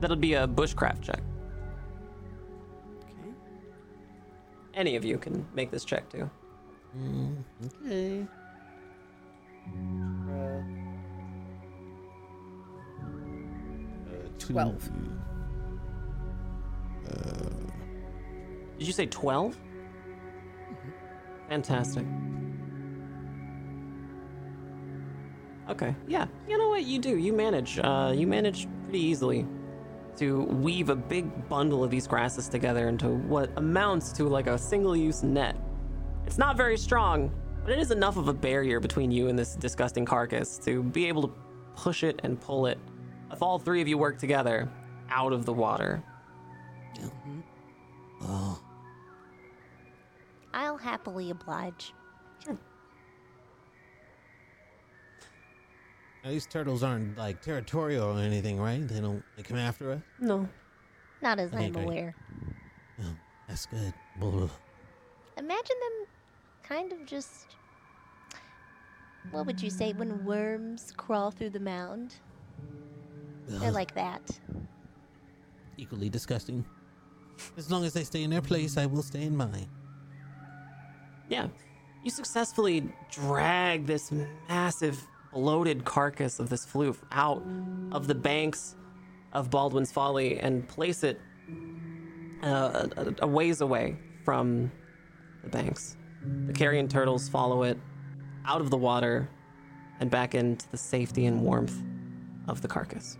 That'll 0.00 0.16
be 0.16 0.34
a 0.34 0.46
bushcraft 0.48 1.02
check. 1.02 1.20
Okay. 3.02 3.34
Any 4.74 4.96
of 4.96 5.04
you 5.04 5.18
can 5.18 5.46
make 5.54 5.70
this 5.70 5.84
check 5.84 6.08
too. 6.08 6.30
Mm, 6.96 7.36
okay. 7.66 8.26
Uh, 10.28 10.62
two- 14.38 14.52
Twelve. 14.52 14.90
Did 18.78 18.86
you 18.88 18.92
say 18.92 19.06
12? 19.06 19.56
Fantastic. 21.48 22.04
Okay, 25.70 25.94
yeah. 26.08 26.26
You 26.48 26.58
know 26.58 26.68
what 26.68 26.84
you 26.84 26.98
do? 26.98 27.16
You 27.16 27.32
manage. 27.32 27.78
Uh, 27.78 28.12
you 28.14 28.26
manage 28.26 28.66
pretty 28.84 28.98
easily 29.00 29.46
to 30.16 30.42
weave 30.44 30.88
a 30.88 30.96
big 30.96 31.48
bundle 31.48 31.84
of 31.84 31.90
these 31.90 32.06
grasses 32.08 32.48
together 32.48 32.88
into 32.88 33.08
what 33.08 33.50
amounts 33.56 34.10
to 34.14 34.24
like 34.24 34.48
a 34.48 34.58
single-use 34.58 35.22
net. 35.22 35.54
It's 36.32 36.38
not 36.38 36.56
very 36.56 36.78
strong, 36.78 37.30
but 37.62 37.74
it 37.74 37.78
is 37.78 37.90
enough 37.90 38.16
of 38.16 38.26
a 38.26 38.32
barrier 38.32 38.80
between 38.80 39.10
you 39.10 39.28
and 39.28 39.38
this 39.38 39.54
disgusting 39.54 40.06
carcass 40.06 40.56
to 40.60 40.82
be 40.82 41.04
able 41.06 41.28
to 41.28 41.34
push 41.76 42.02
it 42.02 42.22
and 42.24 42.40
pull 42.40 42.64
it, 42.64 42.78
if 43.30 43.42
all 43.42 43.58
three 43.58 43.82
of 43.82 43.86
you 43.86 43.98
work 43.98 44.18
together, 44.18 44.66
out 45.10 45.34
of 45.34 45.44
the 45.44 45.52
water. 45.52 46.02
Oh, 48.22 48.58
I'll 50.54 50.78
happily 50.78 51.28
oblige. 51.28 51.92
Sure. 52.42 52.56
now 56.24 56.30
these 56.30 56.46
turtles 56.46 56.82
aren't 56.82 57.18
like 57.18 57.42
territorial 57.42 58.06
or 58.06 58.18
anything, 58.18 58.58
right? 58.58 58.88
They 58.88 59.00
don't 59.00 59.22
they 59.36 59.42
come 59.42 59.58
after 59.58 59.92
us. 59.92 60.00
No, 60.18 60.48
Not 61.20 61.38
as 61.38 61.52
Okay, 61.52 61.66
I'm 61.66 61.76
aware. 61.76 62.14
Oh, 63.02 63.16
that's 63.46 63.66
good. 63.66 63.92
Imagine 65.36 65.76
them 65.80 66.06
kind 66.62 66.92
of 66.92 67.04
just. 67.06 67.56
What 69.30 69.46
would 69.46 69.62
you 69.62 69.70
say 69.70 69.92
when 69.92 70.24
worms 70.24 70.92
crawl 70.96 71.30
through 71.30 71.50
the 71.50 71.60
mound? 71.60 72.16
They're 73.46 73.70
like 73.70 73.94
that. 73.94 74.22
equally 75.76 76.08
disgusting. 76.08 76.64
As 77.56 77.70
long 77.70 77.84
as 77.84 77.92
they 77.92 78.04
stay 78.04 78.22
in 78.22 78.30
their 78.30 78.42
place, 78.42 78.76
I 78.76 78.86
will 78.86 79.02
stay 79.02 79.22
in 79.22 79.36
mine. 79.36 79.68
Yeah. 81.28 81.48
You 82.04 82.10
successfully 82.10 82.92
drag 83.10 83.86
this 83.86 84.12
massive, 84.48 85.02
bloated 85.32 85.84
carcass 85.84 86.38
of 86.38 86.48
this 86.48 86.66
floof 86.66 86.96
out 87.12 87.42
of 87.92 88.06
the 88.06 88.14
banks 88.14 88.76
of 89.32 89.50
Baldwin's 89.50 89.90
Folly 89.92 90.38
and 90.40 90.68
place 90.68 91.04
it 91.04 91.20
uh, 92.42 92.88
a, 92.96 93.14
a 93.20 93.26
ways 93.26 93.60
away 93.60 93.96
from 94.24 94.70
the 95.42 95.48
banks. 95.48 95.96
The 96.46 96.52
carrion 96.52 96.88
turtles 96.88 97.28
follow 97.28 97.62
it 97.64 97.78
out 98.44 98.60
of 98.60 98.70
the 98.70 98.76
water 98.76 99.28
and 100.00 100.10
back 100.10 100.34
into 100.34 100.68
the 100.70 100.76
safety 100.76 101.26
and 101.26 101.42
warmth 101.42 101.80
of 102.48 102.60
the 102.62 102.68
carcass. 102.68 103.18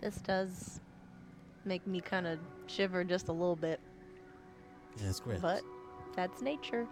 This 0.00 0.16
does 0.16 0.80
make 1.64 1.86
me 1.86 2.00
kind 2.00 2.26
of 2.26 2.38
shiver 2.66 3.02
just 3.04 3.28
a 3.28 3.32
little 3.32 3.56
bit, 3.56 3.80
Yeah, 4.96 5.06
that's 5.06 5.20
great. 5.20 5.40
but 5.42 5.62
that's 6.14 6.40
nature. 6.40 6.84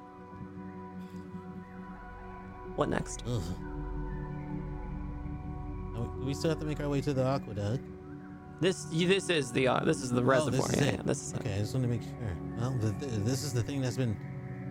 What 2.75 2.89
next? 2.89 3.23
Ugh. 3.27 3.43
We- 6.19 6.27
we 6.27 6.35
still 6.35 6.51
have 6.51 6.59
to 6.61 6.67
make 6.67 6.81
our 6.81 6.89
way 6.89 7.01
to 7.01 7.15
the 7.15 7.25
aqueduct. 7.25 7.83
This 8.61 8.85
this 8.85 9.29
is 9.29 9.53
the 9.53 9.69
uh, 9.69 9.85
this 9.85 10.03
is 10.03 10.11
the 10.11 10.21
Oh, 10.21 10.25
reservoir. 10.25 10.67
this 10.69 10.77
is 10.77 10.81
yeah, 10.81 10.89
it. 10.89 10.95
yeah, 10.97 11.03
this 11.05 11.23
is 11.23 11.33
it. 11.35 11.41
Okay, 11.41 11.55
I 11.55 11.59
just 11.59 11.75
want 11.75 11.85
to 11.85 11.91
make 11.91 12.03
sure. 12.03 12.37
Well, 12.59 12.71
the, 12.81 12.93
th 12.93 13.13
this 13.25 13.43
is 13.43 13.53
the 13.53 13.63
thing 13.63 13.83
that's 13.83 13.99
been 13.99 14.17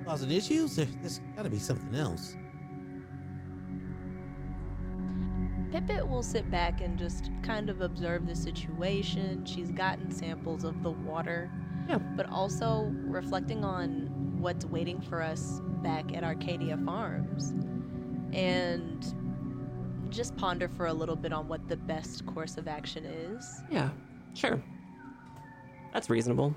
causing 0.06 0.32
issues. 0.32 0.76
There, 0.76 0.88
there's 1.02 1.20
got 1.36 1.44
to 1.44 1.50
be 1.50 1.60
something 1.60 1.94
else. 1.96 2.36
Pippet 5.72 6.08
will 6.08 6.24
sit 6.24 6.50
back 6.50 6.82
and 6.82 6.98
just 6.98 7.30
kind 7.44 7.70
of 7.70 7.82
observe 7.82 8.26
the 8.26 8.36
situation. 8.36 9.46
She's 9.46 9.72
gotten 9.72 10.10
samples 10.10 10.64
of 10.64 10.82
the 10.84 10.92
water, 10.92 11.52
Yeah. 11.90 11.98
but 12.16 12.30
also 12.30 12.92
reflecting 13.06 13.64
on 13.66 14.10
what's 14.40 14.66
waiting 14.66 15.02
for 15.02 15.22
us 15.22 15.60
back 15.84 16.16
at 16.16 16.24
Arcadia 16.24 16.78
Farms. 16.86 17.54
And 18.34 19.04
just 20.16 20.36
ponder 20.38 20.68
for 20.70 20.88
a 20.88 20.94
little 20.94 21.16
bit 21.16 21.34
on 21.34 21.48
what 21.48 21.68
the 21.68 21.76
best 21.76 22.26
course 22.26 22.58
of 22.58 22.68
action 22.68 23.06
is. 23.06 23.62
Yeah, 23.70 23.90
sure. 24.34 24.62
That's 25.94 26.10
reasonable. 26.10 26.56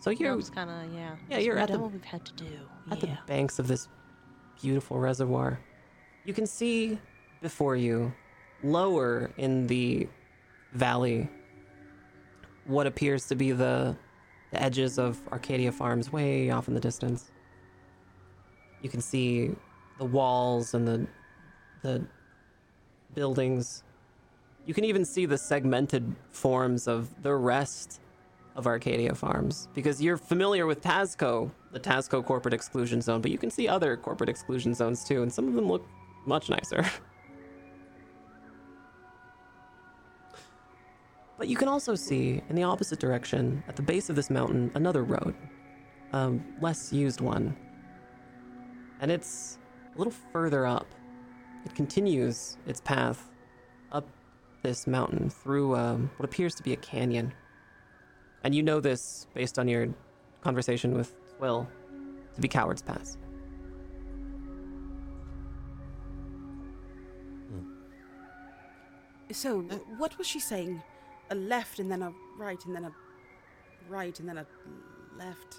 So 0.00 0.10
you're 0.10 0.40
kind 0.42 0.70
of, 0.70 0.94
yeah. 0.94 1.16
Yeah, 1.28 1.38
you're 1.38 1.58
at 1.58 1.70
the- 1.70 1.78
what 1.78 1.92
we've 1.92 2.04
had 2.04 2.24
to 2.24 2.32
do. 2.32 2.58
at 2.90 3.02
yeah. 3.02 3.16
the 3.16 3.18
banks 3.26 3.58
of 3.58 3.68
this 3.68 3.88
beautiful 4.60 4.98
reservoir. 4.98 5.58
You 6.24 6.34
can 6.34 6.46
see 6.46 6.98
before 7.42 7.76
you, 7.76 8.12
lower 8.62 9.30
in 9.36 9.66
the 9.66 10.08
valley, 10.72 11.28
what 12.64 12.86
appears 12.86 13.26
to 13.28 13.34
be 13.34 13.52
the, 13.52 13.96
the 14.50 14.62
edges 14.62 14.98
of 14.98 15.20
Arcadia 15.32 15.72
Farms 15.72 16.12
way 16.12 16.50
off 16.50 16.68
in 16.68 16.74
the 16.74 16.80
distance. 16.80 17.30
You 18.82 18.90
can 18.90 19.00
see 19.00 19.54
the 19.98 20.04
walls 20.04 20.74
and 20.74 20.86
the 20.86 21.06
the 21.82 22.04
buildings. 23.16 23.82
You 24.66 24.74
can 24.74 24.84
even 24.84 25.04
see 25.04 25.26
the 25.26 25.38
segmented 25.38 26.14
forms 26.30 26.86
of 26.86 27.08
the 27.22 27.34
rest 27.34 28.00
of 28.54 28.66
Arcadia 28.66 29.14
Farms 29.14 29.68
because 29.74 30.00
you're 30.00 30.18
familiar 30.18 30.66
with 30.66 30.82
Tasco, 30.82 31.50
the 31.72 31.80
Tasco 31.80 32.24
corporate 32.24 32.54
exclusion 32.54 33.00
zone, 33.00 33.20
but 33.20 33.32
you 33.32 33.38
can 33.38 33.50
see 33.50 33.66
other 33.66 33.96
corporate 33.96 34.28
exclusion 34.28 34.74
zones 34.74 35.02
too, 35.02 35.22
and 35.22 35.32
some 35.32 35.48
of 35.48 35.54
them 35.54 35.66
look 35.66 35.84
much 36.26 36.50
nicer. 36.50 36.84
but 41.38 41.48
you 41.48 41.56
can 41.56 41.68
also 41.68 41.94
see 41.94 42.42
in 42.48 42.54
the 42.56 42.62
opposite 42.62 43.00
direction, 43.00 43.64
at 43.68 43.76
the 43.76 43.82
base 43.82 44.10
of 44.10 44.16
this 44.16 44.28
mountain, 44.30 44.70
another 44.74 45.04
road, 45.04 45.34
a 46.12 46.32
less 46.60 46.92
used 46.92 47.22
one. 47.22 47.56
And 49.00 49.10
it's 49.10 49.58
a 49.94 49.98
little 49.98 50.14
further 50.32 50.66
up. 50.66 50.86
It 51.66 51.74
continues 51.74 52.56
its 52.68 52.80
path 52.80 53.28
up 53.90 54.06
this 54.62 54.86
mountain 54.86 55.28
through 55.28 55.74
um, 55.74 56.08
what 56.16 56.24
appears 56.24 56.54
to 56.54 56.62
be 56.62 56.72
a 56.72 56.76
canyon. 56.76 57.34
And 58.44 58.54
you 58.54 58.62
know 58.62 58.78
this 58.78 59.26
based 59.34 59.58
on 59.58 59.66
your 59.66 59.88
conversation 60.42 60.94
with 60.94 61.12
Twill 61.36 61.68
to 62.34 62.40
be 62.40 62.46
Coward's 62.46 62.82
Pass. 62.82 63.18
So, 69.32 69.62
what 69.98 70.16
was 70.18 70.26
she 70.28 70.38
saying? 70.38 70.80
A 71.30 71.34
left 71.34 71.80
and 71.80 71.90
then 71.90 72.00
a 72.00 72.12
right 72.38 72.64
and 72.64 72.76
then 72.76 72.84
a 72.84 72.92
right 73.88 74.18
and 74.20 74.28
then 74.28 74.38
a 74.38 74.46
left. 75.18 75.56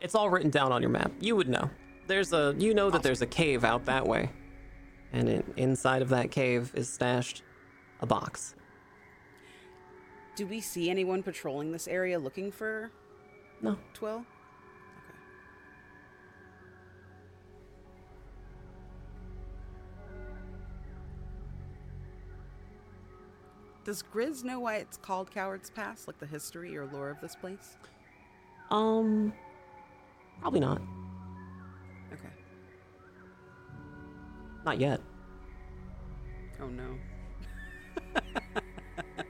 It's 0.00 0.16
all 0.16 0.28
written 0.28 0.50
down 0.50 0.72
on 0.72 0.82
your 0.82 0.90
map. 0.90 1.12
You 1.20 1.36
would 1.36 1.48
know. 1.48 1.70
There's 2.06 2.32
a 2.32 2.54
you 2.58 2.72
know 2.74 2.90
that 2.90 3.02
there's 3.02 3.22
a 3.22 3.26
cave 3.26 3.64
out 3.64 3.84
that 3.86 4.06
way. 4.06 4.30
And 5.12 5.28
in, 5.28 5.54
inside 5.56 6.02
of 6.02 6.08
that 6.10 6.30
cave 6.30 6.72
is 6.74 6.88
stashed 6.88 7.42
a 8.00 8.06
box. 8.06 8.54
Do 10.36 10.46
we 10.46 10.60
see 10.60 10.90
anyone 10.90 11.22
patrolling 11.22 11.72
this 11.72 11.88
area 11.88 12.18
looking 12.18 12.52
for 12.52 12.90
No. 13.62 13.78
Twill? 13.94 14.16
Okay. 14.16 14.24
Does 23.84 24.02
Grizz 24.02 24.44
know 24.44 24.60
why 24.60 24.76
it's 24.76 24.96
called 24.96 25.30
Coward's 25.30 25.70
Pass? 25.70 26.06
Like 26.06 26.18
the 26.18 26.26
history 26.26 26.76
or 26.76 26.86
lore 26.86 27.10
of 27.10 27.20
this 27.20 27.34
place? 27.34 27.76
Um 28.70 29.32
probably 30.40 30.60
not. 30.60 30.82
Not 34.66 34.80
yet. 34.80 35.00
Oh 36.60 36.68
no. 36.68 36.98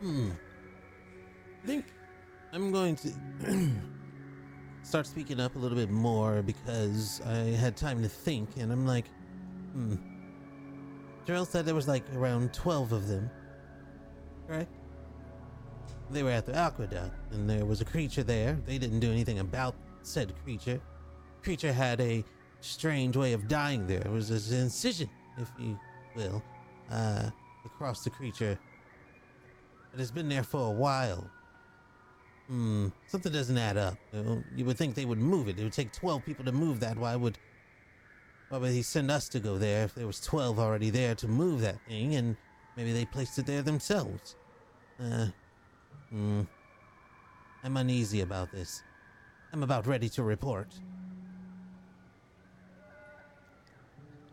Hmm. 0.01 0.31
I 1.63 1.67
think 1.67 1.87
I'm 2.53 2.71
going 2.71 2.97
to 2.97 3.13
start 4.83 5.07
speaking 5.07 5.41
up 5.41 5.57
a 5.57 5.59
little 5.59 5.77
bit 5.77 5.91
more 5.91 6.43
because 6.43 7.23
I 7.25 7.37
had 7.37 7.77
time 7.77 8.03
to 8.03 8.09
think, 8.09 8.51
and 8.59 8.71
I'm 8.71 8.87
like, 8.87 9.07
hmm. 9.73 9.95
Jarrell 11.27 11.47
said 11.47 11.65
there 11.65 11.75
was 11.75 11.89
like 11.89 12.05
around 12.15 12.53
12 12.53 12.93
of 12.93 13.09
them, 13.09 13.31
right? 14.49 14.69
They 16.11 16.23
were 16.23 16.31
at 16.31 16.47
the 16.47 16.55
aqueduct, 16.55 17.33
and 17.33 17.49
there 17.49 17.65
was 17.65 17.81
a 17.81 17.85
creature 17.85 18.23
there. 18.23 18.59
They 18.67 18.79
didn't 18.79 19.01
do 19.01 19.11
anything 19.11 19.39
about 19.39 19.77
said 20.03 20.35
creature. 20.45 20.81
Creature 21.43 21.73
had 21.73 22.01
a 22.01 22.25
strange 22.61 23.17
way 23.17 23.33
of 23.33 23.49
dying 23.49 23.87
there. 23.87 24.01
It 24.01 24.11
was 24.11 24.31
an 24.31 24.61
incision, 24.61 25.09
if 25.39 25.51
you 25.59 25.79
will, 26.15 26.43
uh, 26.91 27.31
across 27.65 28.05
the 28.05 28.11
creature. 28.11 28.59
It 29.93 29.99
has 29.99 30.11
been 30.11 30.29
there 30.29 30.43
for 30.43 30.69
a 30.69 30.71
while. 30.71 31.31
Hmm, 32.49 32.89
something 33.07 33.33
doesn't 33.33 33.59
add 33.59 33.77
up. 33.77 33.97
You, 34.55 34.65
would 34.65 34.77
think 34.77 34.95
they 34.95 35.05
would 35.05 35.19
move 35.19 35.49
it. 35.49 35.59
It 35.59 35.65
would 35.65 35.73
take 35.73 35.93
12 35.93 36.25
people 36.25 36.45
to 36.45 36.53
move 36.53 36.81
that. 36.81 36.97
Why 36.97 37.17
would 37.17 37.39
why 38.49 38.59
would 38.59 38.71
he 38.71 38.83
send 38.83 39.11
us 39.11 39.29
to 39.31 39.41
go 39.41 39.59
there 39.59 39.85
if 39.85 39.95
there 39.97 40.07
was 40.07 40.21
12 40.21 40.61
already 40.61 40.91
there 40.91 41.17
to 41.17 41.27
move 41.27 41.63
that 41.63 41.81
thing 41.89 42.15
and 42.15 42.37
maybe 42.77 42.93
they 42.93 43.05
placed 43.05 43.39
it 43.39 43.47
there 43.47 43.63
themselves? 43.63 44.37
Uh, 45.03 45.27
hmm. 46.11 46.43
I'm 47.65 47.77
uneasy 47.77 48.21
about 48.21 48.53
this. 48.53 48.85
I'm 49.53 49.65
about 49.65 49.89
ready 49.89 50.09
to 50.11 50.23
report. 50.23 50.69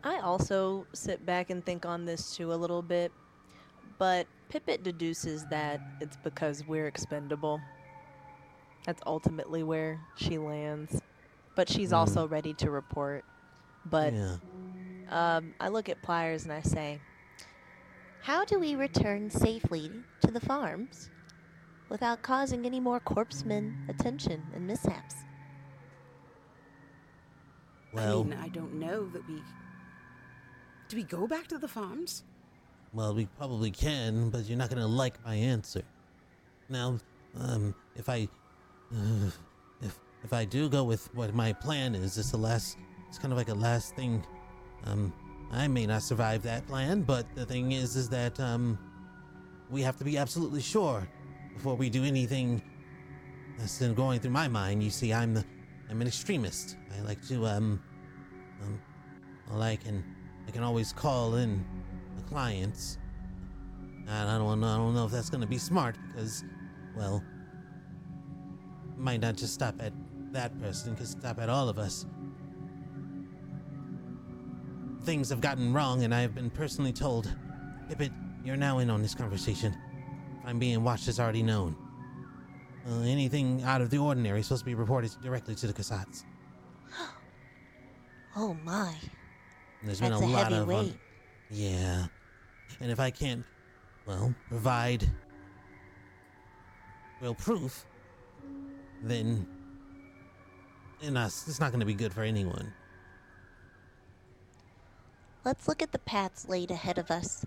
I 0.04 0.18
also 0.18 0.86
sit 0.92 1.24
back 1.24 1.50
and 1.50 1.64
think 1.64 1.86
on 1.86 2.04
this 2.04 2.36
too 2.36 2.52
a 2.52 2.54
little 2.56 2.82
bit, 2.82 3.10
but 3.98 4.26
Pippet 4.52 4.82
deduces 4.82 5.46
that 5.50 5.80
it's 6.00 6.16
because 6.22 6.62
we're 6.66 6.86
expendable. 6.86 7.60
That's 8.84 9.00
ultimately 9.06 9.62
where 9.62 9.98
she 10.16 10.36
lands. 10.38 11.00
But 11.56 11.68
she's 11.70 11.90
Hmm. 11.90 11.96
also 11.96 12.28
ready 12.28 12.52
to 12.54 12.70
report. 12.70 13.24
But 13.86 14.12
yeah. 14.12 14.36
um, 15.08 15.54
I 15.58 15.68
look 15.68 15.88
at 15.88 16.02
Pliers 16.02 16.44
and 16.44 16.52
I 16.52 16.60
say, 16.60 17.00
How 18.22 18.44
do 18.44 18.58
we 18.58 18.74
return 18.74 19.30
safely 19.30 19.90
to 20.20 20.30
the 20.30 20.40
farms 20.40 21.10
without 21.88 22.22
causing 22.22 22.66
any 22.66 22.80
more 22.80 23.00
corpsemen 23.00 23.86
attention 23.88 24.42
and 24.54 24.66
mishaps? 24.66 25.14
Well, 27.92 28.20
I 28.20 28.24
mean, 28.24 28.38
I 28.38 28.48
don't 28.48 28.74
know 28.74 29.06
that 29.08 29.26
we. 29.28 29.40
Do 30.94 31.00
we 31.00 31.06
go 31.06 31.26
back 31.26 31.48
to 31.48 31.58
the 31.58 31.66
farms? 31.66 32.22
Well, 32.92 33.16
we 33.16 33.26
probably 33.36 33.72
can, 33.72 34.30
but 34.30 34.44
you're 34.44 34.56
not 34.56 34.70
gonna 34.70 34.86
like 34.86 35.14
my 35.24 35.34
answer. 35.34 35.82
Now, 36.68 37.00
um, 37.36 37.74
if 37.96 38.08
I, 38.08 38.28
uh, 38.94 39.30
if 39.82 39.98
if 40.22 40.32
I 40.32 40.44
do 40.44 40.68
go 40.68 40.84
with 40.84 41.12
what 41.12 41.34
my 41.34 41.52
plan 41.52 41.96
is, 41.96 42.16
it's 42.16 42.30
the 42.30 42.36
last. 42.36 42.78
It's 43.08 43.18
kind 43.18 43.32
of 43.32 43.38
like 43.38 43.48
a 43.48 43.54
last 43.54 43.96
thing. 43.96 44.24
Um, 44.84 45.12
I 45.50 45.66
may 45.66 45.84
not 45.84 46.04
survive 46.04 46.44
that 46.44 46.64
plan, 46.68 47.02
but 47.02 47.26
the 47.34 47.44
thing 47.44 47.72
is, 47.72 47.96
is 47.96 48.08
that 48.10 48.38
um, 48.38 48.78
we 49.70 49.82
have 49.82 49.96
to 49.96 50.04
be 50.04 50.16
absolutely 50.16 50.62
sure 50.62 51.08
before 51.54 51.74
we 51.74 51.90
do 51.90 52.04
anything. 52.04 52.62
That's 53.58 53.80
been 53.80 53.94
going 53.94 54.20
through 54.20 54.30
my 54.30 54.46
mind. 54.46 54.84
You 54.84 54.90
see, 54.90 55.12
I'm 55.12 55.34
the, 55.34 55.44
I'm 55.90 56.00
an 56.00 56.06
extremist. 56.06 56.76
I 56.96 57.00
like 57.00 57.20
to 57.26 57.46
um, 57.46 57.82
um, 58.62 58.80
well, 59.50 59.62
I 59.62 59.74
can, 59.74 60.04
I 60.46 60.50
can 60.50 60.62
always 60.62 60.92
call 60.92 61.36
in 61.36 61.64
the 62.16 62.22
clients. 62.24 62.98
And 64.06 64.28
I 64.28 64.38
don't 64.38 64.60
know, 64.60 64.66
I 64.66 64.76
don't 64.76 64.94
know 64.94 65.06
if 65.06 65.12
that's 65.12 65.30
gonna 65.30 65.46
be 65.46 65.58
smart 65.58 65.96
because, 66.08 66.44
well, 66.96 67.22
might 68.96 69.20
not 69.20 69.36
just 69.36 69.54
stop 69.54 69.74
at 69.80 69.92
that 70.32 70.58
person, 70.60 70.94
could 70.96 71.06
stop 71.06 71.40
at 71.40 71.48
all 71.48 71.68
of 71.68 71.78
us. 71.78 72.06
Things 75.04 75.28
have 75.30 75.40
gotten 75.40 75.72
wrong, 75.72 76.04
and 76.04 76.14
I 76.14 76.20
have 76.20 76.34
been 76.34 76.50
personally 76.50 76.92
told, 76.92 77.34
Pippet, 77.88 78.10
you're 78.44 78.56
now 78.56 78.78
in 78.78 78.90
on 78.90 79.02
this 79.02 79.14
conversation. 79.14 79.74
If 80.40 80.48
I'm 80.48 80.58
being 80.58 80.82
watched 80.82 81.08
as 81.08 81.20
already 81.20 81.42
known. 81.42 81.76
Uh, 82.86 83.00
anything 83.00 83.62
out 83.62 83.80
of 83.80 83.88
the 83.88 83.98
ordinary 83.98 84.40
is 84.40 84.46
supposed 84.46 84.62
to 84.62 84.66
be 84.66 84.74
reported 84.74 85.10
directly 85.22 85.54
to 85.56 85.66
the 85.66 85.72
Kasats. 85.72 86.24
Oh 88.36 88.56
my, 88.64 88.92
There's 89.84 90.00
that's 90.00 90.20
been 90.20 90.30
a 90.30 90.32
a, 90.32 90.32
lot 90.32 90.44
heavy 90.44 90.56
of 90.56 90.68
weight. 90.68 90.96
Yeah. 91.50 92.06
And 92.80 92.90
if 92.90 92.98
I 92.98 93.10
can't, 93.10 93.44
well, 94.06 94.34
provide 94.48 95.08
real 97.20 97.34
proof, 97.34 97.84
then 99.02 99.46
and 101.02 101.18
us, 101.18 101.46
it's 101.48 101.60
not 101.60 101.70
going 101.70 101.80
to 101.80 101.86
be 101.86 101.94
good 101.94 102.12
for 102.12 102.22
anyone. 102.22 102.72
Let's 105.44 105.68
look 105.68 105.82
at 105.82 105.92
the 105.92 105.98
paths 105.98 106.48
laid 106.48 106.70
ahead 106.70 106.96
of 106.96 107.10
us. 107.10 107.44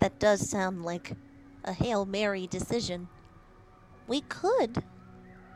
That 0.00 0.18
does 0.18 0.48
sound 0.48 0.84
like 0.84 1.16
a 1.64 1.72
Hail 1.72 2.04
Mary 2.04 2.46
decision. 2.46 3.08
We 4.06 4.20
could 4.22 4.82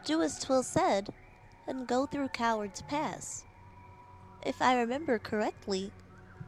do 0.05 0.23
as 0.23 0.39
Twill 0.39 0.63
said 0.63 1.11
and 1.67 1.87
go 1.87 2.07
through 2.07 2.29
Coward's 2.29 2.83
Pass. 2.83 3.45
If 4.45 4.61
I 4.63 4.79
remember 4.81 5.19
correctly, 5.19 5.91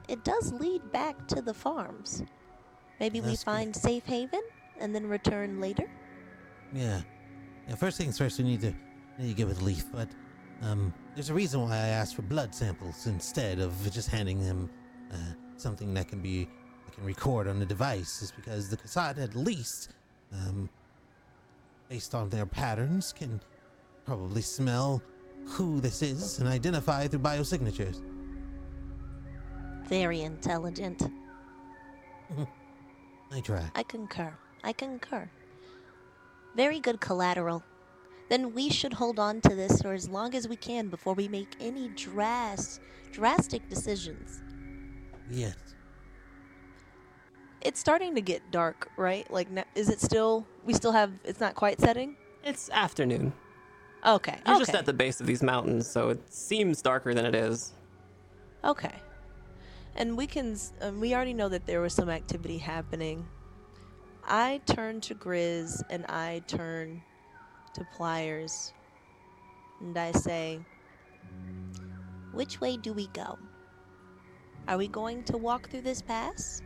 it 0.09 0.25
does 0.25 0.53
lead 0.53 0.91
back 0.93 1.27
to 1.29 1.43
the 1.43 1.55
farms. 1.55 2.23
Maybe 3.01 3.21
we 3.21 3.29
That's 3.29 3.45
good. 3.45 3.51
find 3.51 3.77
safe 3.77 4.05
haven 4.07 4.43
and 4.81 4.95
then 4.95 5.07
return 5.09 5.61
later? 5.61 5.89
Yeah. 6.73 7.03
Yeah. 7.69 7.75
First 7.75 7.99
things 7.99 8.19
first, 8.19 8.39
we 8.39 8.45
need 8.45 8.61
to 8.61 8.73
need 9.19 9.29
to 9.29 9.35
get 9.35 9.47
with 9.47 9.61
Leef, 9.63 9.85
but 9.93 10.09
um, 10.63 10.93
there's 11.15 11.31
a 11.31 11.35
reason 11.35 11.61
why 11.63 11.75
I 11.75 11.89
asked 11.89 12.17
for 12.17 12.23
blood 12.23 12.55
samples 12.55 13.07
instead 13.07 13.59
of 13.59 13.73
just 13.93 14.09
handing 14.09 14.41
them 14.41 14.71
uh, 15.13 15.17
something 15.57 15.93
that 15.95 16.09
can 16.09 16.21
be 16.21 16.49
that 16.85 16.95
can 16.95 17.05
record 17.05 17.49
on 17.49 17.59
the 17.59 17.67
device. 17.67 18.23
Is 18.23 18.33
because 18.33 18.69
the 18.69 18.77
Kasat 18.77 19.19
at 19.19 19.35
least, 19.35 19.91
um, 20.33 20.69
based 21.89 22.15
on 22.15 22.29
their 22.29 22.47
patterns, 22.47 23.13
can 23.13 23.41
probably 24.05 24.43
smell 24.43 25.03
who 25.47 25.81
this 25.81 26.03
is 26.03 26.39
and 26.39 26.49
identify 26.49 27.07
through 27.07 27.21
biosignatures. 27.21 28.03
Very 29.89 30.23
intelligent. 30.23 31.03
I 33.33 33.41
try. 33.41 33.65
I 33.75 33.83
concur. 33.83 34.35
I 34.65 34.73
concur. 34.73 35.31
Very 36.57 36.81
good 36.81 37.01
collateral. 37.01 37.63
Then 38.29 38.53
we 38.55 38.71
should 38.71 38.95
hold 38.95 39.19
on 39.21 39.41
to 39.43 39.55
this 39.55 39.81
for 39.83 39.93
as 39.93 40.09
long 40.09 40.35
as 40.35 40.49
we 40.49 40.57
can 40.57 40.89
before 40.89 41.15
we 41.15 41.29
make 41.29 41.55
any 41.61 41.89
dras- 41.91 42.81
drastic 43.13 43.69
decisions. 43.69 44.41
Yes. 45.31 45.57
it's 47.63 47.81
starting 47.81 48.15
to 48.15 48.21
get 48.21 48.49
dark, 48.53 48.89
right? 48.97 49.29
Like, 49.31 49.49
n- 49.51 49.65
is 49.75 49.89
it 49.89 50.01
still, 50.01 50.47
we 50.65 50.73
still 50.73 50.93
have, 50.93 51.11
it's 51.25 51.41
not 51.41 51.57
quite 51.57 51.81
setting? 51.81 52.17
It's 52.45 52.71
afternoon. 52.71 53.33
Okay. 54.07 54.39
You're 54.47 54.55
okay. 54.57 54.65
just 54.65 54.75
at 54.77 54.87
the 54.87 54.93
base 54.93 55.21
of 55.21 55.27
these 55.27 55.43
mountains, 55.43 55.89
so 55.91 56.11
it 56.11 56.33
seems 56.33 56.81
darker 56.81 57.13
than 57.13 57.27
it 57.27 57.35
is. 57.35 57.73
Okay. 58.65 58.93
And 59.97 60.17
we 60.17 60.27
can, 60.27 60.57
um, 60.83 61.01
we 61.01 61.15
already 61.15 61.33
know 61.33 61.49
that 61.49 61.67
there 61.67 61.81
was 61.81 61.95
some 61.95 62.11
activity 62.11 62.59
happening. 62.59 63.27
I 64.25 64.61
turn 64.67 65.01
to 65.03 65.15
Grizz 65.15 65.83
and 65.89 66.05
I 66.07 66.43
turn 66.47 67.03
to 67.75 67.87
Pliers. 67.97 68.75
And 69.81 69.97
I 69.97 70.13
say, 70.13 70.61
Which 72.33 72.61
way 72.61 72.77
do 72.77 72.93
we 72.93 73.07
go? 73.09 73.39
Are 74.69 74.77
we 74.77 74.89
going 74.89 75.23
to 75.25 75.39
walk 75.39 75.71
through 75.71 75.83
this 75.83 76.03
pass? 76.03 76.61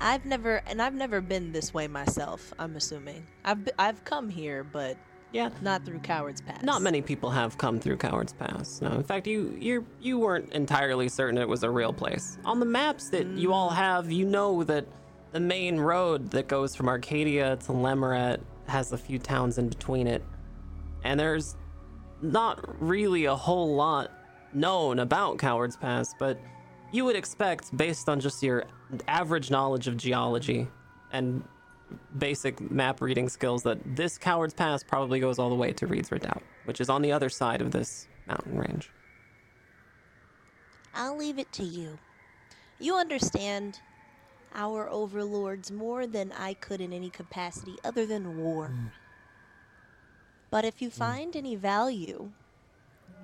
I've 0.00 0.24
never, 0.24 0.62
and 0.66 0.80
I've 0.80 0.94
never 0.94 1.20
been 1.20 1.52
this 1.52 1.74
way 1.74 1.88
myself, 1.88 2.52
I'm 2.58 2.76
assuming. 2.76 3.26
I've, 3.44 3.68
I've 3.78 4.04
come 4.04 4.28
here, 4.28 4.64
but 4.64 4.96
Yeah, 5.34 5.50
not 5.62 5.84
through 5.84 5.98
Coward's 5.98 6.40
Pass. 6.40 6.62
not 6.62 6.80
many 6.80 7.02
people 7.02 7.28
have 7.28 7.58
come 7.58 7.80
through 7.80 7.96
Coward's 7.96 8.32
Pass. 8.32 8.80
No, 8.80 8.92
in 8.92 9.02
fact, 9.02 9.26
you 9.26 9.56
you 9.58 9.84
you 10.00 10.16
weren't 10.18 10.52
entirely 10.52 11.08
certain 11.08 11.38
it 11.38 11.48
was 11.48 11.64
a 11.64 11.70
real 11.70 11.92
place. 11.92 12.38
On 12.44 12.60
the 12.60 12.66
maps 12.66 13.10
that 13.10 13.26
you 13.26 13.52
all 13.52 13.68
have, 13.68 14.12
you 14.12 14.24
know 14.26 14.62
that 14.62 14.86
the 15.32 15.40
main 15.40 15.76
road 15.78 16.30
that 16.30 16.46
goes 16.46 16.76
from 16.76 16.88
Arcadia 16.88 17.56
to 17.56 17.72
Lemuret 17.72 18.40
has 18.68 18.92
a 18.92 18.96
few 18.96 19.18
towns 19.18 19.58
in 19.58 19.68
between 19.68 20.06
it, 20.06 20.22
and 21.02 21.18
there's 21.18 21.56
not 22.22 22.80
really 22.80 23.24
a 23.24 23.34
whole 23.34 23.74
lot 23.74 24.12
known 24.52 25.00
about 25.00 25.38
Coward's 25.38 25.76
Pass, 25.76 26.14
but 26.16 26.40
you 26.92 27.04
would 27.04 27.16
expect, 27.16 27.76
based 27.76 28.08
on 28.08 28.20
just 28.20 28.40
your 28.40 28.66
average 29.08 29.50
knowledge 29.50 29.88
of 29.88 29.96
geology 29.96 30.68
and 31.10 31.42
basic 32.18 32.60
map 32.70 33.00
reading 33.00 33.28
skills, 33.28 33.62
that 33.64 33.78
this 33.96 34.18
Coward's 34.18 34.54
Pass 34.54 34.82
probably 34.82 35.20
goes 35.20 35.38
all 35.38 35.50
the 35.50 35.54
way 35.54 35.72
to 35.72 35.86
Reed's 35.86 36.10
Redoubt, 36.10 36.42
which 36.64 36.80
is 36.80 36.88
on 36.88 37.02
the 37.02 37.12
other 37.12 37.28
side 37.28 37.60
of 37.60 37.70
this 37.70 38.08
mountain 38.26 38.58
range. 38.58 38.90
I'll 40.94 41.16
leave 41.16 41.38
it 41.38 41.52
to 41.52 41.64
you. 41.64 41.98
You 42.78 42.96
understand 42.96 43.80
our 44.54 44.88
overlords 44.88 45.72
more 45.72 46.06
than 46.06 46.32
I 46.32 46.54
could 46.54 46.80
in 46.80 46.92
any 46.92 47.10
capacity 47.10 47.76
other 47.84 48.06
than 48.06 48.38
war. 48.38 48.68
Hmm. 48.68 48.86
But 50.50 50.64
if 50.64 50.80
you 50.80 50.88
hmm. 50.88 50.98
find 50.98 51.36
any 51.36 51.56
value 51.56 52.30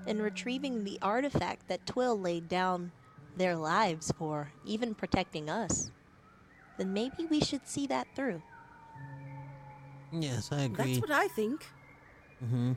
in 0.06 0.20
retrieving 0.20 0.84
the 0.84 0.98
artifact 1.02 1.68
that 1.68 1.86
Twill 1.86 2.18
laid 2.18 2.48
down 2.48 2.90
their 3.36 3.54
lives 3.54 4.12
for, 4.18 4.52
even 4.66 4.94
protecting 4.94 5.48
us, 5.48 5.90
then 6.78 6.92
maybe 6.92 7.26
we 7.28 7.40
should 7.40 7.66
see 7.66 7.86
that 7.86 8.08
through. 8.16 8.42
Yes, 10.12 10.50
I 10.52 10.62
agree. 10.62 10.94
That's 10.94 11.00
what 11.00 11.10
I 11.10 11.28
think. 11.28 11.66
mm-hmm. 12.44 12.72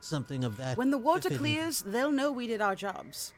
Something 0.00 0.44
of 0.44 0.56
that. 0.58 0.76
When 0.76 0.90
the 0.90 0.98
water 0.98 1.30
befitting. 1.30 1.38
clears, 1.38 1.80
they'll 1.80 2.12
know 2.12 2.30
we 2.30 2.46
did 2.46 2.60
our 2.60 2.74
jobs. 2.74 3.32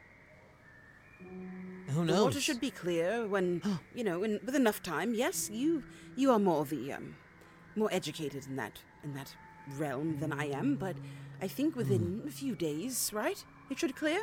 Who 1.88 2.04
knows? 2.04 2.16
The 2.16 2.24
water 2.24 2.40
should 2.40 2.60
be 2.60 2.70
clear 2.70 3.26
when, 3.26 3.62
you 3.94 4.02
know, 4.02 4.24
in, 4.24 4.40
with 4.44 4.56
enough 4.56 4.82
time. 4.82 5.14
Yes, 5.14 5.48
you 5.52 5.84
you 6.16 6.32
are 6.32 6.38
more 6.38 6.64
the 6.64 6.92
um, 6.92 7.14
more 7.76 7.88
educated 7.92 8.46
in 8.46 8.56
that 8.56 8.80
in 9.04 9.14
that 9.14 9.32
realm 9.78 10.18
than 10.18 10.32
I 10.32 10.46
am, 10.46 10.74
but 10.76 10.96
I 11.40 11.48
think 11.48 11.76
within 11.76 12.22
a 12.26 12.30
few 12.30 12.54
days, 12.54 13.10
right? 13.12 13.44
It 13.70 13.78
should 13.78 13.94
clear? 13.94 14.20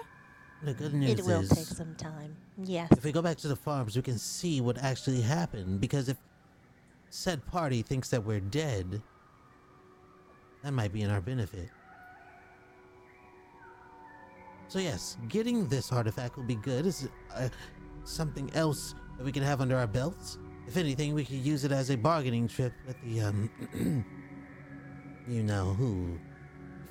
The 0.63 0.73
good 0.73 0.93
news 0.93 1.19
It 1.19 1.25
will 1.25 1.41
is, 1.41 1.49
take 1.49 1.65
some 1.65 1.93
time. 1.95 2.37
Yes. 2.57 2.89
if 2.91 3.03
we 3.03 3.11
go 3.11 3.21
back 3.21 3.37
to 3.37 3.49
the 3.49 3.55
farms, 3.55 3.95
we 3.97 4.01
can 4.01 4.17
see 4.17 4.61
what 4.61 4.77
actually 4.77 5.21
happened. 5.21 5.81
Because 5.81 6.07
if 6.07 6.17
said 7.13 7.45
party 7.45 7.83
thinks 7.83 8.09
that 8.09 8.23
we're 8.23 8.39
dead, 8.39 8.99
that 10.63 10.73
might 10.73 10.91
be 10.91 11.03
in 11.03 11.11
our 11.11 11.21
benefit. 11.21 11.69
So 14.67 14.79
yes, 14.79 15.17
getting 15.27 15.67
this 15.67 15.91
artifact 15.91 16.35
will 16.35 16.43
be 16.43 16.55
good. 16.55 16.87
Is 16.87 17.07
uh, 17.35 17.49
something 18.03 18.49
else 18.55 18.95
that 19.17 19.23
we 19.23 19.31
can 19.31 19.43
have 19.43 19.61
under 19.61 19.77
our 19.77 19.85
belts. 19.85 20.39
If 20.67 20.75
anything, 20.75 21.13
we 21.13 21.23
could 21.23 21.35
use 21.35 21.63
it 21.63 21.71
as 21.71 21.91
a 21.91 21.95
bargaining 21.95 22.47
chip 22.47 22.73
with 22.87 22.99
the 23.03 23.21
um, 23.21 23.49
you 25.27 25.43
know 25.43 25.75
who. 25.75 26.17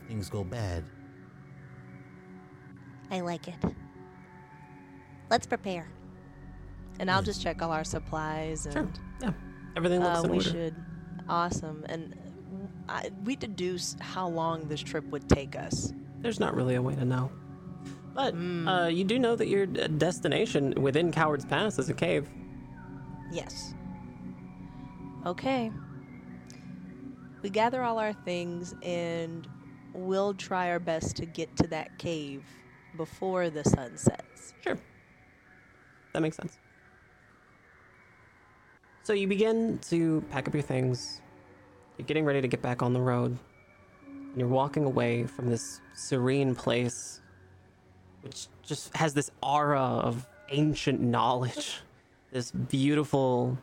If 0.02 0.08
things 0.08 0.30
go 0.30 0.44
bad. 0.44 0.84
I 3.10 3.20
like 3.20 3.48
it. 3.48 3.56
Let's 5.30 5.46
prepare. 5.46 5.88
And 7.00 7.10
I'll 7.10 7.22
just 7.22 7.42
check 7.42 7.60
all 7.60 7.72
our 7.72 7.84
supplies 7.84 8.66
and 8.66 8.74
Sure. 8.74 8.90
Yeah. 9.20 9.32
Everything 9.76 10.00
looks 10.00 10.20
uh, 10.20 10.22
we 10.28 10.36
order. 10.38 10.50
should. 10.50 10.74
Awesome. 11.28 11.84
And 11.88 12.14
I, 12.88 13.10
we 13.24 13.36
deduce 13.36 13.96
how 14.00 14.28
long 14.28 14.68
this 14.68 14.80
trip 14.80 15.04
would 15.06 15.28
take 15.28 15.56
us. 15.56 15.92
There's 16.20 16.40
not 16.40 16.54
really 16.54 16.74
a 16.74 16.82
way 16.82 16.94
to 16.94 17.04
know. 17.04 17.30
But 18.14 18.34
Hmm. 18.34 18.68
uh, 18.68 18.86
you 18.88 19.04
do 19.04 19.18
know 19.18 19.34
that 19.36 19.48
your 19.48 19.64
destination 19.66 20.74
within 20.80 21.10
Coward's 21.12 21.44
Pass 21.46 21.78
is 21.78 21.88
a 21.88 21.94
cave. 21.94 22.28
Yes. 23.32 23.74
Okay. 25.24 25.70
We 27.42 27.48
gather 27.50 27.82
all 27.82 27.98
our 27.98 28.12
things 28.12 28.74
and 28.82 29.48
we'll 29.94 30.34
try 30.34 30.68
our 30.70 30.78
best 30.78 31.16
to 31.16 31.26
get 31.26 31.56
to 31.56 31.66
that 31.68 31.98
cave 31.98 32.44
before 32.96 33.48
the 33.50 33.64
sun 33.64 33.96
sets. 33.96 34.52
Sure. 34.62 34.78
That 36.12 36.20
makes 36.20 36.36
sense. 36.36 36.58
So 39.04 39.14
you 39.14 39.26
begin 39.26 39.80
to 39.90 40.22
pack 40.30 40.46
up 40.46 40.54
your 40.54 40.62
things. 40.62 41.20
You're 41.98 42.06
getting 42.06 42.24
ready 42.24 42.40
to 42.40 42.46
get 42.46 42.62
back 42.62 42.82
on 42.82 42.92
the 42.92 43.00
road. 43.00 43.36
And 44.06 44.36
you're 44.36 44.46
walking 44.46 44.84
away 44.84 45.24
from 45.24 45.50
this 45.50 45.80
serene 45.92 46.54
place, 46.54 47.20
which 48.20 48.46
just 48.62 48.96
has 48.96 49.12
this 49.12 49.28
aura 49.42 49.80
of 49.80 50.24
ancient 50.50 51.00
knowledge. 51.00 51.80
This 52.30 52.52
beautiful 52.52 53.58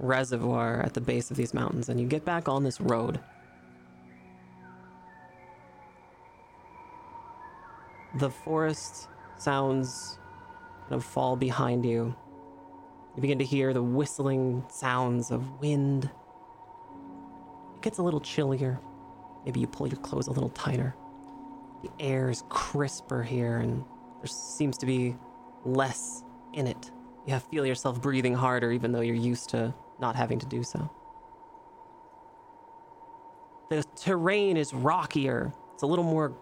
reservoir 0.00 0.82
at 0.82 0.94
the 0.94 1.00
base 1.00 1.30
of 1.30 1.36
these 1.36 1.54
mountains. 1.54 1.88
And 1.88 2.00
you 2.00 2.06
get 2.08 2.24
back 2.24 2.48
on 2.48 2.64
this 2.64 2.80
road. 2.80 3.20
The 8.18 8.30
forest 8.30 9.08
sounds 9.38 10.18
kind 10.88 10.94
of 10.96 11.04
fall 11.04 11.36
behind 11.36 11.86
you. 11.86 12.16
You 13.14 13.20
begin 13.20 13.38
to 13.38 13.44
hear 13.44 13.72
the 13.72 13.82
whistling 13.82 14.64
sounds 14.68 15.30
of 15.30 15.60
wind. 15.60 16.04
It 17.76 17.82
gets 17.82 17.98
a 17.98 18.02
little 18.02 18.20
chillier. 18.20 18.80
Maybe 19.44 19.60
you 19.60 19.66
pull 19.66 19.86
your 19.86 19.98
clothes 19.98 20.28
a 20.28 20.32
little 20.32 20.50
tighter. 20.50 20.94
The 21.82 21.90
air 21.98 22.30
is 22.30 22.44
crisper 22.48 23.22
here, 23.22 23.58
and 23.58 23.84
there 24.20 24.26
seems 24.26 24.78
to 24.78 24.86
be 24.86 25.16
less 25.64 26.24
in 26.54 26.66
it. 26.66 26.90
You 27.26 27.38
feel 27.38 27.66
yourself 27.66 28.00
breathing 28.00 28.34
harder, 28.34 28.72
even 28.72 28.92
though 28.92 29.00
you're 29.00 29.14
used 29.14 29.50
to 29.50 29.74
not 30.00 30.16
having 30.16 30.38
to 30.38 30.46
do 30.46 30.62
so. 30.62 30.90
The 33.68 33.84
terrain 33.96 34.56
is 34.56 34.72
rockier. 34.72 35.52
It's 35.74 35.82
a 35.82 35.86
little 35.86 36.04
more 36.04 36.32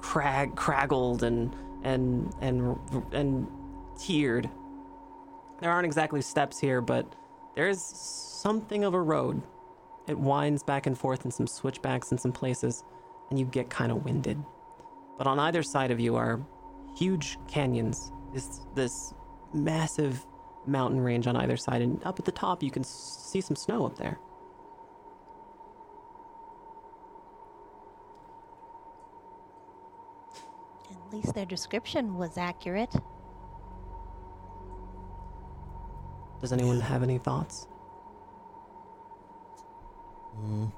crag 0.00 0.54
craggled 0.54 1.22
and 1.22 1.54
and 1.82 2.34
and 2.40 2.78
and 3.12 3.46
tiered. 3.98 4.48
There 5.60 5.70
aren't 5.70 5.86
exactly 5.86 6.20
steps 6.20 6.58
here, 6.58 6.80
but 6.80 7.06
there 7.54 7.68
is 7.68 7.82
something 7.82 8.84
of 8.84 8.94
a 8.94 9.00
road. 9.00 9.42
It 10.06 10.18
winds 10.18 10.62
back 10.62 10.86
and 10.86 10.98
forth 10.98 11.24
in 11.24 11.30
some 11.30 11.46
switchbacks 11.46 12.12
in 12.12 12.18
some 12.18 12.32
places, 12.32 12.84
and 13.30 13.38
you 13.38 13.46
get 13.46 13.70
kind 13.70 13.90
of 13.90 14.04
winded. 14.04 14.42
But 15.16 15.26
on 15.26 15.38
either 15.38 15.62
side 15.62 15.90
of 15.90 16.00
you 16.00 16.16
are 16.16 16.40
huge 16.96 17.38
canyons. 17.48 18.12
This 18.32 18.60
this 18.74 19.14
massive 19.52 20.26
mountain 20.66 21.00
range 21.00 21.26
on 21.26 21.36
either 21.36 21.56
side, 21.56 21.82
and 21.82 22.02
up 22.04 22.18
at 22.18 22.24
the 22.24 22.32
top 22.32 22.62
you 22.62 22.70
can 22.70 22.84
see 22.84 23.40
some 23.40 23.56
snow 23.56 23.86
up 23.86 23.96
there. 23.96 24.18
At 30.90 31.12
least 31.12 31.34
their 31.34 31.46
description 31.46 32.16
was 32.16 32.36
accurate. 32.36 32.94
Does 36.44 36.52
anyone 36.52 36.78
have 36.78 37.02
any 37.02 37.16
thoughts? 37.16 37.68
Mm. 40.38 40.70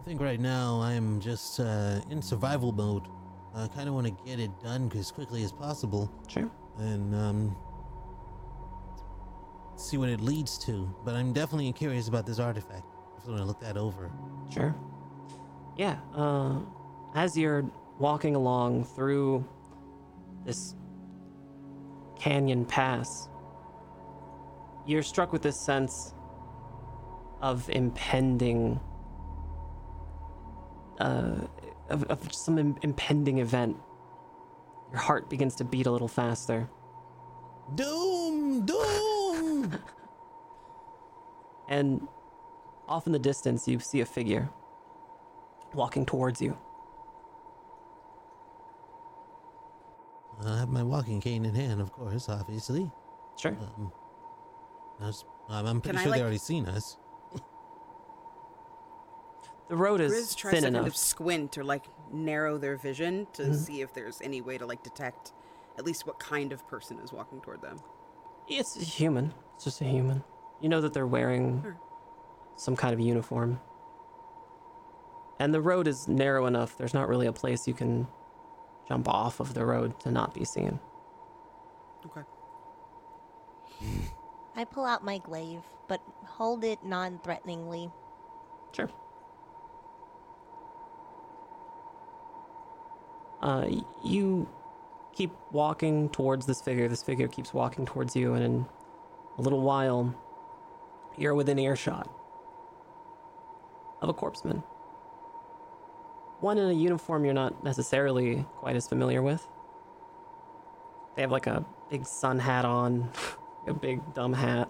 I 0.00 0.04
think 0.04 0.20
right 0.20 0.40
now 0.40 0.80
I'm 0.80 1.20
just 1.20 1.60
uh, 1.60 2.00
in 2.10 2.20
survival 2.20 2.72
mode. 2.72 3.04
I 3.54 3.68
kind 3.68 3.88
of 3.88 3.94
want 3.94 4.08
to 4.08 4.24
get 4.26 4.40
it 4.40 4.50
done 4.64 4.90
as 4.96 5.12
quickly 5.12 5.44
as 5.44 5.52
possible 5.52 6.10
Sure. 6.26 6.50
and 6.78 7.14
um, 7.14 7.56
see 9.76 9.96
what 9.96 10.08
it 10.08 10.20
leads 10.20 10.58
to. 10.64 10.92
But 11.04 11.14
I'm 11.14 11.32
definitely 11.32 11.72
curious 11.72 12.08
about 12.08 12.26
this 12.26 12.40
artifact. 12.40 12.84
I 13.14 13.18
just 13.18 13.28
want 13.28 13.42
to 13.42 13.46
look 13.46 13.60
that 13.60 13.76
over. 13.76 14.10
Sure. 14.52 14.74
Yeah. 15.76 15.98
Uh, 16.16 16.58
as 17.14 17.38
you're 17.38 17.64
walking 18.00 18.34
along 18.34 18.86
through 18.86 19.48
this 20.44 20.74
canyon 22.18 22.64
pass, 22.64 23.28
you're 24.86 25.02
struck 25.02 25.32
with 25.32 25.42
this 25.42 25.58
sense 25.58 26.14
of 27.40 27.68
impending, 27.70 28.80
uh, 30.98 31.34
of, 31.88 32.04
of 32.04 32.32
some 32.32 32.58
Im- 32.58 32.78
impending 32.82 33.38
event. 33.38 33.76
Your 34.90 35.00
heart 35.00 35.28
begins 35.30 35.54
to 35.56 35.64
beat 35.64 35.86
a 35.86 35.90
little 35.90 36.08
faster. 36.08 36.68
Doom! 37.74 38.64
Doom! 38.66 39.78
And 41.68 42.06
off 42.86 43.06
in 43.06 43.12
the 43.12 43.18
distance, 43.18 43.66
you 43.66 43.78
see 43.78 44.00
a 44.00 44.04
figure 44.04 44.50
walking 45.72 46.04
towards 46.04 46.42
you. 46.42 46.58
I 50.44 50.58
have 50.58 50.68
my 50.68 50.82
walking 50.82 51.20
cane 51.20 51.46
in 51.46 51.54
hand, 51.54 51.80
of 51.80 51.92
course, 51.92 52.28
obviously. 52.28 52.90
Sure. 53.38 53.52
Um, 53.52 53.92
I 55.02 55.06
was- 55.06 55.24
I'm 55.48 55.66
I'm 55.66 55.80
pretty 55.80 55.96
Can 55.96 55.98
I, 55.98 56.02
sure 56.02 56.10
like- 56.12 56.18
they 56.18 56.22
already 56.22 56.38
seen 56.38 56.66
us. 56.66 56.96
The 59.68 59.76
road 59.76 60.00
is 60.02 60.12
Grizz 60.12 60.36
tries 60.36 60.52
thin 60.54 60.62
to 60.62 60.68
enough. 60.68 60.80
kind 60.80 60.88
of 60.88 60.96
squint 60.96 61.56
or 61.56 61.64
like 61.64 61.86
narrow 62.12 62.58
their 62.58 62.76
vision 62.76 63.26
to 63.34 63.44
Mhm. 63.44 63.54
see 63.54 63.80
if 63.80 63.94
there's 63.94 64.20
any 64.20 64.42
way 64.42 64.58
to 64.58 64.66
like 64.66 64.82
detect 64.82 65.32
at 65.78 65.86
least 65.86 66.06
what 66.06 66.18
kind 66.18 66.52
of 66.52 66.66
person 66.68 66.98
is 66.98 67.10
walking 67.12 67.40
toward 67.40 67.62
them. 67.62 67.78
It's 68.48 68.76
a 68.76 68.80
human. 68.84 69.32
It's 69.54 69.64
just 69.64 69.80
a 69.80 69.84
human. 69.84 70.24
You 70.60 70.68
know 70.68 70.82
that 70.82 70.92
they're 70.92 71.06
wearing 71.06 71.62
Sure. 71.62 71.76
some 72.56 72.76
kind 72.76 72.92
of 72.92 73.00
uniform. 73.00 73.60
And 75.38 75.54
the 75.54 75.60
road 75.62 75.88
is 75.88 76.06
narrow 76.06 76.44
enough, 76.46 76.76
there's 76.76 76.92
not 76.92 77.08
really 77.08 77.26
a 77.26 77.32
place 77.32 77.66
you 77.66 77.72
can 77.74 78.06
jump 78.86 79.08
off 79.08 79.40
of 79.40 79.54
the 79.54 79.64
road 79.64 79.98
to 80.00 80.10
not 80.10 80.34
be 80.34 80.44
seen. 80.44 80.78
Okay. 82.04 82.24
I 84.54 84.64
pull 84.64 84.84
out 84.84 85.04
my 85.04 85.18
glaive, 85.18 85.62
but 85.88 86.00
hold 86.26 86.64
it 86.64 86.84
non 86.84 87.18
threateningly. 87.24 87.90
Sure. 88.72 88.88
Uh, 93.40 93.66
you 94.04 94.48
keep 95.12 95.32
walking 95.50 96.08
towards 96.10 96.46
this 96.46 96.60
figure. 96.60 96.88
This 96.88 97.02
figure 97.02 97.28
keeps 97.28 97.52
walking 97.52 97.84
towards 97.84 98.14
you, 98.14 98.34
and 98.34 98.44
in 98.44 98.66
a 99.38 99.42
little 99.42 99.62
while, 99.62 100.14
you're 101.16 101.34
within 101.34 101.58
earshot 101.58 102.08
of 104.00 104.08
a 104.08 104.14
corpseman. 104.14 104.62
One 106.40 106.58
in 106.58 106.68
a 106.68 106.72
uniform 106.72 107.24
you're 107.24 107.34
not 107.34 107.62
necessarily 107.62 108.44
quite 108.56 108.74
as 108.76 108.88
familiar 108.88 109.22
with. 109.22 109.46
They 111.14 111.22
have 111.22 111.30
like 111.30 111.46
a 111.46 111.64
big 111.90 112.04
sun 112.06 112.38
hat 112.38 112.64
on, 112.64 113.10
a 113.66 113.74
big 113.74 114.00
dumb 114.14 114.32
hat, 114.32 114.68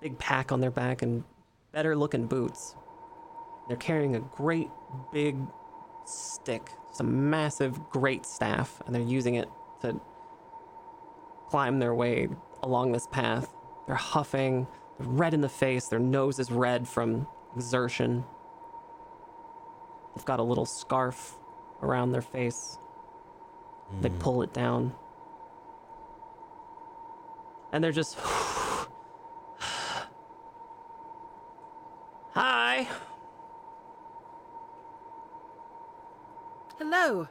big 0.00 0.18
pack 0.18 0.52
on 0.52 0.60
their 0.60 0.70
back, 0.70 1.02
and 1.02 1.24
better 1.72 1.96
looking 1.96 2.26
boots. 2.26 2.76
They're 3.68 3.76
carrying 3.76 4.16
a 4.16 4.20
great 4.20 4.68
big 5.12 5.36
stick, 6.04 6.70
some 6.92 7.30
massive 7.30 7.90
great 7.90 8.26
staff, 8.26 8.82
and 8.86 8.94
they're 8.94 9.02
using 9.02 9.36
it 9.36 9.48
to 9.80 10.00
climb 11.48 11.78
their 11.78 11.94
way 11.94 12.28
along 12.62 12.92
this 12.92 13.06
path. 13.06 13.52
They're 13.86 13.96
huffing, 13.96 14.66
red 14.98 15.34
in 15.34 15.40
the 15.40 15.48
face. 15.48 15.88
Their 15.88 15.98
nose 15.98 16.38
is 16.38 16.50
red 16.50 16.86
from 16.86 17.26
exertion. 17.56 18.24
They've 20.14 20.24
got 20.24 20.40
a 20.40 20.42
little 20.42 20.66
scarf 20.66 21.36
around 21.82 22.12
their 22.12 22.22
face. 22.22 22.78
They 24.00 24.08
mm. 24.08 24.18
pull 24.18 24.42
it 24.42 24.52
down. 24.52 24.94
And 27.72 27.82
they're 27.82 27.90
just. 27.92 28.18
Hi. 32.34 32.86
Hello. 36.78 37.26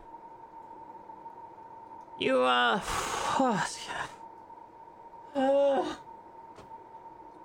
You, 2.20 2.42
uh. 2.42 2.80
uh. 3.40 3.66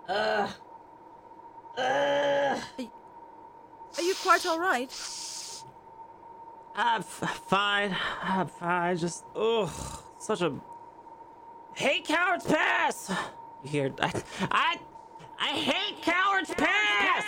Uh. 0.09 0.48
Uh. 1.78 2.60
Are 3.97 4.02
you 4.02 4.14
quite 4.23 4.44
all 4.47 4.59
right? 4.59 4.90
I'm 6.74 7.01
f- 7.01 7.43
fine. 7.47 7.97
I'm 8.23 8.47
fine. 8.48 8.97
Just, 8.98 9.24
ugh. 9.35 9.70
Such 10.18 10.43
a. 10.43 10.52
Hate 11.76 12.06
Cowards 12.06 12.46
Pass! 12.46 13.10
You 13.62 13.70
hear. 13.70 13.94
I. 14.00 14.22
I, 14.50 14.76
I 15.38 15.48
hate 15.48 16.00
Cowards 16.00 16.52
Pass! 16.54 17.24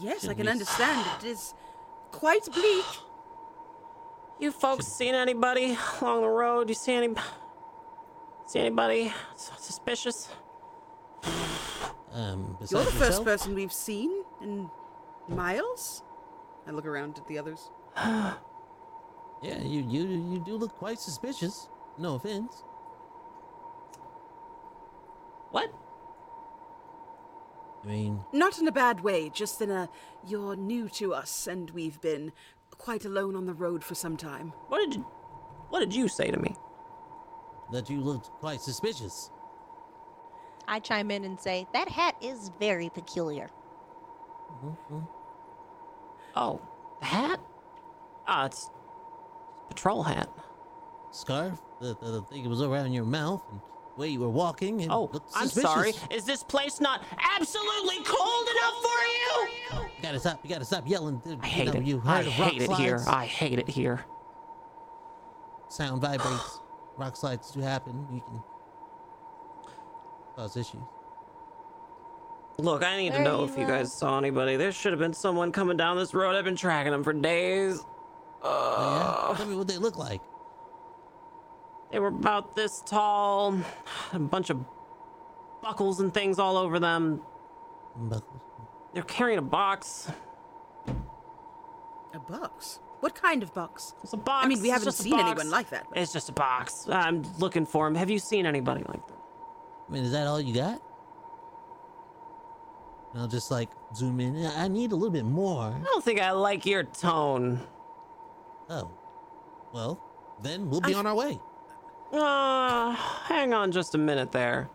Yes, 0.00 0.26
I 0.26 0.32
can 0.32 0.46
we- 0.46 0.52
understand. 0.52 1.06
It 1.22 1.28
is 1.28 1.54
quite 2.10 2.44
bleak. 2.52 2.84
You 4.40 4.52
folks 4.52 4.86
seen 4.86 5.16
anybody 5.16 5.76
along 6.00 6.20
the 6.20 6.28
road? 6.28 6.68
You 6.68 6.76
see 6.76 6.92
any. 6.92 7.08
See 8.46 8.60
anybody 8.60 9.12
suspicious? 9.34 10.28
Um, 12.12 12.56
You're 12.70 12.84
besides 12.84 12.84
the 12.84 12.92
first 12.92 13.00
yourself? 13.00 13.24
person 13.24 13.54
we've 13.56 13.72
seen 13.72 14.22
in 14.40 14.70
miles. 15.28 16.04
I 16.68 16.70
look 16.70 16.86
around 16.86 17.18
at 17.18 17.26
the 17.26 17.36
others. 17.36 17.68
Yeah, 19.42 19.60
you 19.62 19.82
you 19.88 20.06
you 20.06 20.38
do 20.44 20.56
look 20.56 20.74
quite 20.76 20.98
suspicious. 20.98 21.68
No 21.98 22.14
offense. 22.16 22.64
What? 25.50 25.72
I 27.84 27.86
mean, 27.86 28.20
Not 28.32 28.58
in 28.58 28.68
a 28.68 28.72
bad 28.72 29.00
way, 29.02 29.30
just 29.30 29.62
in 29.62 29.70
a 29.70 29.88
you're 30.26 30.56
new 30.56 30.88
to 30.90 31.14
us 31.14 31.46
and 31.46 31.70
we've 31.70 32.00
been 32.00 32.32
quite 32.76 33.04
alone 33.04 33.36
on 33.36 33.46
the 33.46 33.54
road 33.54 33.84
for 33.84 33.94
some 33.94 34.16
time. 34.16 34.52
What 34.68 34.78
did 34.80 34.96
you. 34.96 35.06
What 35.70 35.80
did 35.80 35.94
you 35.94 36.08
say 36.08 36.30
to 36.30 36.38
me? 36.38 36.56
that 37.72 37.90
you 37.90 38.00
looked 38.00 38.30
quite 38.40 38.60
suspicious. 38.62 39.30
I 40.66 40.80
chime 40.80 41.10
in 41.10 41.24
and 41.24 41.38
say, 41.38 41.66
that 41.72 41.88
hat 41.88 42.16
is 42.20 42.50
very 42.58 42.88
peculiar. 42.88 43.50
Oh, 46.34 46.60
the 47.00 47.06
hat? 47.06 47.40
Ah, 48.26 48.46
it's 48.46 48.70
patrol 49.68 50.02
hat. 50.02 50.28
Scarf, 51.10 51.60
the, 51.80 51.96
the, 52.00 52.10
the 52.12 52.22
thing 52.22 52.42
that 52.42 52.48
was 52.48 52.62
around 52.62 52.92
your 52.92 53.04
mouth, 53.04 53.42
and 53.50 53.60
the 53.96 54.00
way 54.00 54.08
you 54.08 54.20
were 54.20 54.28
walking. 54.28 54.80
It 54.80 54.90
Oh, 54.90 55.10
looked 55.12 55.32
I'm 55.34 55.48
suspicious. 55.48 55.70
sorry. 55.70 55.92
Is 56.10 56.24
this 56.24 56.42
place 56.42 56.80
not 56.80 57.02
absolutely 57.36 57.96
cold 58.04 58.48
enough 58.48 58.82
for 58.82 59.78
you? 59.78 59.88
You 59.96 60.02
gotta 60.02 60.20
stop. 60.20 60.40
You 60.44 60.50
gotta 60.50 60.64
stop 60.64 60.88
yelling. 60.88 61.20
I 61.42 61.46
hate 61.46 61.66
know, 61.66 61.80
it. 61.80 61.84
You 61.84 62.02
I 62.04 62.18
heard 62.18 62.26
of 62.26 62.38
rock 62.38 62.52
hate 62.52 62.62
it 62.62 62.72
here. 62.72 63.00
I 63.06 63.24
hate 63.26 63.58
it 63.58 63.68
here. 63.68 64.04
Sound 65.68 66.00
vibrates. 66.00 66.60
rock 66.96 67.16
slides 67.16 67.50
do 67.50 67.60
happen. 67.60 68.06
You 68.12 68.20
can 68.20 68.42
cause 70.36 70.56
issues. 70.56 70.80
Look, 72.58 72.82
I 72.82 72.96
need 72.96 73.12
to 73.12 73.22
know 73.22 73.44
you, 73.44 73.52
if 73.52 73.58
you 73.58 73.66
guys 73.66 73.92
saw 73.92 74.18
anybody. 74.18 74.56
There 74.56 74.72
should 74.72 74.92
have 74.92 74.98
been 74.98 75.12
someone 75.12 75.52
coming 75.52 75.76
down 75.76 75.96
this 75.96 76.12
road. 76.12 76.34
I've 76.34 76.44
been 76.44 76.56
tracking 76.56 76.90
them 76.90 77.04
for 77.04 77.12
days. 77.12 77.80
Oh, 78.42 78.76
yeah? 78.78 79.30
Uh. 79.32 79.36
Tell 79.36 79.46
me 79.46 79.56
what 79.56 79.68
they 79.68 79.78
look 79.78 79.96
like. 79.98 80.20
They 81.90 81.98
were 81.98 82.08
about 82.08 82.54
this 82.54 82.82
tall, 82.84 83.56
a 84.12 84.18
bunch 84.18 84.50
of 84.50 84.58
buckles 85.62 86.00
and 86.00 86.12
things 86.12 86.38
all 86.38 86.56
over 86.56 86.78
them. 86.78 87.22
Buckles. 87.96 88.40
They're 88.94 89.02
carrying 89.02 89.38
a 89.38 89.42
box. 89.42 90.10
A 92.14 92.18
box? 92.18 92.80
What 93.00 93.14
kind 93.14 93.42
of 93.42 93.54
box? 93.54 93.94
It's 94.02 94.12
a 94.12 94.16
box. 94.16 94.44
I 94.44 94.48
mean, 94.48 94.60
we 94.60 94.68
It's 94.70 94.78
haven't 94.78 94.92
seen 94.94 95.18
anyone 95.18 95.50
like 95.50 95.70
that. 95.70 95.86
but- 95.88 95.98
It's 95.98 96.12
just 96.12 96.28
a 96.28 96.32
box. 96.32 96.86
I'm 96.90 97.22
looking 97.38 97.64
for 97.64 97.86
him. 97.86 97.94
Have 97.94 98.10
you 98.10 98.18
seen 98.18 98.44
anybody 98.44 98.82
like 98.88 99.06
that? 99.06 99.16
I 99.88 99.92
mean, 99.92 100.04
is 100.04 100.12
that 100.12 100.26
all 100.26 100.40
you 100.40 100.54
got? 100.54 100.82
And 103.12 103.22
I'll 103.22 103.28
just 103.28 103.50
like 103.50 103.70
zoom 103.94 104.20
in. 104.20 104.44
I 104.44 104.64
I 104.64 104.68
need 104.68 104.92
a 104.92 104.96
little 104.96 105.12
bit 105.12 105.24
more. 105.24 105.62
I 105.74 105.82
don't 105.84 106.04
think 106.04 106.20
I 106.20 106.32
like 106.32 106.66
your 106.66 106.82
tone. 106.84 107.60
Oh, 108.70 108.90
well, 109.72 110.00
then 110.42 110.68
we'll 110.70 110.80
be 110.80 110.94
I- 110.94 110.98
on 110.98 111.06
our 111.06 111.14
way. 111.14 111.38
Uh, 112.12 112.92
hang 112.94 113.52
on 113.52 113.70
just 113.70 113.94
a 113.94 113.98
minute 113.98 114.32
there. 114.32 114.70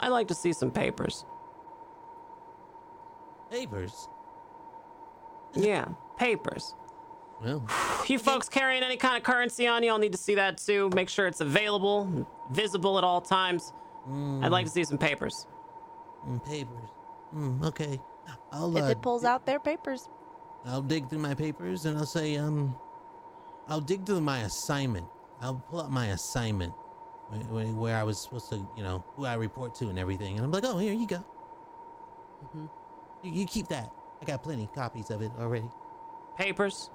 I'd 0.00 0.08
like 0.08 0.28
to 0.28 0.34
see 0.34 0.52
some 0.52 0.70
papers. 0.70 1.24
Papers. 3.50 4.08
Yeah, 5.54 5.88
papers. 6.16 6.74
Well, 7.42 7.66
You 8.06 8.18
folks 8.18 8.48
carrying 8.48 8.82
any 8.82 8.96
kind 8.96 9.16
of 9.16 9.22
currency 9.24 9.66
on 9.66 9.82
you, 9.82 9.90
I'll 9.90 9.98
need 9.98 10.12
to 10.12 10.18
see 10.18 10.36
that 10.36 10.58
too. 10.58 10.90
Make 10.94 11.08
sure 11.08 11.26
it's 11.26 11.40
available, 11.40 12.26
visible 12.50 12.98
at 12.98 13.04
all 13.04 13.20
times. 13.20 13.72
I'd 14.08 14.48
like 14.50 14.64
to 14.66 14.72
see 14.72 14.84
some 14.84 14.98
papers. 14.98 15.46
mm, 16.26 16.42
papers. 16.44 16.88
Mm, 17.34 17.64
okay. 17.66 18.00
I'll 18.52 18.76
If 18.76 18.84
uh, 18.84 18.86
it 18.88 19.02
pulls 19.02 19.24
out 19.24 19.46
their 19.46 19.58
papers. 19.58 20.08
I'll 20.64 20.82
dig 20.82 21.08
through 21.08 21.18
my 21.18 21.34
papers 21.34 21.86
and 21.86 21.98
I'll 21.98 22.06
say, 22.06 22.36
um, 22.36 22.76
I'll 23.68 23.80
dig 23.80 24.06
through 24.06 24.20
my 24.20 24.40
assignment. 24.40 25.06
I'll 25.40 25.56
pull 25.68 25.80
out 25.80 25.90
my 25.90 26.08
assignment 26.08 26.72
where, 27.28 27.40
where, 27.64 27.74
where 27.74 27.96
I 27.96 28.02
was 28.04 28.20
supposed 28.20 28.50
to, 28.50 28.66
you 28.76 28.82
know, 28.82 29.04
who 29.16 29.24
I 29.24 29.34
report 29.34 29.74
to 29.76 29.88
and 29.88 29.98
everything. 29.98 30.36
And 30.36 30.44
I'm 30.44 30.52
like, 30.52 30.64
oh, 30.64 30.78
here 30.78 30.92
you 30.92 31.06
go. 31.06 31.24
Mhm. 32.54 32.70
You, 33.22 33.32
you 33.32 33.46
keep 33.46 33.68
that. 33.68 33.90
I 34.20 34.24
got 34.24 34.42
plenty 34.42 34.68
copies 34.74 35.10
of 35.10 35.22
it 35.22 35.32
already. 35.38 35.68
Papers? 36.36 36.90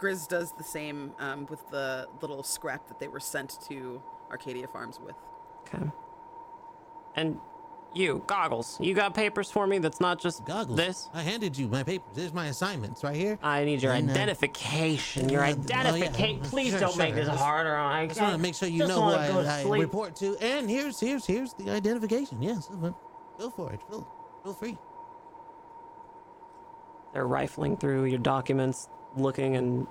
Grizz 0.00 0.28
does 0.28 0.52
the 0.52 0.64
same 0.64 1.12
um, 1.18 1.46
with 1.50 1.68
the 1.70 2.08
little 2.20 2.42
scrap 2.42 2.86
that 2.88 2.98
they 3.00 3.08
were 3.08 3.20
sent 3.20 3.58
to 3.68 4.02
Arcadia 4.30 4.66
Farms 4.68 4.98
with. 5.04 5.16
Okay. 5.62 5.90
And 7.16 7.38
you, 7.94 8.22
goggles, 8.26 8.78
you 8.80 8.94
got 8.94 9.14
papers 9.14 9.50
for 9.50 9.66
me 9.66 9.78
that's 9.78 10.00
not 10.00 10.20
just 10.20 10.44
Goggles. 10.44 10.76
this? 10.76 11.08
I 11.12 11.22
handed 11.22 11.56
you 11.58 11.68
my 11.68 11.82
papers. 11.82 12.08
There's 12.14 12.32
my 12.32 12.46
assignments 12.46 13.02
right 13.02 13.16
here. 13.16 13.38
I 13.42 13.64
need 13.64 13.82
your 13.82 13.92
And, 13.92 14.08
uh, 14.08 14.12
identification. 14.12 15.28
Your 15.28 15.44
yeah, 15.44 15.54
oh, 15.56 15.66
yeah. 15.68 15.80
identification. 15.80 16.40
Please 16.42 16.70
Sure, 16.70 16.80
don't 16.80 16.96
make 16.98 17.14
this 17.14 17.28
harder. 17.28 17.76
I 17.76 18.02
I 18.02 18.06
just 18.06 18.20
want 18.20 18.34
to 18.34 18.38
make 18.38 18.54
sure 18.54 18.68
you 18.68 18.86
know 18.86 18.94
who 18.94 19.00
wanna 19.00 19.28
go 19.28 19.42
to 19.42 19.48
I, 19.50 19.60
I 19.62 19.78
report 19.78 20.14
to. 20.16 20.36
And 20.40 20.70
here's 20.70 21.00
here's 21.00 21.26
here's 21.26 21.52
the 21.54 21.70
identification. 21.70 22.40
Yes, 22.42 22.68
uh, 22.70 22.90
go 23.38 23.50
for 23.50 23.72
it. 23.72 23.80
Feel 23.88 24.06
feel 24.44 24.54
free. 24.54 24.78
They're 27.12 27.26
rifling 27.26 27.76
through 27.76 28.04
your 28.04 28.18
documents, 28.20 28.88
looking 29.16 29.56
and 29.56 29.86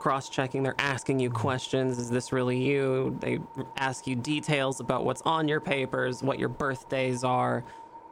cross-checking. 0.00 0.64
They're 0.64 0.74
asking 0.78 1.20
you 1.20 1.28
mm-hmm. 1.28 1.38
questions. 1.38 1.98
Is 1.98 2.10
this 2.10 2.32
really 2.32 2.58
you? 2.58 3.16
They 3.20 3.38
ask 3.76 4.06
you 4.06 4.16
details 4.16 4.80
about 4.80 5.04
what's 5.04 5.22
on 5.22 5.46
your 5.46 5.60
papers, 5.60 6.22
what 6.22 6.38
your 6.38 6.48
birthdays 6.48 7.22
are, 7.22 7.64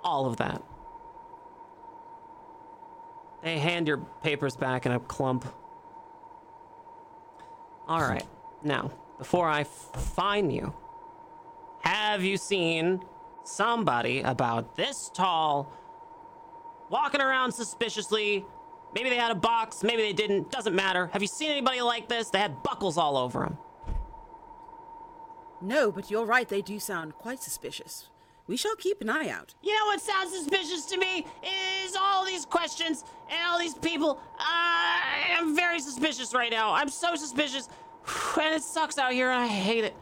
all 0.04 0.26
of 0.26 0.36
that. 0.36 0.62
They 3.42 3.58
hand 3.58 3.88
your 3.88 3.98
papers 3.98 4.56
back 4.56 4.86
in 4.86 4.92
a 4.92 5.00
clump. 5.00 5.44
All 7.88 8.00
right. 8.00 8.26
Now, 8.62 8.92
before 9.18 9.48
I 9.48 9.64
fine 9.64 10.50
you, 10.50 10.72
have 11.80 12.22
you 12.22 12.36
seen 12.36 13.00
somebody 13.44 14.20
about 14.20 14.76
this 14.76 15.10
tall 15.14 15.72
walking 16.90 17.20
around 17.20 17.52
suspiciously. 17.52 18.44
Maybe 18.94 19.10
they 19.10 19.16
had 19.16 19.30
a 19.30 19.34
box, 19.34 19.82
maybe 19.82 20.02
they 20.02 20.12
didn't, 20.12 20.50
doesn't 20.50 20.74
matter. 20.74 21.08
Have 21.12 21.22
you 21.22 21.28
seen 21.28 21.50
anybody 21.50 21.80
like 21.82 22.08
this? 22.08 22.30
They 22.30 22.38
had 22.38 22.62
buckles 22.62 22.96
all 22.96 23.16
over 23.16 23.40
them. 23.40 23.58
No, 25.60 25.90
but 25.92 26.10
you're 26.10 26.24
right, 26.24 26.48
they 26.48 26.62
do 26.62 26.78
sound 26.78 27.14
quite 27.14 27.42
suspicious. 27.42 28.08
We 28.46 28.56
shall 28.56 28.76
keep 28.76 29.02
an 29.02 29.10
eye 29.10 29.28
out. 29.28 29.54
You 29.62 29.74
know 29.74 29.86
what 29.86 30.00
sounds 30.00 30.32
suspicious 30.34 30.86
to 30.86 30.96
me? 30.96 31.26
Is 31.82 31.94
all 32.00 32.24
these 32.24 32.46
questions 32.46 33.04
and 33.30 33.38
all 33.46 33.58
these 33.58 33.74
people. 33.74 34.18
I 34.38 35.26
am 35.38 35.54
very 35.54 35.80
suspicious 35.80 36.32
right 36.32 36.50
now. 36.50 36.72
I'm 36.72 36.88
so 36.88 37.14
suspicious. 37.14 37.68
And 38.40 38.54
it 38.54 38.62
sucks 38.62 38.96
out 38.96 39.12
here 39.12 39.30
and 39.30 39.38
I 39.42 39.46
hate 39.48 39.84
it. 39.84 39.94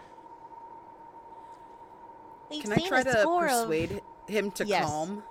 We've 2.50 2.62
Can 2.62 2.72
I 2.72 2.76
try 2.86 3.02
to 3.02 3.20
score 3.22 3.46
of 3.46 3.50
persuade 3.62 4.00
him 4.28 4.50
to 4.52 4.64
Yes. 4.64 4.84
calm? 4.84 5.24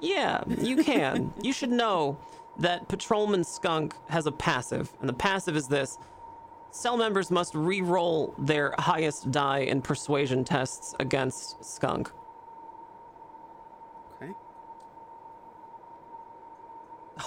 Yeah, 0.00 0.42
you 0.46 0.82
can. 0.84 1.32
you 1.40 1.52
should 1.54 1.70
know 1.70 2.18
that 2.58 2.88
Patrolman 2.88 3.44
Skunk 3.44 3.94
has 4.08 4.26
a 4.26 4.32
passive, 4.32 4.92
and 5.00 5.08
the 5.08 5.14
passive 5.14 5.56
is 5.56 5.68
this 5.68 5.98
cell 6.70 6.96
members 6.96 7.30
must 7.30 7.54
re 7.54 7.80
roll 7.80 8.34
their 8.38 8.74
highest 8.78 9.30
die 9.30 9.60
in 9.60 9.80
persuasion 9.80 10.44
tests 10.44 10.94
against 10.98 11.64
Skunk. 11.64 12.10
Okay. 14.16 14.32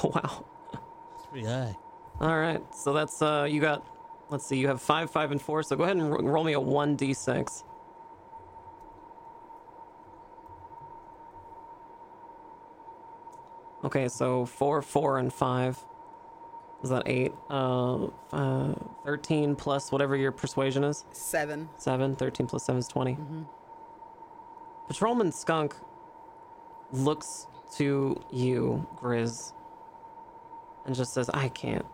Oh, 0.03 0.11
wow. 0.15 0.45
That's 0.73 1.25
pretty 1.31 1.47
high. 1.47 1.75
All 2.19 2.37
right, 2.37 2.61
so 2.73 2.93
that's, 2.93 3.21
uh, 3.21 3.47
you 3.49 3.61
got, 3.61 3.85
let's 4.29 4.45
see, 4.45 4.57
you 4.57 4.67
have 4.67 4.81
5, 4.81 5.11
5, 5.11 5.31
and 5.33 5.41
4, 5.41 5.63
so 5.63 5.75
go 5.75 5.83
ahead 5.83 5.97
and 5.97 6.09
roll 6.09 6.43
me 6.43 6.53
a 6.53 6.59
1d6. 6.59 7.63
Okay, 13.83 14.07
so 14.07 14.45
four, 14.45 14.81
four, 14.81 15.19
and 15.19 15.31
five. 15.31 15.77
Is 16.83 16.89
that 16.89 17.03
eight? 17.05 17.33
Uh, 17.49 18.07
uh, 18.31 18.73
thirteen 19.03 19.55
plus 19.55 19.91
whatever 19.91 20.15
your 20.15 20.31
persuasion 20.31 20.83
is. 20.83 21.05
Seven. 21.11 21.69
Seven. 21.77 22.15
Thirteen 22.15 22.47
plus 22.47 22.63
seven 22.63 22.79
is 22.79 22.87
20 22.87 23.17
Patrolman 24.87 25.31
Skunk 25.31 25.75
looks 26.91 27.47
to 27.75 28.23
you, 28.31 28.87
Grizz, 28.95 29.53
and 30.85 30.95
just 30.95 31.13
says, 31.13 31.29
"I 31.33 31.49
can't. 31.49 31.85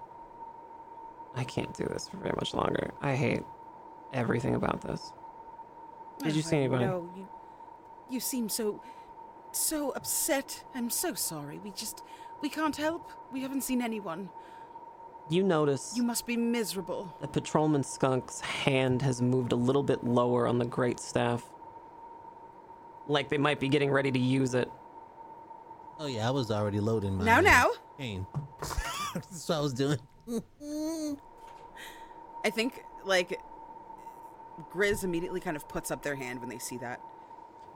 I 1.35 1.43
can't 1.43 1.73
do 1.73 1.85
this 1.85 2.07
for 2.07 2.17
very 2.17 2.33
much 2.35 2.53
longer. 2.53 2.91
I 3.01 3.15
hate 3.15 3.43
everything 4.13 4.55
about 4.55 4.81
this." 4.81 5.11
Did 6.19 6.35
you 6.35 6.41
see 6.41 6.57
anybody? 6.57 6.85
No, 6.85 7.09
you, 7.15 7.27
you 8.09 8.19
seem 8.19 8.47
so, 8.49 8.81
so 9.55 9.91
upset. 9.91 10.63
I'm 10.75 10.89
so 10.89 11.13
sorry. 11.13 11.59
We 11.59 11.71
just, 11.71 12.03
we 12.41 12.49
can't 12.49 12.75
help. 12.75 13.11
We 13.31 13.41
haven't 13.41 13.61
seen 13.61 13.81
anyone. 13.81 14.29
You 15.29 15.41
notice 15.43 15.93
You 15.95 16.03
must 16.03 16.25
be 16.25 16.35
miserable. 16.35 17.15
The 17.21 17.27
Patrolman 17.29 17.83
Skunk's 17.83 18.41
hand 18.41 19.01
has 19.01 19.21
moved 19.21 19.53
a 19.53 19.55
little 19.55 19.83
bit 19.83 20.03
lower 20.03 20.47
on 20.47 20.57
the 20.59 20.65
great 20.65 20.99
staff, 20.99 21.43
like 23.07 23.29
they 23.29 23.37
might 23.37 23.59
be 23.59 23.69
getting 23.69 23.89
ready 23.89 24.11
to 24.11 24.19
use 24.19 24.53
it. 24.53 24.69
Oh 25.97 26.07
yeah, 26.07 26.27
I 26.27 26.31
was 26.31 26.51
already 26.51 26.81
loading 26.81 27.15
my 27.17 27.23
Now, 27.23 27.37
uh, 27.37 27.41
now. 27.41 27.69
cane. 27.97 28.27
That's 29.13 29.47
what 29.47 29.57
I 29.57 29.61
was 29.61 29.73
doing. 29.73 29.99
I 32.43 32.49
think 32.49 32.83
like 33.05 33.39
Grizz 34.73 35.03
immediately 35.03 35.39
kind 35.39 35.55
of 35.55 35.67
puts 35.69 35.89
up 35.91 36.03
their 36.03 36.15
hand 36.15 36.39
when 36.41 36.49
they 36.49 36.57
see 36.59 36.77
that. 36.79 36.99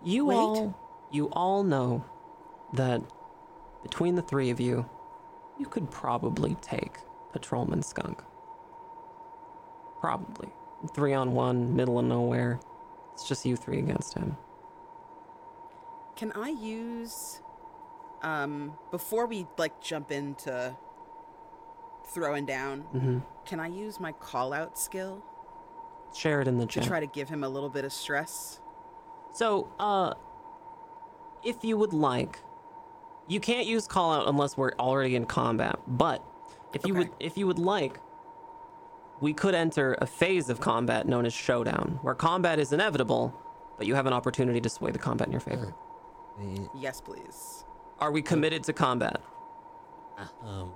You 0.04 0.26
Wait. 0.26 0.36
all, 0.36 0.78
you 1.12 1.30
all 1.32 1.64
know 1.64 2.04
that 2.74 3.02
between 3.84 4.16
the 4.16 4.22
three 4.22 4.50
of 4.50 4.60
you, 4.60 4.90
you 5.58 5.66
could 5.66 5.90
probably 5.90 6.56
take 6.62 6.98
Patrolman 7.32 7.82
Skunk. 7.82 8.22
Probably. 10.00 10.50
Three 10.94 11.14
on 11.14 11.34
one, 11.34 11.76
middle 11.76 11.98
of 12.00 12.06
nowhere. 12.06 12.60
It's 13.14 13.28
just 13.28 13.46
you 13.46 13.56
three 13.56 13.80
against 13.80 14.14
him. 14.14 14.38
Can 16.16 16.32
I 16.34 16.50
use 16.50 17.42
um 18.24 18.74
before 18.92 19.26
we 19.28 19.46
like 19.58 19.80
jump 19.82 20.12
into 20.12 20.76
throwing 22.08 22.46
down, 22.46 22.82
hmm 22.82 23.20
can 23.46 23.60
I 23.60 23.68
use 23.68 24.00
my 24.00 24.12
call 24.12 24.52
out 24.54 24.78
skill 24.78 25.24
Share 26.14 26.42
it 26.42 26.48
in 26.48 26.58
the 26.58 26.66
chat. 26.66 26.84
to 26.84 26.90
try 26.90 27.00
to 27.00 27.06
give 27.08 27.30
him 27.30 27.44
a 27.44 27.50
little 27.50 27.70
bit 27.70 27.86
of 27.86 27.94
stress? 27.94 28.60
So, 29.34 29.70
uh, 29.80 30.16
if 31.44 31.64
you 31.64 31.78
would 31.78 31.94
like, 31.94 32.40
you 33.28 33.40
can't 33.40 33.66
use 33.68 33.88
call 33.88 34.14
out 34.14 34.28
unless 34.28 34.56
we're 34.58 34.72
already 34.80 35.16
in 35.16 35.26
combat. 35.26 35.80
But 35.88 36.24
if 36.74 36.86
you 36.86 36.94
would, 36.96 37.10
if 37.20 37.38
you 37.38 37.48
would 37.48 37.60
like, 37.60 38.00
we 39.20 39.34
could 39.34 39.56
enter 39.56 39.98
a 40.00 40.06
phase 40.06 40.50
of 40.50 40.60
combat 40.62 41.08
known 41.08 41.26
as 41.26 41.34
showdown, 41.34 42.00
where 42.04 42.14
combat 42.16 42.60
is 42.60 42.72
inevitable, 42.72 43.34
but 43.78 43.88
you 43.88 43.96
have 43.96 44.06
an 44.06 44.14
opportunity 44.14 44.62
to 44.62 44.70
sway 44.70 44.92
the 44.92 45.00
combat 45.00 45.28
in 45.28 45.32
your 45.32 45.42
favor. 45.42 45.74
Yes, 46.76 47.02
please. 47.02 47.64
Are 48.00 48.12
we 48.12 48.22
committed 48.22 48.64
to 48.66 48.74
combat? 48.74 49.20
Um. 50.46 50.72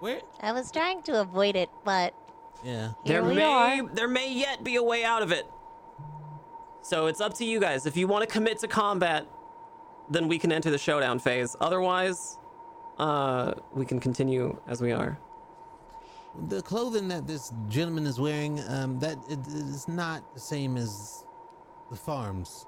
Where? 0.00 0.20
I 0.40 0.52
was 0.52 0.70
trying 0.70 1.02
to 1.04 1.20
avoid 1.20 1.56
it, 1.56 1.70
but 1.84 2.14
Yeah. 2.62 2.88
Here 3.04 3.22
there 3.22 3.24
we 3.24 3.34
may 3.36 3.42
are. 3.80 3.86
there 3.88 4.08
may 4.08 4.30
yet 4.32 4.62
be 4.62 4.76
a 4.76 4.82
way 4.82 5.02
out 5.04 5.22
of 5.22 5.32
it. 5.32 5.46
So 6.84 7.06
it's 7.06 7.22
up 7.22 7.32
to 7.34 7.46
you 7.46 7.58
guys. 7.60 7.86
If 7.86 7.96
you 7.96 8.06
want 8.06 8.28
to 8.28 8.30
commit 8.30 8.58
to 8.58 8.68
combat, 8.68 9.26
then 10.10 10.28
we 10.28 10.38
can 10.38 10.52
enter 10.52 10.70
the 10.70 10.76
showdown 10.76 11.18
phase. 11.18 11.56
Otherwise, 11.58 12.38
uh, 12.98 13.54
we 13.72 13.86
can 13.86 13.98
continue 13.98 14.60
as 14.68 14.82
we 14.82 14.92
are. 14.92 15.18
The 16.48 16.60
clothing 16.60 17.08
that 17.08 17.26
this 17.26 17.52
gentleman 17.70 18.06
is 18.06 18.20
wearing, 18.20 18.60
um, 18.68 18.98
that 18.98 19.16
it 19.30 19.38
is 19.46 19.88
not 19.88 20.34
the 20.34 20.40
same 20.40 20.76
as 20.76 21.24
the 21.90 21.96
farms. 21.96 22.66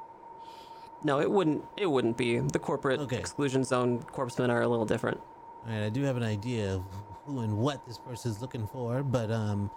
No, 1.04 1.20
it 1.20 1.30
wouldn't. 1.30 1.62
It 1.76 1.86
wouldn't 1.86 2.16
be. 2.16 2.38
The 2.38 2.58
corporate 2.58 3.00
Okay. 3.00 3.18
exclusion 3.18 3.64
zone 3.64 4.02
corpsmen 4.14 4.48
are 4.48 4.62
a 4.62 4.68
little 4.68 4.86
different. 4.86 5.20
All 5.66 5.72
right, 5.72 5.82
I 5.84 5.88
do 5.90 6.02
have 6.04 6.16
an 6.16 6.22
idea 6.22 6.74
of 6.76 6.84
who 7.26 7.40
and 7.40 7.58
what 7.58 7.84
this 7.86 7.98
person 7.98 8.30
is 8.30 8.40
looking 8.40 8.66
for, 8.66 9.02
but 9.02 9.30
um, 9.30 9.70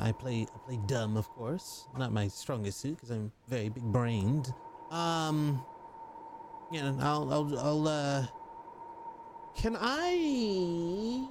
I 0.00 0.12
play 0.12 0.46
I 0.54 0.58
play 0.66 0.78
dumb, 0.86 1.16
of 1.16 1.28
course. 1.30 1.88
Not 1.96 2.12
my 2.12 2.28
strongest 2.28 2.80
suit 2.80 2.96
because 2.96 3.10
I'm 3.10 3.32
very 3.48 3.68
big 3.68 3.84
brained. 3.84 4.52
Um, 4.90 5.64
you 6.70 6.80
know, 6.80 6.96
I'll 7.00 7.32
I'll 7.32 7.58
I'll 7.58 7.88
uh. 7.88 8.26
Can 9.54 9.76
I 9.80 11.24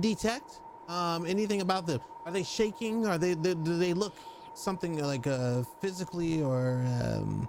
detect 0.00 0.60
um 0.88 1.26
anything 1.26 1.60
about 1.60 1.86
them? 1.86 2.00
Are 2.24 2.32
they 2.32 2.42
shaking? 2.42 3.06
Are 3.06 3.18
they, 3.18 3.34
they 3.34 3.54
do 3.54 3.76
they 3.78 3.92
look 3.92 4.14
something 4.54 4.98
like 4.98 5.26
uh 5.26 5.62
physically 5.80 6.42
or 6.42 6.84
um 7.02 7.48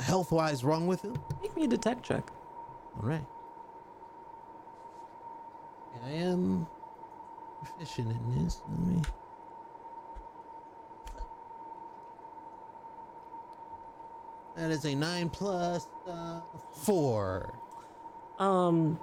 health 0.00 0.30
wise 0.32 0.64
wrong 0.64 0.86
with 0.86 1.02
them? 1.02 1.16
Make 1.42 1.56
me 1.56 1.64
a 1.64 1.68
detect 1.68 2.04
check. 2.04 2.30
All 2.96 3.08
right. 3.08 3.26
I 6.04 6.10
am 6.10 6.66
proficient 7.64 8.10
in 8.10 8.44
this. 8.44 8.60
Let 8.68 8.80
me. 8.80 9.02
That 14.56 14.70
is 14.70 14.84
a 14.84 14.94
nine 14.94 15.30
plus 15.30 15.88
uh, 16.08 16.40
four. 16.72 17.58
Um, 18.38 18.98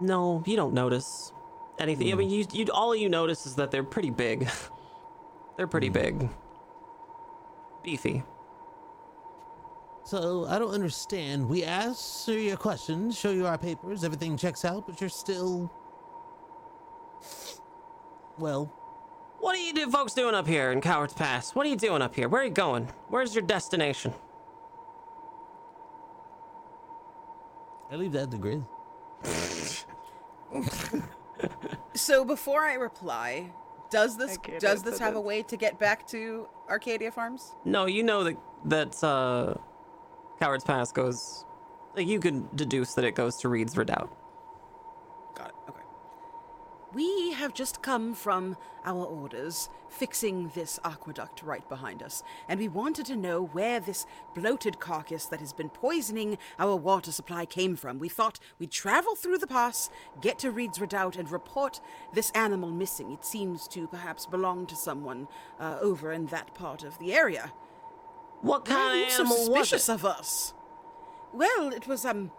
no, 0.00 0.42
you 0.46 0.56
don't 0.56 0.72
notice 0.74 1.32
anything. 1.78 2.08
I 2.08 2.12
Hmm. 2.12 2.18
mean, 2.18 2.30
you, 2.30 2.46
you 2.52 2.66
all 2.72 2.94
you 2.94 3.08
notice 3.08 3.44
is 3.46 3.56
that 3.56 3.70
they're 3.70 3.82
pretty 3.82 4.10
big. 4.10 4.48
they're 5.56 5.66
pretty 5.66 5.88
Hmm. 5.88 5.92
big, 5.94 6.28
beefy. 7.82 8.22
So 10.04 10.46
I 10.46 10.58
don't 10.58 10.72
understand. 10.74 11.48
We 11.48 11.62
answer 11.64 12.38
your 12.38 12.56
questions, 12.56 13.16
show 13.18 13.30
you 13.30 13.46
our 13.46 13.58
papers, 13.58 14.02
everything 14.04 14.36
checks 14.36 14.64
out, 14.64 14.86
but 14.86 15.00
you're 15.00 15.10
still. 15.10 15.70
Well, 18.38 18.72
What 19.40 19.56
are 19.56 19.60
you 19.60 19.72
do, 19.72 19.90
folks 19.90 20.14
doing 20.14 20.34
up 20.34 20.46
here 20.46 20.70
in 20.72 20.80
Coward's 20.80 21.14
Pass? 21.14 21.54
What 21.54 21.66
are 21.66 21.68
you 21.68 21.76
doing 21.76 22.00
up 22.02 22.14
here? 22.14 22.28
Where 22.28 22.42
are 22.42 22.44
you 22.44 22.50
going? 22.50 22.88
Where's 23.08 23.34
your 23.34 23.42
destination? 23.42 24.14
I 27.90 27.96
leave 27.96 28.12
that 28.12 28.30
to 28.30 28.38
Grizz. 28.38 29.84
So 31.94 32.24
before 32.24 32.64
I 32.64 32.74
reply, 32.74 33.50
does 33.90 34.16
this 34.16 34.38
does 34.58 34.82
this 34.82 34.94
answer 34.94 35.04
have 35.04 35.16
a 35.16 35.20
way 35.20 35.42
to 35.42 35.56
get 35.58 35.78
back 35.78 36.06
to 36.08 36.48
Arcadia 36.70 37.10
Farms? 37.10 37.54
No, 37.64 37.84
you 37.86 38.02
know 38.02 38.24
that 38.24 38.36
that 38.64 39.04
uh, 39.04 39.54
Coward's 40.38 40.64
Pass 40.64 40.90
goes. 40.92 41.44
Like 41.94 42.06
you 42.06 42.18
can 42.20 42.48
deduce 42.54 42.94
that 42.94 43.04
it 43.04 43.14
goes 43.14 43.36
to 43.38 43.48
Reed's 43.50 43.76
Redoubt. 43.76 44.10
Got 46.94 47.04
it. 47.04 47.12
Okay. 47.12 47.28
We 47.28 47.32
have 47.32 47.54
just 47.54 47.82
come 47.82 48.14
from 48.14 48.56
our 48.84 49.04
orders 49.04 49.68
fixing 49.88 50.50
this 50.54 50.80
aqueduct 50.84 51.42
right 51.42 51.68
behind 51.68 52.02
us, 52.02 52.22
and 52.48 52.58
we 52.60 52.68
wanted 52.68 53.06
to 53.06 53.16
know 53.16 53.44
where 53.44 53.80
this 53.80 54.06
bloated 54.34 54.80
carcass 54.80 55.26
that 55.26 55.40
has 55.40 55.52
been 55.52 55.70
poisoning 55.70 56.38
our 56.58 56.76
water 56.76 57.12
supply 57.12 57.46
came 57.46 57.76
from. 57.76 57.98
We 57.98 58.08
thought 58.08 58.40
we'd 58.58 58.70
travel 58.70 59.14
through 59.14 59.38
the 59.38 59.46
pass, 59.46 59.90
get 60.20 60.38
to 60.40 60.50
Reed's 60.50 60.80
Redoubt, 60.80 61.16
and 61.16 61.30
report 61.30 61.80
this 62.12 62.30
animal 62.32 62.70
missing. 62.70 63.12
It 63.12 63.24
seems 63.24 63.68
to 63.68 63.86
perhaps 63.86 64.26
belong 64.26 64.66
to 64.66 64.76
someone 64.76 65.28
uh, 65.60 65.78
over 65.80 66.12
in 66.12 66.26
that 66.26 66.54
part 66.54 66.84
of 66.84 66.98
the 66.98 67.14
area. 67.14 67.52
What 68.40 68.64
kind 68.64 69.02
of 69.02 69.08
animal 69.12 69.36
was 69.36 69.68
suspicious 69.68 69.88
it? 69.88 69.92
of 69.92 70.04
us? 70.04 70.54
Well, 71.32 71.72
it 71.72 71.86
was 71.86 72.04
um. 72.04 72.32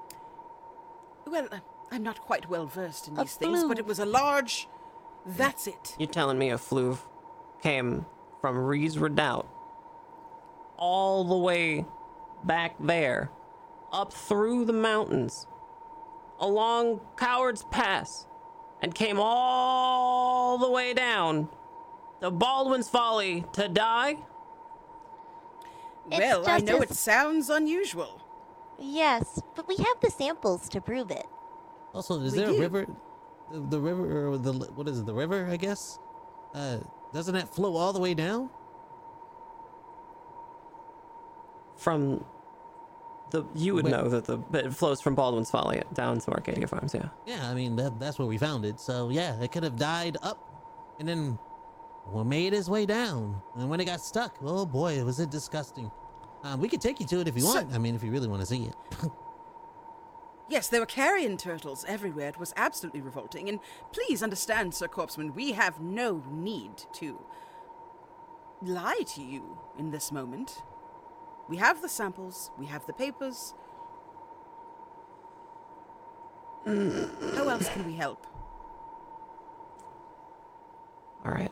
Well, 1.26 1.48
uh, 1.52 1.60
I'm 1.94 2.02
not 2.02 2.20
quite 2.22 2.50
well 2.50 2.66
versed 2.66 3.08
in 3.08 3.18
A 3.18 3.22
these 3.22 3.36
things, 3.36 3.64
but 3.64 3.78
it 3.78 3.86
was 3.86 4.00
a 4.00 4.06
large. 4.06 4.68
That's 5.26 5.68
it. 5.68 5.96
You're 6.00 6.10
telling 6.10 6.40
me 6.40 6.50
a 6.50 6.58
fluve 6.58 6.98
came 7.62 8.06
from 8.42 8.58
Reed's 8.58 8.98
Redoubt 8.98 9.48
all 10.76 11.24
the 11.24 11.38
way 11.38 11.86
back 12.44 12.76
there, 12.80 13.30
up 13.92 14.12
through 14.12 14.66
the 14.66 14.74
mountains, 14.74 15.48
along 16.40 17.00
Coward's 17.16 17.64
Pass, 17.70 18.26
and 18.82 18.94
came 18.94 19.18
all 19.20 20.58
the 20.58 20.70
way 20.70 20.94
down 20.96 21.48
to 22.22 22.32
Baldwin's 22.32 22.90
Folly 22.90 23.46
to 23.54 23.70
die? 23.70 24.18
It's 26.10 26.20
well, 26.20 26.44
I 26.50 26.60
know 26.60 26.78
as- 26.78 26.92
it 26.92 26.94
sounds 26.96 27.50
unusual. 27.50 28.20
Yes, 28.80 29.42
but 29.56 29.68
we 29.68 29.78
have 29.78 30.00
the 30.02 30.10
samples 30.10 30.68
to 30.70 30.82
prove 30.82 31.12
it. 31.12 31.28
Also, 31.94 32.20
is 32.22 32.34
We 32.34 32.40
there 32.40 32.50
a 32.50 32.60
river? 32.60 32.88
The, 33.52 33.60
the 33.60 33.80
river 33.80 34.28
or 34.30 34.38
the 34.38 34.54
what 34.54 34.88
is 34.88 35.00
it? 35.00 35.06
The 35.06 35.14
river, 35.14 35.48
I 35.52 35.58
guess. 35.58 36.00
Uh, 36.54 36.78
doesn't 37.14 37.34
that 37.36 37.54
flow 37.54 37.76
all 37.76 37.94
the 37.94 38.00
way 38.00 38.14
down? 38.14 38.50
From 41.78 42.24
the 43.32 43.46
you 43.56 43.74
would 43.76 43.86
Wait. 43.86 43.92
know 43.92 44.08
that 44.10 44.26
the 44.26 44.38
that 44.52 44.66
it 44.66 44.74
flows 44.74 45.02
from 45.02 45.16
Baldwin's 45.16 45.52
Folly 45.52 45.82
down 45.94 46.20
to 46.20 46.32
Arcadia 46.32 46.68
Farms, 46.68 46.94
yeah. 46.94 47.10
Yeah, 47.26 47.48
I 47.50 47.54
mean 47.54 47.76
that, 47.76 48.00
that's 48.00 48.18
where 48.20 48.28
we 48.28 48.38
found 48.38 48.64
it. 48.66 48.80
So 48.80 49.10
yeah, 49.10 49.40
it 49.42 49.52
could 49.52 49.64
have 49.64 49.76
died 49.76 50.18
up, 50.22 50.38
and 51.00 51.08
then 51.08 51.38
well 52.08 52.24
made 52.24 52.54
its 52.54 52.70
way 52.70 52.86
down. 52.86 53.42
And 53.56 53.70
when 53.70 53.80
it 53.80 53.86
got 53.86 54.02
stuck, 54.02 54.36
oh 54.44 54.66
boy, 54.66 55.04
was 55.04 55.20
it 55.20 55.30
disgusting. 55.30 55.92
Um, 56.44 56.60
we 56.60 56.68
could 56.68 56.82
take 56.82 57.00
you 57.00 57.06
to 57.08 57.20
it 57.22 57.28
if 57.28 57.36
you 57.36 57.42
So- 57.42 57.56
want. 57.56 57.74
I 57.74 57.78
mean, 57.78 57.96
if 57.96 58.04
you 58.04 58.12
really 58.12 58.28
want 58.28 58.42
to 58.42 58.46
see 58.46 58.64
it. 58.66 58.76
Yes, 60.50 60.68
there 60.68 60.82
were 60.82 60.86
carrion 60.86 61.38
turtles 61.38 61.86
everywhere. 61.88 62.30
It 62.30 62.40
was 62.40 62.54
absolutely 62.56 63.02
revolting. 63.02 63.50
And 63.50 63.60
please 63.92 64.22
understand, 64.22 64.74
Sir 64.74 64.88
Corpsman, 64.88 65.34
we 65.34 65.54
have 65.54 65.80
no 65.80 66.24
need 66.30 66.84
to 66.94 67.20
lie 68.62 69.02
to 69.16 69.22
you 69.22 69.58
in 69.78 69.92
this 69.92 70.12
moment. 70.12 70.62
We 71.50 71.58
have 71.58 71.82
the 71.82 71.90
samples, 71.90 72.52
we 72.58 72.66
have 72.68 72.86
the 72.86 72.94
papers. 72.94 73.54
How 76.66 77.50
else 77.50 77.68
can 77.70 77.86
we 77.86 77.96
help? 77.96 78.26
All 81.26 81.32
right. 81.32 81.52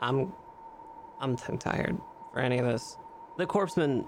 I'm 0.00 0.32
I'm 1.20 1.36
too 1.36 1.56
tired 1.56 1.98
for 2.32 2.40
any 2.40 2.58
of 2.58 2.66
this. 2.66 2.96
The 3.38 3.46
corpseman 3.46 4.06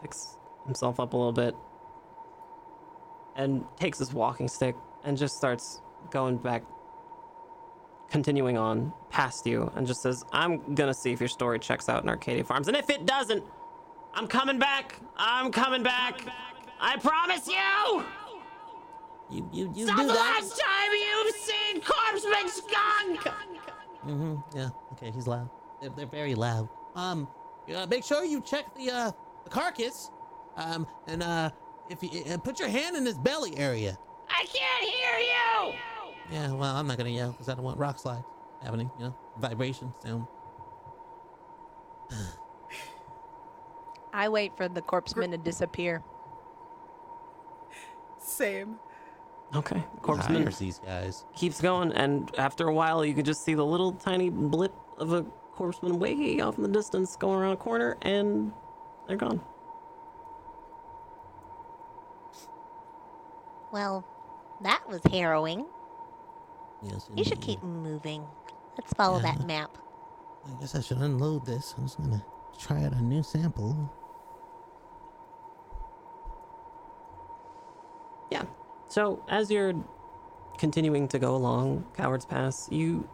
picks 0.00 0.36
himself 0.64 1.00
up 1.00 1.12
a 1.12 1.16
little 1.16 1.32
bit 1.32 1.54
and 3.36 3.64
takes 3.78 3.98
his 3.98 4.12
walking 4.12 4.48
stick 4.48 4.76
and 5.04 5.16
just 5.16 5.36
starts 5.36 5.80
going 6.10 6.36
back 6.36 6.62
continuing 8.08 8.56
on 8.56 8.92
past 9.10 9.46
you 9.46 9.70
and 9.74 9.86
just 9.86 10.02
says, 10.02 10.24
"I'm 10.32 10.74
to 10.76 10.94
see 10.94 11.12
if 11.12 11.20
your 11.20 11.28
story 11.28 11.58
checks 11.58 11.88
out 11.88 12.02
in 12.02 12.08
Arcadia 12.08 12.44
Farms. 12.44 12.68
And 12.68 12.76
if 12.76 12.88
it 12.90 13.06
doesn't, 13.06 13.42
I'm 14.14 14.26
coming 14.26 14.58
back. 14.58 14.96
I'm 15.16 15.50
coming 15.50 15.82
back. 15.82 16.20
I 16.80 16.96
promise 16.98 17.48
you." 17.48 18.04
You 19.30 19.48
you 19.52 19.72
you 19.74 19.86
Not 19.86 19.96
do 19.96 20.06
the 20.06 20.12
that. 20.12 20.40
last 20.42 20.60
time 20.60 20.90
you've 20.92 21.34
seen 21.34 21.80
Corpseman 21.80 22.48
Skunk! 22.48 23.20
Mm-hmm. 24.06 24.34
Yeah. 24.56 24.68
Okay. 24.92 25.10
He's 25.10 25.26
loud. 25.26 25.48
They're, 25.80 25.90
they're 25.90 26.06
very 26.06 26.34
loud. 26.34 26.68
Um. 26.94 27.26
Uh, 27.74 27.86
make 27.86 28.04
sure 28.04 28.22
you 28.24 28.42
check 28.42 28.66
the 28.76 28.90
uh 28.90 29.10
the 29.44 29.50
carcass. 29.50 30.10
Um. 30.56 30.86
And 31.06 31.22
uh, 31.22 31.50
if 31.88 32.02
you 32.02 32.10
uh, 32.32 32.38
put 32.38 32.58
your 32.58 32.68
hand 32.68 32.96
in 32.96 33.06
his 33.06 33.18
belly 33.18 33.56
area. 33.56 33.98
I 34.28 34.46
can't 34.46 34.84
hear 34.84 35.18
you! 35.18 35.74
Yeah. 36.30 36.52
Well, 36.52 36.74
I'm 36.74 36.86
not 36.86 36.96
gonna 36.96 37.10
yell 37.10 37.32
because 37.32 37.48
I 37.48 37.54
don't 37.54 37.64
want 37.64 37.78
rock 37.78 37.98
slides 37.98 38.24
happening. 38.62 38.90
You 38.98 39.06
know, 39.06 39.16
vibration 39.38 39.92
sound. 40.02 40.26
I 44.12 44.28
wait 44.28 44.56
for 44.56 44.68
the 44.68 44.80
corpseman 44.80 45.32
to 45.32 45.38
disappear. 45.38 46.02
Same. 48.18 48.78
Okay, 49.54 49.76
Hires 49.76 50.24
Corpseman 50.26 50.58
these 50.58 50.78
guys. 50.80 51.24
keeps 51.34 51.60
going, 51.60 51.92
and 51.92 52.30
after 52.38 52.66
a 52.66 52.74
while, 52.74 53.04
you 53.04 53.14
can 53.14 53.24
just 53.24 53.44
see 53.44 53.54
the 53.54 53.64
little 53.64 53.92
tiny 53.92 54.30
blip 54.30 54.74
of 54.98 55.12
a 55.12 55.24
Corpseman 55.54 55.98
way 55.98 56.40
off 56.40 56.56
in 56.56 56.62
the 56.62 56.68
distance 56.68 57.14
going 57.16 57.38
around 57.38 57.52
a 57.52 57.56
corner, 57.56 57.96
and 58.02 58.52
they're 59.06 59.16
gone. 59.16 59.40
Well, 63.74 64.06
that 64.62 64.88
was 64.88 65.00
harrowing. 65.10 65.66
Yes. 66.80 67.10
You 67.16 67.24
should 67.24 67.40
keep 67.40 67.60
moving. 67.64 68.24
Let's 68.78 68.92
follow 68.92 69.16
Yeah. 69.16 69.32
that 69.34 69.46
map. 69.48 69.76
I 70.46 70.52
guess 70.60 70.76
I 70.76 70.80
should 70.80 70.98
unload 70.98 71.44
this. 71.44 71.74
I'm 71.76 71.82
just 71.82 71.98
gonna 71.98 72.24
try 72.56 72.84
out 72.84 72.92
a 72.92 73.02
new 73.02 73.24
sample. 73.24 73.90
Yeah. 78.30 78.44
So 78.86 79.24
as 79.28 79.50
you're 79.50 79.74
continuing 80.56 81.08
to 81.08 81.18
go 81.18 81.34
along 81.34 81.84
Coward's 81.96 82.26
Pass, 82.26 82.68
you, 82.70 83.08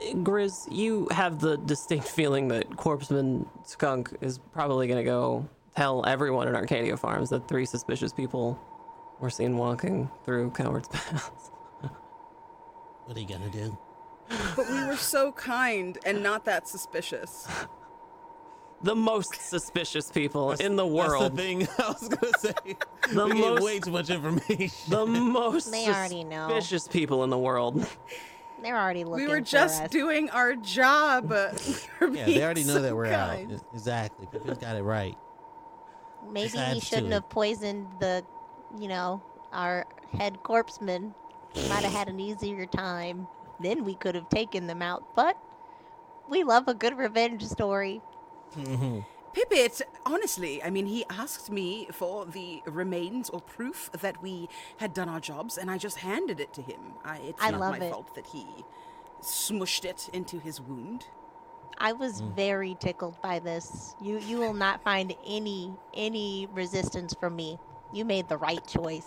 Grizz, 0.00 0.72
you 0.72 1.06
have 1.10 1.38
the 1.38 1.58
distinct 1.58 2.08
feeling 2.08 2.48
that 2.48 2.70
Corpseman 2.70 3.46
Skunk 3.66 4.16
is 4.22 4.38
probably 4.38 4.88
gonna 4.88 5.04
go 5.04 5.46
tell 5.76 6.06
everyone 6.06 6.48
in 6.48 6.56
Arcadia 6.56 6.96
Farms 6.96 7.28
that 7.28 7.46
three 7.46 7.66
suspicious 7.66 8.10
people 8.10 8.58
were 9.20 9.30
seen 9.30 9.56
walking 9.56 10.10
through 10.24 10.50
Coward's 10.50 10.88
Pass. 10.92 11.30
What 13.04 13.16
are 13.16 13.20
you 13.20 13.26
gonna 13.26 13.50
do? 13.50 13.76
But 14.54 14.68
we 14.70 14.84
were 14.84 14.96
so 14.96 15.32
kind 15.32 15.98
and 16.04 16.22
not 16.22 16.44
that 16.44 16.68
suspicious. 16.68 17.48
the 18.82 18.94
most 18.94 19.34
suspicious 19.40 20.10
people 20.10 20.52
in 20.52 20.76
the 20.76 20.86
world. 20.86 21.34
That's 21.36 21.36
the 21.36 21.42
thing 21.42 21.68
I 21.78 21.88
was 21.88 22.08
gonna 22.08 22.38
say. 22.38 22.52
The 23.14 23.24
we 23.24 23.32
most- 23.32 23.54
gave 23.56 23.62
way 23.64 23.78
too 23.80 23.90
much 23.90 24.10
information. 24.10 24.70
The 24.90 25.06
most 25.06 25.70
They 25.72 25.86
already 25.86 26.24
know. 26.24 26.48
suspicious 26.48 26.86
people 26.88 27.24
in 27.24 27.30
the 27.30 27.38
world. 27.38 27.86
They're 28.62 28.76
already 28.78 29.04
looking 29.04 29.24
we 29.24 29.30
were 29.30 29.36
for 29.38 29.40
just 29.40 29.82
us. 29.84 29.90
doing 29.90 30.28
our 30.30 30.54
job. 30.56 31.32
uh, 31.32 31.52
yeah, 32.12 32.26
they 32.26 32.42
already 32.44 32.64
know 32.64 32.74
so 32.74 32.82
that 32.82 32.94
we're 32.94 33.08
kind. 33.08 33.52
out. 33.54 33.60
Exactly. 33.72 34.26
Pippa's 34.30 34.58
got 34.58 34.76
it 34.76 34.82
right. 34.82 35.16
Maybe 36.30 36.58
he 36.58 36.80
shouldn't 36.80 37.12
have 37.12 37.28
poisoned 37.30 37.86
the, 38.00 38.24
you 38.76 38.88
know, 38.88 39.22
our 39.52 39.86
head 40.12 40.38
corpseman. 40.42 41.14
Might 41.68 41.84
have 41.84 41.92
had 41.92 42.08
an 42.08 42.20
easier 42.20 42.66
time. 42.66 43.26
Then 43.60 43.84
we 43.84 43.94
could 43.94 44.14
have 44.14 44.28
taken 44.28 44.66
them 44.66 44.82
out. 44.82 45.04
But 45.16 45.36
we 46.28 46.44
love 46.44 46.68
a 46.68 46.74
good 46.74 46.96
revenge 46.96 47.44
story. 47.44 48.00
Mhm. 48.54 49.04
Pippet, 49.32 49.82
honestly, 50.06 50.62
I 50.62 50.70
mean, 50.70 50.86
he 50.86 51.04
asked 51.10 51.50
me 51.50 51.86
for 51.92 52.24
the 52.26 52.62
remains 52.66 53.28
or 53.30 53.40
proof 53.40 53.90
that 53.92 54.20
we 54.22 54.48
had 54.78 54.92
done 54.94 55.08
our 55.08 55.20
jobs, 55.20 55.56
and 55.58 55.70
I 55.70 55.78
just 55.78 55.98
handed 55.98 56.40
it 56.40 56.52
to 56.54 56.62
him. 56.62 56.94
I, 57.04 57.18
it's 57.18 57.42
I 57.42 57.50
not 57.50 57.60
love 57.60 57.78
my 57.78 57.86
it. 57.86 57.90
fault 57.92 58.14
that 58.14 58.26
he 58.28 58.46
smushed 59.22 59.84
it 59.84 60.08
into 60.12 60.38
his 60.38 60.60
wound. 60.60 61.06
I 61.78 61.92
was 61.92 62.22
Mm. 62.22 62.34
very 62.34 62.74
tickled 62.80 63.20
by 63.22 63.38
this. 63.38 63.94
You 64.00 64.18
you 64.18 64.38
will 64.38 64.54
not 64.54 64.82
find 64.82 65.14
any 65.24 65.72
any 65.94 66.48
resistance 66.52 67.14
from 67.14 67.36
me. 67.36 67.58
You 67.92 68.04
made 68.04 68.28
the 68.28 68.36
right 68.36 68.64
choice. 68.66 69.06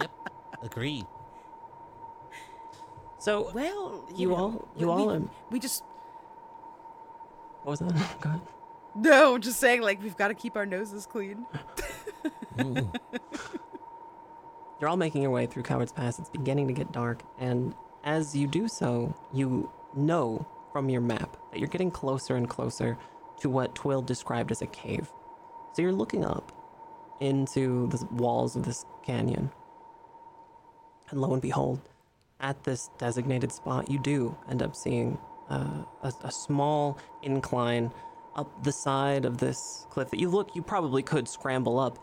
Yep. 0.00 0.10
Agreed. 0.62 1.06
So 3.18 3.50
Well, 3.54 4.04
You 4.14 4.28
know, 4.28 4.34
all- 4.36 4.68
you 4.76 4.86
we- 4.86 4.92
all 4.92 5.06
we, 5.18 5.28
we 5.50 5.58
just 5.58 5.82
what 7.62 7.70
was 7.70 7.80
that? 7.80 8.20
Go 8.20 8.28
ahead. 8.30 8.40
no, 8.94 9.38
just 9.38 9.58
saying 9.58 9.82
like 9.82 10.00
we've 10.02 10.16
got 10.16 10.28
to 10.28 10.34
keep 10.34 10.56
our 10.56 10.66
noses 10.66 11.04
clean. 11.06 11.44
You're 14.80 14.88
all 14.90 14.96
making 14.96 15.22
your 15.22 15.30
way 15.30 15.46
through 15.46 15.62
Coward's 15.62 15.92
Pass. 15.92 16.18
It's 16.18 16.28
beginning 16.28 16.66
to 16.68 16.74
get 16.74 16.92
dark, 16.92 17.22
and 17.38 17.74
as 18.04 18.36
you 18.36 18.46
do 18.46 18.68
so, 18.68 19.14
you 19.32 19.70
know 19.94 20.46
from 20.72 20.90
your 20.90 21.00
map 21.00 21.36
that 21.50 21.58
you're 21.58 21.68
getting 21.68 21.90
closer 21.90 22.36
and 22.36 22.48
closer 22.48 22.98
to 23.40 23.48
what 23.48 23.74
Twill 23.74 24.02
described 24.02 24.50
as 24.50 24.60
a 24.60 24.66
cave. 24.66 25.10
So 25.72 25.80
you're 25.82 25.92
looking 25.92 26.24
up 26.24 26.52
into 27.20 27.88
the 27.88 28.04
walls 28.12 28.56
of 28.56 28.64
this 28.64 28.84
canyon. 29.04 29.50
And 31.10 31.20
lo 31.20 31.32
and 31.32 31.42
behold, 31.42 31.80
at 32.40 32.62
this 32.64 32.90
designated 32.98 33.52
spot, 33.52 33.90
you 33.90 33.98
do 33.98 34.36
end 34.50 34.62
up 34.62 34.74
seeing 34.74 35.18
uh, 35.48 35.84
a, 36.02 36.12
a 36.24 36.30
small 36.30 36.98
incline 37.22 37.92
up 38.34 38.62
the 38.64 38.72
side 38.72 39.24
of 39.24 39.38
this 39.38 39.86
cliff 39.90 40.10
that 40.10 40.20
you 40.20 40.28
look, 40.28 40.54
you 40.54 40.62
probably 40.62 41.02
could 41.02 41.26
scramble 41.26 41.78
up. 41.78 41.98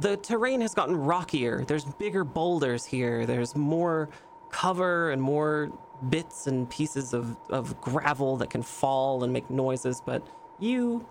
The 0.00 0.16
terrain 0.18 0.60
has 0.60 0.74
gotten 0.74 0.96
rockier. 0.96 1.64
There's 1.64 1.84
bigger 1.84 2.24
boulders 2.24 2.84
here. 2.84 3.26
There's 3.26 3.56
more 3.56 4.10
cover 4.50 5.10
and 5.10 5.20
more 5.20 5.70
bits 6.08 6.46
and 6.46 6.68
pieces 6.68 7.14
of, 7.14 7.36
of 7.48 7.80
gravel 7.80 8.36
that 8.38 8.50
can 8.50 8.62
fall 8.62 9.24
and 9.24 9.32
make 9.32 9.48
noises, 9.48 10.02
but 10.04 10.26
you 10.58 11.06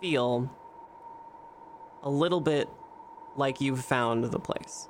feel 0.00 0.50
a 2.02 2.10
little 2.10 2.40
bit 2.40 2.68
like 3.36 3.60
you've 3.60 3.84
found 3.84 4.24
the 4.24 4.38
place. 4.38 4.88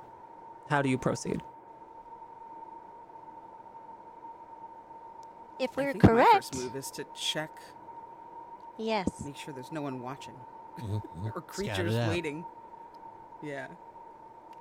How 0.69 0.81
do 0.81 0.89
you 0.89 0.97
proceed? 0.97 1.41
If 5.59 5.75
we're 5.75 5.91
think 5.91 6.03
My 6.03 6.09
correct, 6.09 6.33
first 6.33 6.55
move 6.55 6.75
is 6.75 6.91
to 6.91 7.05
check, 7.15 7.51
yes. 8.77 9.07
make 9.25 9.35
sure 9.35 9.53
there's 9.53 9.71
no 9.71 9.81
one 9.81 10.01
watching 10.01 10.35
Mhm, 10.77 11.01
mhm. 11.01 11.35
or 11.35 11.41
creatures 11.41 11.95
waiting. 12.09 12.45
Yeah. 13.41 13.67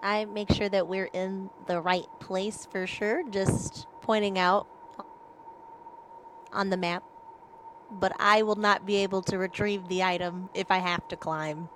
I 0.03 0.25
make 0.27 0.51
sure 0.53 0.69
that 0.69 0.89
we're 0.89 1.11
in 1.13 1.51
the 1.67 1.81
right 1.81 2.07
place 2.21 2.67
for 2.71 2.87
sure, 2.87 3.23
just 3.29 3.87
pointing 4.01 4.39
out 4.39 4.67
on 6.53 6.71
the 6.71 6.77
map. 6.77 7.03
But 7.91 8.13
I 8.19 8.43
will 8.43 8.57
not 8.57 8.87
be 8.87 8.97
able 8.97 9.23
to 9.23 9.39
retrieve 9.39 9.89
the 9.89 10.03
item 10.03 10.49
if 10.55 10.71
I 10.71 10.79
have 10.79 11.07
to 11.09 11.17
climb. 11.17 11.69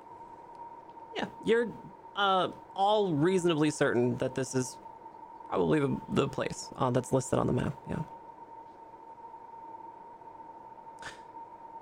Yeah, 1.17 1.27
you're 1.45 1.69
uh, 2.17 2.49
all 2.75 3.13
reasonably 3.13 3.71
certain 3.71 4.17
that 4.19 4.35
this 4.35 4.55
is 4.55 4.77
probably 5.49 5.81
the, 5.81 6.01
the 6.11 6.29
place 6.29 6.69
uh, 6.77 6.91
that's 6.91 7.13
listed 7.13 7.39
on 7.39 7.47
the 7.47 7.53
map. 7.53 7.75
Yeah. 7.89 8.03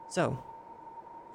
So, 0.09 0.42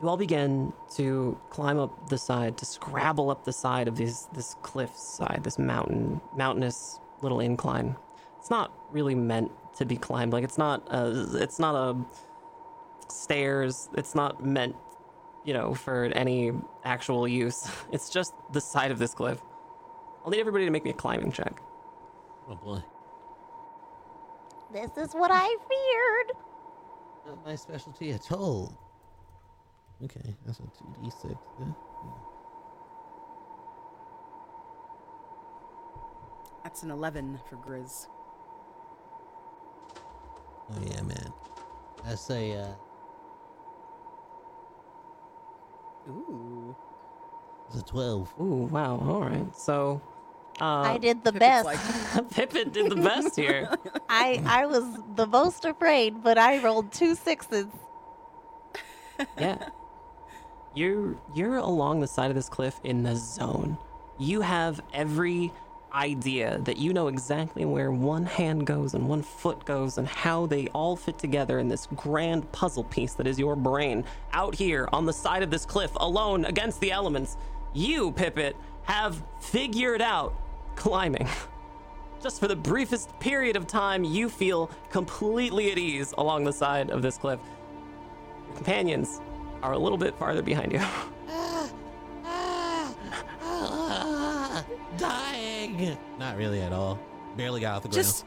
you 0.02 0.10
all 0.10 0.18
begin 0.18 0.74
to 0.96 1.40
climb 1.50 1.80
up 1.80 2.10
the 2.10 2.18
side, 2.18 2.58
to 2.58 2.66
scrabble 2.66 3.30
up 3.30 3.46
the 3.46 3.54
side 3.54 3.88
of 3.88 3.96
this 3.96 4.24
this 4.34 4.56
cliff 4.62 4.96
side, 4.98 5.42
this 5.44 5.60
mountain, 5.60 6.20
mountainous 6.36 7.00
little 7.22 7.40
incline. 7.40 7.96
It's 8.40 8.50
not 8.50 8.74
really 8.92 9.16
meant 9.16 9.52
to 9.78 9.86
be 9.86 9.96
climbed. 9.96 10.34
Like 10.34 10.44
it's 10.44 10.58
not 10.58 10.86
a, 10.92 11.28
it's 11.36 11.60
not 11.60 11.76
a 11.76 11.96
stairs. 13.10 13.90
It's 13.96 14.16
not 14.16 14.44
meant, 14.44 14.76
you 15.44 15.54
know, 15.54 15.74
for 15.74 16.06
any 16.06 16.52
actual 16.84 17.28
use. 17.28 17.68
It's 17.92 18.10
just 18.10 18.34
the 18.52 18.62
side 18.62 18.92
of 18.92 19.00
this 19.00 19.14
cliff. 19.14 19.40
I'll 20.24 20.32
need 20.32 20.40
everybody 20.40 20.66
to 20.66 20.72
make 20.72 20.84
me 20.84 20.92
a 20.92 20.94
climbing 20.94 21.32
check. 21.32 21.62
Oh 22.50 22.56
boy. 22.56 22.82
This 24.72 24.98
is 24.98 25.14
what 25.14 25.32
I 25.32 25.46
feared. 25.70 26.38
Not 27.28 27.46
my 27.46 27.56
specialty 27.56 28.12
at 28.12 28.32
all. 28.32 28.74
Okay, 30.04 30.36
that's 30.46 30.60
a 30.60 30.64
2d6. 30.64 31.38
Yeah. 31.60 31.66
That's 36.64 36.84
an 36.84 36.92
11 36.92 37.40
for 37.50 37.58
Grizz. 37.58 38.08
Oh 40.72 40.82
yeah, 40.86 41.02
man. 41.04 41.34
That's 42.04 42.30
a 42.32 42.62
uh, 42.62 42.68
Ooh. 46.10 46.76
it's 47.68 47.80
a 47.80 47.84
12. 47.84 48.34
Ooh, 48.40 48.44
wow. 48.72 49.00
All 49.08 49.22
right. 49.22 49.56
So, 49.56 50.02
uh, 50.62 50.66
I 50.82 50.98
did 50.98 51.24
the 51.24 51.32
Pippet's 51.32 51.40
best. 51.40 51.66
like, 51.66 51.80
Pippet 52.30 52.72
did 52.74 52.92
the 52.92 52.96
best 52.96 53.36
here. 53.36 53.70
I 54.10 54.42
I 54.46 54.66
was 54.66 54.84
the 55.16 55.26
most 55.28 55.66
afraid, 55.66 56.24
but 56.24 56.38
I 56.38 56.62
rolled 56.64 56.92
two 56.92 57.16
sixes. 57.16 57.68
yeah. 59.40 59.70
You're 60.76 61.16
you're 61.36 61.58
along 61.58 62.02
the 62.02 62.08
side 62.08 62.30
of 62.32 62.36
this 62.36 62.50
cliff 62.50 62.80
in 62.84 63.04
the 63.04 63.16
zone. 63.16 63.78
You 64.20 64.42
have 64.42 64.82
every 64.94 65.52
idea 65.94 66.58
that 66.60 66.78
you 66.78 66.92
know 66.92 67.08
exactly 67.08 67.66
where 67.66 67.92
one 67.92 68.26
hand 68.26 68.66
goes 68.66 68.96
and 68.96 69.08
one 69.08 69.22
foot 69.22 69.64
goes 69.66 69.98
and 69.98 70.08
how 70.08 70.46
they 70.48 70.68
all 70.70 70.96
fit 70.96 71.20
together 71.20 71.60
in 71.60 71.68
this 71.68 71.88
grand 71.96 72.52
puzzle 72.52 72.84
piece 72.86 73.14
that 73.14 73.28
is 73.28 73.38
your 73.38 73.56
brain 73.56 74.04
out 74.32 74.56
here 74.56 74.90
on 74.92 75.06
the 75.06 75.14
side 75.14 75.44
of 75.44 75.52
this 75.52 75.66
cliff 75.66 75.92
alone 75.98 76.46
against 76.46 76.80
the 76.80 76.92
elements. 76.92 77.38
You, 77.74 78.12
Pippet, 78.12 78.54
have 78.84 79.22
figured 79.40 80.02
out 80.02 80.34
climbing. 80.76 81.28
Just 82.24 82.40
for 82.40 82.48
the 82.48 82.56
briefest 82.56 83.18
period 83.20 83.56
of 83.56 83.68
time, 83.68 84.04
you 84.04 84.30
feel 84.30 84.72
completely 84.90 85.72
at 85.72 85.78
ease 85.78 86.14
along 86.18 86.46
the 86.46 86.54
side 86.54 86.90
of 86.90 87.02
this 87.02 87.18
cliff. 87.18 87.40
Your 88.48 88.56
companions 88.56 89.22
are 89.62 89.74
a 89.74 89.78
little 89.78 89.98
bit 89.98 90.16
farther 90.16 90.42
behind 90.42 90.72
you. 90.72 90.82
Ah. 91.36 91.43
Dying. 95.86 95.98
Not 96.20 96.38
really 96.38 96.62
at 96.62 96.74
all. 96.74 97.00
Barely 97.38 97.62
got 97.62 97.76
off 97.78 97.84
the 97.84 97.90
ground. 97.90 98.04
just 98.04 98.26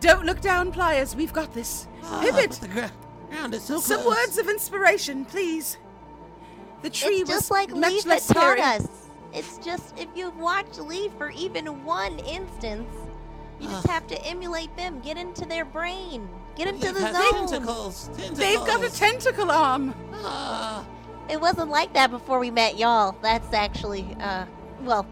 don't 0.00 0.24
look 0.24 0.40
down, 0.40 0.72
Pliers. 0.72 1.14
We've 1.14 1.32
got 1.32 1.52
this. 1.54 1.86
Ah, 2.02 2.20
Pivot. 2.22 2.50
but 2.50 2.60
The 2.60 2.68
gra- 2.68 2.92
ground 3.30 3.54
is 3.54 3.62
so 3.62 3.78
Some 3.80 4.02
close. 4.02 4.16
words 4.16 4.38
of 4.38 4.48
inspiration, 4.48 5.24
please. 5.24 5.78
The 6.82 6.90
tree 6.90 7.16
it's 7.20 7.30
just 7.30 7.42
was 7.44 7.50
like 7.50 7.70
much 7.70 7.92
Leef 7.92 8.02
had 8.02 8.08
less 8.10 8.26
taught 8.26 8.58
us. 8.58 8.88
It's 9.32 9.58
just 9.58 9.98
if 9.98 10.08
you've 10.14 10.36
watched 10.38 10.78
Leef 10.78 11.12
for 11.16 11.30
even 11.30 11.84
one 11.84 12.18
instance, 12.20 12.88
you 13.60 13.68
just 13.68 13.84
Ugh. 13.86 13.90
have 13.90 14.06
to 14.08 14.26
emulate 14.26 14.76
them. 14.76 15.00
Get 15.00 15.16
into 15.16 15.46
their 15.46 15.64
brain. 15.64 16.28
Get 16.56 16.68
into 16.68 16.88
Leef 16.88 16.94
the 16.94 17.00
has 17.06 17.16
zone. 17.16 17.48
Tentacles. 17.48 18.08
Tentacles. 18.08 18.38
They've 18.38 18.58
got 18.58 18.84
a 18.84 18.90
tentacle 18.90 19.50
arm. 19.50 19.94
Ah. 20.12 20.84
It 21.28 21.40
wasn't 21.40 21.70
like 21.70 21.94
that 21.94 22.10
before 22.10 22.38
we 22.38 22.50
met 22.50 22.76
y'all. 22.78 23.16
That's 23.22 23.52
actually, 23.54 24.14
uh, 24.20 24.44
well, 24.82 25.06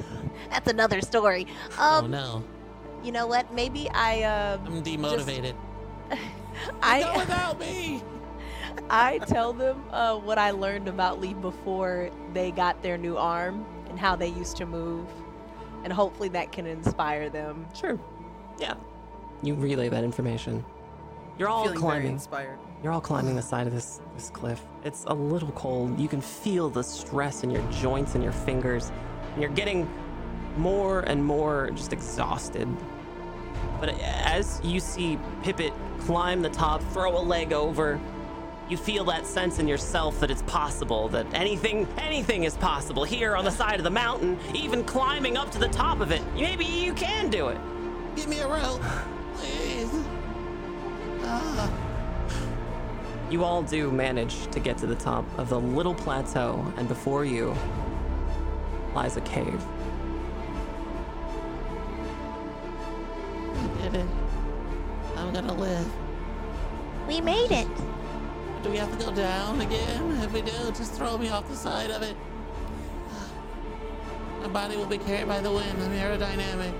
that's 0.50 0.70
another 0.70 1.00
story. 1.00 1.46
oh 1.78 1.98
Um, 2.00 2.10
no. 2.10 2.44
You 3.02 3.12
know 3.12 3.26
what? 3.26 3.52
Maybe 3.52 3.88
I 3.90 4.22
uh, 4.22 4.58
I'm 4.64 4.82
demotivated. 4.82 5.54
Go 6.10 6.16
I 6.82 7.16
without 7.16 7.58
me. 7.58 8.02
I 8.88 9.18
tell 9.18 9.52
them 9.52 9.82
uh, 9.90 10.16
what 10.18 10.38
I 10.38 10.50
learned 10.50 10.88
about 10.88 11.20
Lee 11.20 11.34
before 11.34 12.10
they 12.32 12.50
got 12.50 12.82
their 12.82 12.96
new 12.98 13.16
arm 13.16 13.64
and 13.88 13.98
how 13.98 14.14
they 14.16 14.28
used 14.28 14.56
to 14.58 14.66
move, 14.66 15.06
and 15.84 15.92
hopefully 15.92 16.28
that 16.30 16.52
can 16.52 16.66
inspire 16.66 17.28
them. 17.28 17.66
Sure. 17.74 17.98
Yeah. 18.58 18.74
You 19.42 19.54
relay 19.54 19.88
that 19.88 20.04
information. 20.04 20.64
You're 21.38 21.48
all 21.48 21.64
Feeling 21.64 21.78
very 21.80 21.90
climbing. 21.90 22.12
inspired. 22.12 22.58
You're 22.82 22.92
all 22.92 23.00
climbing 23.00 23.34
the 23.36 23.42
side 23.42 23.66
of 23.66 23.72
this 23.72 24.00
this 24.14 24.30
cliff. 24.30 24.60
It's 24.84 25.04
a 25.06 25.14
little 25.14 25.50
cold. 25.52 25.98
You 25.98 26.08
can 26.08 26.20
feel 26.20 26.68
the 26.70 26.82
stress 26.84 27.42
in 27.42 27.50
your 27.50 27.62
joints 27.70 28.14
and 28.14 28.22
your 28.22 28.32
fingers. 28.32 28.92
And 29.32 29.42
you're 29.42 29.50
getting 29.50 29.88
more 30.56 31.00
and 31.00 31.24
more 31.24 31.70
just 31.74 31.92
exhausted. 31.92 32.68
But 33.80 33.98
as 34.00 34.60
you 34.62 34.80
see 34.80 35.18
Pippet 35.42 35.72
climb 36.00 36.42
the 36.42 36.50
top, 36.50 36.82
throw 36.92 37.18
a 37.18 37.22
leg 37.22 37.52
over, 37.52 37.98
you 38.68 38.76
feel 38.76 39.04
that 39.04 39.26
sense 39.26 39.58
in 39.58 39.66
yourself 39.66 40.20
that 40.20 40.30
it's 40.30 40.42
possible, 40.42 41.08
that 41.08 41.26
anything 41.34 41.86
anything 41.98 42.44
is 42.44 42.56
possible 42.56 43.04
here 43.04 43.36
on 43.36 43.44
the 43.44 43.50
side 43.50 43.76
of 43.76 43.84
the 43.84 43.90
mountain, 43.90 44.38
even 44.54 44.84
climbing 44.84 45.36
up 45.36 45.50
to 45.50 45.58
the 45.58 45.68
top 45.68 46.00
of 46.00 46.10
it. 46.10 46.22
Maybe 46.34 46.64
you 46.64 46.94
can 46.94 47.28
do 47.28 47.48
it. 47.48 47.58
Give 48.16 48.28
me 48.28 48.40
a 48.40 48.48
rope, 48.48 48.82
please. 49.34 49.90
Ah. 51.24 51.70
You 53.30 53.44
all 53.44 53.62
do 53.62 53.90
manage 53.90 54.46
to 54.50 54.60
get 54.60 54.76
to 54.78 54.86
the 54.86 54.94
top 54.94 55.24
of 55.38 55.48
the 55.48 55.58
little 55.58 55.94
plateau, 55.94 56.64
and 56.76 56.86
before 56.86 57.24
you 57.24 57.56
lies 58.94 59.16
a 59.16 59.20
cave. 59.22 59.62
Pippet, 63.80 64.06
I'm 65.16 65.32
gonna 65.32 65.54
live. 65.54 65.86
we 67.08 67.20
made 67.20 67.50
it. 67.50 67.68
Do 68.62 68.70
we 68.70 68.76
have 68.76 68.96
to 68.96 69.04
go 69.04 69.12
down 69.12 69.60
again? 69.60 70.22
If 70.22 70.32
we 70.32 70.42
do, 70.42 70.52
just 70.72 70.92
throw 70.94 71.18
me 71.18 71.28
off 71.30 71.48
the 71.48 71.56
side 71.56 71.90
of 71.90 72.02
it. 72.02 72.16
My 74.40 74.48
body 74.48 74.76
will 74.76 74.86
be 74.86 74.98
carried 74.98 75.28
by 75.28 75.40
the 75.40 75.50
wind. 75.50 75.82
I'm 75.82 75.90
aerodynamic. 75.90 76.72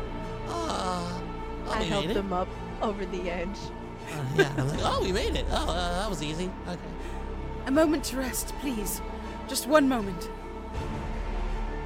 Oh, 0.49 1.23
oh 1.67 1.71
I 1.71 1.83
helped 1.83 2.09
made 2.09 2.11
it. 2.13 2.15
them 2.15 2.33
up 2.33 2.49
over 2.81 3.05
the 3.07 3.31
edge. 3.31 3.49
Uh, 4.09 4.25
yeah, 4.37 4.53
I'm 4.57 4.69
like, 4.69 4.81
oh, 4.83 5.01
we 5.03 5.13
made 5.13 5.35
it. 5.37 5.47
Oh, 5.51 5.71
uh, 5.71 6.01
that 6.01 6.11
was 6.11 6.23
easy. 6.23 6.51
Okay. 6.69 6.79
A 7.67 7.71
moment 7.71 8.05
to 8.05 8.17
rest, 8.17 8.53
please. 8.61 9.01
Just 9.49 9.67
one 9.67 9.89
moment. 9.89 10.29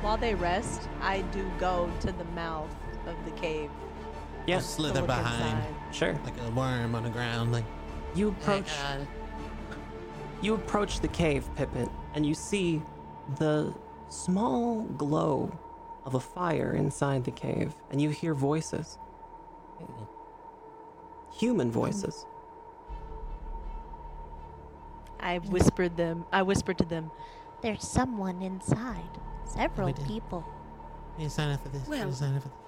While 0.07 0.19
they 0.19 0.37
rest, 0.37 0.89
I 1.01 1.23
do 1.33 1.51
go 1.59 1.91
to 2.03 2.13
the 2.13 2.23
mouth 2.27 2.73
of 3.09 3.17
the 3.25 3.33
cave. 3.33 3.71
I'll 3.73 4.45
Yes, 4.47 4.65
to 4.65 4.71
slither 4.75 5.01
look 5.01 5.09
behind 5.09 5.59
inside. 5.59 5.75
sure. 5.91 6.21
like 6.23 6.41
a 6.47 6.51
worm 6.51 6.95
on 6.95 7.03
the 7.03 7.11
ground. 7.11 7.51
Like, 7.51 7.65
You 8.15 8.31
hey, 8.31 8.37
approach 8.61 8.71
uh, 8.85 8.99
you 10.43 10.55
approach 10.55 11.01
the 11.01 11.09
cave, 11.09 11.51
Pippet, 11.57 11.91
and 12.15 12.25
you 12.25 12.35
see 12.35 12.83
the 13.41 13.75
small 14.09 14.83
glow 14.97 15.51
of 16.05 16.15
a 16.15 16.21
fire 16.21 16.77
inside 16.77 17.25
the 17.25 17.33
cave, 17.33 17.75
and 17.91 18.01
you 18.01 18.11
hear 18.11 18.33
voices. 18.33 18.99
Human 21.33 21.69
voices. 21.69 22.27
I 25.19 25.39
whispered 25.39 25.97
them. 25.97 26.27
I 26.33 26.43
whispered 26.43 26.79
to 26.79 26.85
them. 26.85 27.11
There's 27.61 27.83
someone 27.83 28.41
inside. 28.41 29.19
Several 29.57 29.93
did. 29.93 30.07
people. 30.07 30.45
We 31.17 31.25
need 31.25 31.31
to 31.31 31.35
sign 31.35 31.51
up 31.51 31.63
for 31.63 31.69
this. 31.71 31.87
Well- 31.89 32.09
to 32.09 32.15
sign 32.15 32.37
up 32.37 32.43
for 32.43 32.49
this. 32.49 32.59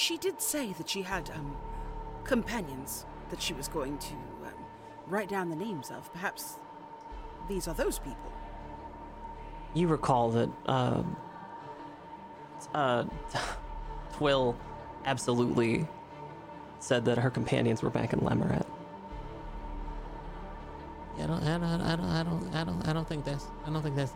She 0.00 0.18
did 0.18 0.42
say 0.42 0.74
that 0.74 0.88
she 0.88 1.02
had 1.02 1.30
um 1.30 1.56
companions 2.24 3.06
that 3.30 3.40
she 3.40 3.54
was 3.54 3.68
going 3.68 3.98
to 3.98 4.12
um, 4.12 4.52
write 5.06 5.28
down 5.28 5.48
the 5.48 5.56
names 5.56 5.90
of. 5.90 6.12
Perhaps 6.12 6.56
these 7.48 7.66
are 7.66 7.74
those 7.74 7.98
people. 7.98 8.32
You 9.74 9.88
recall 9.88 10.30
that 10.30 10.50
uh, 10.66 11.02
uh, 12.74 13.04
Twill 14.12 14.56
absolutely 15.04 15.86
said 16.80 17.04
that 17.06 17.18
her 17.18 17.30
companions 17.30 17.82
were 17.82 17.90
back 17.90 18.12
in 18.12 18.20
Lemaret. 18.20 18.66
I 21.20 21.26
don't, 21.26 21.42
I 21.42 21.58
don't, 21.58 21.64
I 21.64 21.96
don't, 21.96 22.06
I 22.06 22.22
don't, 22.22 22.54
I 22.54 22.64
don't, 22.64 22.88
I 22.88 22.92
don't 22.92 23.08
think 23.08 23.24
that's, 23.24 23.46
I 23.66 23.70
don't 23.70 23.82
think 23.82 23.96
that's. 23.96 24.12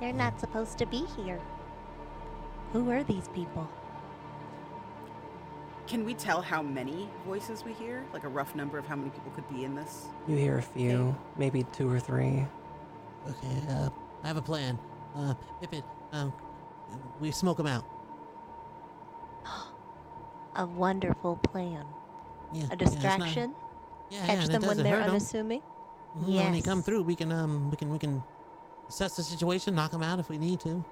They're 0.00 0.12
not 0.12 0.38
supposed 0.40 0.78
to 0.78 0.86
be 0.86 1.04
here. 1.16 1.40
Who 2.72 2.90
are 2.90 3.02
these 3.02 3.28
people? 3.28 3.68
Can 5.86 6.04
we 6.04 6.12
tell 6.14 6.42
how 6.42 6.60
many 6.62 7.08
voices 7.26 7.64
we 7.64 7.72
hear? 7.72 8.04
Like 8.12 8.24
a 8.24 8.28
rough 8.28 8.54
number 8.54 8.78
of 8.78 8.86
how 8.86 8.94
many 8.96 9.10
people 9.10 9.32
could 9.32 9.48
be 9.48 9.64
in 9.64 9.74
this? 9.74 10.06
You 10.26 10.36
hear 10.36 10.58
a 10.58 10.62
few, 10.62 11.16
maybe 11.38 11.62
two 11.72 11.90
or 11.90 11.98
three. 11.98 12.46
Okay, 13.28 13.62
uh, 13.70 13.88
I 14.22 14.26
have 14.28 14.36
a 14.36 14.42
plan. 14.42 14.78
Uh, 15.16 15.34
Pippet, 15.62 15.82
um, 16.12 16.32
we 17.20 17.30
smoke 17.30 17.56
them 17.56 17.66
out. 17.66 17.84
A 20.56 20.66
wonderful 20.66 21.36
plan. 21.36 21.84
Yeah, 22.52 22.60
A 22.60 22.62
yeah, 22.62 22.66
not- 22.68 22.78
distraction? 22.78 23.54
Yeah, 24.10 24.18
yeah, 24.20 24.26
Catch 24.26 24.36
and 24.38 24.44
it 24.44 24.52
them 24.52 24.68
when 24.68 24.76
they're 24.82 24.96
hurt 24.96 25.04
'em. 25.04 25.10
unassuming? 25.10 25.62
Mhm, 26.18 26.36
When 26.36 26.52
they 26.52 26.60
come 26.62 26.82
through, 26.82 27.02
we 27.02 27.14
can 27.14 27.30
um, 27.32 27.70
we 27.70 27.76
can 27.76 27.90
we 27.90 27.98
can 27.98 28.22
assess 28.88 29.16
the 29.16 29.22
situation, 29.22 29.74
knock 29.74 29.90
them 29.90 30.02
out 30.02 30.18
if 30.18 30.28
we 30.28 30.38
need 30.38 30.60
to. 30.60 30.84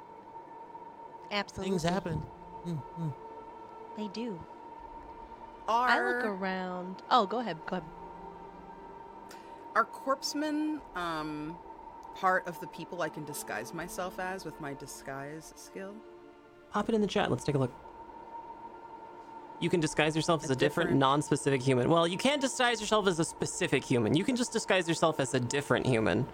Absolutely. 1.31 1.70
Things 1.70 1.82
happen. 1.82 2.23
Mm, 2.66 2.82
mm. 3.01 3.14
They 3.97 4.09
do. 4.09 4.39
Are, 5.68 5.89
I 5.89 5.98
look 5.98 6.24
around. 6.24 7.02
Oh, 7.10 7.27
go 7.27 7.39
ahead. 7.40 7.56
Go 7.66 7.77
ahead. 7.77 7.89
are 9.74 9.85
corpsemen 9.85 10.81
um, 10.94 11.56
part 12.14 12.47
of 12.47 12.60
the 12.60 12.66
people 12.68 13.02
I 13.02 13.09
can 13.09 13.24
disguise 13.24 13.74
myself 13.74 14.18
as 14.20 14.44
with 14.44 14.59
my 14.60 14.74
disguise 14.74 15.52
skill? 15.56 15.94
Pop 16.70 16.89
it 16.89 16.94
in 16.94 17.01
the 17.01 17.06
chat. 17.06 17.31
Let's 17.31 17.44
take 17.44 17.56
a 17.56 17.59
look. 17.59 17.73
You 19.59 19.70
can 19.70 19.81
disguise 19.81 20.14
yourself 20.14 20.44
as 20.44 20.51
A 20.51 20.52
a 20.52 20.56
different, 20.56 20.89
different- 20.89 21.01
non-specific 21.01 21.62
human. 21.62 21.89
Well, 21.89 22.06
you 22.06 22.18
can't 22.18 22.40
disguise 22.40 22.81
yourself 22.81 23.06
as 23.06 23.18
a 23.18 23.24
specific 23.24 23.82
human. 23.82 24.14
You 24.14 24.23
can 24.23 24.36
just 24.36 24.52
disguise 24.52 24.86
yourself 24.86 25.18
as 25.18 25.32
a 25.35 25.40
different 25.40 25.86
human. 25.86 26.27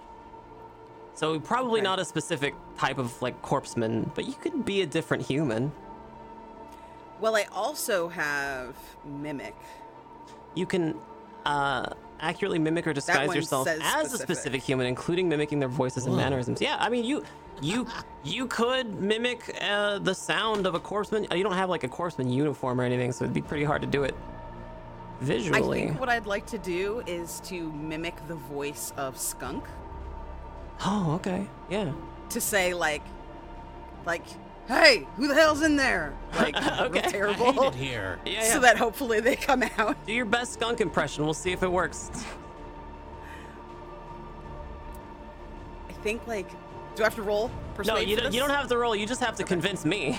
So 1.15 1.39
probably 1.39 1.81
Okay. 1.81 1.85
not 1.85 1.99
a 1.99 2.05
specific 2.05 2.55
type 2.79 2.99
of 2.99 3.21
like 3.21 3.41
corpseman, 3.43 4.11
but 4.15 4.27
you 4.27 4.35
could 4.35 4.65
be 4.65 4.83
a 4.83 4.87
different 4.87 5.25
human. 5.25 5.73
Well, 7.21 7.37
I 7.37 7.47
also 7.53 8.09
have 8.09 8.75
mimic. 9.05 9.55
You 10.55 10.67
can 10.67 10.97
uh, 11.45 11.91
accurately 12.21 12.59
mimic 12.59 12.87
or 12.87 12.93
disguise 12.93 13.35
yourself 13.35 13.67
says 13.67 13.81
as 13.83 14.07
a 14.07 14.09
specific. 14.09 14.37
specific 14.37 14.63
human, 14.63 14.87
including 14.87 15.29
mimicking 15.29 15.59
their 15.61 15.69
voices 15.69 16.07
and 16.07 16.17
mannerisms. 16.17 16.61
Yeah, 16.61 16.77
I 16.81 16.89
mean, 16.89 17.05
you 17.05 17.23
you 17.61 17.87
you 18.25 18.47
could 18.47 19.01
mimic 19.01 19.57
uh, 19.61 19.99
the 19.99 20.15
sound 20.15 20.67
of 20.67 20.75
a 20.75 20.81
corpseman. 20.81 21.33
You 21.37 21.45
don't 21.45 21.55
have 21.55 21.69
like 21.69 21.85
a 21.85 21.89
corpseman 21.89 22.33
uniform 22.33 22.81
or 22.81 22.85
anything, 22.85 23.13
so 23.13 23.25
it'd 23.25 23.35
be 23.35 23.43
pretty 23.43 23.65
hard 23.65 23.83
to 23.83 23.89
do 23.89 24.03
it 24.03 24.17
visually. 25.21 25.51
I 25.51 25.61
visually. 25.61 25.81
think 25.87 26.01
what 26.01 26.09
I'd 26.09 26.27
like 26.27 26.47
to 26.47 26.59
do 26.59 27.03
is 27.07 27.41
to 27.45 27.71
mimic 27.73 28.17
the 28.27 28.35
voice 28.35 28.93
of 28.97 29.17
Skunk 29.19 29.65
Oh, 30.85 31.13
okay, 31.17 31.47
yeah. 31.71 31.93
to 32.31 32.41
say 32.41 32.75
like, 32.75 33.03
like, 34.05 34.25
"Hey, 34.67 35.07
who 35.17 35.29
the 35.29 35.35
hell's 35.35 35.63
in 35.63 35.77
there?" 35.77 36.13
Like, 36.35 36.55
real 36.57 36.87
Okay. 36.87 36.99
I 37.01 37.03
hate 37.03 37.11
terrible. 37.13 37.63
it 37.69 37.75
here. 37.75 38.19
Yeah, 38.27 38.33
yeah. 38.33 38.53
So 38.53 38.61
that 38.61 38.77
hopefully 38.79 39.21
they 39.21 39.37
come 39.37 39.63
out. 39.79 39.97
Do 40.07 40.13
your 40.13 40.25
best 40.25 40.55
skunk 40.55 40.81
impression. 40.81 41.25
We'll 41.25 41.35
see 41.35 41.53
if 41.53 41.63
it 41.63 41.71
works. 41.71 42.11
I 45.89 45.93
think 46.03 46.27
like, 46.27 46.51
do 46.97 47.03
I 47.03 47.07
have 47.07 47.15
to 47.17 47.23
roll? 47.23 47.51
No, 47.85 47.97
you 47.99 48.17
for 48.17 48.23
don't, 48.23 48.35
you 48.35 48.41
don't 48.41 48.51
have 48.51 48.69
to 48.69 48.77
roll. 48.79 48.95
You 48.97 49.07
just 49.07 49.21
have 49.21 49.37
to 49.37 49.45
convince 49.45 49.85
me. 49.85 50.19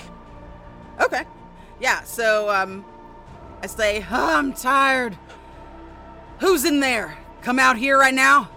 Okay. 1.00 1.24
Yeah, 1.80 2.02
so 2.04 2.48
um 2.50 2.84
I 3.62 3.66
say, 3.66 4.04
oh, 4.10 4.36
I'm 4.38 4.52
tired. 4.52 5.16
Who's 6.40 6.64
in 6.64 6.80
there? 6.80 7.16
Come 7.42 7.58
out 7.58 7.76
here 7.76 7.98
right 7.98 8.14
now. 8.14 8.48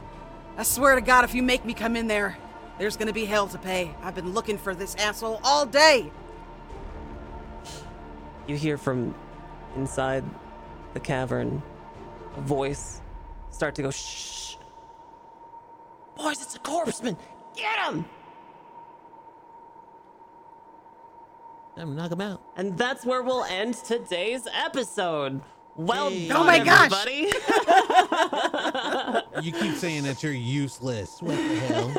I 0.57 0.63
swear 0.63 0.95
to 0.95 1.01
God, 1.01 1.23
if 1.23 1.35
you 1.35 1.43
make 1.43 1.65
me 1.65 1.73
come 1.73 1.95
in 1.95 2.07
there, 2.07 2.35
there's 2.79 2.97
gonna 2.97 3.13
be 3.13 3.25
hell 3.25 3.47
to 3.47 3.57
pay. 3.59 3.93
I've 4.01 4.15
been 4.15 4.33
looking 4.33 4.57
for 4.57 4.73
this 4.73 4.95
asshole 4.95 5.39
all 5.43 5.65
day. 5.65 6.11
You 8.47 8.55
hear 8.55 8.77
from 8.77 9.13
inside 9.75 10.23
the 10.93 10.99
cavern 10.99 11.61
a 12.35 12.41
voice 12.41 13.01
start 13.51 13.75
to 13.75 13.83
go 13.83 13.91
shh. 13.91 14.55
Boys, 16.15 16.41
it's 16.41 16.55
a 16.55 16.59
corpseman. 16.59 17.17
Get 17.55 17.77
him! 17.79 18.05
Time 21.75 21.89
to 21.89 21.93
knock 21.93 22.11
him 22.11 22.21
out. 22.21 22.41
And 22.55 22.75
that's 22.75 23.05
where 23.05 23.21
we'll 23.21 23.43
end 23.43 23.75
today's 23.75 24.47
episode. 24.51 25.41
Well 25.77 26.09
Hey. 26.09 26.27
done, 26.27 26.37
Oh 26.37 26.43
my 26.43 26.59
gosh. 26.59 26.91
everybody. 26.91 27.31
You 29.43 29.51
keep 29.51 29.75
saying 29.75 30.03
that 30.03 30.23
you're 30.23 30.31
useless. 30.33 31.21
What 31.21 31.37
the 31.37 31.59
hell? 31.59 31.93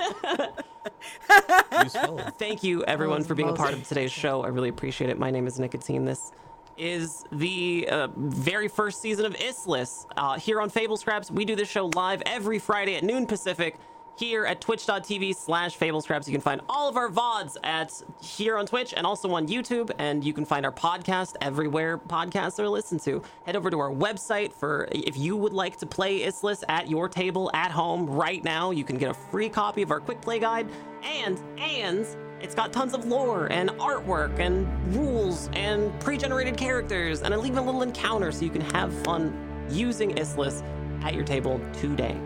Useful. 1.84 2.18
Thank 2.38 2.64
you, 2.64 2.82
everyone, 2.84 3.22
for 3.22 3.34
being 3.36 3.48
a 3.48 3.52
part 3.54 3.72
of 3.74 3.86
today's 3.86 4.10
show. 4.10 4.42
I 4.42 4.48
really 4.48 4.68
appreciate 4.70 5.08
it. 5.10 5.18
My 5.20 5.30
name 5.30 5.46
is 5.46 5.56
Nikatine. 5.58 6.04
This 6.04 6.32
is 6.76 7.24
the 7.30 7.86
uh, 7.90 8.08
very 8.16 8.66
first 8.66 9.00
season 9.00 9.24
of 9.24 9.34
Issliss. 9.34 10.06
Uh, 10.16 10.36
here 10.38 10.60
on 10.60 10.68
Fable 10.68 10.96
Scraps, 10.96 11.30
we 11.30 11.44
do 11.44 11.54
this 11.54 11.68
show 11.68 11.90
live 11.94 12.22
every 12.26 12.58
Friday 12.58 12.96
at 12.96 13.04
noon 13.04 13.24
Pacific. 13.26 13.76
Here 14.18 14.44
at 14.46 14.60
twitch.tv 14.60 15.36
slash 15.36 15.76
Fable 15.76 16.00
Scraps, 16.00 16.26
you 16.26 16.32
can 16.32 16.40
find 16.40 16.60
all 16.68 16.88
of 16.88 16.96
our 16.96 17.08
VODs 17.08 17.56
at 17.62 18.02
here 18.20 18.58
on 18.58 18.66
Twitch 18.66 18.92
and 18.96 19.06
also 19.06 19.30
on 19.30 19.46
YouTube. 19.46 19.92
And 20.00 20.24
you 20.24 20.32
can 20.32 20.44
find 20.44 20.66
our 20.66 20.72
podcast 20.72 21.36
everywhere 21.40 21.98
podcasts 21.98 22.58
are 22.58 22.68
listened 22.68 23.00
to. 23.02 23.22
Head 23.46 23.54
over 23.54 23.70
to 23.70 23.78
our 23.78 23.92
website 23.92 24.52
for 24.52 24.88
if 24.90 25.16
you 25.16 25.36
would 25.36 25.52
like 25.52 25.76
to 25.76 25.86
play 25.86 26.22
Issliss 26.22 26.64
at 26.68 26.90
your 26.90 27.08
table 27.08 27.48
at 27.54 27.70
home 27.70 28.10
right 28.10 28.42
now. 28.42 28.72
You 28.72 28.82
can 28.82 28.98
get 28.98 29.08
a 29.08 29.14
free 29.14 29.48
copy 29.48 29.82
of 29.82 29.92
our 29.92 30.00
quick 30.00 30.20
play 30.20 30.40
guide. 30.40 30.68
And, 31.04 31.40
and, 31.56 32.04
it's 32.40 32.54
got 32.54 32.72
tons 32.72 32.94
of 32.94 33.04
lore 33.04 33.46
and 33.50 33.70
artwork 33.70 34.38
and 34.38 34.66
rules 34.94 35.50
and 35.54 35.92
pre-generated 36.00 36.56
characters 36.56 37.22
and 37.22 37.34
even 37.34 37.58
a 37.58 37.62
little 37.62 37.82
encounter 37.82 38.30
so 38.30 38.44
you 38.44 38.50
can 38.50 38.60
have 38.60 38.92
fun 39.02 39.66
using 39.70 40.14
Issliss 40.14 40.62
at 41.04 41.14
your 41.14 41.24
table 41.24 41.60
today. 41.72 42.16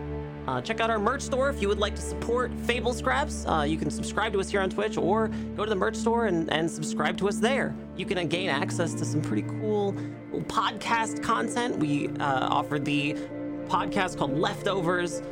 Uh, 0.47 0.60
check 0.60 0.81
out 0.81 0.90
our 0.90 0.98
merch 0.98 1.23
store 1.23 1.48
if 1.48 1.62
you 1.62 1.69
would 1.69 1.78
like 1.78 1.94
to 1.94 2.02
support 2.02 2.52
Fable 2.60 2.93
Scraps. 2.93 3.47
Uh, 3.47 3.64
you 3.66 3.77
can 3.77 3.90
subscribe 3.90 4.32
to 4.32 4.40
us 4.40 4.51
here 4.51 4.60
on 4.60 4.69
Twitch 4.69 4.97
or 4.97 5.28
go 5.56 5.64
to 5.64 5.70
the 5.70 5.77
merch 5.77 5.94
store 5.94 6.27
and, 6.27 6.52
and 6.52 6.69
subscribe 6.69 7.16
to 7.19 7.28
us 7.28 7.39
there. 7.39 7.74
You 7.97 8.06
can 8.06 8.19
uh, 8.19 8.24
gain 8.24 8.48
access 8.48 8.93
to 8.94 9.05
some 9.05 9.23
pretty 9.23 9.43
cool 9.43 9.94
podcast 10.32 11.23
content. 11.23 11.78
We 11.78 12.09
uh, 12.19 12.48
offer 12.48 12.81
the 12.81 13.14
podcast 13.69 14.19
called 14.19 14.36
Leftovers 14.36 15.23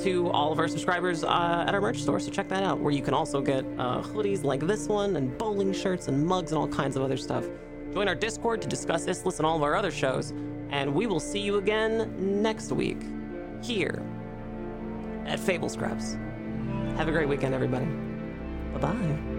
to 0.00 0.28
all 0.30 0.52
of 0.52 0.58
our 0.58 0.68
subscribers 0.68 1.22
uh, 1.22 1.64
at 1.66 1.72
our 1.72 1.80
merch 1.80 2.02
store. 2.02 2.18
So 2.18 2.30
check 2.30 2.48
that 2.48 2.64
out, 2.64 2.80
where 2.80 2.92
you 2.92 3.02
can 3.02 3.14
also 3.14 3.40
get 3.40 3.64
uh, 3.78 4.02
hoodies 4.02 4.42
like 4.42 4.66
this 4.66 4.88
one 4.88 5.16
and 5.16 5.38
bowling 5.38 5.72
shirts 5.72 6.08
and 6.08 6.26
mugs 6.26 6.50
and 6.50 6.58
all 6.58 6.68
kinds 6.68 6.96
of 6.96 7.02
other 7.02 7.16
stuff. 7.16 7.46
Join 7.94 8.08
our 8.08 8.16
Discord 8.16 8.60
to 8.62 8.68
discuss 8.68 9.06
Issliss 9.06 9.38
and 9.38 9.46
all 9.46 9.56
of 9.56 9.62
our 9.62 9.76
other 9.76 9.92
shows. 9.92 10.32
And 10.70 10.92
we 10.92 11.06
will 11.06 11.20
see 11.20 11.38
you 11.38 11.56
again 11.56 12.42
next 12.42 12.72
week 12.72 12.98
here 13.62 14.02
at 15.28 15.40
Fable 15.40 15.68
Scraps. 15.68 16.16
Have 16.96 17.08
a 17.08 17.12
great 17.12 17.28
weekend, 17.28 17.54
everybody. 17.54 17.86
Bye 18.72 18.78
bye. 18.80 19.35